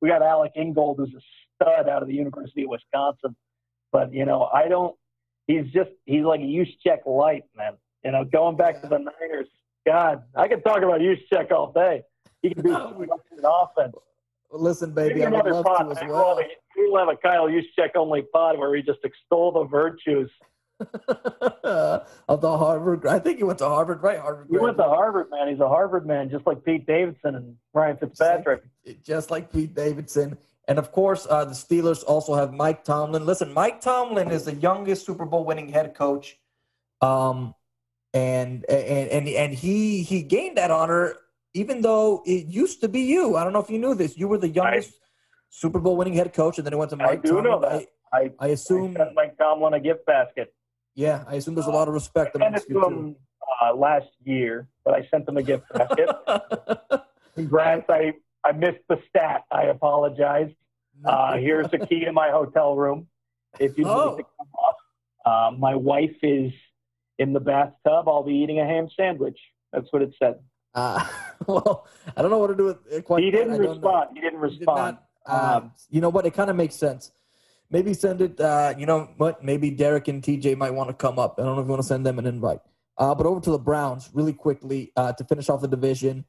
We 0.00 0.08
got 0.08 0.22
Alec 0.22 0.52
Ingold, 0.56 0.96
who's 0.98 1.14
a 1.14 1.20
stud 1.54 1.88
out 1.88 2.02
of 2.02 2.08
the 2.08 2.14
University 2.14 2.64
of 2.64 2.70
Wisconsin. 2.70 3.36
But 3.92 4.12
you 4.12 4.24
know, 4.24 4.44
I 4.52 4.68
don't. 4.68 4.94
He's 5.46 5.66
just 5.72 5.90
he's 6.04 6.24
like 6.24 6.40
a 6.40 6.44
Juszczyk 6.44 7.06
light, 7.06 7.44
man. 7.56 7.74
You 8.04 8.12
know, 8.12 8.24
going 8.24 8.56
back 8.56 8.82
to 8.82 8.88
the 8.88 8.98
Niners. 8.98 9.48
God, 9.86 10.22
I 10.34 10.48
could 10.48 10.64
talk 10.64 10.78
about 10.78 11.00
Juszczyk 11.00 11.50
all 11.52 11.72
day. 11.72 12.02
He 12.42 12.50
can 12.54 12.62
do 12.64 12.72
so 12.72 12.90
much 12.98 13.08
offense. 14.54 14.62
Listen, 14.62 14.92
baby, 14.92 15.20
Maybe 15.20 15.26
I 15.26 15.42
would 15.42 15.52
love 15.52 15.64
pod. 15.64 15.94
to 15.94 16.02
as 16.04 16.08
well. 16.08 16.36
We'll 16.76 16.98
have 16.98 17.08
a, 17.08 17.10
we'll 17.10 17.16
Kyle 17.16 17.48
Juszczyk 17.48 17.90
only 17.96 18.22
pod 18.32 18.58
where 18.58 18.70
we 18.70 18.82
just 18.82 19.00
extol 19.04 19.52
the 19.52 19.64
virtues 19.64 20.30
of 22.28 22.40
the 22.40 22.58
Harvard. 22.58 23.06
I 23.06 23.18
think 23.18 23.38
he 23.38 23.44
went 23.44 23.58
to 23.58 23.68
Harvard, 23.68 24.02
right? 24.02 24.18
Harvard. 24.18 24.48
He 24.50 24.58
went 24.58 24.76
to. 24.78 24.82
Harvard, 24.84 25.30
man. 25.30 25.48
He's 25.48 25.60
a 25.60 25.68
Harvard 25.68 26.06
man, 26.06 26.30
just 26.30 26.46
like 26.46 26.64
Pete 26.64 26.86
Davidson 26.86 27.34
and 27.36 27.56
Ryan 27.72 27.96
Fitzpatrick. 27.96 28.62
just 29.02 29.30
like 29.30 29.52
Pete 29.52 29.74
Davidson. 29.74 30.36
And 30.66 30.78
of 30.78 30.92
course, 30.92 31.26
uh, 31.28 31.44
the 31.44 31.52
Steelers 31.52 32.02
also 32.06 32.34
have 32.34 32.52
Mike 32.52 32.84
Tomlin. 32.84 33.26
Listen, 33.26 33.52
Mike 33.52 33.80
Tomlin 33.80 34.30
is 34.30 34.44
the 34.46 34.54
youngest 34.54 35.04
Super 35.04 35.26
Bowl 35.26 35.44
winning 35.44 35.68
head 35.68 35.94
coach, 35.94 36.38
um, 37.02 37.54
and 38.14 38.64
and 38.68 39.08
and 39.10 39.28
and 39.28 39.54
he 39.54 40.02
he 40.02 40.22
gained 40.22 40.56
that 40.56 40.70
honor 40.70 41.16
even 41.54 41.80
though 41.80 42.22
it 42.26 42.46
used 42.46 42.80
to 42.82 42.88
be 42.88 43.00
you. 43.02 43.36
I 43.36 43.44
don't 43.44 43.52
know 43.52 43.60
if 43.60 43.70
you 43.70 43.78
knew 43.78 43.94
this. 43.94 44.16
You 44.18 44.28
were 44.28 44.38
the 44.38 44.48
youngest 44.48 44.92
Super 45.50 45.78
Bowl 45.78 45.96
winning 45.96 46.14
head 46.14 46.32
coach, 46.34 46.58
and 46.58 46.66
then 46.66 46.72
it 46.72 46.76
went 46.76 46.90
to 46.90 46.96
Mike. 46.96 47.08
I 47.10 47.16
do 47.16 47.28
Tomlin. 47.28 47.44
know 47.44 47.60
that. 47.60 47.72
I, 48.12 48.18
I, 48.18 48.20
I 48.20 48.30
I 48.40 48.46
assume, 48.48 48.94
sent 48.96 49.14
Mike 49.14 49.36
Tomlin 49.38 49.74
a 49.74 49.80
gift 49.80 50.04
basket. 50.06 50.52
yeah, 50.94 51.24
I 51.28 51.36
assume 51.36 51.54
there's 51.54 51.66
a 51.66 51.70
lot 51.70 51.88
of 51.88 51.94
respect 51.94 52.36
I 52.36 52.40
sent 52.40 52.56
it 52.56 52.68
to 52.68 52.84
him 52.86 53.16
uh, 53.62 53.74
last 53.74 54.08
year, 54.24 54.68
but 54.84 54.94
I 54.94 55.06
sent 55.10 55.28
him 55.28 55.36
a 55.36 55.42
gift 55.42 55.64
basket. 55.72 56.08
Congrats. 57.34 57.84
I, 57.88 58.12
I 58.44 58.52
missed 58.52 58.84
the 58.88 58.98
stat. 59.08 59.42
I 59.50 59.64
apologize. 59.64 60.50
Uh, 61.04 61.36
here's 61.38 61.68
the 61.70 61.78
key 61.78 62.04
to 62.04 62.12
my 62.12 62.30
hotel 62.30 62.76
room. 62.76 63.08
If 63.58 63.76
you'd 63.78 63.86
Oh. 63.88 64.14
like 64.14 64.18
to 64.18 64.24
come 64.38 64.48
up, 64.68 64.76
uh, 65.26 65.56
my 65.56 65.74
wife 65.74 66.16
is 66.22 66.52
in 67.18 67.32
the 67.32 67.40
bathtub. 67.40 68.08
I'll 68.08 68.22
be 68.22 68.34
eating 68.34 68.60
a 68.60 68.66
ham 68.66 68.88
sandwich. 68.96 69.38
That's 69.72 69.92
what 69.92 70.02
it 70.02 70.14
said. 70.20 70.36
Uh, 70.74 71.06
well, 71.46 71.86
I 72.16 72.22
don't 72.22 72.30
know 72.30 72.38
what 72.38 72.48
to 72.48 72.54
do 72.56 72.64
with 72.64 72.78
it 72.90 73.04
quite. 73.04 73.22
He 73.22 73.30
didn't 73.30 73.54
I 73.54 73.56
don't 73.58 73.64
know. 73.66 73.72
respond. 73.72 74.10
He 74.14 74.20
didn't 74.20 74.42
He 74.42 74.50
did 74.50 74.58
respond. 74.58 74.98
not. 75.26 75.56
Um, 75.56 75.62
Um, 75.64 75.72
you 75.90 76.00
know 76.00 76.10
what? 76.10 76.26
It 76.26 76.34
kind 76.34 76.50
of 76.50 76.56
makes 76.56 76.74
sense. 76.74 77.12
maybe 77.70 77.94
send 77.94 78.20
it. 78.20 78.40
Uh, 78.40 78.74
you 78.78 78.86
know 78.86 79.08
what? 79.16 79.42
Maybe 79.42 79.70
Derek 79.70 80.08
and 80.08 80.22
TJ 80.22 80.56
might 80.56 80.70
want 80.74 80.90
to 80.90 80.94
come 80.94 81.18
up. 81.18 81.36
I 81.38 81.44
don't 81.44 81.56
know 81.56 81.62
if 81.62 81.66
you 81.66 81.70
want 81.70 81.82
to 81.82 81.88
send 81.88 82.04
them 82.04 82.18
an 82.18 82.26
invite. 82.26 82.60
Uh, 82.96 83.14
but 83.14 83.26
over 83.26 83.40
to 83.40 83.50
the 83.50 83.58
Browns 83.58 84.10
really 84.12 84.32
quickly 84.32 84.92
uh, 84.96 85.12
to 85.14 85.24
finish 85.24 85.48
off 85.48 85.60
the 85.60 85.68
division. 85.68 86.24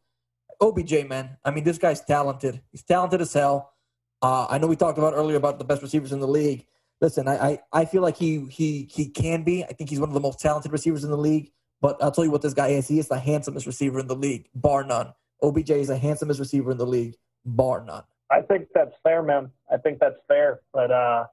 OBJ, 0.61 1.07
man. 1.07 1.37
I 1.43 1.51
mean, 1.51 1.63
this 1.63 1.77
guy's 1.77 2.01
talented. 2.01 2.61
He's 2.71 2.83
talented 2.83 3.21
as 3.21 3.33
hell. 3.33 3.73
Uh, 4.21 4.47
I 4.49 4.57
know 4.57 4.67
we 4.67 4.75
talked 4.77 4.97
about 4.97 5.13
earlier 5.13 5.37
about 5.37 5.59
the 5.59 5.65
best 5.65 5.81
receivers 5.83 6.11
in 6.11 6.19
the 6.21 6.27
league. 6.27 6.65
Listen, 7.01 7.27
I, 7.27 7.35
I, 7.35 7.59
I 7.73 7.85
feel 7.85 8.01
like 8.01 8.15
he 8.17 8.47
he 8.49 8.89
he 8.91 9.09
can 9.09 9.43
be. 9.43 9.63
I 9.65 9.73
think 9.73 9.89
he's 9.89 9.99
one 9.99 10.09
of 10.09 10.13
the 10.13 10.21
most 10.21 10.39
talented 10.39 10.71
receivers 10.71 11.03
in 11.03 11.11
the 11.11 11.17
league. 11.17 11.51
But 11.81 12.01
I'll 12.01 12.11
tell 12.11 12.23
you 12.23 12.31
what 12.31 12.41
this 12.41 12.53
guy 12.53 12.69
is. 12.69 12.87
He 12.87 12.99
is 12.99 13.07
the 13.07 13.19
handsomest 13.19 13.65
receiver 13.65 13.99
in 13.99 14.07
the 14.07 14.15
league, 14.15 14.47
bar 14.55 14.83
none. 14.83 15.13
OBJ 15.41 15.71
is 15.71 15.87
the 15.87 15.97
handsomest 15.97 16.39
receiver 16.39 16.71
in 16.71 16.77
the 16.77 16.85
league, 16.85 17.15
bar 17.45 17.83
none. 17.83 18.03
I 18.31 18.41
think 18.41 18.67
that's 18.73 18.93
fair, 19.03 19.21
man. 19.21 19.51
I 19.71 19.77
think 19.77 19.99
that's 19.99 20.17
fair. 20.27 20.61
But 20.73 20.91
uh, 20.91 21.25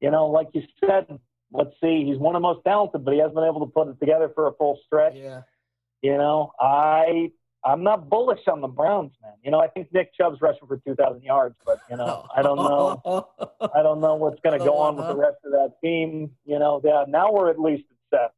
you 0.00 0.10
know, 0.10 0.26
like 0.26 0.48
you 0.52 0.62
said, 0.78 1.18
let's 1.52 1.72
see. 1.82 2.04
He's 2.04 2.18
one 2.18 2.36
of 2.36 2.42
the 2.42 2.46
most 2.48 2.64
talented, 2.64 3.04
but 3.04 3.14
he 3.14 3.20
hasn't 3.20 3.34
been 3.34 3.44
able 3.44 3.66
to 3.66 3.72
put 3.72 3.88
it 3.88 3.98
together 3.98 4.30
for 4.34 4.46
a 4.46 4.52
full 4.52 4.78
stretch. 4.86 5.14
Yeah. 5.16 5.42
You 6.02 6.16
know, 6.16 6.52
I 6.60 7.32
I'm 7.64 7.82
not 7.82 8.08
bullish 8.08 8.40
on 8.50 8.60
the 8.60 8.68
Browns, 8.68 9.12
man. 9.22 9.34
You 9.42 9.50
know, 9.50 9.60
I 9.60 9.68
think 9.68 9.92
Nick 9.92 10.14
Chubb's 10.14 10.40
rushing 10.40 10.66
for 10.66 10.78
2,000 10.78 11.22
yards, 11.22 11.56
but 11.66 11.78
you 11.90 11.96
know, 11.96 12.26
I 12.36 12.42
don't 12.42 12.56
know. 12.56 13.28
I 13.74 13.82
don't 13.82 14.00
know 14.00 14.14
what's 14.14 14.40
going 14.40 14.58
to 14.58 14.64
go 14.64 14.78
on 14.78 14.96
with 14.96 15.08
the 15.08 15.16
rest 15.16 15.38
of 15.44 15.52
that 15.52 15.74
team. 15.82 16.30
You 16.44 16.58
know, 16.58 16.80
yeah, 16.82 17.04
now 17.06 17.32
we're 17.32 17.50
at 17.50 17.60
least 17.60 17.84
at 17.90 18.18
seven. 18.18 18.30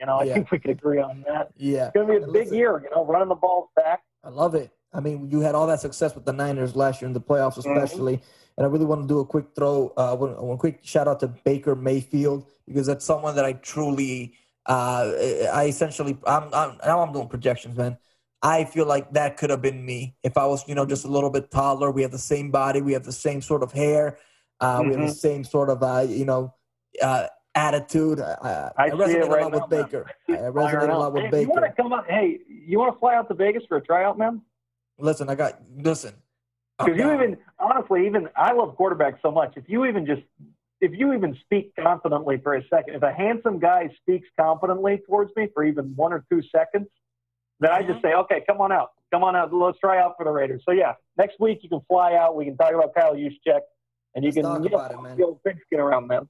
You 0.00 0.06
know, 0.06 0.16
I 0.16 0.24
yeah. 0.24 0.34
think 0.34 0.50
we 0.50 0.58
could 0.58 0.70
agree 0.70 0.98
on 0.98 1.24
that. 1.28 1.50
Yeah, 1.56 1.86
it's 1.86 1.94
going 1.94 2.06
to 2.06 2.12
be 2.12 2.16
a 2.18 2.26
big 2.26 2.44
listen, 2.44 2.56
year. 2.56 2.80
You 2.82 2.90
know, 2.90 3.04
running 3.04 3.28
the 3.28 3.34
ball 3.34 3.70
back. 3.76 4.02
I 4.24 4.30
love 4.30 4.54
it. 4.54 4.70
I 4.92 5.00
mean, 5.00 5.30
you 5.30 5.40
had 5.40 5.54
all 5.54 5.66
that 5.68 5.80
success 5.80 6.14
with 6.14 6.24
the 6.24 6.32
Niners 6.32 6.74
last 6.74 7.00
year 7.00 7.06
in 7.06 7.12
the 7.12 7.20
playoffs, 7.20 7.58
mm-hmm. 7.58 7.70
especially. 7.70 8.16
Mm-hmm. 8.16 8.54
And 8.56 8.66
I 8.66 8.70
really 8.70 8.84
want 8.84 9.02
to 9.02 9.08
do 9.08 9.20
a 9.20 9.24
quick 9.24 9.46
throw, 9.54 9.92
uh, 9.96 10.16
one, 10.16 10.36
one 10.36 10.58
quick 10.58 10.80
shout 10.82 11.08
out 11.08 11.20
to 11.20 11.28
Baker 11.28 11.74
Mayfield 11.74 12.46
because 12.66 12.86
that's 12.86 13.04
someone 13.04 13.36
that 13.36 13.44
I 13.44 13.54
truly, 13.54 14.34
uh, 14.66 15.12
I 15.52 15.66
essentially, 15.68 16.18
I'm, 16.26 16.52
I'm 16.52 16.78
now 16.84 17.00
I'm 17.00 17.12
doing 17.12 17.28
projections, 17.28 17.76
man. 17.76 17.96
I 18.42 18.64
feel 18.64 18.86
like 18.86 19.12
that 19.12 19.36
could 19.36 19.50
have 19.50 19.62
been 19.62 19.84
me 19.84 20.16
if 20.22 20.36
I 20.36 20.46
was, 20.46 20.66
you 20.68 20.74
know, 20.74 20.84
just 20.84 21.04
a 21.04 21.08
little 21.08 21.30
bit 21.30 21.50
taller. 21.50 21.90
We 21.90 22.02
have 22.02 22.10
the 22.10 22.18
same 22.18 22.50
body, 22.50 22.82
we 22.82 22.92
have 22.92 23.04
the 23.04 23.12
same 23.12 23.40
sort 23.40 23.62
of 23.62 23.72
hair, 23.72 24.18
uh, 24.60 24.78
mm-hmm. 24.78 24.88
we 24.88 24.94
have 24.94 25.00
the 25.00 25.06
mm-hmm. 25.06 25.14
same 25.14 25.44
sort 25.44 25.70
of, 25.70 25.82
uh, 25.82 26.06
you 26.08 26.24
know, 26.24 26.54
uh, 27.00 27.28
attitude. 27.54 28.20
I, 28.20 28.70
I, 28.76 28.84
I 28.84 28.90
resonate 28.90 29.28
right 29.28 29.42
a 29.42 29.48
lot 29.48 29.52
now, 29.52 29.58
with 29.60 29.70
Baker. 29.70 30.10
I, 30.28 30.32
I 30.32 30.36
resonate 30.50 30.88
a 30.88 30.98
lot 30.98 31.12
with 31.12 31.24
hey, 31.24 31.30
Baker. 31.30 31.42
You 31.42 31.48
want 31.48 31.64
to 31.64 31.82
come 31.82 31.92
up? 31.92 32.06
Hey, 32.08 32.38
you 32.48 32.78
want 32.78 32.94
to 32.94 32.98
fly 32.98 33.14
out 33.14 33.28
to 33.28 33.34
Vegas 33.34 33.62
for 33.68 33.76
a 33.76 33.80
tryout, 33.80 34.18
man? 34.18 34.42
Listen, 34.98 35.28
I 35.28 35.34
got 35.34 35.60
listen. 35.76 36.14
Because 36.78 36.98
you 36.98 37.12
even 37.12 37.36
honestly, 37.58 38.06
even 38.06 38.28
I 38.36 38.52
love 38.52 38.76
quarterbacks 38.76 39.20
so 39.22 39.30
much. 39.30 39.54
If 39.56 39.64
you 39.68 39.84
even 39.86 40.06
just 40.06 40.22
if 40.80 40.92
you 40.94 41.12
even 41.12 41.36
speak 41.42 41.72
confidently 41.76 42.38
for 42.42 42.54
a 42.54 42.62
second, 42.68 42.94
if 42.94 43.02
a 43.02 43.12
handsome 43.12 43.58
guy 43.58 43.90
speaks 44.00 44.28
confidently 44.38 45.00
towards 45.06 45.30
me 45.36 45.48
for 45.52 45.64
even 45.64 45.92
one 45.94 46.12
or 46.12 46.24
two 46.30 46.42
seconds, 46.54 46.88
then 47.60 47.70
I 47.70 47.82
just 47.82 47.98
mm-hmm. 47.98 48.06
say, 48.06 48.14
okay, 48.14 48.42
come 48.48 48.60
on 48.62 48.72
out, 48.72 48.92
come 49.12 49.22
on 49.22 49.36
out, 49.36 49.52
let's 49.52 49.78
try 49.78 50.00
out 50.00 50.14
for 50.16 50.24
the 50.24 50.30
Raiders. 50.30 50.62
So 50.66 50.72
yeah, 50.72 50.94
next 51.18 51.38
week 51.38 51.58
you 51.62 51.68
can 51.68 51.80
fly 51.86 52.14
out. 52.14 52.34
We 52.34 52.46
can 52.46 52.56
talk 52.56 52.72
about 52.72 52.94
Kyle 52.94 53.14
Juszczyk, 53.14 53.60
and 54.14 54.24
you 54.24 54.30
let's 54.30 54.36
can 54.36 54.44
talk 54.44 54.64
about 54.64 54.92
it, 54.92 55.02
man. 55.02 55.18
Get 55.70 55.80
around, 55.80 56.06
man. 56.06 56.28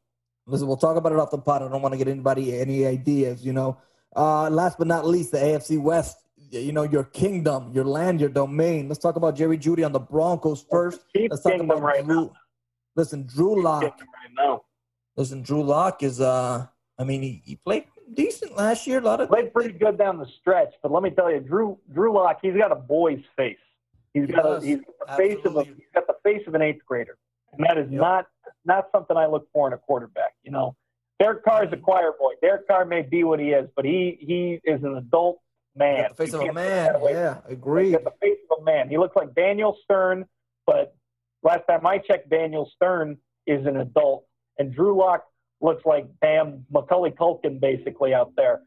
Listen, 0.50 0.66
we'll 0.66 0.76
talk 0.76 0.96
about 0.96 1.12
it 1.12 1.18
off 1.18 1.30
the 1.30 1.38
pot. 1.38 1.62
I 1.62 1.68
don't 1.68 1.82
want 1.82 1.92
to 1.92 1.98
get 1.98 2.08
anybody 2.08 2.58
any 2.58 2.84
ideas, 2.84 3.44
you 3.44 3.52
know. 3.52 3.78
Uh, 4.14 4.50
last 4.50 4.78
but 4.78 4.86
not 4.86 5.06
least, 5.06 5.32
the 5.32 5.38
AFC 5.38 5.80
West. 5.80 6.16
You 6.50 6.72
know, 6.72 6.82
your 6.82 7.04
kingdom, 7.04 7.70
your 7.72 7.84
land, 7.84 8.20
your 8.20 8.28
domain. 8.28 8.88
Let's 8.88 8.98
talk 8.98 9.14
about 9.14 9.36
Jerry 9.36 9.56
Jeudy 9.56 9.84
on 9.86 9.92
the 9.92 10.00
Broncos 10.00 10.66
first. 10.68 11.04
Let's 11.14 11.42
talk 11.42 11.60
about 11.60 11.80
right 11.80 12.04
Drew. 12.04 12.22
Now. 12.22 12.32
Listen, 12.96 13.24
Drew 13.24 13.62
Lock. 13.62 13.82
Right 13.82 13.92
now. 14.36 14.62
Listen, 15.16 15.42
Drew 15.42 15.62
Lock 15.62 16.02
is. 16.02 16.20
uh 16.20 16.66
I 16.98 17.04
mean, 17.04 17.22
he, 17.22 17.42
he 17.46 17.56
played 17.56 17.84
decent 18.14 18.56
last 18.56 18.86
year. 18.86 18.98
A 18.98 19.02
lot 19.02 19.20
of 19.20 19.28
played 19.28 19.52
pretty 19.54 19.72
good 19.72 19.96
down 19.96 20.18
the 20.18 20.26
stretch, 20.40 20.74
but 20.82 20.92
let 20.92 21.02
me 21.02 21.10
tell 21.10 21.30
you, 21.30 21.40
Drew 21.40 21.78
Drew 21.94 22.12
Lock, 22.12 22.40
he's 22.42 22.54
got 22.54 22.72
a 22.72 22.76
boy's 22.76 23.22
face. 23.36 23.56
He's 24.12 24.26
he 24.26 24.32
got 24.32 24.46
a, 24.46 24.60
he's 24.60 24.78
got 24.78 25.08
the 25.08 25.16
face 25.16 25.38
of 25.44 25.56
a 25.56 25.64
he's 25.64 25.74
got 25.94 26.06
the 26.06 26.16
face 26.24 26.42
of 26.46 26.54
an 26.54 26.62
eighth 26.62 26.84
grader, 26.84 27.16
and 27.52 27.64
that 27.66 27.78
is 27.78 27.90
yep. 27.90 28.00
not 28.00 28.26
not 28.64 28.86
something 28.92 29.16
I 29.16 29.26
look 29.26 29.48
for 29.52 29.66
in 29.66 29.72
a 29.72 29.78
quarterback. 29.78 30.34
You 30.42 30.52
know, 30.52 30.76
Derek 31.18 31.44
Carr 31.44 31.64
is 31.64 31.72
a 31.72 31.76
mm-hmm. 31.76 31.84
choir 31.84 32.12
boy. 32.18 32.32
Derek 32.42 32.66
Carr 32.66 32.84
may 32.84 33.02
be 33.02 33.24
what 33.24 33.40
he 33.40 33.50
is, 33.50 33.68
but 33.74 33.84
he 33.84 34.18
he 34.20 34.60
is 34.64 34.82
an 34.82 34.96
adult 34.96 35.40
man. 35.76 36.06
the 36.10 36.14
face 36.14 36.34
of 36.34 36.42
a 36.42 36.52
man. 36.52 36.94
Yeah, 37.04 37.38
agree. 37.48 37.92
the 37.92 38.12
face 38.20 38.38
of 38.50 38.58
a 38.60 38.64
man. 38.64 38.88
He 38.88 38.98
looks 38.98 39.16
like 39.16 39.34
Daniel 39.34 39.76
Stern, 39.84 40.26
but 40.66 40.94
last 41.42 41.66
time 41.68 41.86
I 41.86 41.98
checked, 41.98 42.30
Daniel 42.30 42.70
Stern 42.76 43.18
is 43.46 43.66
an 43.66 43.76
adult, 43.76 44.26
and 44.58 44.74
Drew 44.74 44.96
Lock 44.96 45.24
looks 45.60 45.84
like 45.84 46.06
damn 46.22 46.64
Macaulay 46.70 47.10
Culkin 47.10 47.60
basically 47.60 48.14
out 48.14 48.32
there. 48.36 48.60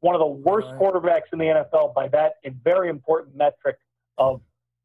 One 0.00 0.14
of 0.14 0.20
the 0.20 0.26
worst 0.26 0.68
right. 0.68 0.78
quarterbacks 0.78 1.32
in 1.32 1.40
the 1.40 1.46
NFL 1.46 1.94
by 1.94 2.08
that 2.08 2.34
very 2.62 2.88
important 2.88 3.36
metric 3.36 3.78
of 4.16 4.40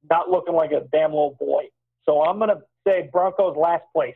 not 0.09 0.29
looking 0.29 0.55
like 0.55 0.71
a 0.71 0.81
damn 0.91 1.11
little 1.11 1.37
boy. 1.39 1.65
So 2.05 2.23
I'm 2.23 2.37
going 2.37 2.49
to 2.49 2.61
say 2.85 3.09
Broncos 3.11 3.55
last 3.55 3.83
place. 3.93 4.15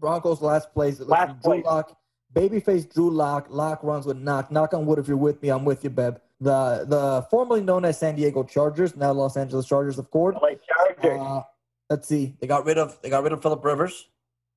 Broncos 0.00 0.40
last 0.40 0.72
place. 0.72 0.98
Last 1.00 1.40
place. 1.40 1.64
Lock, 1.64 1.96
babyface 2.34 2.92
Drew 2.92 3.10
Lock. 3.10 3.46
Lock 3.50 3.82
runs 3.82 4.06
with 4.06 4.16
knock. 4.16 4.50
Knock 4.50 4.74
on 4.74 4.86
wood 4.86 4.98
if 4.98 5.06
you're 5.06 5.16
with 5.16 5.40
me. 5.42 5.50
I'm 5.50 5.64
with 5.64 5.84
you, 5.84 5.90
Beb. 5.90 6.18
The 6.40 6.86
the 6.88 7.26
formerly 7.30 7.60
known 7.60 7.84
as 7.84 7.98
San 7.98 8.16
Diego 8.16 8.42
Chargers, 8.42 8.96
now 8.96 9.12
Los 9.12 9.36
Angeles 9.36 9.66
Chargers, 9.66 9.98
of 9.98 10.10
course. 10.10 10.36
LA 10.40 10.50
Chargers. 10.66 11.20
Uh, 11.20 11.42
let's 11.90 12.08
see. 12.08 12.34
They 12.40 12.46
got 12.46 12.64
rid 12.64 12.78
of 12.78 12.98
they 13.02 13.10
got 13.10 13.22
rid 13.22 13.32
of 13.32 13.42
Philip 13.42 13.62
Rivers. 13.62 14.08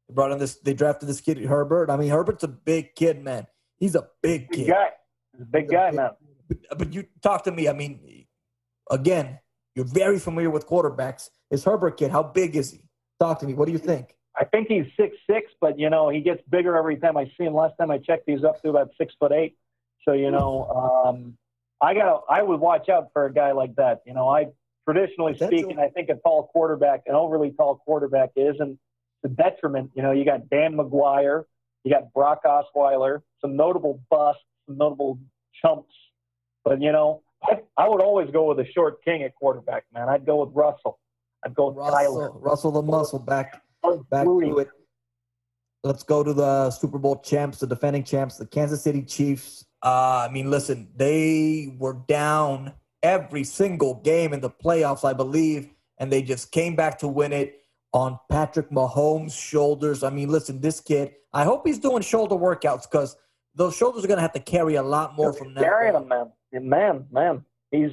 They 0.07 0.13
brought 0.13 0.31
in 0.31 0.39
this. 0.39 0.55
They 0.55 0.73
drafted 0.73 1.09
this 1.09 1.19
kid 1.19 1.37
Herbert. 1.43 1.89
I 1.89 1.97
mean, 1.97 2.09
Herbert's 2.09 2.43
a 2.43 2.47
big 2.47 2.95
kid, 2.95 3.21
man. 3.21 3.47
He's 3.77 3.95
a 3.95 4.07
big 4.21 4.49
kid. 4.49 4.67
Big 4.67 4.73
guy. 4.73 4.89
big 5.51 5.69
guy, 5.69 5.89
big, 5.89 5.97
man. 5.97 6.11
But, 6.47 6.57
but 6.77 6.93
you 6.93 7.05
talk 7.21 7.43
to 7.43 7.51
me. 7.51 7.67
I 7.67 7.73
mean, 7.73 8.25
again, 8.89 9.39
you're 9.75 9.85
very 9.85 10.19
familiar 10.19 10.49
with 10.49 10.67
quarterbacks. 10.67 11.29
Is 11.51 11.65
Herbert 11.65 11.97
kid? 11.97 12.11
How 12.11 12.23
big 12.23 12.55
is 12.55 12.71
he? 12.71 12.85
Talk 13.19 13.39
to 13.39 13.45
me. 13.45 13.53
What 13.53 13.65
do 13.65 13.71
you 13.71 13.77
think? 13.77 14.15
I 14.35 14.45
think 14.45 14.67
he's 14.67 14.85
six 14.97 15.15
six, 15.29 15.51
but 15.61 15.77
you 15.77 15.89
know 15.89 16.09
he 16.09 16.21
gets 16.21 16.41
bigger 16.49 16.75
every 16.75 16.97
time 16.97 17.17
I 17.17 17.25
see 17.37 17.43
him. 17.45 17.53
Last 17.53 17.75
time 17.79 17.91
I 17.91 17.99
checked, 17.99 18.23
he's 18.25 18.43
up 18.43 18.61
to 18.63 18.69
about 18.69 18.91
six 18.97 19.13
foot 19.19 19.31
eight. 19.31 19.55
So 20.05 20.13
you 20.13 20.31
know, 20.31 21.03
um, 21.05 21.37
I 21.81 21.93
got 21.93 22.23
I 22.29 22.41
would 22.41 22.59
watch 22.59 22.89
out 22.89 23.09
for 23.13 23.25
a 23.25 23.33
guy 23.33 23.51
like 23.51 23.75
that. 23.75 24.01
You 24.05 24.13
know, 24.13 24.27
I 24.27 24.47
traditionally 24.87 25.35
speaking, 25.35 25.77
I 25.79 25.89
think 25.89 26.09
a 26.09 26.15
tall 26.15 26.47
quarterback, 26.51 27.03
an 27.05 27.15
overly 27.15 27.51
tall 27.51 27.75
quarterback, 27.75 28.31
isn't 28.35 28.79
the 29.21 29.29
detriment. 29.29 29.91
You 29.95 30.01
know, 30.01 30.11
you 30.11 30.25
got 30.25 30.49
Dan 30.49 30.73
McGwire, 30.73 31.43
you 31.83 31.93
got 31.93 32.11
Brock 32.13 32.41
Osweiler, 32.43 33.21
some 33.39 33.55
notable 33.55 34.01
busts, 34.09 34.41
some 34.65 34.77
notable 34.77 35.19
chumps. 35.61 35.93
But 36.63 36.81
you 36.81 36.91
know, 36.91 37.21
I, 37.43 37.59
I 37.77 37.87
would 37.87 38.01
always 38.01 38.31
go 38.31 38.45
with 38.45 38.59
a 38.65 38.71
short 38.71 39.03
king 39.03 39.21
at 39.21 39.35
quarterback, 39.35 39.85
man. 39.93 40.09
I'd 40.09 40.25
go 40.25 40.43
with 40.43 40.55
Russell. 40.55 40.97
I'd 41.45 41.53
go 41.53 41.67
with 41.67 41.77
Russell, 41.77 41.97
Tyler. 41.97 42.31
Russell 42.31 42.71
the 42.71 42.81
muscle 42.81 43.19
back 43.19 43.61
back 44.09 44.25
to 44.25 44.59
it. 44.59 44.69
Let's 45.83 46.03
go 46.03 46.23
to 46.23 46.33
the 46.33 46.71
Super 46.71 46.97
Bowl 46.97 47.17
champs, 47.21 47.59
the 47.59 47.67
defending 47.67 48.03
champs, 48.03 48.37
the 48.37 48.45
Kansas 48.45 48.81
City 48.81 49.01
Chiefs. 49.01 49.65
Uh, 49.83 50.27
I 50.29 50.31
mean, 50.31 50.49
listen, 50.49 50.89
they 50.95 51.75
were 51.77 52.01
down 52.07 52.73
every 53.01 53.43
single 53.43 53.95
game 53.95 54.31
in 54.31 54.39
the 54.39 54.49
playoffs, 54.49 55.03
I 55.03 55.11
believe, 55.11 55.69
and 55.97 56.11
they 56.11 56.21
just 56.21 56.51
came 56.51 56.75
back 56.75 56.99
to 56.99 57.07
win 57.07 57.33
it 57.33 57.59
on 57.91 58.17
Patrick 58.31 58.69
Mahomes' 58.69 59.37
shoulders. 59.37 60.03
I 60.03 60.09
mean, 60.09 60.29
listen, 60.29 60.61
this 60.61 60.79
kid, 60.79 61.13
I 61.33 61.43
hope 61.43 61.67
he's 61.67 61.79
doing 61.79 62.01
shoulder 62.01 62.35
workouts 62.35 62.89
because 62.89 63.17
those 63.53 63.75
shoulders 63.75 64.03
are 64.03 64.07
going 64.07 64.17
to 64.17 64.21
have 64.21 64.33
to 64.33 64.39
carry 64.39 64.75
a 64.75 64.83
lot 64.83 65.15
more 65.15 65.33
from 65.33 65.53
now. 65.53 65.61
Carrying 65.61 65.95
him, 65.95 66.07
man. 66.07 66.31
Man, 66.53 67.05
man. 67.11 67.45
He's 67.71 67.91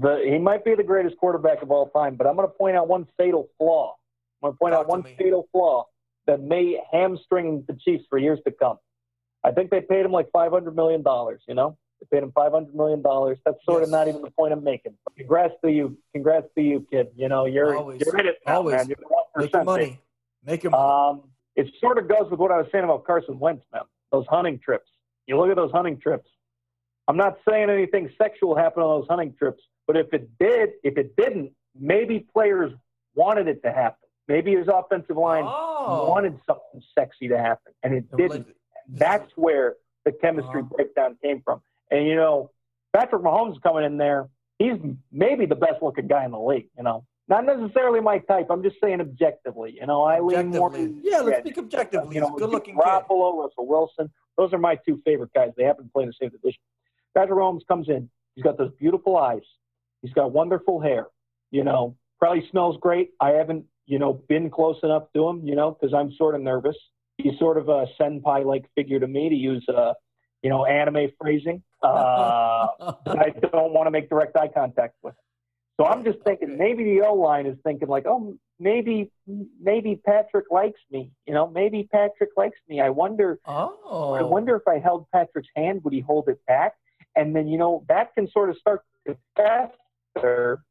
the 0.00 0.22
he 0.24 0.38
might 0.38 0.64
be 0.64 0.74
the 0.74 0.82
greatest 0.82 1.16
quarterback 1.18 1.62
of 1.62 1.70
all 1.70 1.88
time, 1.90 2.16
but 2.16 2.26
I'm 2.26 2.36
going 2.36 2.48
to 2.48 2.54
point 2.54 2.76
out 2.76 2.88
one 2.88 3.06
fatal 3.18 3.48
flaw. 3.58 3.94
I'm 4.42 4.48
going 4.48 4.54
to 4.54 4.58
point 4.58 4.72
Talk 4.72 4.80
out 4.80 4.88
one 4.88 5.02
fatal 5.02 5.48
flaw 5.52 5.86
that 6.26 6.40
may 6.40 6.80
hamstring 6.92 7.64
the 7.68 7.74
Chiefs 7.74 8.04
for 8.08 8.18
years 8.18 8.38
to 8.46 8.52
come. 8.52 8.78
I 9.44 9.50
think 9.50 9.70
they 9.70 9.80
paid 9.80 10.04
him 10.04 10.12
like 10.12 10.30
$500 10.34 10.74
million, 10.74 11.02
you 11.48 11.54
know? 11.54 11.76
They 12.00 12.16
paid 12.16 12.24
him 12.24 12.32
$500 12.32 12.74
million. 12.74 13.02
That's 13.44 13.64
sort 13.64 13.80
yes. 13.80 13.88
of 13.88 13.90
not 13.90 14.08
even 14.08 14.22
the 14.22 14.30
point 14.30 14.52
I'm 14.52 14.64
making. 14.64 14.94
Congrats 15.16 15.54
to 15.64 15.70
you. 15.70 15.96
Congrats 16.12 16.46
to 16.56 16.62
you, 16.62 16.86
kid. 16.90 17.08
You 17.16 17.28
know, 17.28 17.46
you're, 17.46 17.76
always, 17.76 18.00
you're 18.00 18.18
in 18.18 18.26
it 18.26 18.38
now, 18.46 18.56
always. 18.56 18.76
man. 18.76 18.88
You're 18.88 18.98
Make 19.36 19.52
your 19.52 19.64
money. 19.64 20.00
Make 20.44 20.62
your 20.62 20.70
money. 20.70 21.20
Um, 21.20 21.28
it 21.54 21.72
sort 21.80 21.98
of 21.98 22.08
goes 22.08 22.30
with 22.30 22.40
what 22.40 22.50
I 22.50 22.56
was 22.56 22.66
saying 22.72 22.84
about 22.84 23.04
Carson 23.04 23.38
Wentz, 23.38 23.64
man. 23.72 23.82
Those 24.10 24.26
hunting 24.28 24.58
trips. 24.58 24.90
You 25.26 25.38
look 25.38 25.50
at 25.50 25.56
those 25.56 25.70
hunting 25.70 25.98
trips. 25.98 26.28
I'm 27.08 27.16
not 27.16 27.38
saying 27.48 27.70
anything 27.70 28.10
sexual 28.20 28.56
happened 28.56 28.84
on 28.84 29.00
those 29.00 29.08
hunting 29.08 29.34
trips, 29.38 29.62
but 29.86 29.96
if 29.96 30.12
it 30.12 30.30
did, 30.38 30.70
if 30.82 30.96
it 30.96 31.16
didn't, 31.16 31.52
maybe 31.78 32.26
players 32.32 32.72
wanted 33.14 33.48
it 33.48 33.62
to 33.64 33.72
happen. 33.72 34.08
Maybe 34.32 34.56
his 34.56 34.66
offensive 34.66 35.18
line 35.18 35.44
oh. 35.46 36.08
wanted 36.08 36.40
something 36.46 36.82
sexy 36.98 37.28
to 37.28 37.36
happen, 37.36 37.74
and 37.82 37.92
it 37.92 38.16
didn't. 38.16 38.46
That's 38.88 39.30
where 39.36 39.74
the 40.06 40.12
chemistry 40.12 40.62
uh-huh. 40.62 40.74
breakdown 40.74 41.18
came 41.22 41.42
from. 41.44 41.60
And 41.90 42.06
you 42.06 42.16
know, 42.16 42.50
Patrick 42.94 43.20
Mahomes 43.20 43.60
coming 43.62 43.84
in 43.84 43.98
there, 43.98 44.30
he's 44.58 44.78
maybe 45.12 45.44
the 45.44 45.54
best 45.54 45.82
looking 45.82 46.06
guy 46.06 46.24
in 46.24 46.30
the 46.30 46.40
league. 46.40 46.68
You 46.78 46.82
know, 46.82 47.04
not 47.28 47.44
necessarily 47.44 48.00
my 48.00 48.20
type. 48.20 48.46
I'm 48.48 48.62
just 48.62 48.76
saying 48.82 49.02
objectively. 49.02 49.76
You 49.78 49.86
know, 49.86 50.02
I 50.02 50.20
lean 50.20 50.48
more. 50.48 50.74
Yeah, 51.02 51.18
let's 51.18 51.40
speak 51.40 51.58
objectively. 51.58 52.14
You 52.14 52.22
know, 52.22 52.30
good 52.30 52.48
looking 52.48 52.74
Garoppolo, 52.74 53.36
Russell 53.36 53.66
Wilson. 53.66 54.10
Those 54.38 54.54
are 54.54 54.58
my 54.58 54.76
two 54.76 54.98
favorite 55.04 55.34
guys. 55.34 55.50
They 55.58 55.64
happen 55.64 55.84
to 55.84 55.90
play 55.90 56.04
in 56.04 56.08
the 56.08 56.14
same 56.18 56.30
division. 56.30 56.60
Patrick 57.14 57.38
Mahomes 57.38 57.66
comes 57.68 57.90
in. 57.90 58.08
He's 58.34 58.44
got 58.44 58.56
those 58.56 58.72
beautiful 58.80 59.18
eyes. 59.18 59.42
He's 60.00 60.14
got 60.14 60.32
wonderful 60.32 60.80
hair. 60.80 61.08
You 61.50 61.64
know, 61.64 61.96
probably 62.18 62.48
smells 62.50 62.78
great. 62.80 63.10
I 63.20 63.32
haven't, 63.32 63.66
you 63.92 63.98
know, 63.98 64.14
been 64.26 64.48
close 64.48 64.78
enough 64.82 65.02
to 65.14 65.28
him, 65.28 65.46
you 65.46 65.54
know, 65.54 65.70
because 65.70 65.92
I'm 65.92 66.10
sort 66.14 66.34
of 66.34 66.40
nervous. 66.40 66.76
He's 67.18 67.38
sort 67.38 67.58
of 67.58 67.68
a 67.68 67.84
senpai 68.00 68.42
like 68.42 68.64
figure 68.74 68.98
to 68.98 69.06
me, 69.06 69.28
to 69.28 69.34
use, 69.34 69.62
uh, 69.68 69.92
you 70.42 70.48
know, 70.48 70.64
anime 70.64 71.08
phrasing. 71.20 71.62
Uh, 71.82 72.68
I 73.06 73.34
don't 73.52 73.74
want 73.74 73.88
to 73.88 73.90
make 73.90 74.08
direct 74.08 74.34
eye 74.34 74.48
contact 74.48 74.94
with 75.02 75.12
him. 75.12 75.24
So 75.78 75.86
I'm 75.86 76.04
just 76.04 76.20
thinking 76.24 76.56
maybe 76.56 76.84
the 76.84 77.02
O 77.06 77.12
line 77.16 77.44
is 77.44 77.58
thinking 77.64 77.88
like, 77.88 78.06
oh, 78.06 78.34
maybe 78.58 79.10
maybe 79.60 80.00
Patrick 80.06 80.46
likes 80.50 80.80
me. 80.90 81.10
You 81.26 81.34
know, 81.34 81.50
maybe 81.50 81.86
Patrick 81.92 82.30
likes 82.34 82.58
me. 82.70 82.80
I 82.80 82.88
wonder. 82.88 83.40
Oh. 83.44 84.14
I 84.14 84.22
wonder 84.22 84.56
if 84.56 84.66
I 84.66 84.78
held 84.78 85.04
Patrick's 85.12 85.50
hand, 85.54 85.84
would 85.84 85.92
he 85.92 86.00
hold 86.00 86.28
it 86.28 86.40
back? 86.46 86.76
And 87.14 87.36
then 87.36 87.46
you 87.46 87.58
know 87.58 87.84
that 87.88 88.14
can 88.14 88.26
sort 88.30 88.48
of 88.48 88.56
start 88.56 88.80
to 89.06 89.18
faster. 89.36 90.64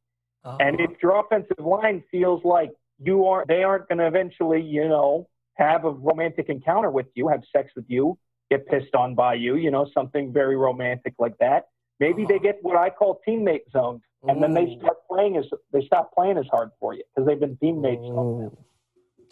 Uh-huh. 0.43 0.57
And 0.59 0.79
if 0.79 0.89
your 1.03 1.19
offensive 1.19 1.63
line 1.63 2.03
feels 2.09 2.43
like 2.43 2.71
you 3.03 3.25
are, 3.25 3.45
they 3.47 3.63
aren't 3.63 3.87
going 3.87 3.99
to 3.99 4.07
eventually, 4.07 4.61
you 4.61 4.87
know, 4.87 5.27
have 5.55 5.85
a 5.85 5.91
romantic 5.91 6.49
encounter 6.49 6.89
with 6.89 7.07
you, 7.15 7.27
have 7.27 7.41
sex 7.55 7.71
with 7.75 7.85
you, 7.87 8.17
get 8.49 8.67
pissed 8.67 8.95
on 8.95 9.15
by 9.15 9.33
you, 9.33 9.55
you 9.55 9.71
know, 9.71 9.87
something 9.93 10.31
very 10.31 10.55
romantic 10.55 11.13
like 11.19 11.37
that. 11.39 11.69
Maybe 11.99 12.23
uh-huh. 12.23 12.33
they 12.33 12.39
get 12.39 12.59
what 12.61 12.77
I 12.77 12.89
call 12.89 13.21
teammate 13.27 13.71
zoned 13.71 14.01
and 14.27 14.37
Ooh. 14.37 14.41
then 14.41 14.53
they 14.53 14.77
start 14.79 14.97
playing 15.09 15.37
as 15.37 15.45
they 15.71 15.85
stop 15.85 16.13
playing 16.13 16.37
as 16.37 16.45
hard 16.51 16.69
for 16.79 16.93
you 16.93 17.03
because 17.15 17.27
they've 17.27 17.39
been 17.39 17.57
teammates. 17.57 18.01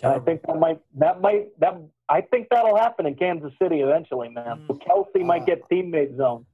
And 0.01 0.13
I 0.13 0.19
think 0.19 0.41
that 0.47 0.57
might 0.57 0.79
that 0.97 1.21
might 1.21 1.59
that 1.59 1.75
I 2.07 2.21
think 2.21 2.47
that'll 2.49 2.77
happen 2.77 3.05
in 3.05 3.15
Kansas 3.15 3.51
City 3.61 3.81
eventually, 3.81 4.29
man. 4.29 4.65
Mm. 4.69 4.81
Kelce 4.81 5.21
uh, 5.21 5.25
might 5.25 5.45
get 5.45 5.61
teammate 5.69 6.17
zone. 6.17 6.45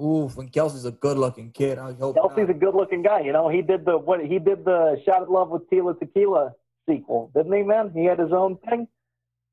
Oof, 0.00 0.38
and 0.38 0.52
Kelce's 0.52 0.84
a 0.84 0.92
good-looking 0.92 1.50
kid. 1.50 1.78
I 1.78 1.92
hope 1.92 2.16
Kelce's 2.16 2.38
not. 2.38 2.50
a 2.50 2.54
good-looking 2.54 3.02
guy. 3.02 3.20
You 3.20 3.32
know, 3.32 3.48
he 3.48 3.62
did 3.62 3.84
the 3.84 3.98
what 3.98 4.24
he 4.24 4.38
did 4.38 4.64
the 4.64 5.00
"Shot 5.04 5.22
at 5.22 5.30
Love 5.30 5.50
with 5.50 5.68
Tila 5.70 5.98
Tequila" 5.98 6.52
sequel, 6.88 7.30
didn't 7.34 7.52
he, 7.52 7.62
man? 7.62 7.90
He 7.94 8.04
had 8.04 8.18
his 8.18 8.32
own 8.32 8.58
thing. 8.68 8.86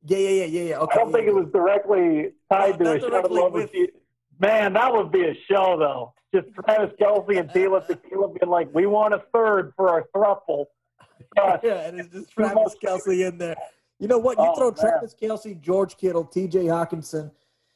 Yeah, 0.06 0.18
yeah, 0.18 0.30
yeah, 0.30 0.46
yeah, 0.46 0.62
yeah. 0.62 0.78
Okay, 0.80 0.93
I 0.93 0.98
don't 0.98 1.10
yeah, 1.10 1.14
think 1.14 1.26
yeah. 1.26 1.32
it 1.32 1.36
was 1.36 1.52
directly 1.52 2.32
tied 2.52 2.80
no, 2.80 2.98
to 2.98 3.06
a 3.06 3.10
"Shot 3.10 3.26
at 3.26 3.32
Love 3.32 3.54
with." 3.54 3.72
with 3.74 3.89
Man, 4.39 4.74
that 4.74 4.93
would 4.93 5.12
be 5.12 5.24
a 5.24 5.34
show, 5.50 5.78
though. 5.80 6.14
Just 6.34 6.54
Travis 6.56 6.91
Kelce 7.00 7.39
and 7.39 7.50
Tila 7.50 7.86
Tequila 7.88 8.28
being 8.30 8.50
like, 8.50 8.68
we 8.74 8.86
want 8.86 9.14
a 9.14 9.24
third 9.34 9.74
for 9.76 9.89
our 9.89 10.06
thruple. 10.14 10.66
Uh, 11.38 11.58
yeah, 11.64 11.88
and 11.88 12.00
it's 12.00 12.10
just 12.10 12.32
Travis 12.32 12.76
Kelce 12.84 13.28
in 13.28 13.38
there. 13.38 13.56
You 14.00 14.08
know 14.08 14.18
what? 14.18 14.38
You 14.38 14.46
oh, 14.46 14.56
throw 14.56 14.72
man. 14.72 14.91
Travis 14.91 15.16
Kelce, 15.20 15.60
George 15.62 15.96
Kittle, 15.98 16.26
T.J. 16.26 16.66
Hockenson, 16.66 17.32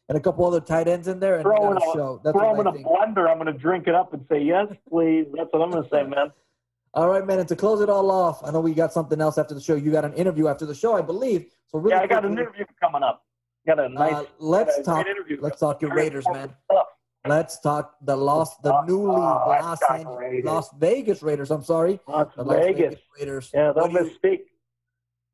and 0.10 0.18
a 0.18 0.22
couple 0.22 0.46
other 0.46 0.60
tight 0.60 0.88
ends 0.88 1.08
in 1.08 1.20
there, 1.20 1.36
and 1.36 1.44
throw 1.44 1.72
in 1.72 1.78
a, 1.78 1.82
show. 1.82 2.20
That's 2.24 2.36
throw 2.36 2.60
in 2.60 2.68
a 2.68 2.72
blender. 2.74 3.30
I'm 3.30 3.38
going 3.38 3.46
to 3.46 3.54
drink 3.54 3.88
it 3.88 3.94
up 3.94 4.14
and 4.14 4.26
say 4.30 4.42
yes, 4.44 4.68
please. 4.90 5.28
That's 5.36 5.50
what 5.52 5.62
I'm 5.62 5.72
going 5.72 5.84
to 5.84 5.90
say, 5.90 6.04
man. 6.04 6.32
All 6.96 7.08
right, 7.08 7.26
man. 7.26 7.40
And 7.40 7.48
to 7.48 7.56
close 7.56 7.80
it 7.82 7.90
all 7.90 8.10
off, 8.10 8.44
I 8.44 8.50
know 8.50 8.60
we 8.60 8.74
got 8.74 8.92
something 8.92 9.22
else 9.22 9.38
after 9.38 9.54
the 9.54 9.62
show. 9.62 9.76
You 9.76 9.92
got 9.92 10.04
an 10.06 10.14
interview 10.14 10.48
after 10.48 10.66
the 10.66 10.74
show, 10.74 10.98
I 10.98 11.04
believe. 11.04 11.46
So 11.68 11.78
really, 11.78 11.96
yeah, 11.96 12.02
I 12.02 12.08
got 12.08 12.26
an 12.26 12.32
interview 12.32 12.66
coming 12.82 13.04
up. 13.04 13.24
Got 13.68 13.80
a 13.80 13.90
nice. 13.90 14.14
Uh, 14.14 14.24
let's 14.40 14.82
talk. 14.82 15.06
Let's 15.40 15.60
talk 15.60 15.82
your 15.82 15.94
Raiders, 15.94 16.26
man. 16.32 16.56
Let's 17.28 17.60
talk 17.60 17.96
the 18.02 18.16
lost, 18.16 18.64
the 18.64 18.82
newly 18.84 19.12
oh, 19.12 19.46
Las, 19.48 19.80
Las 20.44 20.70
Vegas 20.80 21.22
Raiders. 21.22 21.52
I'm 21.52 21.64
sorry, 21.64 22.00
Las, 22.08 22.28
Las 22.36 22.48
Vegas. 22.48 22.78
Vegas. 22.78 23.00
Raiders. 23.20 23.52
Yeah, 23.54 23.74
don't 23.76 23.94
misspeak. 23.94 24.40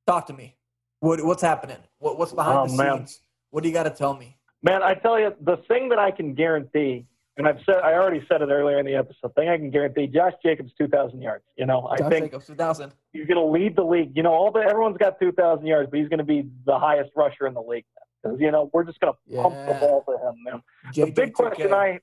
Talk 0.05 0.25
to 0.27 0.33
me. 0.33 0.55
What, 0.99 1.23
what's 1.23 1.43
happening? 1.43 1.77
What, 1.99 2.17
what's 2.17 2.33
behind 2.33 2.57
oh, 2.57 2.67
the 2.67 2.83
man. 2.83 2.97
scenes? 2.97 3.21
What 3.51 3.63
do 3.63 3.69
you 3.69 3.73
got 3.73 3.83
to 3.83 3.91
tell 3.91 4.15
me? 4.15 4.35
Man, 4.65 4.81
I 4.81 4.95
tell 4.95 5.19
you, 5.19 5.31
the 5.41 5.57
thing 5.67 5.89
that 5.89 5.99
I 5.99 6.09
can 6.09 6.33
guarantee, 6.33 7.05
and 7.37 7.47
I've 7.47 7.59
said, 7.67 7.75
I 7.83 7.93
already 7.93 8.25
said 8.27 8.41
it 8.41 8.49
earlier 8.49 8.79
in 8.79 8.85
the 8.87 8.95
episode. 8.95 9.35
Thing 9.35 9.47
I 9.47 9.57
can 9.57 9.69
guarantee, 9.69 10.07
Josh 10.07 10.33
Jacobs, 10.43 10.71
two 10.75 10.87
thousand 10.87 11.21
yards. 11.21 11.43
You 11.55 11.67
know, 11.67 11.87
Josh 11.91 12.07
I 12.07 12.09
think 12.09 12.25
Jacobs, 12.25 12.47
two 12.47 12.55
thousand. 12.55 12.91
He's 13.13 13.27
going 13.27 13.37
to 13.37 13.45
lead 13.45 13.75
the 13.75 13.83
league. 13.83 14.13
You 14.15 14.23
know, 14.23 14.33
all 14.33 14.51
the 14.51 14.61
everyone's 14.61 14.97
got 14.97 15.19
two 15.19 15.31
thousand 15.31 15.67
yards, 15.67 15.91
but 15.91 15.99
he's 15.99 16.09
going 16.09 16.17
to 16.17 16.25
be 16.25 16.49
the 16.65 16.79
highest 16.79 17.11
rusher 17.15 17.45
in 17.45 17.53
the 17.53 17.61
league. 17.61 17.85
Because 18.23 18.39
you 18.39 18.49
know, 18.49 18.71
we're 18.73 18.85
just 18.85 18.99
going 18.99 19.13
to 19.13 19.19
yeah. 19.27 19.43
pump 19.43 19.55
the 19.67 19.73
ball 19.75 20.03
to 20.09 20.13
him. 20.13 20.35
Man. 20.43 20.63
the 20.95 21.11
big 21.11 21.33
question 21.33 21.71
I 21.71 21.99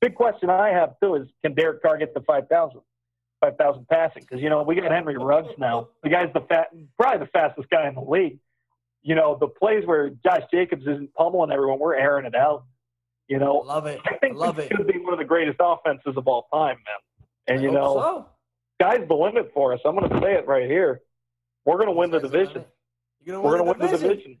big 0.00 0.14
question 0.14 0.50
I 0.50 0.68
have 0.68 0.94
too 1.02 1.16
is 1.16 1.26
can 1.42 1.54
Derek 1.54 1.82
Carr 1.82 1.98
get 1.98 2.14
to 2.14 2.20
5,000? 2.20 2.80
5,000 3.40 3.88
passing 3.88 4.22
because 4.22 4.40
you 4.40 4.50
know 4.50 4.62
we 4.62 4.76
got 4.76 4.90
Henry 4.90 5.16
Ruggs 5.16 5.52
now. 5.58 5.88
The 6.04 6.10
guy's 6.10 6.32
the 6.32 6.40
fat, 6.42 6.68
probably 6.96 7.26
the 7.26 7.30
fastest 7.32 7.68
guy 7.70 7.88
in 7.88 7.94
the 7.94 8.00
league. 8.00 8.38
You 9.08 9.14
know 9.14 9.38
the 9.40 9.48
plays 9.48 9.86
where 9.86 10.10
Josh 10.22 10.42
Jacobs 10.52 10.82
isn't 10.82 11.14
pummeling 11.14 11.50
everyone, 11.50 11.78
we're 11.78 11.94
airing 11.94 12.26
it 12.26 12.34
out. 12.34 12.64
You 13.26 13.38
know, 13.38 13.54
love 13.64 13.86
it. 13.86 14.00
I 14.04 14.18
think 14.18 14.36
love 14.36 14.58
it 14.58 14.70
should 14.70 14.86
be 14.86 14.98
one 14.98 15.14
of 15.14 15.18
the 15.18 15.24
greatest 15.24 15.56
offenses 15.60 16.12
of 16.14 16.28
all 16.28 16.46
time, 16.52 16.76
man. 16.76 17.26
And 17.46 17.60
I 17.60 17.62
you 17.62 17.70
know, 17.70 17.94
so. 17.94 18.26
sky's 18.78 19.08
the 19.08 19.14
limit 19.14 19.50
for 19.54 19.72
us. 19.72 19.80
I'm 19.86 19.96
going 19.98 20.10
to 20.10 20.20
say 20.20 20.34
it 20.34 20.46
right 20.46 20.68
here. 20.68 21.00
We're 21.64 21.76
going 21.76 21.88
to 21.88 21.94
win 21.94 22.10
the 22.10 22.20
division. 22.20 22.66
Gonna 23.26 23.40
we're 23.40 23.56
going 23.56 23.64
to 23.64 23.78
win 23.78 23.90
the 23.90 23.96
division. 23.96 24.38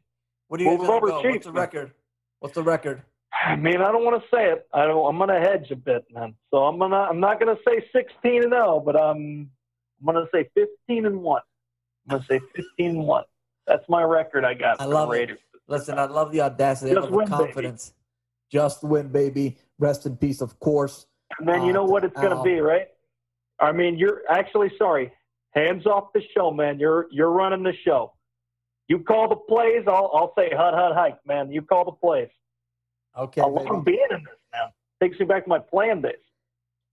What 0.48 0.58
do 0.58 0.64
you 0.64 0.76
guys 0.76 0.86
go? 0.86 1.00
What's 1.00 1.46
the 1.46 1.52
record? 1.52 1.92
What's 2.40 2.54
the 2.54 2.62
record? 2.62 3.02
I 3.42 3.56
mean, 3.56 3.80
I 3.80 3.90
don't 3.90 4.04
want 4.04 4.22
to 4.22 4.28
say 4.28 4.50
it. 4.50 4.68
I 4.74 4.84
don't, 4.84 5.08
I'm 5.08 5.16
going 5.16 5.30
to 5.30 5.48
hedge 5.48 5.70
a 5.70 5.76
bit, 5.76 6.04
man. 6.12 6.34
So 6.50 6.58
I'm 6.58 6.78
gonna. 6.78 6.94
I'm 6.94 7.20
not 7.20 7.40
going 7.40 7.56
to 7.56 7.62
say 7.66 7.82
16 7.90 8.42
and 8.42 8.52
0, 8.52 8.82
but 8.84 9.00
I'm. 9.00 9.48
I'm 10.00 10.14
going 10.14 10.26
to 10.26 10.30
say 10.30 10.50
15 10.54 11.06
and 11.06 11.22
one. 11.22 11.40
I'm 12.10 12.18
going 12.18 12.22
to 12.22 12.28
say 12.28 12.40
15 12.54 12.90
and 12.90 13.06
one. 13.06 13.24
That's 13.68 13.88
my 13.88 14.02
record. 14.02 14.44
I 14.44 14.54
got. 14.54 14.80
I 14.80 14.86
love 14.86 15.12
it. 15.12 15.38
Listen, 15.66 15.98
I 15.98 16.06
love 16.06 16.32
the 16.32 16.40
audacity. 16.40 16.94
Just 16.94 17.10
the 17.10 17.26
confidence. 17.26 17.90
Baby. 17.90 17.94
Just 18.50 18.82
win, 18.82 19.08
baby. 19.08 19.58
Rest 19.78 20.06
in 20.06 20.16
peace, 20.16 20.40
of 20.40 20.58
course. 20.58 21.06
And 21.38 21.46
then 21.46 21.64
you 21.64 21.74
know 21.74 21.84
uh, 21.84 21.88
what 21.88 22.04
it's 22.04 22.18
going 22.18 22.34
to 22.34 22.42
be, 22.42 22.60
right? 22.60 22.88
I 23.60 23.72
mean, 23.72 23.98
you're 23.98 24.22
actually 24.30 24.72
sorry. 24.78 25.12
Hands 25.50 25.84
off 25.86 26.12
the 26.14 26.22
show, 26.34 26.50
man. 26.50 26.78
You're 26.78 27.06
you're 27.10 27.30
running 27.30 27.62
the 27.62 27.74
show. 27.84 28.14
You 28.88 29.00
call 29.00 29.28
the 29.28 29.36
plays. 29.36 29.84
I'll 29.86 30.10
I'll 30.14 30.32
say 30.36 30.50
hut 30.50 30.72
hut 30.74 30.94
hike, 30.94 31.18
man. 31.26 31.52
You 31.52 31.60
call 31.60 31.84
the 31.84 31.92
plays. 31.92 32.28
Okay. 33.16 33.42
I 33.42 33.46
love 33.46 33.84
being 33.84 33.98
in 34.10 34.24
this 34.24 34.38
now. 34.52 34.70
Takes 35.02 35.18
me 35.20 35.26
back 35.26 35.44
to 35.44 35.48
my 35.48 35.58
playing 35.58 36.02
days. 36.02 36.14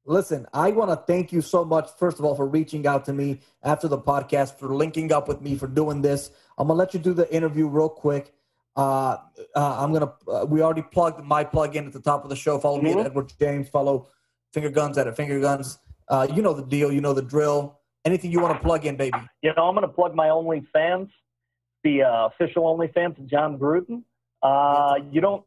Listen, 0.07 0.45
I 0.53 0.69
want 0.71 0.91
to 0.91 0.95
thank 0.95 1.31
you 1.31 1.41
so 1.41 1.65
much, 1.65 1.89
first 1.97 2.19
of 2.19 2.25
all, 2.25 2.35
for 2.35 2.45
reaching 2.45 2.85
out 2.85 3.05
to 3.05 3.13
me 3.13 3.41
after 3.63 3.87
the 3.87 3.97
podcast, 3.97 4.59
for 4.59 4.73
linking 4.73 5.11
up 5.11 5.27
with 5.27 5.41
me, 5.41 5.55
for 5.55 5.67
doing 5.67 6.01
this. 6.01 6.29
I'm 6.57 6.67
going 6.67 6.77
to 6.77 6.79
let 6.79 6.93
you 6.93 6.99
do 6.99 7.13
the 7.13 7.31
interview 7.33 7.67
real 7.67 7.89
quick. 7.89 8.31
Uh, 8.75 9.17
uh, 9.55 9.79
I'm 9.79 9.91
going 9.91 10.07
to, 10.07 10.31
uh, 10.31 10.45
we 10.45 10.61
already 10.61 10.83
plugged 10.83 11.23
my 11.23 11.43
plug 11.43 11.75
in 11.75 11.87
at 11.87 11.93
the 11.93 12.01
top 12.01 12.23
of 12.23 12.29
the 12.29 12.35
show. 12.35 12.59
Follow 12.59 12.77
mm-hmm. 12.77 12.85
me 12.85 12.91
at 12.91 12.97
mm-hmm. 12.97 13.07
Edward 13.07 13.33
James. 13.39 13.69
Follow 13.69 14.09
Finger 14.53 14.69
Guns 14.69 14.97
at 14.97 15.15
Finger 15.15 15.39
Guns. 15.39 15.79
Uh, 16.07 16.27
you 16.33 16.43
know 16.43 16.53
the 16.53 16.65
deal. 16.65 16.91
You 16.91 17.01
know 17.01 17.13
the 17.13 17.23
drill. 17.23 17.79
Anything 18.03 18.31
you 18.31 18.39
want 18.39 18.55
to 18.55 18.63
plug 18.63 18.85
in, 18.85 18.97
baby? 18.97 19.17
You 19.41 19.53
know, 19.57 19.67
I'm 19.67 19.73
going 19.73 19.87
to 19.87 19.93
plug 19.93 20.13
my 20.13 20.27
OnlyFans, 20.27 21.09
the 21.83 22.03
uh, 22.03 22.27
official 22.27 22.63
OnlyFans 22.63 23.17
of 23.17 23.25
Jon 23.25 23.57
Gruden. 23.57 24.03
Uh, 24.43 24.99
you 25.11 25.21
don't 25.21 25.43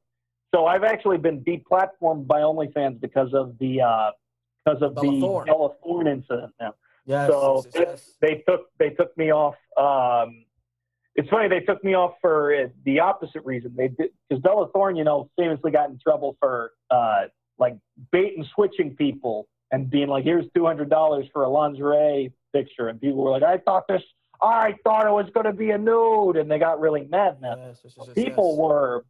so 0.55 0.67
I've 0.67 0.85
actually 0.85 1.19
been 1.19 1.45
deplatformed 1.45 2.27
by 2.27 2.41
OnlyFans 2.41 3.01
because 3.01 3.35
of 3.35 3.59
the 3.59 3.83
uh, 3.83 4.11
because 4.69 4.83
of 4.83 4.95
Bella 4.95 5.13
the 5.13 5.21
Thorne. 5.21 5.47
Bella 5.47 5.71
Thorne 5.83 6.07
incident. 6.07 6.53
Now, 6.61 6.75
yes, 7.07 7.31
so 7.31 7.65
yes, 7.75 7.75
yes. 7.75 8.11
they 8.21 8.45
took 8.49 8.67
they 8.79 8.91
took 8.91 9.17
me 9.17 9.33
off. 9.33 9.55
Um, 9.77 10.45
it's 11.15 11.29
funny 11.29 11.49
they 11.49 11.61
took 11.61 11.83
me 11.83 11.95
off 11.95 12.15
for 12.21 12.55
uh, 12.55 12.69
the 12.85 13.01
opposite 13.01 13.45
reason. 13.45 13.75
They 13.77 13.89
did 13.89 14.11
because 14.29 14.43
Bella 14.43 14.69
Thorne, 14.73 14.97
you 14.97 15.05
know, 15.05 15.31
famously 15.37 15.71
got 15.71 15.91
in 15.91 15.99
trouble 15.99 16.37
for 16.41 16.73
uh, 16.91 17.27
like 17.59 17.77
bait 18.13 18.35
and 18.37 18.47
switching 18.55 18.95
people 18.95 19.49
and 19.71 19.91
being 19.91 20.09
like, 20.09 20.25
"Here's 20.25 20.47
two 20.55 20.65
hundred 20.65 20.91
dollars 20.91 21.27
for 21.33 21.45
a 21.45 21.49
lingerie 21.49 22.33
picture," 22.53 22.89
and 22.89 23.01
people 23.01 23.23
were 23.23 23.31
like, 23.31 23.43
"I 23.43 23.59
thought 23.59 23.89
this." 23.89 24.03
I 24.41 24.77
thought 24.85 25.05
it 25.05 25.11
was 25.11 25.29
going 25.35 25.47
to 25.47 25.53
be 25.53 25.71
a 25.71 25.79
nude, 25.79 26.37
and 26.37 26.49
they 26.49 26.61
got 26.61 26.79
really 26.79 27.05
mad. 27.11 27.39
Now, 27.43 27.57
yes, 27.57 28.15
people 28.15 28.57
were 28.57 29.05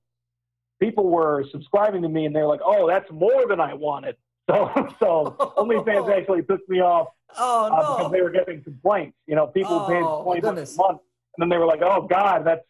people 0.81 1.11
were 1.11 1.45
subscribing 1.51 2.03
to 2.03 2.09
me 2.09 2.25
and 2.25 2.35
they're 2.35 2.47
like, 2.47 2.61
oh, 2.65 2.89
that's 2.89 3.11
more 3.11 3.47
than 3.49 3.61
I 3.61 3.75
wanted. 3.75 4.17
So, 4.49 4.71
so 4.99 5.37
OnlyFans 5.59 6.11
actually 6.17 6.43
took 6.43 6.67
me 6.69 6.81
off 6.81 7.09
oh, 7.37 7.67
uh, 7.67 7.69
no. 7.69 7.97
because 7.97 8.13
they 8.13 8.23
were 8.23 8.31
getting 8.31 8.63
complaints. 8.63 9.17
You 9.27 9.37
know, 9.37 9.47
people 9.47 9.73
oh, 9.73 9.87
paid 9.87 10.03
twenty 10.25 10.41
bucks 10.41 10.75
a 10.75 10.77
month, 10.79 11.01
and 11.37 11.43
then 11.43 11.49
they 11.51 11.59
were 11.59 11.67
like, 11.67 11.83
"Oh 11.83 12.07
God, 12.09 12.45
that's 12.47 12.67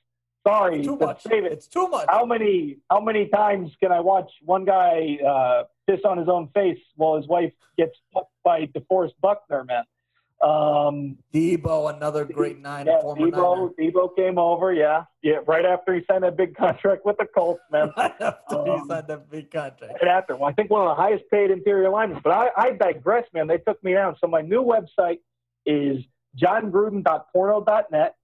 sorry, 0.46 0.78
it's 0.78 0.86
too 0.86 0.96
much. 0.96 1.22
Save 1.22 1.44
it. 1.44 1.52
It's 1.52 1.68
too 1.68 1.88
much." 1.88 2.06
How 2.08 2.24
many 2.24 2.78
how 2.90 3.00
many 3.00 3.28
times 3.28 3.76
can 3.80 3.92
I 3.92 4.00
watch 4.00 4.30
one 4.44 4.64
guy 4.64 5.18
uh, 5.24 5.64
piss 5.86 6.00
on 6.04 6.18
his 6.18 6.28
own 6.28 6.48
face 6.48 6.80
while 6.96 7.16
his 7.16 7.28
wife 7.28 7.52
gets 7.76 7.96
fucked 8.12 8.32
by 8.42 8.66
DeForest 8.66 9.12
Buckner, 9.20 9.64
man? 9.64 9.84
Um, 10.40 11.18
Deebo, 11.34 11.92
another 11.96 12.24
great 12.24 12.60
nine, 12.60 12.86
yeah, 12.86 13.00
Niner. 13.02 13.30
Deebo 13.78 14.14
came 14.14 14.38
over, 14.38 14.72
yeah, 14.72 15.04
yeah, 15.20 15.38
right 15.48 15.64
after 15.64 15.94
he 15.94 16.02
signed 16.08 16.22
that 16.22 16.36
big 16.36 16.56
contract 16.56 17.04
with 17.04 17.16
the 17.18 17.26
Colts, 17.26 17.60
man. 17.72 17.92
right 17.96 18.14
after 18.20 18.56
um, 18.56 18.66
he 18.66 18.88
signed 18.88 19.08
that 19.08 19.28
big 19.28 19.50
contract. 19.50 19.94
Right 20.00 20.10
after, 20.10 20.36
well, 20.36 20.48
I 20.48 20.52
think 20.52 20.70
one 20.70 20.86
of 20.86 20.96
the 20.96 21.02
highest 21.02 21.24
paid 21.28 21.50
interior 21.50 21.90
linemen. 21.90 22.20
But 22.22 22.30
I, 22.30 22.50
I 22.56 22.70
digress, 22.70 23.24
man. 23.34 23.48
They 23.48 23.58
took 23.58 23.82
me 23.82 23.94
down. 23.94 24.16
So 24.20 24.28
my 24.28 24.42
new 24.42 24.62
website 24.62 25.18
is 25.66 26.04
johngruden.porno.net, 26.40 28.14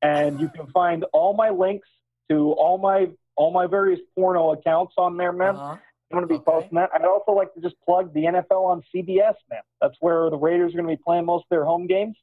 and 0.00 0.40
you 0.40 0.48
can 0.48 0.66
find 0.68 1.04
all 1.12 1.34
my 1.34 1.50
links 1.50 1.88
to 2.30 2.52
all 2.52 2.78
my 2.78 3.08
all 3.36 3.50
my 3.50 3.66
various 3.66 4.00
porno 4.14 4.52
accounts 4.52 4.94
on 4.96 5.18
there, 5.18 5.32
man. 5.32 5.56
Uh-huh. 5.56 5.76
I'm 6.10 6.18
going 6.18 6.28
to 6.28 6.28
be 6.28 6.34
okay. 6.34 6.44
posting 6.44 6.76
that. 6.76 6.90
I'd 6.94 7.04
also 7.04 7.32
like 7.32 7.52
to 7.54 7.60
just 7.60 7.76
plug 7.84 8.12
the 8.14 8.24
NFL 8.24 8.64
on 8.64 8.82
CBS, 8.94 9.34
man. 9.50 9.62
That's 9.80 9.96
where 10.00 10.30
the 10.30 10.36
Raiders 10.36 10.72
are 10.72 10.76
going 10.76 10.88
to 10.88 10.96
be 10.96 11.02
playing 11.04 11.24
most 11.24 11.42
of 11.42 11.48
their 11.50 11.64
home 11.64 11.86
games. 11.86 12.16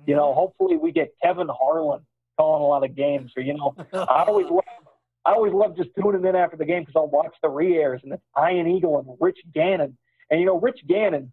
Mm-hmm. 0.00 0.10
You 0.10 0.16
know, 0.16 0.28
mm-hmm. 0.28 0.38
hopefully 0.38 0.76
we 0.76 0.92
get 0.92 1.12
Kevin 1.22 1.48
Harlan 1.48 2.00
calling 2.36 2.62
a 2.62 2.66
lot 2.66 2.84
of 2.84 2.94
games, 2.94 3.32
or 3.36 3.42
you 3.42 3.54
know, 3.54 3.74
I 3.92 4.24
always 4.24 4.48
love 4.48 4.64
I 5.28 5.32
always 5.32 5.52
love 5.52 5.76
just 5.76 5.90
tuning 6.00 6.24
in 6.24 6.34
after 6.34 6.56
the 6.56 6.64
game 6.64 6.82
because 6.82 6.94
I'll 6.96 7.08
watch 7.08 7.34
the 7.42 7.50
re-airs 7.50 8.00
and 8.02 8.14
it's 8.14 8.22
Ian 8.38 8.66
Eagle 8.66 8.98
and 8.98 9.16
Rich 9.20 9.38
Gannon. 9.52 9.98
And 10.30 10.40
you 10.40 10.46
know, 10.46 10.58
Rich 10.58 10.80
Gannon, 10.88 11.32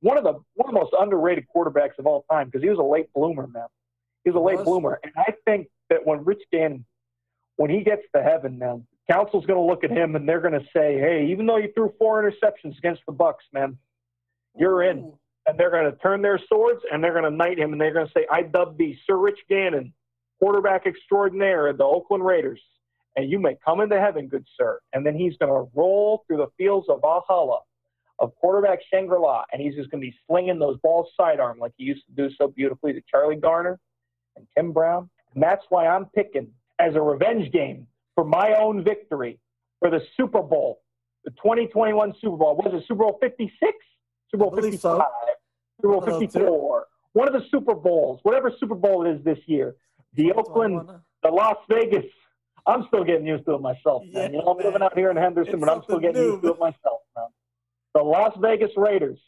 one 0.00 0.16
of 0.16 0.24
the 0.24 0.32
one 0.54 0.68
of 0.68 0.74
the 0.74 0.80
most 0.80 0.94
underrated 0.98 1.44
quarterbacks 1.54 1.98
of 1.98 2.06
all 2.06 2.24
time 2.30 2.46
because 2.46 2.62
he 2.62 2.70
was 2.70 2.78
a 2.78 2.82
late 2.82 3.12
bloomer, 3.14 3.46
man. 3.46 3.66
He 4.24 4.30
was 4.30 4.36
a 4.36 4.40
late 4.40 4.64
bloomer, 4.64 4.98
and 5.02 5.12
I 5.16 5.34
think 5.44 5.68
that 5.90 6.06
when 6.06 6.24
Rich 6.24 6.42
Gannon, 6.52 6.84
when 7.58 7.70
he 7.70 7.82
gets 7.82 8.02
to 8.16 8.22
heaven, 8.22 8.58
man, 8.58 8.86
council's 9.10 9.44
going 9.44 9.58
to 9.58 9.64
look 9.64 9.84
at 9.84 9.90
him 9.90 10.16
and 10.16 10.26
they're 10.26 10.40
going 10.40 10.58
to 10.58 10.66
say, 10.74 10.98
"Hey, 10.98 11.28
even 11.30 11.44
though 11.44 11.58
you 11.58 11.70
threw 11.74 11.92
four 11.98 12.22
interceptions 12.22 12.78
against 12.78 13.02
the 13.06 13.12
Bucks, 13.12 13.44
man, 13.52 13.76
you're 14.56 14.82
in." 14.82 15.12
And 15.46 15.58
they're 15.58 15.70
going 15.70 15.90
to 15.90 15.96
turn 15.98 16.20
their 16.22 16.38
swords 16.48 16.82
and 16.90 17.02
they're 17.02 17.12
going 17.12 17.24
to 17.24 17.30
knight 17.30 17.58
him 17.58 17.72
and 17.72 17.80
they're 17.80 17.92
going 17.92 18.06
to 18.06 18.12
say, 18.12 18.26
"I 18.30 18.42
dub 18.42 18.78
thee 18.78 18.98
Sir 19.06 19.16
Rich 19.16 19.40
Gannon, 19.48 19.92
quarterback 20.40 20.86
extraordinaire 20.86 21.66
of 21.68 21.76
the 21.76 21.84
Oakland 21.84 22.24
Raiders." 22.24 22.60
and 23.18 23.28
you 23.28 23.40
may 23.40 23.56
come 23.64 23.80
into 23.80 24.00
heaven, 24.00 24.28
good 24.28 24.46
sir. 24.56 24.78
And 24.92 25.04
then 25.04 25.16
he's 25.16 25.36
going 25.38 25.52
to 25.52 25.68
roll 25.74 26.22
through 26.26 26.36
the 26.36 26.46
fields 26.56 26.88
of 26.88 27.00
Valhalla, 27.00 27.58
of 28.20 28.32
quarterback 28.36 28.78
Shangri 28.92 29.18
La, 29.18 29.42
and 29.52 29.60
he's 29.60 29.74
just 29.74 29.90
going 29.90 30.00
to 30.00 30.06
be 30.06 30.16
slinging 30.28 30.60
those 30.60 30.78
balls 30.84 31.08
sidearm 31.16 31.58
like 31.58 31.72
he 31.76 31.84
used 31.84 32.06
to 32.06 32.12
do 32.12 32.32
so 32.36 32.46
beautifully 32.46 32.92
to 32.92 33.00
Charlie 33.10 33.34
Garner 33.34 33.80
and 34.36 34.46
Tim 34.56 34.72
Brown. 34.72 35.10
And 35.34 35.42
that's 35.42 35.64
why 35.68 35.88
I'm 35.88 36.06
picking 36.06 36.52
as 36.78 36.94
a 36.94 37.00
revenge 37.00 37.52
game 37.52 37.86
for 38.14 38.24
my 38.24 38.54
own 38.54 38.84
victory 38.84 39.38
for 39.80 39.90
the 39.90 40.00
Super 40.16 40.42
Bowl, 40.42 40.80
the 41.24 41.30
2021 41.32 42.14
Super 42.20 42.36
Bowl. 42.36 42.56
Was 42.56 42.74
it 42.74 42.86
Super 42.86 43.04
Bowl 43.04 43.18
56? 43.20 43.72
Super 44.30 44.44
Bowl 44.44 44.54
55? 44.54 44.80
So. 44.80 45.06
Super 45.80 46.00
Bowl 46.00 46.20
54? 46.20 46.86
One 47.12 47.28
of 47.28 47.34
the 47.34 47.48
Super 47.50 47.74
Bowls, 47.74 48.20
whatever 48.22 48.52
Super 48.58 48.74
Bowl 48.74 49.06
it 49.06 49.10
is 49.10 49.24
this 49.24 49.38
year. 49.46 49.76
The 50.14 50.32
Oakland, 50.32 50.88
the 51.22 51.30
Las 51.30 51.56
Vegas 51.68 52.04
I'm 52.68 52.84
still 52.88 53.02
getting 53.02 53.26
used 53.26 53.46
to 53.46 53.54
it 53.54 53.62
myself, 53.62 54.02
man. 54.04 54.12
Yeah, 54.12 54.38
you 54.40 54.44
know, 54.44 54.50
I'm 54.50 54.58
man. 54.58 54.66
living 54.66 54.82
out 54.82 54.96
here 54.96 55.10
in 55.10 55.16
Henderson, 55.16 55.54
it's 55.54 55.60
but 55.60 55.70
I'm 55.70 55.82
still 55.84 55.98
getting 55.98 56.20
new, 56.20 56.32
used 56.32 56.42
to 56.42 56.50
it 56.50 56.58
myself, 56.58 57.00
man. 57.16 57.28
The 57.94 58.02
Las 58.02 58.36
Vegas 58.40 58.70
Raiders 58.76 59.18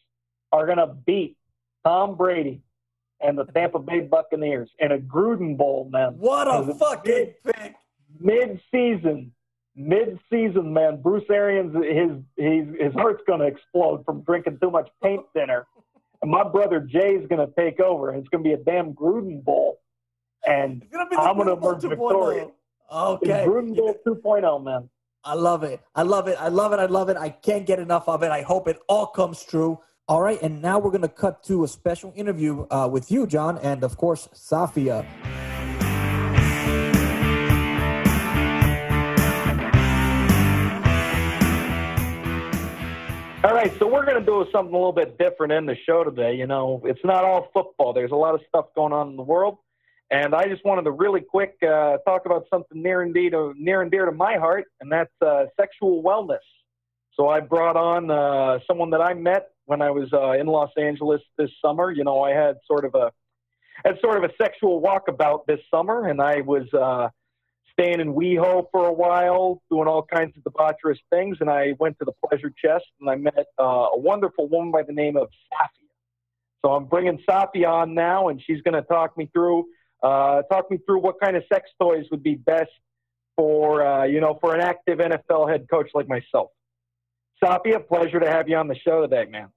are 0.52 0.66
going 0.66 0.78
to 0.78 0.88
beat 0.88 1.38
Tom 1.84 2.16
Brady 2.16 2.60
and 3.20 3.38
the 3.38 3.44
Tampa 3.44 3.78
Bay 3.78 4.00
Buccaneers 4.00 4.70
in 4.78 4.92
a 4.92 4.98
Gruden 4.98 5.56
Bowl, 5.56 5.88
man. 5.90 6.14
What 6.18 6.48
a 6.48 6.74
fucking 6.74 7.12
mid, 7.12 7.34
pick! 7.44 7.74
Mid-season, 8.18 9.32
mid-season, 9.76 10.72
man. 10.72 11.00
Bruce 11.00 11.24
Arians, 11.30 11.74
his 11.74 12.18
his 12.36 12.66
his 12.78 12.94
heart's 12.94 13.22
going 13.26 13.40
to 13.40 13.46
explode 13.46 14.04
from 14.04 14.22
drinking 14.22 14.58
too 14.60 14.70
much 14.70 14.88
paint 15.02 15.22
thinner, 15.32 15.66
and 16.22 16.30
my 16.30 16.44
brother 16.44 16.80
Jay's 16.80 17.26
going 17.28 17.46
to 17.46 17.52
take 17.56 17.80
over. 17.80 18.14
It's 18.14 18.28
going 18.28 18.42
to 18.44 18.48
be 18.48 18.54
a 18.54 18.64
damn 18.64 18.92
Gruden 18.94 19.42
Bowl, 19.44 19.80
and 20.46 20.84
I'm 20.92 21.36
going 21.36 21.46
to 21.46 21.52
emerge 21.52 21.82
victorious. 21.82 22.48
Oh. 22.90 23.14
Okay. 23.14 23.44
Gruden 23.46 23.76
Bowl 23.76 23.94
2.0, 24.04 24.64
man. 24.64 24.88
I 25.22 25.34
love 25.34 25.62
it. 25.62 25.80
I 25.94 26.02
love 26.02 26.28
it. 26.28 26.36
I 26.40 26.48
love 26.48 26.72
it. 26.72 26.78
I 26.80 26.86
love 26.86 27.08
it. 27.08 27.16
I 27.16 27.28
can't 27.28 27.66
get 27.66 27.78
enough 27.78 28.08
of 28.08 28.22
it. 28.22 28.30
I 28.30 28.42
hope 28.42 28.66
it 28.66 28.78
all 28.88 29.06
comes 29.06 29.44
true. 29.44 29.78
All 30.10 30.20
right, 30.20 30.42
and 30.42 30.60
now 30.60 30.80
we're 30.80 30.90
going 30.90 31.02
to 31.02 31.08
cut 31.08 31.44
to 31.44 31.62
a 31.62 31.68
special 31.68 32.12
interview 32.16 32.66
uh, 32.68 32.88
with 32.90 33.12
you, 33.12 33.28
John, 33.28 33.58
and 33.58 33.84
of 33.84 33.96
course, 33.96 34.28
Safia. 34.34 35.06
All 43.44 43.54
right, 43.54 43.72
so 43.78 43.86
we're 43.86 44.04
going 44.04 44.18
to 44.18 44.26
do 44.26 44.44
something 44.50 44.74
a 44.74 44.76
little 44.76 44.90
bit 44.90 45.16
different 45.16 45.52
in 45.52 45.66
the 45.66 45.76
show 45.86 46.02
today. 46.02 46.34
You 46.34 46.48
know, 46.48 46.82
it's 46.86 47.04
not 47.04 47.22
all 47.22 47.48
football. 47.54 47.92
There's 47.92 48.10
a 48.10 48.16
lot 48.16 48.34
of 48.34 48.40
stuff 48.48 48.64
going 48.74 48.92
on 48.92 49.10
in 49.10 49.16
the 49.16 49.22
world. 49.22 49.58
And 50.10 50.34
I 50.34 50.48
just 50.48 50.64
wanted 50.64 50.86
to 50.86 50.90
really 50.90 51.20
quick 51.20 51.54
uh, 51.62 51.98
talk 51.98 52.26
about 52.26 52.46
something 52.52 52.82
near 52.82 53.02
and 53.02 53.14
dear 53.14 53.30
to 53.30 53.54
near 53.56 53.80
and 53.80 53.92
dear 53.92 54.06
to 54.06 54.12
my 54.12 54.38
heart, 54.38 54.64
and 54.80 54.90
that's 54.90 55.14
uh, 55.24 55.44
sexual 55.56 56.02
wellness. 56.02 56.42
So 57.14 57.28
I 57.28 57.38
brought 57.38 57.76
on 57.76 58.10
uh, 58.10 58.58
someone 58.66 58.90
that 58.90 59.00
I 59.00 59.14
met 59.14 59.50
when 59.66 59.82
I 59.82 59.90
was 59.90 60.12
uh, 60.12 60.32
in 60.32 60.46
Los 60.46 60.70
Angeles 60.76 61.20
this 61.38 61.50
summer. 61.64 61.90
You 61.90 62.04
know, 62.04 62.22
I 62.22 62.30
had 62.30 62.56
sort 62.66 62.84
of 62.84 62.94
a 62.94 63.12
had 63.84 63.98
sort 64.00 64.22
of 64.22 64.30
a 64.30 64.34
sexual 64.40 64.82
walkabout 64.82 65.46
this 65.46 65.60
summer, 65.72 66.08
and 66.08 66.20
I 66.20 66.42
was 66.42 66.72
uh, 66.74 67.08
staying 67.72 68.00
in 68.00 68.14
WeHo 68.14 68.66
for 68.70 68.86
a 68.86 68.92
while, 68.92 69.62
doing 69.70 69.88
all 69.88 70.02
kinds 70.02 70.36
of 70.36 70.42
debaucherous 70.44 70.98
things. 71.10 71.38
And 71.40 71.48
I 71.48 71.74
went 71.78 71.98
to 71.98 72.04
the 72.04 72.12
Pleasure 72.26 72.52
Chest, 72.62 72.86
and 73.00 73.08
I 73.08 73.16
met 73.16 73.46
uh, 73.58 73.62
a 73.94 73.98
wonderful 73.98 74.48
woman 74.48 74.70
by 74.70 74.82
the 74.82 74.92
name 74.92 75.16
of 75.16 75.28
Safia. 75.52 75.88
So 76.64 76.72
I'm 76.72 76.84
bringing 76.84 77.18
Safia 77.28 77.68
on 77.68 77.94
now, 77.94 78.28
and 78.28 78.42
she's 78.46 78.60
going 78.62 78.74
to 78.74 78.82
talk 78.82 79.16
me 79.16 79.30
through 79.32 79.66
uh, 80.02 80.42
talk 80.42 80.70
me 80.70 80.78
through 80.86 81.00
what 81.00 81.20
kind 81.20 81.36
of 81.36 81.42
sex 81.52 81.68
toys 81.80 82.06
would 82.10 82.22
be 82.22 82.34
best 82.34 82.70
for 83.36 83.86
uh, 83.86 84.04
you 84.04 84.20
know 84.20 84.38
for 84.40 84.54
an 84.54 84.60
active 84.60 84.98
NFL 84.98 85.50
head 85.50 85.66
coach 85.70 85.90
like 85.94 86.08
myself. 86.08 86.50
Safia, 87.42 87.86
pleasure 87.86 88.20
to 88.20 88.30
have 88.30 88.48
you 88.48 88.56
on 88.56 88.68
the 88.68 88.76
show 88.76 89.00
today, 89.00 89.26
man. 89.30 89.48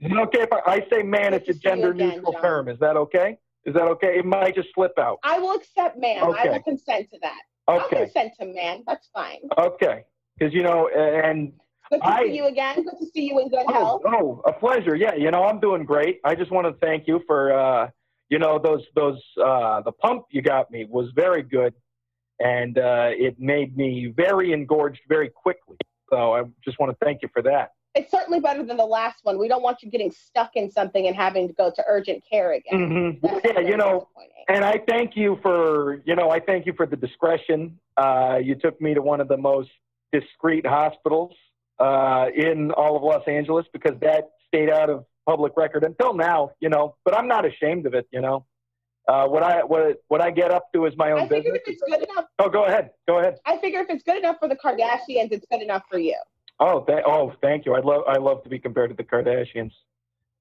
Is 0.00 0.10
it 0.10 0.18
okay 0.18 0.42
if 0.42 0.52
I, 0.52 0.60
I 0.66 0.86
say 0.90 1.02
man? 1.02 1.34
It's 1.34 1.48
a 1.48 1.54
gender 1.54 1.92
neutral 1.92 2.32
term. 2.40 2.68
Is 2.68 2.78
that 2.78 2.96
okay? 2.96 3.38
Is 3.64 3.74
that 3.74 3.82
okay? 3.82 4.18
It 4.18 4.24
might 4.24 4.54
just 4.54 4.68
slip 4.74 4.98
out. 4.98 5.18
I 5.22 5.38
will 5.38 5.54
accept 5.54 5.98
man. 5.98 6.22
Okay. 6.22 6.48
I 6.48 6.52
will 6.52 6.62
consent 6.62 7.10
to 7.10 7.18
that. 7.20 7.40
Okay. 7.68 7.98
I'll 7.98 8.04
consent 8.06 8.32
to 8.40 8.46
man. 8.46 8.82
That's 8.86 9.08
fine. 9.12 9.40
Okay. 9.58 10.04
Because 10.38 10.54
you 10.54 10.62
know, 10.62 10.88
and 10.88 11.52
Good 11.90 12.02
to 12.02 12.06
I, 12.06 12.22
see 12.22 12.36
you 12.36 12.46
again. 12.46 12.76
Good 12.84 12.98
to 13.00 13.06
see 13.12 13.26
you 13.26 13.40
in 13.40 13.48
good 13.48 13.64
oh, 13.66 13.72
health. 13.72 14.02
Oh, 14.06 14.42
a 14.46 14.52
pleasure. 14.52 14.94
Yeah, 14.94 15.16
you 15.16 15.30
know, 15.30 15.44
I'm 15.44 15.58
doing 15.58 15.84
great. 15.84 16.20
I 16.24 16.36
just 16.36 16.50
want 16.52 16.66
to 16.66 16.72
thank 16.86 17.08
you 17.08 17.20
for 17.26 17.52
uh, 17.52 17.90
you 18.28 18.38
know 18.38 18.60
those 18.62 18.84
those 18.94 19.20
uh, 19.44 19.80
the 19.82 19.92
pump 19.92 20.26
you 20.30 20.40
got 20.40 20.70
me 20.70 20.86
was 20.88 21.10
very 21.16 21.42
good, 21.42 21.74
and 22.38 22.78
uh, 22.78 23.10
it 23.10 23.40
made 23.40 23.76
me 23.76 24.14
very 24.16 24.52
engorged 24.52 25.00
very 25.08 25.28
quickly. 25.28 25.76
So 26.10 26.34
I 26.34 26.42
just 26.64 26.78
want 26.78 26.90
to 26.92 27.04
thank 27.04 27.22
you 27.22 27.28
for 27.32 27.42
that. 27.42 27.72
It's 27.94 28.10
certainly 28.10 28.38
better 28.38 28.62
than 28.62 28.76
the 28.76 28.86
last 28.86 29.20
one. 29.24 29.38
We 29.38 29.48
don't 29.48 29.62
want 29.62 29.82
you 29.82 29.90
getting 29.90 30.12
stuck 30.12 30.52
in 30.54 30.70
something 30.70 31.08
and 31.08 31.16
having 31.16 31.48
to 31.48 31.54
go 31.54 31.72
to 31.74 31.84
urgent 31.88 32.22
care 32.28 32.52
again. 32.52 33.20
Mm-hmm. 33.22 33.26
Yeah, 33.44 33.60
you 33.60 33.76
know, 33.76 34.08
and 34.48 34.64
I 34.64 34.80
thank 34.88 35.16
you 35.16 35.38
for 35.42 36.00
you 36.04 36.14
know 36.14 36.30
I 36.30 36.38
thank 36.38 36.66
you 36.66 36.72
for 36.76 36.86
the 36.86 36.96
discretion. 36.96 37.78
Uh, 37.96 38.38
you 38.42 38.54
took 38.54 38.80
me 38.80 38.94
to 38.94 39.02
one 39.02 39.20
of 39.20 39.26
the 39.26 39.36
most 39.36 39.70
discreet 40.12 40.66
hospitals 40.66 41.32
uh, 41.80 42.26
in 42.34 42.70
all 42.72 42.96
of 42.96 43.02
Los 43.02 43.26
Angeles 43.26 43.66
because 43.72 43.98
that 44.00 44.30
stayed 44.46 44.70
out 44.70 44.88
of 44.88 45.04
public 45.26 45.52
record 45.56 45.84
until 45.84 46.14
now, 46.14 46.52
you 46.60 46.68
know. 46.68 46.94
But 47.04 47.16
I'm 47.16 47.26
not 47.26 47.44
ashamed 47.44 47.86
of 47.86 47.94
it, 47.94 48.06
you 48.12 48.20
know. 48.20 48.44
Uh, 49.08 49.26
what 49.26 49.42
I 49.42 49.64
what 49.64 50.02
what 50.08 50.20
I 50.20 50.30
get 50.30 50.50
up 50.50 50.72
to 50.74 50.86
is 50.86 50.94
my 50.96 51.10
own 51.12 51.20
I 51.20 51.26
business. 51.26 51.58
If 51.66 51.74
it's 51.74 51.82
good 51.82 52.08
enough, 52.08 52.26
oh, 52.38 52.48
go 52.48 52.64
ahead, 52.64 52.90
go 53.08 53.18
ahead. 53.18 53.38
I 53.46 53.56
figure 53.58 53.80
if 53.80 53.90
it's 53.90 54.04
good 54.04 54.18
enough 54.18 54.36
for 54.38 54.48
the 54.48 54.56
Kardashians, 54.56 55.32
it's 55.32 55.46
good 55.50 55.62
enough 55.62 55.82
for 55.90 55.98
you. 55.98 56.16
Oh, 56.60 56.84
th- 56.84 57.02
oh, 57.06 57.32
thank 57.40 57.64
you. 57.64 57.74
I 57.74 57.80
love 57.80 58.02
I 58.06 58.18
love 58.18 58.42
to 58.44 58.48
be 58.50 58.58
compared 58.58 58.90
to 58.90 58.96
the 58.96 59.02
Kardashians. 59.02 59.72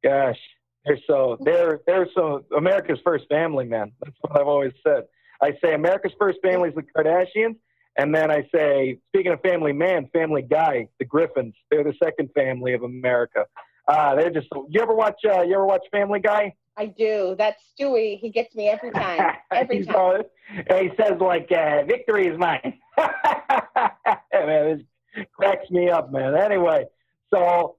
Gosh, 0.03 0.37
they're 0.85 0.99
so 1.07 1.37
they're 1.41 1.79
they're 1.87 2.07
so 2.13 2.45
America's 2.55 2.99
first 3.03 3.25
family, 3.29 3.65
man. 3.65 3.91
That's 4.03 4.15
what 4.21 4.39
I've 4.39 4.47
always 4.47 4.73
said. 4.85 5.03
I 5.41 5.53
say 5.63 5.73
America's 5.73 6.11
first 6.19 6.39
family 6.43 6.69
is 6.69 6.75
the 6.75 6.83
Kardashians, 6.83 7.55
and 7.97 8.13
then 8.13 8.29
I 8.29 8.47
say, 8.53 8.99
speaking 9.07 9.31
of 9.31 9.41
family 9.41 9.73
man, 9.73 10.09
Family 10.13 10.41
Guy, 10.41 10.89
the 10.99 11.05
Griffins. 11.05 11.55
They're 11.71 11.83
the 11.83 11.95
second 12.03 12.29
family 12.35 12.73
of 12.73 12.83
America. 12.83 13.45
Uh, 13.89 14.13
they're 14.15 14.29
just. 14.29 14.47
You 14.69 14.81
ever 14.81 14.93
watch? 14.93 15.19
Uh, 15.25 15.41
you 15.41 15.55
ever 15.55 15.65
watch 15.65 15.81
Family 15.91 16.19
Guy? 16.19 16.53
I 16.77 16.85
do. 16.85 17.35
That's 17.37 17.61
Stewie. 17.77 18.19
He 18.19 18.29
gets 18.29 18.55
me 18.55 18.69
every 18.69 18.91
time. 18.91 19.35
Every 19.51 19.83
time. 19.83 20.21
And 20.69 20.89
he 20.89 20.95
says 20.95 21.19
like, 21.19 21.51
uh, 21.51 21.83
"Victory 21.85 22.27
is 22.27 22.37
mine." 22.37 22.79
man, 22.97 24.77
this 25.13 25.25
cracks 25.33 25.69
me 25.71 25.89
up, 25.89 26.11
man. 26.11 26.35
Anyway, 26.35 26.85
so 27.33 27.77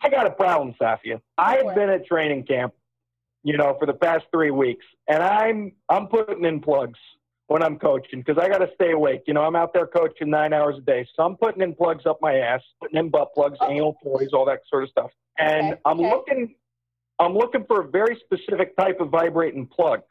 I 0.00 0.08
got 0.08 0.26
a 0.26 0.30
problem, 0.30 0.74
Safia. 0.80 1.20
I've 1.36 1.74
been 1.74 1.90
at 1.90 2.06
training 2.06 2.44
camp, 2.44 2.72
you 3.42 3.56
know, 3.56 3.76
for 3.80 3.86
the 3.86 3.94
past 3.94 4.26
three 4.32 4.52
weeks, 4.52 4.86
and 5.08 5.22
I'm 5.22 5.72
I'm 5.88 6.06
putting 6.06 6.44
in 6.44 6.60
plugs 6.60 7.00
when 7.48 7.62
I'm 7.62 7.78
coaching 7.78 8.20
because 8.20 8.40
I 8.42 8.48
got 8.48 8.58
to 8.58 8.70
stay 8.74 8.92
awake. 8.92 9.22
You 9.26 9.34
know, 9.34 9.42
I'm 9.42 9.56
out 9.56 9.72
there 9.74 9.86
coaching 9.86 10.30
nine 10.30 10.52
hours 10.52 10.76
a 10.78 10.82
day, 10.82 11.06
so 11.16 11.24
I'm 11.24 11.36
putting 11.36 11.62
in 11.62 11.74
plugs 11.74 12.06
up 12.06 12.18
my 12.20 12.36
ass, 12.36 12.60
putting 12.80 12.98
in 12.98 13.08
butt 13.08 13.34
plugs, 13.34 13.58
oh. 13.60 13.70
anal 13.70 13.96
toys, 14.02 14.28
all 14.32 14.44
that 14.46 14.60
sort 14.68 14.84
of 14.84 14.90
stuff. 14.90 15.10
And 15.38 15.72
okay. 15.72 15.80
I'm 15.84 15.98
okay. 15.98 16.10
looking, 16.10 16.54
I'm 17.18 17.34
looking 17.34 17.64
for 17.66 17.80
a 17.80 17.88
very 17.88 18.18
specific 18.24 18.76
type 18.76 19.00
of 19.00 19.10
vibrating 19.10 19.66
plug, 19.66 20.02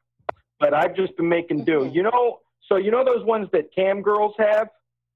but 0.59 0.73
I've 0.73 0.95
just 0.95 1.15
been 1.15 1.30
making 1.30 1.64
do. 1.64 1.80
Mm-hmm. 1.80 1.95
You 1.95 2.03
know, 2.03 2.39
so 2.68 2.77
you 2.77 2.91
know 2.91 3.05
those 3.05 3.23
ones 3.23 3.47
that 3.53 3.73
cam 3.73 4.01
girls 4.01 4.34
have 4.39 4.69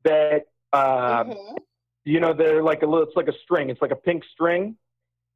that, 0.03 0.43
uh, 0.73 1.23
mm-hmm. 1.23 1.55
you 2.05 2.19
know, 2.19 2.33
they're 2.33 2.63
like 2.63 2.83
a 2.83 2.85
little, 2.85 3.05
it's 3.05 3.15
like 3.15 3.27
a 3.27 3.37
string, 3.43 3.69
it's 3.69 3.81
like 3.81 3.91
a 3.91 3.95
pink 3.95 4.23
string, 4.31 4.75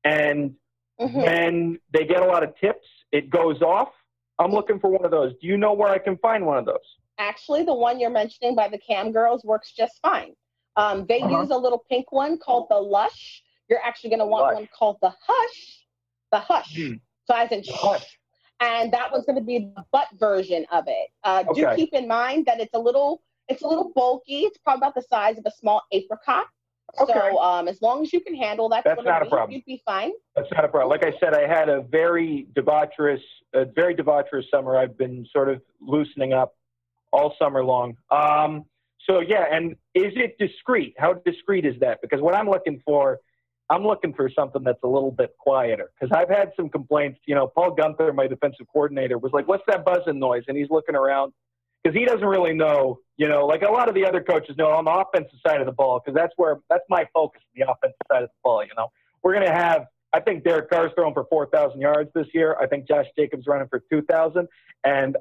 and 0.03 0.53
mm-hmm. 1.01 1.17
when 1.17 1.79
they 1.93 2.05
get 2.05 2.21
a 2.21 2.25
lot 2.25 2.43
of 2.43 2.55
tips 2.59 2.85
it 3.15 3.29
goes 3.29 3.61
off. 3.61 3.89
I'm 4.39 4.51
looking 4.51 4.79
for 4.79 4.89
one 4.89 5.05
of 5.05 5.11
those. 5.11 5.33
Do 5.41 5.47
you 5.47 5.57
know 5.57 5.73
where 5.73 5.89
I 5.89 5.97
can 5.97 6.17
find 6.17 6.45
one 6.45 6.57
of 6.57 6.65
those? 6.65 6.97
Actually, 7.17 7.63
the 7.63 7.73
one 7.73 7.99
you're 7.99 8.09
mentioning 8.09 8.55
by 8.55 8.67
the 8.67 8.77
Cam 8.77 9.11
Girls 9.11 9.43
works 9.43 9.71
just 9.71 9.99
fine. 10.01 10.33
Um, 10.75 11.05
they 11.07 11.21
uh-huh. 11.21 11.41
use 11.41 11.49
a 11.51 11.57
little 11.57 11.85
pink 11.89 12.11
one 12.11 12.37
called 12.37 12.67
the 12.69 12.75
Lush. 12.75 13.43
You're 13.69 13.83
actually 13.83 14.09
going 14.09 14.19
to 14.19 14.25
want 14.25 14.47
Lush. 14.47 14.55
one 14.55 14.69
called 14.77 14.97
the 15.01 15.13
Hush. 15.25 15.85
The 16.31 16.39
Hush. 16.39 16.75
Hmm. 16.75 16.93
So 17.25 17.35
as 17.35 17.51
in 17.51 17.63
Hush. 17.67 18.17
And 18.59 18.91
that 18.93 19.11
one's 19.11 19.25
going 19.25 19.37
to 19.37 19.43
be 19.43 19.71
the 19.75 19.83
butt 19.91 20.07
version 20.19 20.65
of 20.71 20.85
it. 20.87 21.09
Uh, 21.23 21.43
okay. 21.49 21.61
Do 21.61 21.75
keep 21.75 21.93
in 21.93 22.07
mind 22.07 22.45
that 22.45 22.59
it's 22.59 22.73
a 22.73 22.79
little 22.79 23.21
it's 23.47 23.61
a 23.61 23.67
little 23.67 23.91
bulky. 23.93 24.41
It's 24.41 24.57
probably 24.57 24.79
about 24.79 24.95
the 24.95 25.03
size 25.03 25.37
of 25.37 25.45
a 25.45 25.51
small 25.51 25.83
apricot. 25.91 26.47
Okay. 26.99 27.13
So 27.13 27.37
um, 27.39 27.67
as 27.67 27.81
long 27.81 28.03
as 28.03 28.13
you 28.13 28.21
can 28.21 28.35
handle 28.35 28.69
that, 28.69 28.83
that's 28.83 29.03
not 29.03 29.21
a 29.21 29.25
problem. 29.25 29.51
You'd 29.51 29.65
be 29.65 29.81
fine. 29.85 30.11
That's 30.35 30.47
not 30.51 30.65
a 30.65 30.67
problem. 30.67 30.89
Like 30.89 31.05
I 31.05 31.17
said, 31.19 31.33
I 31.33 31.47
had 31.47 31.69
a 31.69 31.81
very 31.81 32.47
debaucherous, 32.55 33.21
a 33.53 33.65
very 33.65 33.95
debaucherous 33.95 34.49
summer. 34.49 34.77
I've 34.77 34.97
been 34.97 35.25
sort 35.31 35.49
of 35.49 35.61
loosening 35.81 36.33
up 36.33 36.55
all 37.11 37.35
summer 37.39 37.63
long. 37.63 37.97
Um, 38.11 38.65
so 39.07 39.19
yeah, 39.19 39.45
and 39.51 39.73
is 39.93 40.13
it 40.15 40.37
discreet? 40.39 40.95
How 40.97 41.13
discreet 41.25 41.65
is 41.65 41.75
that? 41.79 41.99
Because 42.01 42.21
what 42.21 42.35
I'm 42.35 42.49
looking 42.49 42.81
for, 42.85 43.19
I'm 43.69 43.83
looking 43.83 44.13
for 44.13 44.29
something 44.29 44.63
that's 44.63 44.83
a 44.83 44.87
little 44.87 45.11
bit 45.11 45.35
quieter. 45.39 45.91
Because 45.99 46.15
I've 46.15 46.29
had 46.29 46.51
some 46.55 46.69
complaints. 46.69 47.19
You 47.25 47.35
know, 47.35 47.47
Paul 47.47 47.75
Guenther, 47.75 48.13
my 48.13 48.27
defensive 48.27 48.67
coordinator, 48.71 49.17
was 49.17 49.31
like, 49.33 49.47
"What's 49.47 49.63
that 49.67 49.85
buzzing 49.85 50.19
noise?" 50.19 50.43
And 50.47 50.57
he's 50.57 50.69
looking 50.69 50.95
around 50.95 51.33
because 51.85 51.97
he 51.97 52.05
doesn't 52.05 52.25
really 52.25 52.53
know. 52.53 52.99
You 53.17 53.29
know, 53.29 53.45
like 53.45 53.61
a 53.61 53.71
lot 53.71 53.87
of 53.87 53.95
the 53.95 54.05
other 54.05 54.21
coaches 54.21 54.57
know 54.57 54.71
on 54.71 54.85
the 54.85 54.91
offensive 54.91 55.39
side 55.45 55.61
of 55.61 55.67
the 55.67 55.71
ball 55.71 56.01
because 56.03 56.15
that's 56.15 56.33
where 56.35 56.57
that's 56.69 56.83
my 56.89 57.07
focus, 57.13 57.41
the 57.53 57.61
offensive 57.61 57.95
side 58.11 58.23
of 58.23 58.29
the 58.29 58.41
ball. 58.43 58.63
You 58.63 58.71
know, 58.75 58.87
we're 59.23 59.33
gonna 59.33 59.53
have. 59.53 59.85
I 60.11 60.19
think 60.21 60.43
Derek 60.43 60.69
Carr's 60.69 60.91
throwing 60.95 61.13
for 61.13 61.25
4,000 61.29 61.79
yards 61.81 62.09
this 62.15 62.27
year. 62.33 62.55
I 62.59 62.67
think 62.67 62.87
Josh 62.87 63.05
Jacobs 63.17 63.47
running 63.47 63.67
for 63.67 63.83
2,000, 63.91 64.47
and 64.85 65.17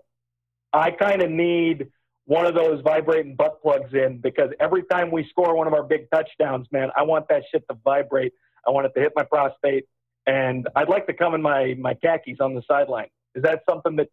I 0.73 0.93
kind 0.93 1.21
of 1.21 1.31
need 1.31 1.89
one 2.27 2.47
of 2.47 2.55
those 2.55 2.81
vibrating 2.83 3.35
butt 3.35 3.61
plugs 3.61 3.93
in 3.93 4.19
because 4.19 4.51
every 4.61 4.85
time 4.85 5.11
we 5.11 5.27
score 5.29 5.57
one 5.57 5.67
of 5.67 5.75
our 5.75 5.83
big 5.83 6.09
touchdowns, 6.13 6.69
man, 6.71 6.91
I 6.97 7.03
want 7.03 7.29
that 7.29 7.43
shit 7.51 7.65
to 7.69 7.77
vibrate. 7.85 8.33
I 8.67 8.71
want 8.71 8.87
it 8.87 8.93
to 8.95 9.01
hit 9.01 9.13
my 9.17 9.25
prostate, 9.25 9.85
and 10.27 10.69
I'd 10.77 10.89
like 10.89 11.07
to 11.09 11.13
come 11.13 11.35
in 11.35 11.43
my 11.43 11.75
my 11.79 11.95
khakis 11.95 12.39
on 12.41 12.55
the 12.55 12.63
sideline. 12.69 13.09
Is 13.35 13.43
that 13.43 13.63
something 13.69 13.97
that 13.97 14.09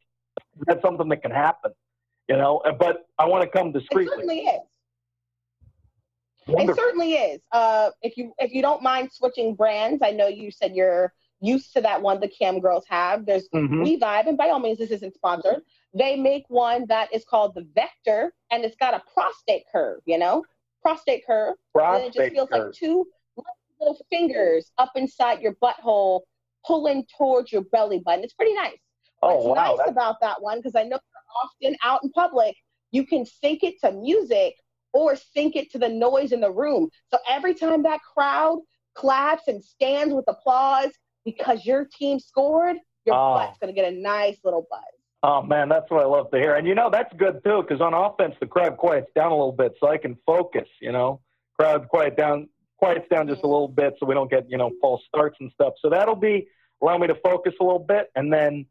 is 0.57 0.63
that 0.67 0.81
something 0.81 1.09
that 1.09 1.21
can 1.21 1.31
happen? 1.31 1.71
You 2.27 2.37
know, 2.37 2.61
but 2.79 3.07
I 3.19 3.25
want 3.25 3.43
to 3.43 3.49
come 3.49 3.71
discreetly. 3.71 4.05
It 4.05 4.15
certainly 4.15 4.39
is. 4.39 4.61
Wonderful. 6.47 6.71
It 6.71 6.85
certainly 6.85 7.13
is. 7.13 7.41
Uh, 7.51 7.89
if 8.01 8.17
you 8.17 8.33
if 8.39 8.51
you 8.51 8.61
don't 8.61 8.81
mind 8.81 9.11
switching 9.11 9.55
brands, 9.55 10.01
I 10.03 10.11
know 10.11 10.27
you 10.27 10.51
said 10.51 10.75
you're 10.75 11.13
used 11.39 11.73
to 11.73 11.81
that 11.81 12.01
one 12.01 12.19
the 12.19 12.27
cam 12.27 12.59
girls 12.59 12.85
have. 12.87 13.25
There's 13.25 13.47
mm-hmm. 13.53 13.83
Vibe, 13.83 14.27
and 14.27 14.37
by 14.37 14.49
all 14.49 14.59
means, 14.59 14.77
this 14.77 14.91
isn't 14.91 15.13
sponsored. 15.15 15.61
They 15.93 16.15
make 16.15 16.45
one 16.47 16.85
that 16.87 17.13
is 17.13 17.25
called 17.25 17.53
the 17.55 17.67
Vector, 17.75 18.33
and 18.51 18.63
it's 18.63 18.75
got 18.77 18.93
a 18.93 19.03
prostate 19.13 19.63
curve. 19.71 20.01
You 20.05 20.17
know, 20.17 20.43
prostate 20.81 21.25
curve. 21.25 21.55
Prostate 21.73 22.05
and 22.05 22.15
it 22.15 22.17
just 22.17 22.33
feels 22.33 22.49
curve. 22.49 22.65
like 22.67 22.73
two 22.73 23.07
little 23.79 24.05
fingers 24.09 24.71
up 24.77 24.91
inside 24.95 25.41
your 25.41 25.55
butthole, 25.55 26.21
pulling 26.65 27.05
towards 27.17 27.51
your 27.51 27.63
belly 27.63 27.99
button. 27.99 28.23
It's 28.23 28.33
pretty 28.33 28.53
nice. 28.53 28.77
Oh, 29.23 29.35
What's 29.35 29.45
wow, 29.45 29.53
nice 29.53 29.77
that's... 29.77 29.91
about 29.91 30.15
that 30.21 30.41
one 30.41 30.57
because 30.57 30.75
I 30.75 30.83
know 30.83 30.99
often 31.43 31.75
out 31.83 32.03
in 32.03 32.11
public, 32.11 32.55
you 32.91 33.05
can 33.05 33.25
sync 33.25 33.63
it 33.63 33.79
to 33.81 33.91
music 33.91 34.55
or 34.93 35.15
sync 35.15 35.55
it 35.55 35.71
to 35.71 35.77
the 35.77 35.89
noise 35.89 36.31
in 36.31 36.41
the 36.41 36.51
room. 36.51 36.89
So 37.09 37.17
every 37.29 37.53
time 37.53 37.83
that 37.83 38.01
crowd 38.01 38.59
claps 38.93 39.47
and 39.47 39.63
stands 39.63 40.13
with 40.13 40.25
applause 40.27 40.91
because 41.23 41.65
your 41.65 41.85
team 41.85 42.19
scored, 42.19 42.77
your 43.05 43.15
oh. 43.15 43.33
butt's 43.35 43.57
going 43.59 43.73
to 43.73 43.79
get 43.79 43.91
a 43.91 43.95
nice 43.95 44.37
little 44.43 44.67
buzz. 44.69 44.81
Oh 45.23 45.43
man, 45.43 45.69
that's 45.69 45.89
what 45.89 46.01
I 46.01 46.05
love 46.05 46.31
to 46.31 46.37
hear. 46.37 46.55
And 46.55 46.67
you 46.67 46.73
know 46.73 46.89
that's 46.91 47.13
good 47.15 47.43
too, 47.43 47.61
because 47.61 47.79
on 47.79 47.93
offense 47.93 48.33
the 48.39 48.47
crowd 48.47 48.77
quiets 48.77 49.07
down 49.15 49.31
a 49.31 49.35
little 49.35 49.51
bit, 49.51 49.73
so 49.79 49.87
I 49.87 49.97
can 49.97 50.17
focus. 50.25 50.67
You 50.81 50.91
know, 50.91 51.21
crowd 51.59 51.87
quiet 51.89 52.17
down, 52.17 52.49
quiets 52.79 53.05
down 53.11 53.27
just 53.27 53.43
a 53.43 53.47
little 53.47 53.67
bit, 53.67 53.93
so 53.99 54.07
we 54.07 54.15
don't 54.15 54.31
get 54.31 54.49
you 54.49 54.57
know 54.57 54.71
false 54.81 55.03
starts 55.07 55.37
and 55.39 55.51
stuff. 55.51 55.73
So 55.79 55.91
that'll 55.91 56.15
be 56.15 56.47
allow 56.81 56.97
me 56.97 57.05
to 57.05 57.15
focus 57.23 57.53
a 57.61 57.63
little 57.63 57.85
bit, 57.87 58.09
and 58.15 58.33
then 58.33 58.65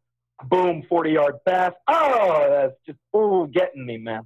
boom, 0.49 0.83
forty 0.89 1.13
yard 1.13 1.37
pass. 1.47 1.73
Oh, 1.89 2.47
that's 2.51 2.77
just 2.87 2.99
ooh, 3.17 3.49
getting 3.53 3.85
me, 3.87 3.99
man. 3.99 4.23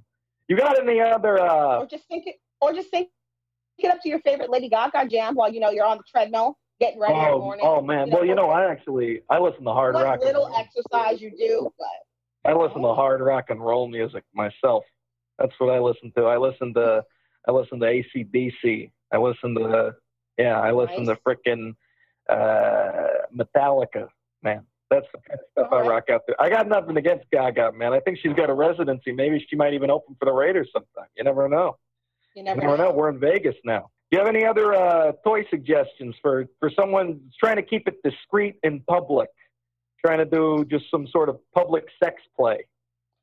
You 0.47 0.57
got 0.57 0.79
any 0.79 0.99
other? 1.01 1.39
Uh... 1.39 1.79
Or 1.79 1.87
just 1.87 2.07
think 2.07 2.27
it, 2.27 2.35
or 2.61 2.73
just 2.73 2.89
think 2.89 3.09
it 3.77 3.91
up 3.91 4.01
to 4.01 4.09
your 4.09 4.19
favorite 4.19 4.49
Lady 4.49 4.69
Gaga 4.69 5.07
jam 5.07 5.35
while 5.35 5.51
you 5.51 5.59
know 5.59 5.69
you're 5.69 5.85
on 5.85 5.97
the 5.97 6.03
treadmill 6.09 6.57
getting 6.79 6.99
ready 6.99 7.13
oh, 7.15 7.25
in 7.25 7.31
the 7.31 7.37
morning. 7.37 7.65
Oh 7.67 7.81
man, 7.81 8.07
you 8.07 8.11
know, 8.11 8.17
well 8.17 8.25
you 8.25 8.35
know 8.35 8.49
I 8.49 8.69
actually 8.69 9.21
I 9.29 9.39
listen 9.39 9.63
to 9.65 9.71
hard 9.71 9.95
rock. 9.95 10.19
little 10.21 10.53
exercise 10.57 11.21
you 11.21 11.31
do, 11.37 11.71
but 11.77 12.49
I 12.49 12.53
listen 12.53 12.81
to 12.81 12.93
hard 12.93 13.21
rock 13.21 13.49
and 13.49 13.63
roll 13.63 13.87
music 13.87 14.23
myself. 14.33 14.83
That's 15.39 15.53
what 15.57 15.73
I 15.73 15.79
listen 15.79 16.11
to. 16.17 16.25
I 16.25 16.37
listen 16.37 16.73
to 16.75 17.03
I 17.47 17.51
listen 17.51 17.79
to 17.79 17.85
ACDC. 17.85 18.91
I 19.11 19.17
listen 19.17 19.55
to 19.55 19.95
yeah, 20.37 20.59
I 20.59 20.71
listen 20.71 21.05
nice. 21.05 21.17
to 21.17 21.23
frickin' 21.23 21.75
uh, 22.29 23.07
Metallica, 23.35 24.09
man. 24.43 24.65
That's 24.95 25.11
the 25.13 25.19
kind 25.27 25.39
of 25.39 25.45
stuff 25.51 25.67
I 25.71 25.87
rock 25.87 26.09
out 26.09 26.21
there. 26.27 26.35
I 26.39 26.49
got 26.49 26.67
nothing 26.67 26.97
against 26.97 27.25
Gaga, 27.31 27.71
man. 27.73 27.93
I 27.93 27.99
think 27.99 28.19
she's 28.21 28.33
got 28.33 28.49
a 28.49 28.53
residency. 28.53 29.11
Maybe 29.11 29.45
she 29.49 29.55
might 29.55 29.73
even 29.73 29.89
open 29.89 30.15
for 30.19 30.25
the 30.25 30.33
Raiders 30.33 30.69
sometime. 30.73 31.09
You 31.17 31.23
never 31.23 31.47
know. 31.47 31.77
You 32.35 32.43
never, 32.43 32.61
you 32.61 32.67
never 32.67 32.77
know. 32.77 32.89
know. 32.89 32.95
We're 32.95 33.09
in 33.09 33.19
Vegas 33.19 33.55
now. 33.63 33.89
Do 34.11 34.17
you 34.17 34.19
have 34.19 34.33
any 34.33 34.45
other 34.45 34.73
uh, 34.73 35.11
toy 35.23 35.45
suggestions 35.49 36.15
for, 36.21 36.45
for 36.59 36.69
someone 36.69 37.19
trying 37.39 37.55
to 37.57 37.63
keep 37.63 37.87
it 37.87 38.01
discreet 38.03 38.55
in 38.63 38.81
public? 38.81 39.29
trying 40.05 40.19
to 40.19 40.25
do 40.25 40.65
just 40.69 40.85
some 40.91 41.07
sort 41.07 41.29
of 41.29 41.39
public 41.53 41.85
sex 42.01 42.21
play. 42.35 42.65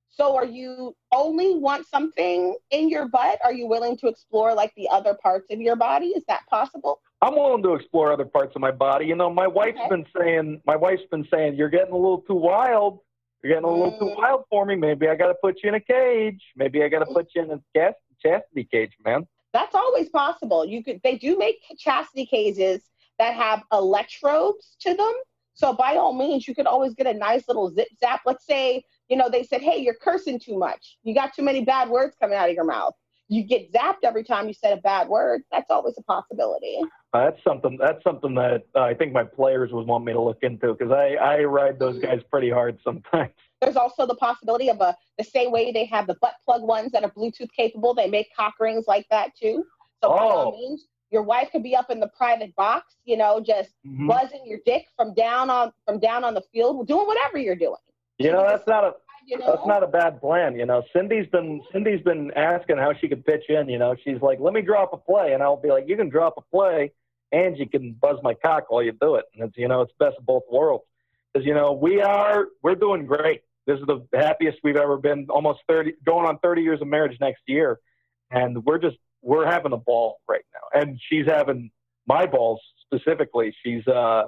So 0.09 0.37
are 0.37 0.45
you 0.45 0.95
only 1.13 1.55
want 1.55 1.87
something 1.87 2.57
in 2.71 2.89
your 2.89 3.09
butt? 3.09 3.39
Are 3.45 3.53
you 3.53 3.67
willing 3.67 3.97
to 3.99 4.09
explore 4.09 4.55
like 4.55 4.73
the 4.77 4.89
other 4.91 5.17
parts 5.23 5.47
of 5.51 5.61
your 5.61 5.77
body? 5.77 6.09
Is 6.09 6.25
that 6.29 6.43
possible? 6.51 7.01
I'm 7.23 7.37
willing 7.37 7.63
to 7.63 7.75
explore 7.75 8.13
other 8.13 8.25
parts 8.25 8.55
of 8.57 8.61
my 8.61 8.73
body. 8.73 9.07
You 9.07 9.15
know, 9.15 9.31
my 9.31 9.47
wife's 9.47 9.79
okay. 9.79 9.89
been 9.89 10.07
saying 10.19 10.61
my 10.67 10.77
wife's 10.77 11.05
been 11.11 11.27
saying 11.33 11.55
you're 11.55 11.71
getting 11.71 11.93
a 11.93 11.97
little 11.97 12.23
too 12.23 12.35
wild. 12.35 12.99
You're 13.43 13.55
getting 13.55 13.69
a 13.69 13.73
little 13.73 13.93
mm. 13.93 13.99
too 14.01 14.15
wild 14.17 14.43
for 14.51 14.67
me. 14.67 14.75
Maybe 14.75 15.09
I 15.09 15.15
got 15.15 15.29
to 15.29 15.35
put 15.43 15.63
you 15.63 15.69
in 15.69 15.77
a 15.77 15.81
cage. 15.81 16.43
Maybe 16.57 16.83
I 16.83 16.89
got 16.89 17.01
to 17.01 17.07
put 17.07 17.29
you 17.35 17.43
in 17.43 17.51
a 17.53 17.95
chastity 18.21 18.69
cage, 18.71 18.93
man. 19.05 19.27
That's 19.53 19.75
always 19.75 20.09
possible. 20.09 20.65
You 20.65 20.83
could. 20.83 21.01
They 21.05 21.17
do 21.17 21.39
make 21.39 21.57
chastity 21.79 22.27
cages 22.27 22.83
that 23.19 23.35
have 23.35 23.63
electrodes 23.73 24.77
to 24.81 24.95
them 24.95 25.13
so 25.55 25.73
by 25.73 25.97
all 25.97 26.13
means, 26.13 26.49
you 26.49 26.55
could 26.55 26.67
always 26.67 26.95
get 26.95 27.07
a 27.07 27.15
nice 27.15 27.47
little 27.47 27.71
zip 27.71 27.89
zap. 28.01 28.23
Let's 28.25 28.47
say, 28.47 28.85
you 29.09 29.17
know, 29.17 29.29
they 29.29 29.43
said, 29.43 29.61
hey, 29.61 29.79
you're 29.79 29.95
cursing 29.95 30.39
too 30.39 30.59
much. 30.59 30.99
You 31.03 31.15
got 31.15 31.35
too 31.35 31.43
many 31.43 31.65
bad 31.65 31.89
words 31.89 32.17
coming 32.21 32.37
out 32.37 32.49
of 32.49 32.55
your 32.55 32.65
mouth. 32.65 32.95
You 33.33 33.43
get 33.43 33.73
zapped 33.73 34.05
every 34.05 34.25
time 34.25 34.47
you 34.47 34.53
said 34.53 34.77
a 34.77 34.81
bad 34.83 35.09
word. 35.09 35.41
That's 35.51 35.71
always 35.71 35.95
a 35.97 36.03
possibility. 36.03 36.79
Uh, 37.15 37.31
that's 37.31 37.43
something. 37.43 37.79
That's 37.81 38.05
something 38.05 38.35
that 38.35 38.65
uh, 38.77 38.81
I 38.81 38.93
think 38.93 39.15
my 39.15 39.25
players 39.25 39.73
would 39.73 39.87
want 39.87 40.05
me 40.05 40.13
to 40.13 40.21
look 40.21 40.41
into 40.43 40.75
because 40.75 40.93
I, 40.93 41.15
I 41.15 41.45
ride 41.45 41.79
those 41.79 41.97
mm-hmm. 41.97 42.11
guys 42.11 42.21
pretty 42.31 42.51
hard 42.51 42.79
sometimes. 42.85 43.31
There's 43.63 43.77
also 43.77 44.05
the 44.05 44.17
possibility 44.17 44.69
of 44.69 44.83
a 44.83 44.95
the 45.17 45.25
same 45.25 45.51
way 45.51 45.73
they 45.73 45.87
have 45.87 46.07
the 46.07 46.17
butt 46.21 46.35
plug 46.45 46.61
ones 46.61 46.93
that 46.93 47.05
are 47.05 47.11
Bluetooth 47.11 47.49
capable. 47.57 47.95
They 47.95 48.07
make 48.07 48.29
cock 48.37 48.53
rings 48.61 48.85
like 48.87 49.07
that 49.11 49.31
too. 49.35 49.65
So 50.05 50.13
oh. 50.13 50.17
by 50.17 50.25
all 50.25 50.53
means, 50.53 50.85
your 51.11 51.23
wife 51.23 51.49
could 51.53 51.63
be 51.63 51.75
up 51.75 51.91
in 51.91 52.01
the 52.01 52.11
private 52.15 52.55
box, 52.55 52.97
you 53.07 53.17
know, 53.17 53.41
just 53.41 53.71
mm-hmm. 53.87 54.09
buzzing 54.09 54.43
your 54.45 54.59
dick 54.67 54.85
from 54.95 55.15
down 55.15 55.49
on 55.49 55.73
from 55.87 56.01
down 56.01 56.23
on 56.23 56.35
the 56.35 56.43
field, 56.53 56.87
doing 56.87 57.07
whatever 57.07 57.39
you're 57.39 57.57
doing. 57.57 57.77
You 58.19 58.31
know, 58.33 58.47
that's 58.47 58.67
not 58.67 58.85
a 58.85 58.93
you 59.27 59.39
know? 59.39 59.47
that's 59.47 59.67
not 59.67 59.83
a 59.83 59.87
bad 59.87 60.21
plan. 60.21 60.57
You 60.57 60.67
know, 60.67 60.83
Cindy's 60.95 61.27
been 61.29 61.63
Cindy's 61.73 62.03
been 62.03 62.31
asking 62.37 62.79
how 62.79 62.93
she 63.01 63.09
could 63.09 63.25
pitch 63.25 63.45
in. 63.49 63.69
You 63.69 63.79
know, 63.79 63.95
she's 64.05 64.21
like, 64.21 64.41
"Let 64.41 64.53
me 64.53 64.63
drop 64.63 64.93
a 64.93 64.97
play," 64.97 65.33
and 65.33 65.43
I'll 65.43 65.61
be 65.61 65.69
like, 65.69 65.85
"You 65.89 65.97
can 65.97 66.09
drop 66.09 66.35
a 66.37 66.43
play, 66.43 66.93
and 67.31 67.57
you 67.57 67.69
can 67.69 67.93
buzz 67.93 68.17
my 68.23 68.35
cock 68.35 68.71
while 68.71 68.83
you 68.83 68.93
do 68.93 69.17
it." 69.17 69.25
And 69.35 69.45
it's 69.45 69.57
you 69.57 69.69
know, 69.69 69.83
it's 69.83 69.93
best 69.99 70.17
of 70.19 70.27
both 70.27 70.43
worlds. 70.51 70.85
Because 71.33 71.47
you 71.47 71.55
know, 71.55 71.73
we 71.73 72.01
are 72.01 72.49
we're 72.63 72.75
doing 72.75 73.07
great. 73.07 73.43
This 73.67 73.79
is 73.79 73.87
the 73.87 74.07
happiest 74.13 74.59
we've 74.65 74.77
ever 74.77 74.97
been. 74.97 75.27
Almost 75.31 75.61
thirty, 75.69 75.95
going 76.05 76.27
on 76.27 76.39
thirty 76.39 76.63
years 76.63 76.81
of 76.81 76.89
marriage 76.89 77.17
next 77.21 77.43
year, 77.47 77.79
and 78.31 78.65
we're 78.65 78.79
just 78.79 78.97
we're 79.23 79.47
having 79.47 79.73
a 79.73 79.77
ball 79.77 80.21
right 80.29 80.45
now, 80.53 80.81
and 80.81 81.01
she's 81.09 81.27
having 81.27 81.71
my 82.07 82.27
balls 82.27 82.61
specifically. 82.85 83.55
She's 83.65 83.87
uh, 83.87 84.25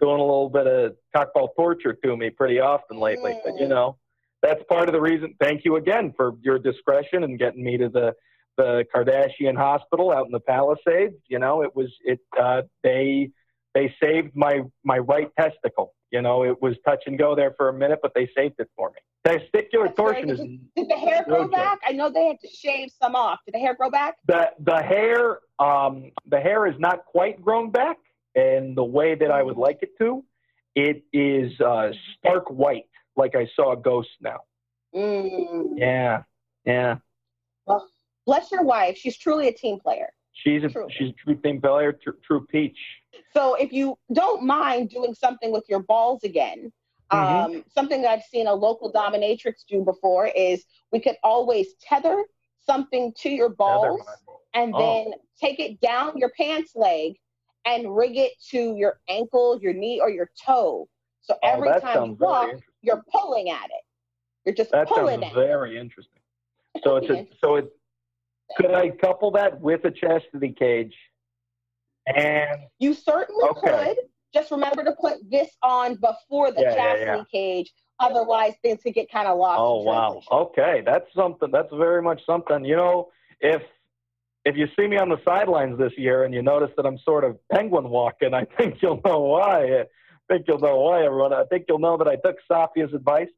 doing 0.00 0.20
a 0.20 0.24
little 0.24 0.50
bit 0.50 0.66
of 0.66 0.96
cockball 1.14 1.48
torture 1.56 1.96
to 2.04 2.16
me 2.16 2.30
pretty 2.30 2.60
often 2.60 2.98
lately. 2.98 3.38
But 3.44 3.58
you 3.60 3.68
know, 3.68 3.96
that's 4.44 4.62
part 4.68 4.88
of 4.88 4.92
the 4.92 5.00
reason. 5.00 5.34
Thank 5.40 5.64
you 5.64 5.76
again 5.76 6.12
for 6.16 6.32
your 6.42 6.58
discretion 6.58 7.24
and 7.24 7.38
getting 7.38 7.64
me 7.64 7.78
to 7.78 7.88
the 7.88 8.14
the 8.56 8.84
Kardashian 8.94 9.56
hospital 9.56 10.12
out 10.12 10.26
in 10.26 10.32
the 10.32 10.40
Palisades. 10.40 11.16
You 11.28 11.38
know, 11.40 11.62
it 11.62 11.74
was 11.74 11.92
it 12.04 12.20
uh, 12.40 12.62
they 12.82 13.30
they 13.74 13.94
saved 14.02 14.32
my 14.34 14.60
my 14.84 14.98
right 14.98 15.30
testicle. 15.38 15.94
You 16.10 16.22
know, 16.22 16.44
it 16.44 16.60
was 16.62 16.76
touch 16.86 17.02
and 17.06 17.18
go 17.18 17.34
there 17.34 17.54
for 17.56 17.68
a 17.68 17.72
minute, 17.72 17.98
but 18.02 18.12
they 18.14 18.28
saved 18.36 18.56
it 18.58 18.70
for 18.76 18.90
me. 18.90 19.00
Testicular 19.26 19.86
That's 19.86 19.96
torsion 19.96 20.30
is. 20.30 20.38
Did 20.76 20.88
the 20.88 20.94
hair 20.94 21.24
grow 21.24 21.48
back? 21.48 21.80
I 21.84 21.92
know 21.92 22.10
they 22.10 22.26
had 22.26 22.38
to 22.40 22.48
shave 22.48 22.90
some 23.02 23.16
off. 23.16 23.40
Did 23.46 23.54
the 23.54 23.58
hair 23.58 23.74
grow 23.74 23.90
back? 23.90 24.16
The 24.26 24.50
the 24.60 24.82
hair 24.82 25.38
um 25.58 26.12
the 26.28 26.38
hair 26.38 26.66
is 26.66 26.78
not 26.78 27.06
quite 27.06 27.42
grown 27.42 27.70
back 27.70 27.96
in 28.34 28.74
the 28.74 28.84
way 28.84 29.14
that 29.14 29.30
I 29.30 29.42
would 29.42 29.56
like 29.56 29.78
it 29.82 29.90
to, 30.00 30.24
it 30.74 31.04
is 31.12 31.52
uh, 31.60 31.90
stark 32.18 32.50
white, 32.50 32.88
like 33.16 33.34
I 33.34 33.48
saw 33.54 33.72
a 33.72 33.76
ghost 33.76 34.10
now. 34.20 34.40
Mm. 34.94 35.78
Yeah, 35.78 36.22
yeah. 36.64 36.96
Well, 37.66 37.88
bless 38.26 38.50
your 38.50 38.62
wife. 38.62 38.96
She's 38.96 39.16
truly 39.16 39.48
a 39.48 39.52
team 39.52 39.80
player. 39.80 40.10
She's 40.32 40.62
a 40.64 40.68
True. 40.68 40.88
she's 40.90 41.10
a 41.10 41.12
true 41.12 41.36
team 41.36 41.60
player, 41.60 41.92
true, 41.92 42.16
true 42.24 42.46
peach. 42.46 42.78
So 43.32 43.54
if 43.54 43.72
you 43.72 43.96
don't 44.12 44.44
mind 44.44 44.90
doing 44.90 45.14
something 45.14 45.52
with 45.52 45.64
your 45.68 45.80
balls 45.80 46.24
again, 46.24 46.72
Mhm. 47.12 47.44
um, 47.56 47.64
something 47.68 48.02
that 48.02 48.10
I've 48.10 48.24
seen 48.24 48.46
a 48.48 48.54
local 48.54 48.92
dominatrix 48.92 49.64
do 49.68 49.84
before 49.84 50.26
is 50.26 50.64
we 50.90 51.00
could 51.00 51.16
always 51.22 51.74
tether 51.74 52.24
something 52.60 53.12
to 53.18 53.30
your 53.30 53.50
balls 53.50 54.00
and 54.54 54.74
Oh. 54.74 54.78
then 54.78 55.14
take 55.40 55.60
it 55.60 55.80
down 55.80 56.18
your 56.18 56.30
pants 56.30 56.74
leg 56.74 57.16
and 57.64 57.94
rig 57.94 58.16
it 58.16 58.32
to 58.50 58.74
your 58.76 59.00
ankle, 59.08 59.58
your 59.60 59.72
knee, 59.72 60.00
or 60.00 60.10
your 60.10 60.30
toe. 60.44 60.88
So 61.24 61.34
oh, 61.42 61.48
every 61.48 61.68
oh, 61.70 61.80
time 61.80 62.06
you 62.06 62.12
walk, 62.20 62.50
you're 62.82 63.02
pulling 63.10 63.50
at 63.50 63.64
it. 63.64 63.84
You're 64.44 64.54
just 64.54 64.70
That 64.72 64.88
pulling 64.88 65.22
sounds 65.22 65.24
at 65.24 65.32
it. 65.32 65.46
very 65.46 65.78
interesting. 65.78 66.20
So 66.82 66.96
it's 66.96 67.08
a, 67.08 67.26
so 67.42 67.56
it 67.56 67.72
could 68.56 68.72
I 68.72 68.90
couple 68.90 69.30
that 69.32 69.58
with 69.60 69.84
a 69.84 69.90
chastity 69.90 70.52
cage? 70.52 70.94
And 72.06 72.60
You 72.78 72.92
certainly 72.92 73.44
Okay. 73.48 73.94
could. 73.94 73.98
Just 74.34 74.50
remember 74.50 74.84
to 74.84 74.92
put 74.92 75.18
this 75.30 75.56
on 75.62 75.94
before 75.94 76.50
the 76.50 76.60
Yeah, 76.60 76.70
yeah, 76.70 76.74
chastity 76.74 77.06
yeah. 77.06 77.24
cage. 77.30 77.72
Otherwise, 78.00 78.54
things 78.62 78.82
could 78.82 78.92
get 78.94 79.10
kind 79.10 79.28
of 79.28 79.38
lost. 79.38 79.60
oh 79.60 79.82
wow, 79.82 80.20
okay, 80.30 80.82
that's 80.84 81.06
something. 81.14 81.50
That's 81.52 81.72
very 81.72 82.02
much 82.02 82.20
something. 82.26 82.64
You 82.64 82.74
know, 82.76 83.10
if 83.40 83.62
if 84.44 84.56
you 84.56 84.66
see 84.78 84.88
me 84.88 84.98
on 84.98 85.08
the 85.08 85.20
sidelines 85.24 85.78
this 85.78 85.92
year 85.96 86.24
and 86.24 86.34
you 86.34 86.42
notice 86.42 86.70
that 86.76 86.84
I'm 86.84 86.98
sort 86.98 87.22
of 87.24 87.38
penguin 87.50 87.88
walking, 87.88 88.34
I 88.34 88.44
think 88.58 88.82
you'll 88.82 89.00
know 89.04 89.20
why. 89.20 89.84
I 90.30 90.34
think 90.34 90.46
you'll 90.48 90.58
know 90.58 90.80
why, 90.80 91.04
everyone. 91.04 91.32
I 91.32 91.44
think 91.44 91.66
you'll 91.68 91.78
know 91.78 91.96
that 91.98 92.08
I 92.08 92.16
took 92.16 92.36
Safia's 92.50 92.94
advice. 92.94 93.28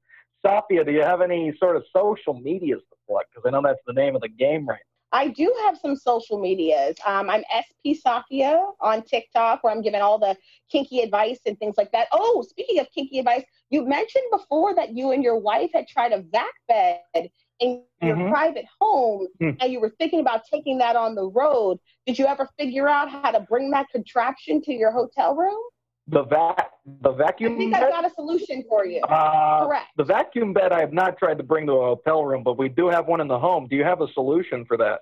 Safia, 0.45 0.85
do 0.87 0.93
you 0.93 1.03
have 1.03 1.21
any 1.21 1.53
sort 1.59 1.77
of 1.77 1.85
social 1.95 2.35
medias 2.35 2.81
to 2.91 2.97
plug? 3.09 3.25
Because 3.35 3.47
I 3.47 3.51
know 3.51 3.63
that's 3.63 3.81
the 3.87 3.93
name 3.93 4.15
of 4.15 4.23
the 4.23 4.29
game 4.29 4.67
right 4.67 4.81
I 5.13 5.29
do 5.29 5.55
have 5.65 5.79
some 5.79 5.97
social 5.97 6.39
medias. 6.39 6.97
Um, 7.07 7.31
I'm 7.31 7.43
SP 7.49 7.95
Safia 8.05 8.73
on 8.81 9.03
TikTok, 9.03 9.63
where 9.63 9.73
I'm 9.73 9.81
giving 9.81 10.01
all 10.03 10.19
the 10.19 10.37
kinky 10.71 11.01
advice 11.01 11.39
and 11.47 11.59
things 11.59 11.77
like 11.79 11.91
that. 11.93 12.09
Oh, 12.13 12.45
speaking 12.47 12.81
of 12.81 12.89
kinky 12.93 13.21
advice, 13.21 13.45
you 13.71 13.87
mentioned 13.87 14.25
before 14.31 14.75
that 14.75 14.95
you 14.97 15.13
and 15.13 15.23
your 15.23 15.39
wife 15.39 15.71
had 15.73 15.87
tried 15.89 16.13
a 16.13 16.23
vac 16.23 16.53
bed 16.69 17.31
in 17.61 17.83
your 18.03 18.17
Mhm. 18.17 18.31
private 18.31 18.67
home, 18.81 19.29
Hmm. 19.41 19.51
and 19.61 19.73
you 19.73 19.81
were 19.81 19.95
thinking 19.99 20.21
about 20.21 20.43
taking 20.45 20.77
that 20.79 20.97
on 20.97 21.15
the 21.15 21.29
road. 21.31 21.79
Did 22.05 22.19
you 22.19 22.27
ever 22.27 22.47
figure 22.59 22.89
out 22.89 23.09
how 23.09 23.31
to 23.31 23.41
bring 23.41 23.71
that 23.71 23.89
contraption 23.91 24.61
to 24.63 24.73
your 24.75 24.91
hotel 24.91 25.35
room? 25.35 25.63
The 26.09 26.23
vac, 26.25 26.71
the 27.03 27.13
vacuum. 27.13 27.55
I 27.55 27.57
think 27.57 27.73
bed. 27.73 27.83
I've 27.83 27.91
got 27.91 28.05
a 28.07 28.15
solution 28.15 28.65
for 28.69 28.87
you. 28.87 29.01
Uh, 29.01 29.67
Correct. 29.67 29.87
the 29.97 30.05
vacuum 30.05 30.53
bed 30.53 30.71
I 30.73 30.81
have 30.81 30.93
not 30.93 31.19
tried 31.19 31.37
to 31.39 31.45
bring 31.45 31.67
to 31.67 31.73
a 31.73 31.85
hotel 31.97 32.25
room, 32.25 32.45
but 32.45 32.57
we 32.57 32.69
do 32.69 32.87
have 32.89 33.07
one 33.07 33.21
in 33.21 33.27
the 33.27 33.39
home. 33.39 33.67
Do 33.67 33.75
you 33.77 33.83
have 33.85 34.01
a 34.03 34.13
solution 34.13 34.65
for 34.65 34.77
that? 34.77 35.01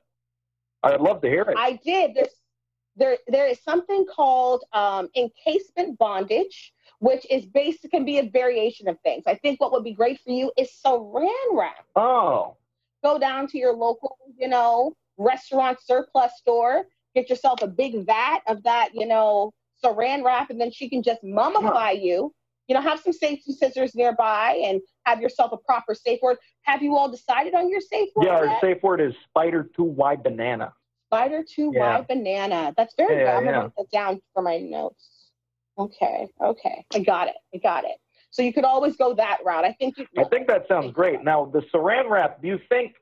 I'd 0.82 1.01
love 1.01 1.20
to 1.22 1.28
hear 1.28 1.43
it. 1.43 1.56
I 1.59 1.78
did. 1.85 2.14
There's 2.14 2.28
there 2.97 3.18
there 3.26 3.47
is 3.48 3.60
something 3.62 4.06
called 4.06 4.64
um, 4.72 5.09
encasement 5.16 5.98
bondage, 5.98 6.72
which 7.01 7.26
is 7.31 7.44
basic 7.44 7.90
can 7.90 8.05
be 8.05 8.18
a 8.18 8.31
variation 8.31 8.89
of 8.89 8.98
things. 9.01 9.24
I 9.26 9.35
think 9.35 9.60
what 9.60 9.72
would 9.72 9.85
be 9.85 9.93
great 9.93 10.20
for 10.20 10.31
you 10.31 10.52
is 10.56 10.70
saran 10.85 11.28
wrap. 11.52 11.85
oh, 11.97 12.56
Go 13.02 13.18
down 13.18 13.47
to 13.48 13.59
your 13.59 13.74
local, 13.74 14.16
you 14.39 14.48
know, 14.48 14.97
restaurant 15.18 15.78
surplus 15.85 16.32
store, 16.39 16.86
get 17.14 17.28
yourself 17.28 17.60
a 17.62 17.66
big 17.66 18.06
vat 18.06 18.40
of 18.47 18.62
that, 18.62 18.90
you 18.94 19.06
know, 19.06 19.52
saran 19.85 20.24
wrap, 20.24 20.51
and 20.51 20.61
then 20.61 20.70
she 20.70 20.89
can 20.89 21.02
just 21.02 21.23
mummify 21.23 22.01
you. 22.01 22.32
You 22.69 22.74
know, 22.74 22.81
have 22.81 23.01
some 23.01 23.12
safety 23.12 23.52
scissors 23.52 23.94
nearby 23.94 24.59
and 24.65 24.81
have 25.05 25.20
yourself 25.20 25.52
a 25.52 25.59
proper 25.59 25.94
safe 25.94 26.20
word. 26.23 26.39
Have 26.62 26.82
you 26.82 26.97
all 26.97 27.11
decided 27.11 27.55
on 27.55 27.69
your 27.69 27.81
safe 27.82 28.09
word? 28.16 28.24
yeah. 28.24 28.36
Our 28.36 28.47
yet? 28.47 28.61
safe 28.62 28.82
word 28.82 29.01
is 29.02 29.12
spider 29.28 29.69
two 29.77 29.85
Y 29.85 30.16
banana. 30.16 30.73
Spider 31.12 31.44
two 31.47 31.73
Yeah. 31.74 31.98
Y 31.98 32.06
banana. 32.09 32.73
That's 32.77 32.94
very 32.97 33.16
Yeah, 33.16 33.24
good. 33.24 33.36
I'm 33.36 33.44
gonna 33.44 33.56
yeah. 33.56 33.62
write 33.65 33.73
that 33.77 33.90
down 33.93 34.20
for 34.32 34.43
my 34.43 34.59
notes. 34.59 35.31
Okay, 35.77 36.28
okay. 36.40 36.86
I 36.94 37.01
got 37.01 37.28
it. 37.28 37.35
I 37.55 37.59
got 37.59 37.85
it. 37.85 37.97
So 38.31 38.43
you 38.43 38.52
could 38.52 38.65
always 38.65 38.97
go 38.97 39.15
that 39.15 39.39
route. 39.44 39.65
I 39.65 39.73
think 39.73 39.98
you 39.98 40.06
I 40.19 40.24
think 40.24 40.48
that 40.48 40.66
sounds 40.66 40.90
great. 40.93 41.23
Now, 41.23 41.44
the 41.44 41.61
saran 41.73 42.09
wrap. 42.09 42.40
Do 42.40 42.48
you 42.48 42.59
think? 42.69 42.94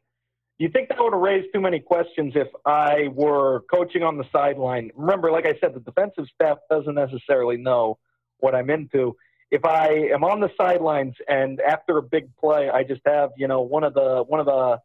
You 0.63 0.69
think 0.69 0.91
that 0.91 0.99
would 1.01 1.13
have 1.13 1.21
raised 1.21 1.49
too 1.53 1.61
many 1.61 1.81
questions 1.81 2.35
if 2.37 2.47
I 2.65 3.09
were 3.13 3.63
coaching 3.63 4.05
on 4.05 4.17
the 4.17 4.23
sideline? 4.31 4.93
Remember, 4.95 5.33
like 5.33 5.45
I 5.45 5.55
said, 5.61 5.75
the 5.75 5.81
defensive 5.81 6.27
staff 6.33 6.59
doesn't 6.71 6.95
necessarily 6.95 7.57
know 7.57 7.99
what 8.39 8.55
I'm 8.55 8.71
into. 8.71 9.17
If 9.51 9.65
I 9.65 9.89
am 10.15 10.23
on 10.23 10.39
the 10.39 10.51
sidelines 10.57 11.17
and 11.27 11.61
after 11.61 11.99
a 11.99 12.03
big 12.03 12.29
play, 12.37 12.71
I 12.71 12.85
just 12.85 13.01
have 13.05 13.31
you 13.37 13.49
know 13.49 13.63
one 13.63 13.83
of 13.83 13.93
the 13.95 14.23
one 14.29 14.39
of 14.39 14.47
the 14.47 14.79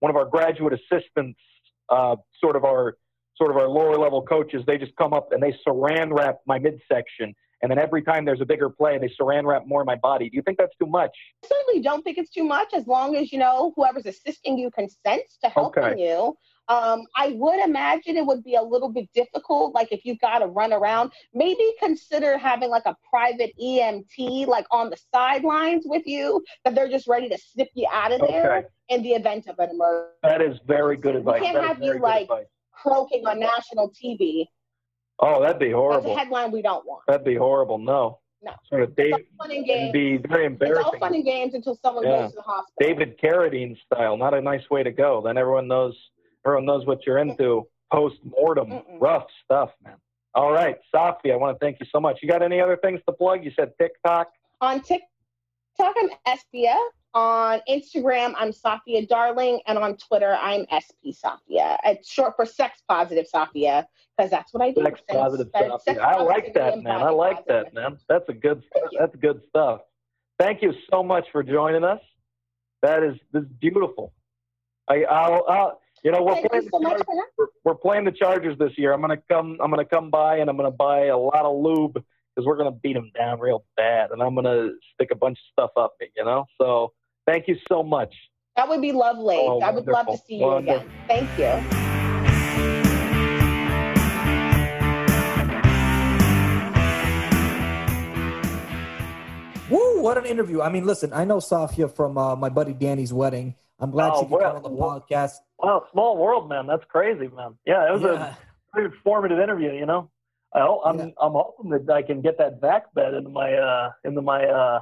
one 0.00 0.10
of 0.10 0.16
our 0.16 0.24
graduate 0.24 0.72
assistants, 0.72 1.38
uh, 1.90 2.16
sort 2.40 2.56
of 2.56 2.64
our 2.64 2.96
sort 3.36 3.52
of 3.52 3.56
our 3.56 3.68
lower 3.68 3.94
level 3.94 4.22
coaches, 4.22 4.64
they 4.66 4.78
just 4.78 4.96
come 4.96 5.12
up 5.12 5.28
and 5.30 5.40
they 5.40 5.54
saran 5.64 6.12
wrap 6.12 6.38
my 6.44 6.58
midsection. 6.58 7.36
And 7.62 7.70
then 7.70 7.78
every 7.78 8.02
time 8.02 8.24
there's 8.24 8.40
a 8.40 8.46
bigger 8.46 8.70
play, 8.70 8.98
they 8.98 9.08
saran 9.20 9.44
wrap 9.44 9.66
more 9.66 9.82
of 9.82 9.86
my 9.86 9.96
body. 9.96 10.30
Do 10.30 10.36
you 10.36 10.42
think 10.42 10.58
that's 10.58 10.74
too 10.76 10.86
much? 10.86 11.10
I 11.44 11.48
certainly 11.48 11.82
don't 11.82 12.02
think 12.02 12.16
it's 12.18 12.30
too 12.30 12.44
much 12.44 12.72
as 12.72 12.86
long 12.86 13.16
as 13.16 13.32
you 13.32 13.38
know 13.38 13.72
whoever's 13.76 14.06
assisting 14.06 14.56
you 14.58 14.70
consents 14.70 15.38
to 15.44 15.50
helping 15.50 15.84
Okay. 15.84 16.02
you. 16.02 16.34
Um, 16.68 17.02
I 17.16 17.32
would 17.32 17.58
imagine 17.58 18.16
it 18.16 18.24
would 18.24 18.44
be 18.44 18.54
a 18.54 18.62
little 18.62 18.88
bit 18.90 19.08
difficult, 19.12 19.74
like 19.74 19.90
if 19.90 20.04
you've 20.04 20.20
got 20.20 20.38
to 20.38 20.46
run 20.46 20.72
around. 20.72 21.10
Maybe 21.34 21.72
consider 21.80 22.38
having 22.38 22.70
like 22.70 22.84
a 22.86 22.96
private 23.10 23.52
EMT, 23.60 24.46
like 24.46 24.66
on 24.70 24.88
the 24.88 24.96
sidelines 25.12 25.82
with 25.86 26.06
you, 26.06 26.42
that 26.64 26.74
they're 26.74 26.88
just 26.88 27.08
ready 27.08 27.28
to 27.28 27.36
snip 27.38 27.68
you 27.74 27.88
out 27.92 28.12
of 28.12 28.20
there 28.20 28.56
Okay. 28.58 28.66
in 28.88 29.02
the 29.02 29.10
event 29.10 29.48
of 29.48 29.58
an 29.58 29.70
emergency. 29.70 30.14
That 30.22 30.40
is 30.40 30.58
very 30.66 30.96
good 30.96 31.16
advice. 31.16 31.42
can't 31.42 31.54
That 31.56 31.64
have 31.66 31.82
you, 31.82 31.98
like, 32.00 32.22
advice. 32.22 32.46
Croaking 32.72 33.26
on 33.26 33.40
national 33.40 33.90
TV. 33.90 34.46
Oh, 35.20 35.40
that'd 35.42 35.58
be 35.58 35.70
horrible. 35.70 36.14
That's 36.14 36.16
a 36.16 36.24
headline 36.24 36.50
we 36.50 36.62
don't 36.62 36.84
want. 36.86 37.02
That'd 37.06 37.24
be 37.24 37.34
horrible. 37.36 37.78
No. 37.78 38.18
No. 38.42 38.52
Sort 38.70 38.82
of 38.82 38.94
all 38.98 39.18
fun 39.38 39.50
and 39.50 39.52
it'd 39.52 39.66
games. 39.66 39.92
be 39.92 40.16
very 40.16 40.46
embarrassing. 40.46 40.80
It's 40.80 40.94
all 40.94 40.98
fun 40.98 41.14
and 41.14 41.24
games 41.24 41.52
until 41.54 41.74
someone 41.76 42.04
Yeah. 42.04 42.20
goes 42.22 42.30
to 42.30 42.36
the 42.36 42.42
hospital. 42.42 42.74
David 42.80 43.18
Carradine 43.20 43.76
style. 43.84 44.16
Not 44.16 44.32
a 44.32 44.40
nice 44.40 44.68
way 44.70 44.82
to 44.82 44.90
go. 44.90 45.20
Then 45.22 45.36
everyone 45.36 45.68
knows. 45.68 45.94
Everyone 46.46 46.64
knows 46.64 46.86
what 46.86 47.04
you're 47.04 47.18
into. 47.18 47.68
Post 47.92 48.16
mortem. 48.24 48.68
Mm-mm. 48.70 48.98
Rough 49.00 49.26
stuff, 49.44 49.70
man. 49.84 49.96
All 50.34 50.52
right, 50.52 50.78
Safi. 50.94 51.32
I 51.32 51.36
want 51.36 51.58
to 51.58 51.62
thank 51.64 51.80
you 51.80 51.86
so 51.92 52.00
much. 52.00 52.20
You 52.22 52.28
got 52.28 52.40
any 52.40 52.60
other 52.60 52.76
things 52.78 53.00
to 53.06 53.12
plug? 53.12 53.44
You 53.44 53.50
said 53.58 53.72
TikTok. 53.78 54.30
On 54.62 54.80
TikTok, 54.80 55.02
I'm 55.80 56.08
Espia. 56.26 56.76
On 57.12 57.60
Instagram, 57.68 58.34
I'm 58.38 58.52
Safia 58.52 59.08
Darling, 59.08 59.60
and 59.66 59.76
on 59.76 59.96
Twitter, 59.96 60.36
I'm 60.40 60.64
SP 60.70 61.10
Safia. 61.10 61.76
It's 61.84 62.08
short 62.08 62.34
for 62.36 62.46
sex 62.46 62.82
positive 62.88 63.26
Safia 63.34 63.84
because 64.16 64.30
that's 64.30 64.54
what 64.54 64.62
I 64.62 64.70
do. 64.70 64.84
Sex 64.84 65.00
positive 65.08 65.48
stuff. 65.48 65.82
sex 65.82 65.98
I 66.00 66.22
like 66.22 66.54
that, 66.54 66.80
man. 66.82 67.02
I 67.02 67.10
like 67.10 67.44
that, 67.46 67.74
man. 67.74 67.98
That's 68.08 68.28
a 68.28 68.32
good. 68.32 68.62
Thank 68.72 68.92
you. 68.92 68.98
That's 69.00 69.16
good 69.16 69.40
stuff. 69.48 69.80
Thank 70.38 70.62
you 70.62 70.72
so 70.88 71.02
much 71.02 71.26
for 71.32 71.42
joining 71.42 71.82
us. 71.82 72.00
That 72.82 73.02
is 73.02 73.16
this 73.32 73.42
is 73.42 73.48
beautiful. 73.60 74.12
I, 74.88 75.02
I'll, 75.04 75.44
I'll 75.48 75.80
you 76.04 76.12
know, 76.12 76.22
we're 76.22 76.34
Thank 76.34 76.50
playing, 76.50 76.68
so 76.72 76.80
Chargers, 76.80 77.02
for 77.04 77.26
we're, 77.36 77.46
we're 77.64 77.74
playing 77.74 78.04
the 78.04 78.12
Chargers 78.12 78.56
this 78.58 78.72
year. 78.78 78.92
I'm 78.92 79.00
gonna 79.00 79.20
come. 79.28 79.58
I'm 79.60 79.70
gonna 79.70 79.84
come 79.84 80.10
by 80.10 80.36
and 80.36 80.48
I'm 80.48 80.56
gonna 80.56 80.70
buy 80.70 81.06
a 81.06 81.18
lot 81.18 81.44
of 81.44 81.60
lube 81.60 81.94
because 81.94 82.46
we're 82.46 82.56
gonna 82.56 82.70
beat 82.70 82.94
them 82.94 83.10
down 83.18 83.40
real 83.40 83.64
bad, 83.76 84.12
and 84.12 84.22
I'm 84.22 84.36
gonna 84.36 84.70
stick 84.94 85.08
a 85.10 85.16
bunch 85.16 85.38
of 85.38 85.52
stuff 85.52 85.70
up 85.76 85.94
me. 86.00 86.08
You 86.16 86.24
know. 86.24 86.46
So 86.56 86.92
thank 87.30 87.46
you 87.48 87.56
so 87.68 87.82
much. 87.82 88.12
That 88.56 88.68
would 88.68 88.80
be 88.82 88.92
lovely. 88.92 89.36
Oh, 89.38 89.60
I 89.60 89.70
would 89.70 89.86
love 89.86 90.06
to 90.06 90.16
see 90.26 90.36
you 90.36 90.46
Wonderful. 90.46 90.80
again. 90.80 90.90
Thank 91.08 91.38
you. 91.38 91.76
Woo! 99.70 100.02
What 100.02 100.18
an 100.18 100.24
interview. 100.26 100.62
I 100.62 100.68
mean, 100.68 100.84
listen, 100.84 101.12
I 101.12 101.24
know 101.24 101.36
Safia 101.38 101.94
from 101.94 102.18
uh, 102.18 102.34
my 102.34 102.48
buddy 102.48 102.72
Danny's 102.72 103.12
wedding. 103.12 103.54
I'm 103.78 103.92
glad 103.92 104.10
Oh, 104.14 104.22
she 104.22 104.28
could 104.28 104.40
come 104.40 104.56
on 104.56 104.62
the 104.64 104.70
podcast. 104.70 105.34
Wow, 105.60 105.84
small 105.92 106.16
world, 106.16 106.48
man. 106.48 106.66
That's 106.66 106.82
crazy, 106.88 107.28
man. 107.28 107.56
Yeah, 107.64 107.88
it 107.88 107.92
was 107.92 108.02
Yeah. 108.02 108.34
a 108.34 108.36
pretty 108.72 108.92
informative 108.94 109.38
interview. 109.38 109.70
You 109.72 109.86
know, 109.86 110.10
I 110.52 110.60
hope, 110.62 110.80
I'm 110.84 110.98
Yeah. 110.98 111.04
I'm 111.20 111.32
hoping 111.32 111.70
that 111.70 111.88
I 111.88 112.02
can 112.02 112.20
get 112.20 112.36
that 112.38 112.60
vac 112.60 112.92
bed 112.94 113.14
into 113.14 113.30
my 113.30 113.54
uh 113.54 113.92
into 114.04 114.20
my 114.22 114.44
uh 114.44 114.80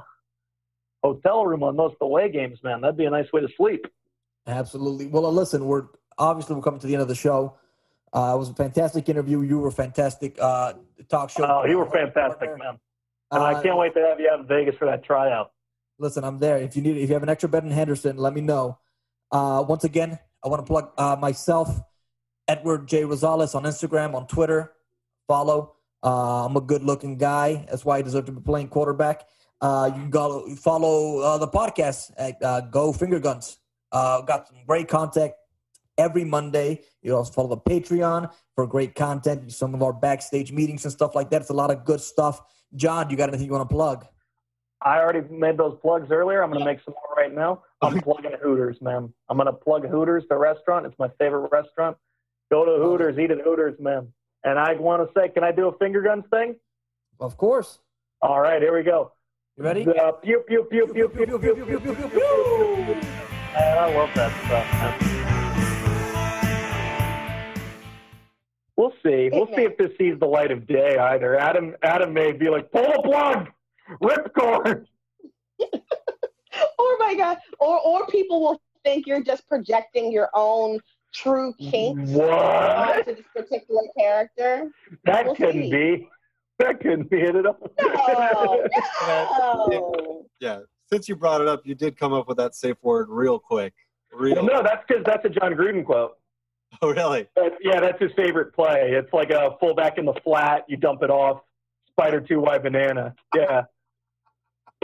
hotel 1.03 1.45
room 1.45 1.63
on 1.63 1.75
most 1.75 1.95
away 2.01 2.29
games, 2.29 2.59
man. 2.63 2.81
That'd 2.81 2.97
be 2.97 3.05
a 3.05 3.09
nice 3.09 3.31
way 3.31 3.41
to 3.41 3.49
sleep. 3.55 3.85
Absolutely. 4.47 5.07
Well, 5.07 5.25
uh, 5.25 5.31
listen, 5.31 5.65
we're 5.65 5.85
obviously 6.17 6.55
we're 6.55 6.61
coming 6.61 6.79
to 6.79 6.87
the 6.87 6.93
end 6.93 7.01
of 7.01 7.07
the 7.07 7.15
show. 7.15 7.55
Uh, 8.11 8.33
it 8.35 8.39
was 8.39 8.49
a 8.49 8.53
fantastic 8.53 9.07
interview. 9.07 9.41
You 9.41 9.59
were 9.59 9.71
fantastic. 9.71 10.37
Uh, 10.41 10.73
talk 11.09 11.29
show. 11.29 11.45
Oh, 11.45 11.65
you 11.65 11.77
were 11.77 11.89
fantastic, 11.89 12.49
man. 12.57 12.79
And 13.31 13.43
Uh, 13.43 13.45
I 13.45 13.61
can't 13.61 13.77
wait 13.77 13.93
to 13.93 13.99
have 14.01 14.19
you 14.19 14.29
out 14.29 14.39
in 14.39 14.47
Vegas 14.47 14.75
for 14.75 14.85
that 14.85 15.03
tryout. 15.03 15.51
Listen, 15.99 16.23
I'm 16.23 16.39
there. 16.39 16.57
If 16.57 16.75
you 16.75 16.81
need, 16.81 16.97
if 16.97 17.09
you 17.09 17.13
have 17.13 17.23
an 17.23 17.29
extra 17.29 17.49
bed 17.49 17.63
in 17.63 17.71
Henderson, 17.71 18.17
let 18.17 18.33
me 18.33 18.41
know. 18.41 18.79
Uh, 19.31 19.63
once 19.67 19.83
again, 19.83 20.17
I 20.43 20.47
want 20.47 20.65
to 20.65 20.67
plug 20.67 20.91
uh, 20.97 21.15
myself, 21.19 21.69
Edward 22.47 22.87
J. 22.87 23.03
Rosales 23.03 23.53
on 23.53 23.63
Instagram, 23.63 24.15
on 24.15 24.25
Twitter. 24.25 24.71
Follow. 25.27 25.75
Uh, 26.01 26.45
I'm 26.45 26.55
a 26.55 26.61
good 26.61 26.81
looking 26.81 27.17
guy. 27.17 27.65
That's 27.69 27.85
why 27.85 27.97
I 27.97 28.01
deserve 28.01 28.25
to 28.25 28.31
be 28.31 28.41
playing 28.41 28.69
quarterback. 28.69 29.27
Uh, 29.61 29.91
you 29.93 30.01
can 30.01 30.09
go 30.09 30.55
follow 30.55 31.19
uh, 31.19 31.37
the 31.37 31.47
podcast 31.47 32.11
at 32.17 32.41
uh, 32.41 32.61
Go 32.61 32.93
Finger 32.93 33.19
Guns. 33.19 33.59
Uh, 33.91 34.21
got 34.21 34.47
some 34.47 34.57
great 34.65 34.87
content 34.87 35.33
every 35.97 36.23
Monday. 36.23 36.81
You 37.01 37.15
also 37.15 37.31
follow 37.31 37.49
the 37.49 37.57
Patreon 37.57 38.31
for 38.55 38.65
great 38.67 38.95
content, 38.95 39.51
some 39.51 39.73
of 39.73 39.83
our 39.83 39.93
backstage 39.93 40.51
meetings 40.51 40.85
and 40.85 40.91
stuff 40.91 41.15
like 41.15 41.29
that. 41.31 41.41
It's 41.41 41.49
a 41.49 41.53
lot 41.53 41.71
of 41.71 41.83
good 41.83 42.01
stuff. 42.01 42.41
John, 42.75 43.07
do 43.07 43.11
you 43.11 43.17
got 43.17 43.29
anything 43.29 43.47
you 43.47 43.51
want 43.51 43.67
to 43.67 43.73
plug? 43.73 44.05
I 44.81 44.99
already 44.99 45.27
made 45.29 45.57
those 45.57 45.77
plugs 45.81 46.09
earlier. 46.09 46.41
I'm 46.41 46.51
going 46.51 46.59
to 46.59 46.65
make 46.65 46.79
some 46.85 46.93
more 46.93 47.15
right 47.17 47.33
now. 47.33 47.63
I'm 47.81 47.99
plugging 47.99 48.31
Hooters, 48.41 48.77
man. 48.81 49.13
I'm 49.27 49.35
going 49.35 49.47
to 49.47 49.53
plug 49.53 49.85
Hooters, 49.85 50.23
the 50.29 50.37
restaurant. 50.37 50.85
It's 50.85 50.97
my 50.97 51.09
favorite 51.19 51.49
restaurant. 51.51 51.97
Go 52.49 52.63
to 52.63 52.81
Hooters, 52.81 53.19
eat 53.19 53.31
at 53.31 53.41
Hooters, 53.41 53.77
man. 53.79 54.07
And 54.45 54.57
I 54.57 54.73
want 54.75 55.05
to 55.05 55.19
say, 55.19 55.27
can 55.29 55.43
I 55.43 55.51
do 55.51 55.67
a 55.67 55.77
finger 55.77 56.01
guns 56.01 56.23
thing? 56.31 56.55
Of 57.19 57.35
course. 57.35 57.79
All 58.21 58.39
right, 58.39 58.61
here 58.61 58.75
we 58.75 58.83
go. 58.83 59.11
You 59.59 59.65
ready? 59.65 59.85
Uh, 59.85 60.13
pew, 60.13 60.41
pew, 60.47 60.63
pew, 60.71 60.87
pew, 60.87 61.09
pew, 61.09 61.25
pew, 61.25 61.37
pew, 61.37 61.53
pew, 61.53 61.65
pew, 61.65 61.79
pew, 61.79 61.93
pew, 61.93 62.07
pew. 62.07 63.01
I 63.57 63.93
love 63.93 64.09
that 64.15 64.31
stuff. 64.45 64.65
We'll 68.77 68.93
see. 69.05 69.29
We'll 69.33 69.47
see 69.47 69.63
if 69.63 69.75
this 69.77 69.91
sees 69.97 70.17
the 70.17 70.27
light 70.27 70.51
of 70.51 70.65
day 70.65 70.97
either. 70.97 71.37
Adam 71.37 71.75
Adam 71.83 72.13
may 72.13 72.31
be 72.31 72.47
like, 72.49 72.71
pull 72.71 72.83
the 72.83 73.01
plug, 73.03 73.49
ripcord. 74.01 74.85
oh 76.79 76.97
my 77.01 77.15
god! 77.15 77.39
Or 77.59 77.81
or 77.81 78.07
people 78.07 78.39
will 78.39 78.61
think 78.85 79.07
you're 79.07 79.21
just 79.23 79.45
projecting 79.49 80.09
your 80.09 80.29
own 80.33 80.79
true 81.13 81.53
kink 81.59 81.99
What? 82.11 82.29
onto 82.29 83.13
this 83.15 83.25
particular 83.35 83.81
character. 83.97 84.71
That 85.03 85.25
We'll 85.25 85.35
couldn't 85.35 85.63
see. 85.63 85.69
be. 85.97 86.09
That 86.59 86.81
couldn't 86.81 87.09
be 87.09 87.21
it 87.21 87.35
at 87.35 87.45
all. 87.45 87.57
No, 89.07 89.69
no. 89.71 90.25
Yeah. 90.39 90.59
Since 90.91 91.07
you 91.07 91.15
brought 91.15 91.41
it 91.41 91.47
up, 91.47 91.61
you 91.65 91.73
did 91.73 91.97
come 91.97 92.13
up 92.13 92.27
with 92.27 92.37
that 92.37 92.53
safe 92.53 92.75
word 92.81 93.07
real 93.09 93.39
quick. 93.39 93.73
Real. 94.11 94.35
Well, 94.35 94.45
no, 94.45 94.63
that's 94.63 94.83
because 94.87 95.03
that's 95.05 95.23
a 95.23 95.29
John 95.29 95.53
Gruden 95.53 95.85
quote. 95.85 96.17
Oh, 96.81 96.89
really? 96.89 97.27
But, 97.35 97.53
yeah, 97.61 97.79
that's 97.79 97.99
his 98.01 98.11
favorite 98.15 98.53
play. 98.53 98.91
It's 98.91 99.11
like 99.13 99.29
a 99.29 99.55
fullback 99.59 99.97
in 99.97 100.05
the 100.05 100.13
flat. 100.23 100.65
You 100.67 100.77
dump 100.77 101.01
it 101.03 101.09
off. 101.09 101.41
Spider 101.91 102.21
two 102.21 102.41
wide 102.41 102.63
banana. 102.63 103.15
Yeah. 103.35 103.63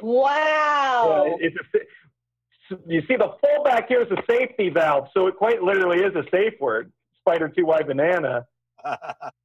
Wow. 0.02 1.35
Yeah, 1.39 1.47
it's 1.47 1.56
a, 1.73 2.76
you 2.88 3.02
see, 3.07 3.15
the 3.15 3.34
fullback 3.43 3.88
here 3.88 4.02
is 4.02 4.11
a 4.11 4.22
safety 4.30 4.69
valve, 4.69 5.07
so 5.14 5.27
it 5.27 5.35
quite 5.35 5.61
literally 5.61 5.99
is 5.99 6.15
a 6.15 6.23
safe 6.31 6.53
word. 6.60 6.91
Spider 7.19 7.49
two 7.49 7.65
wide 7.65 7.88
banana. 7.88 8.45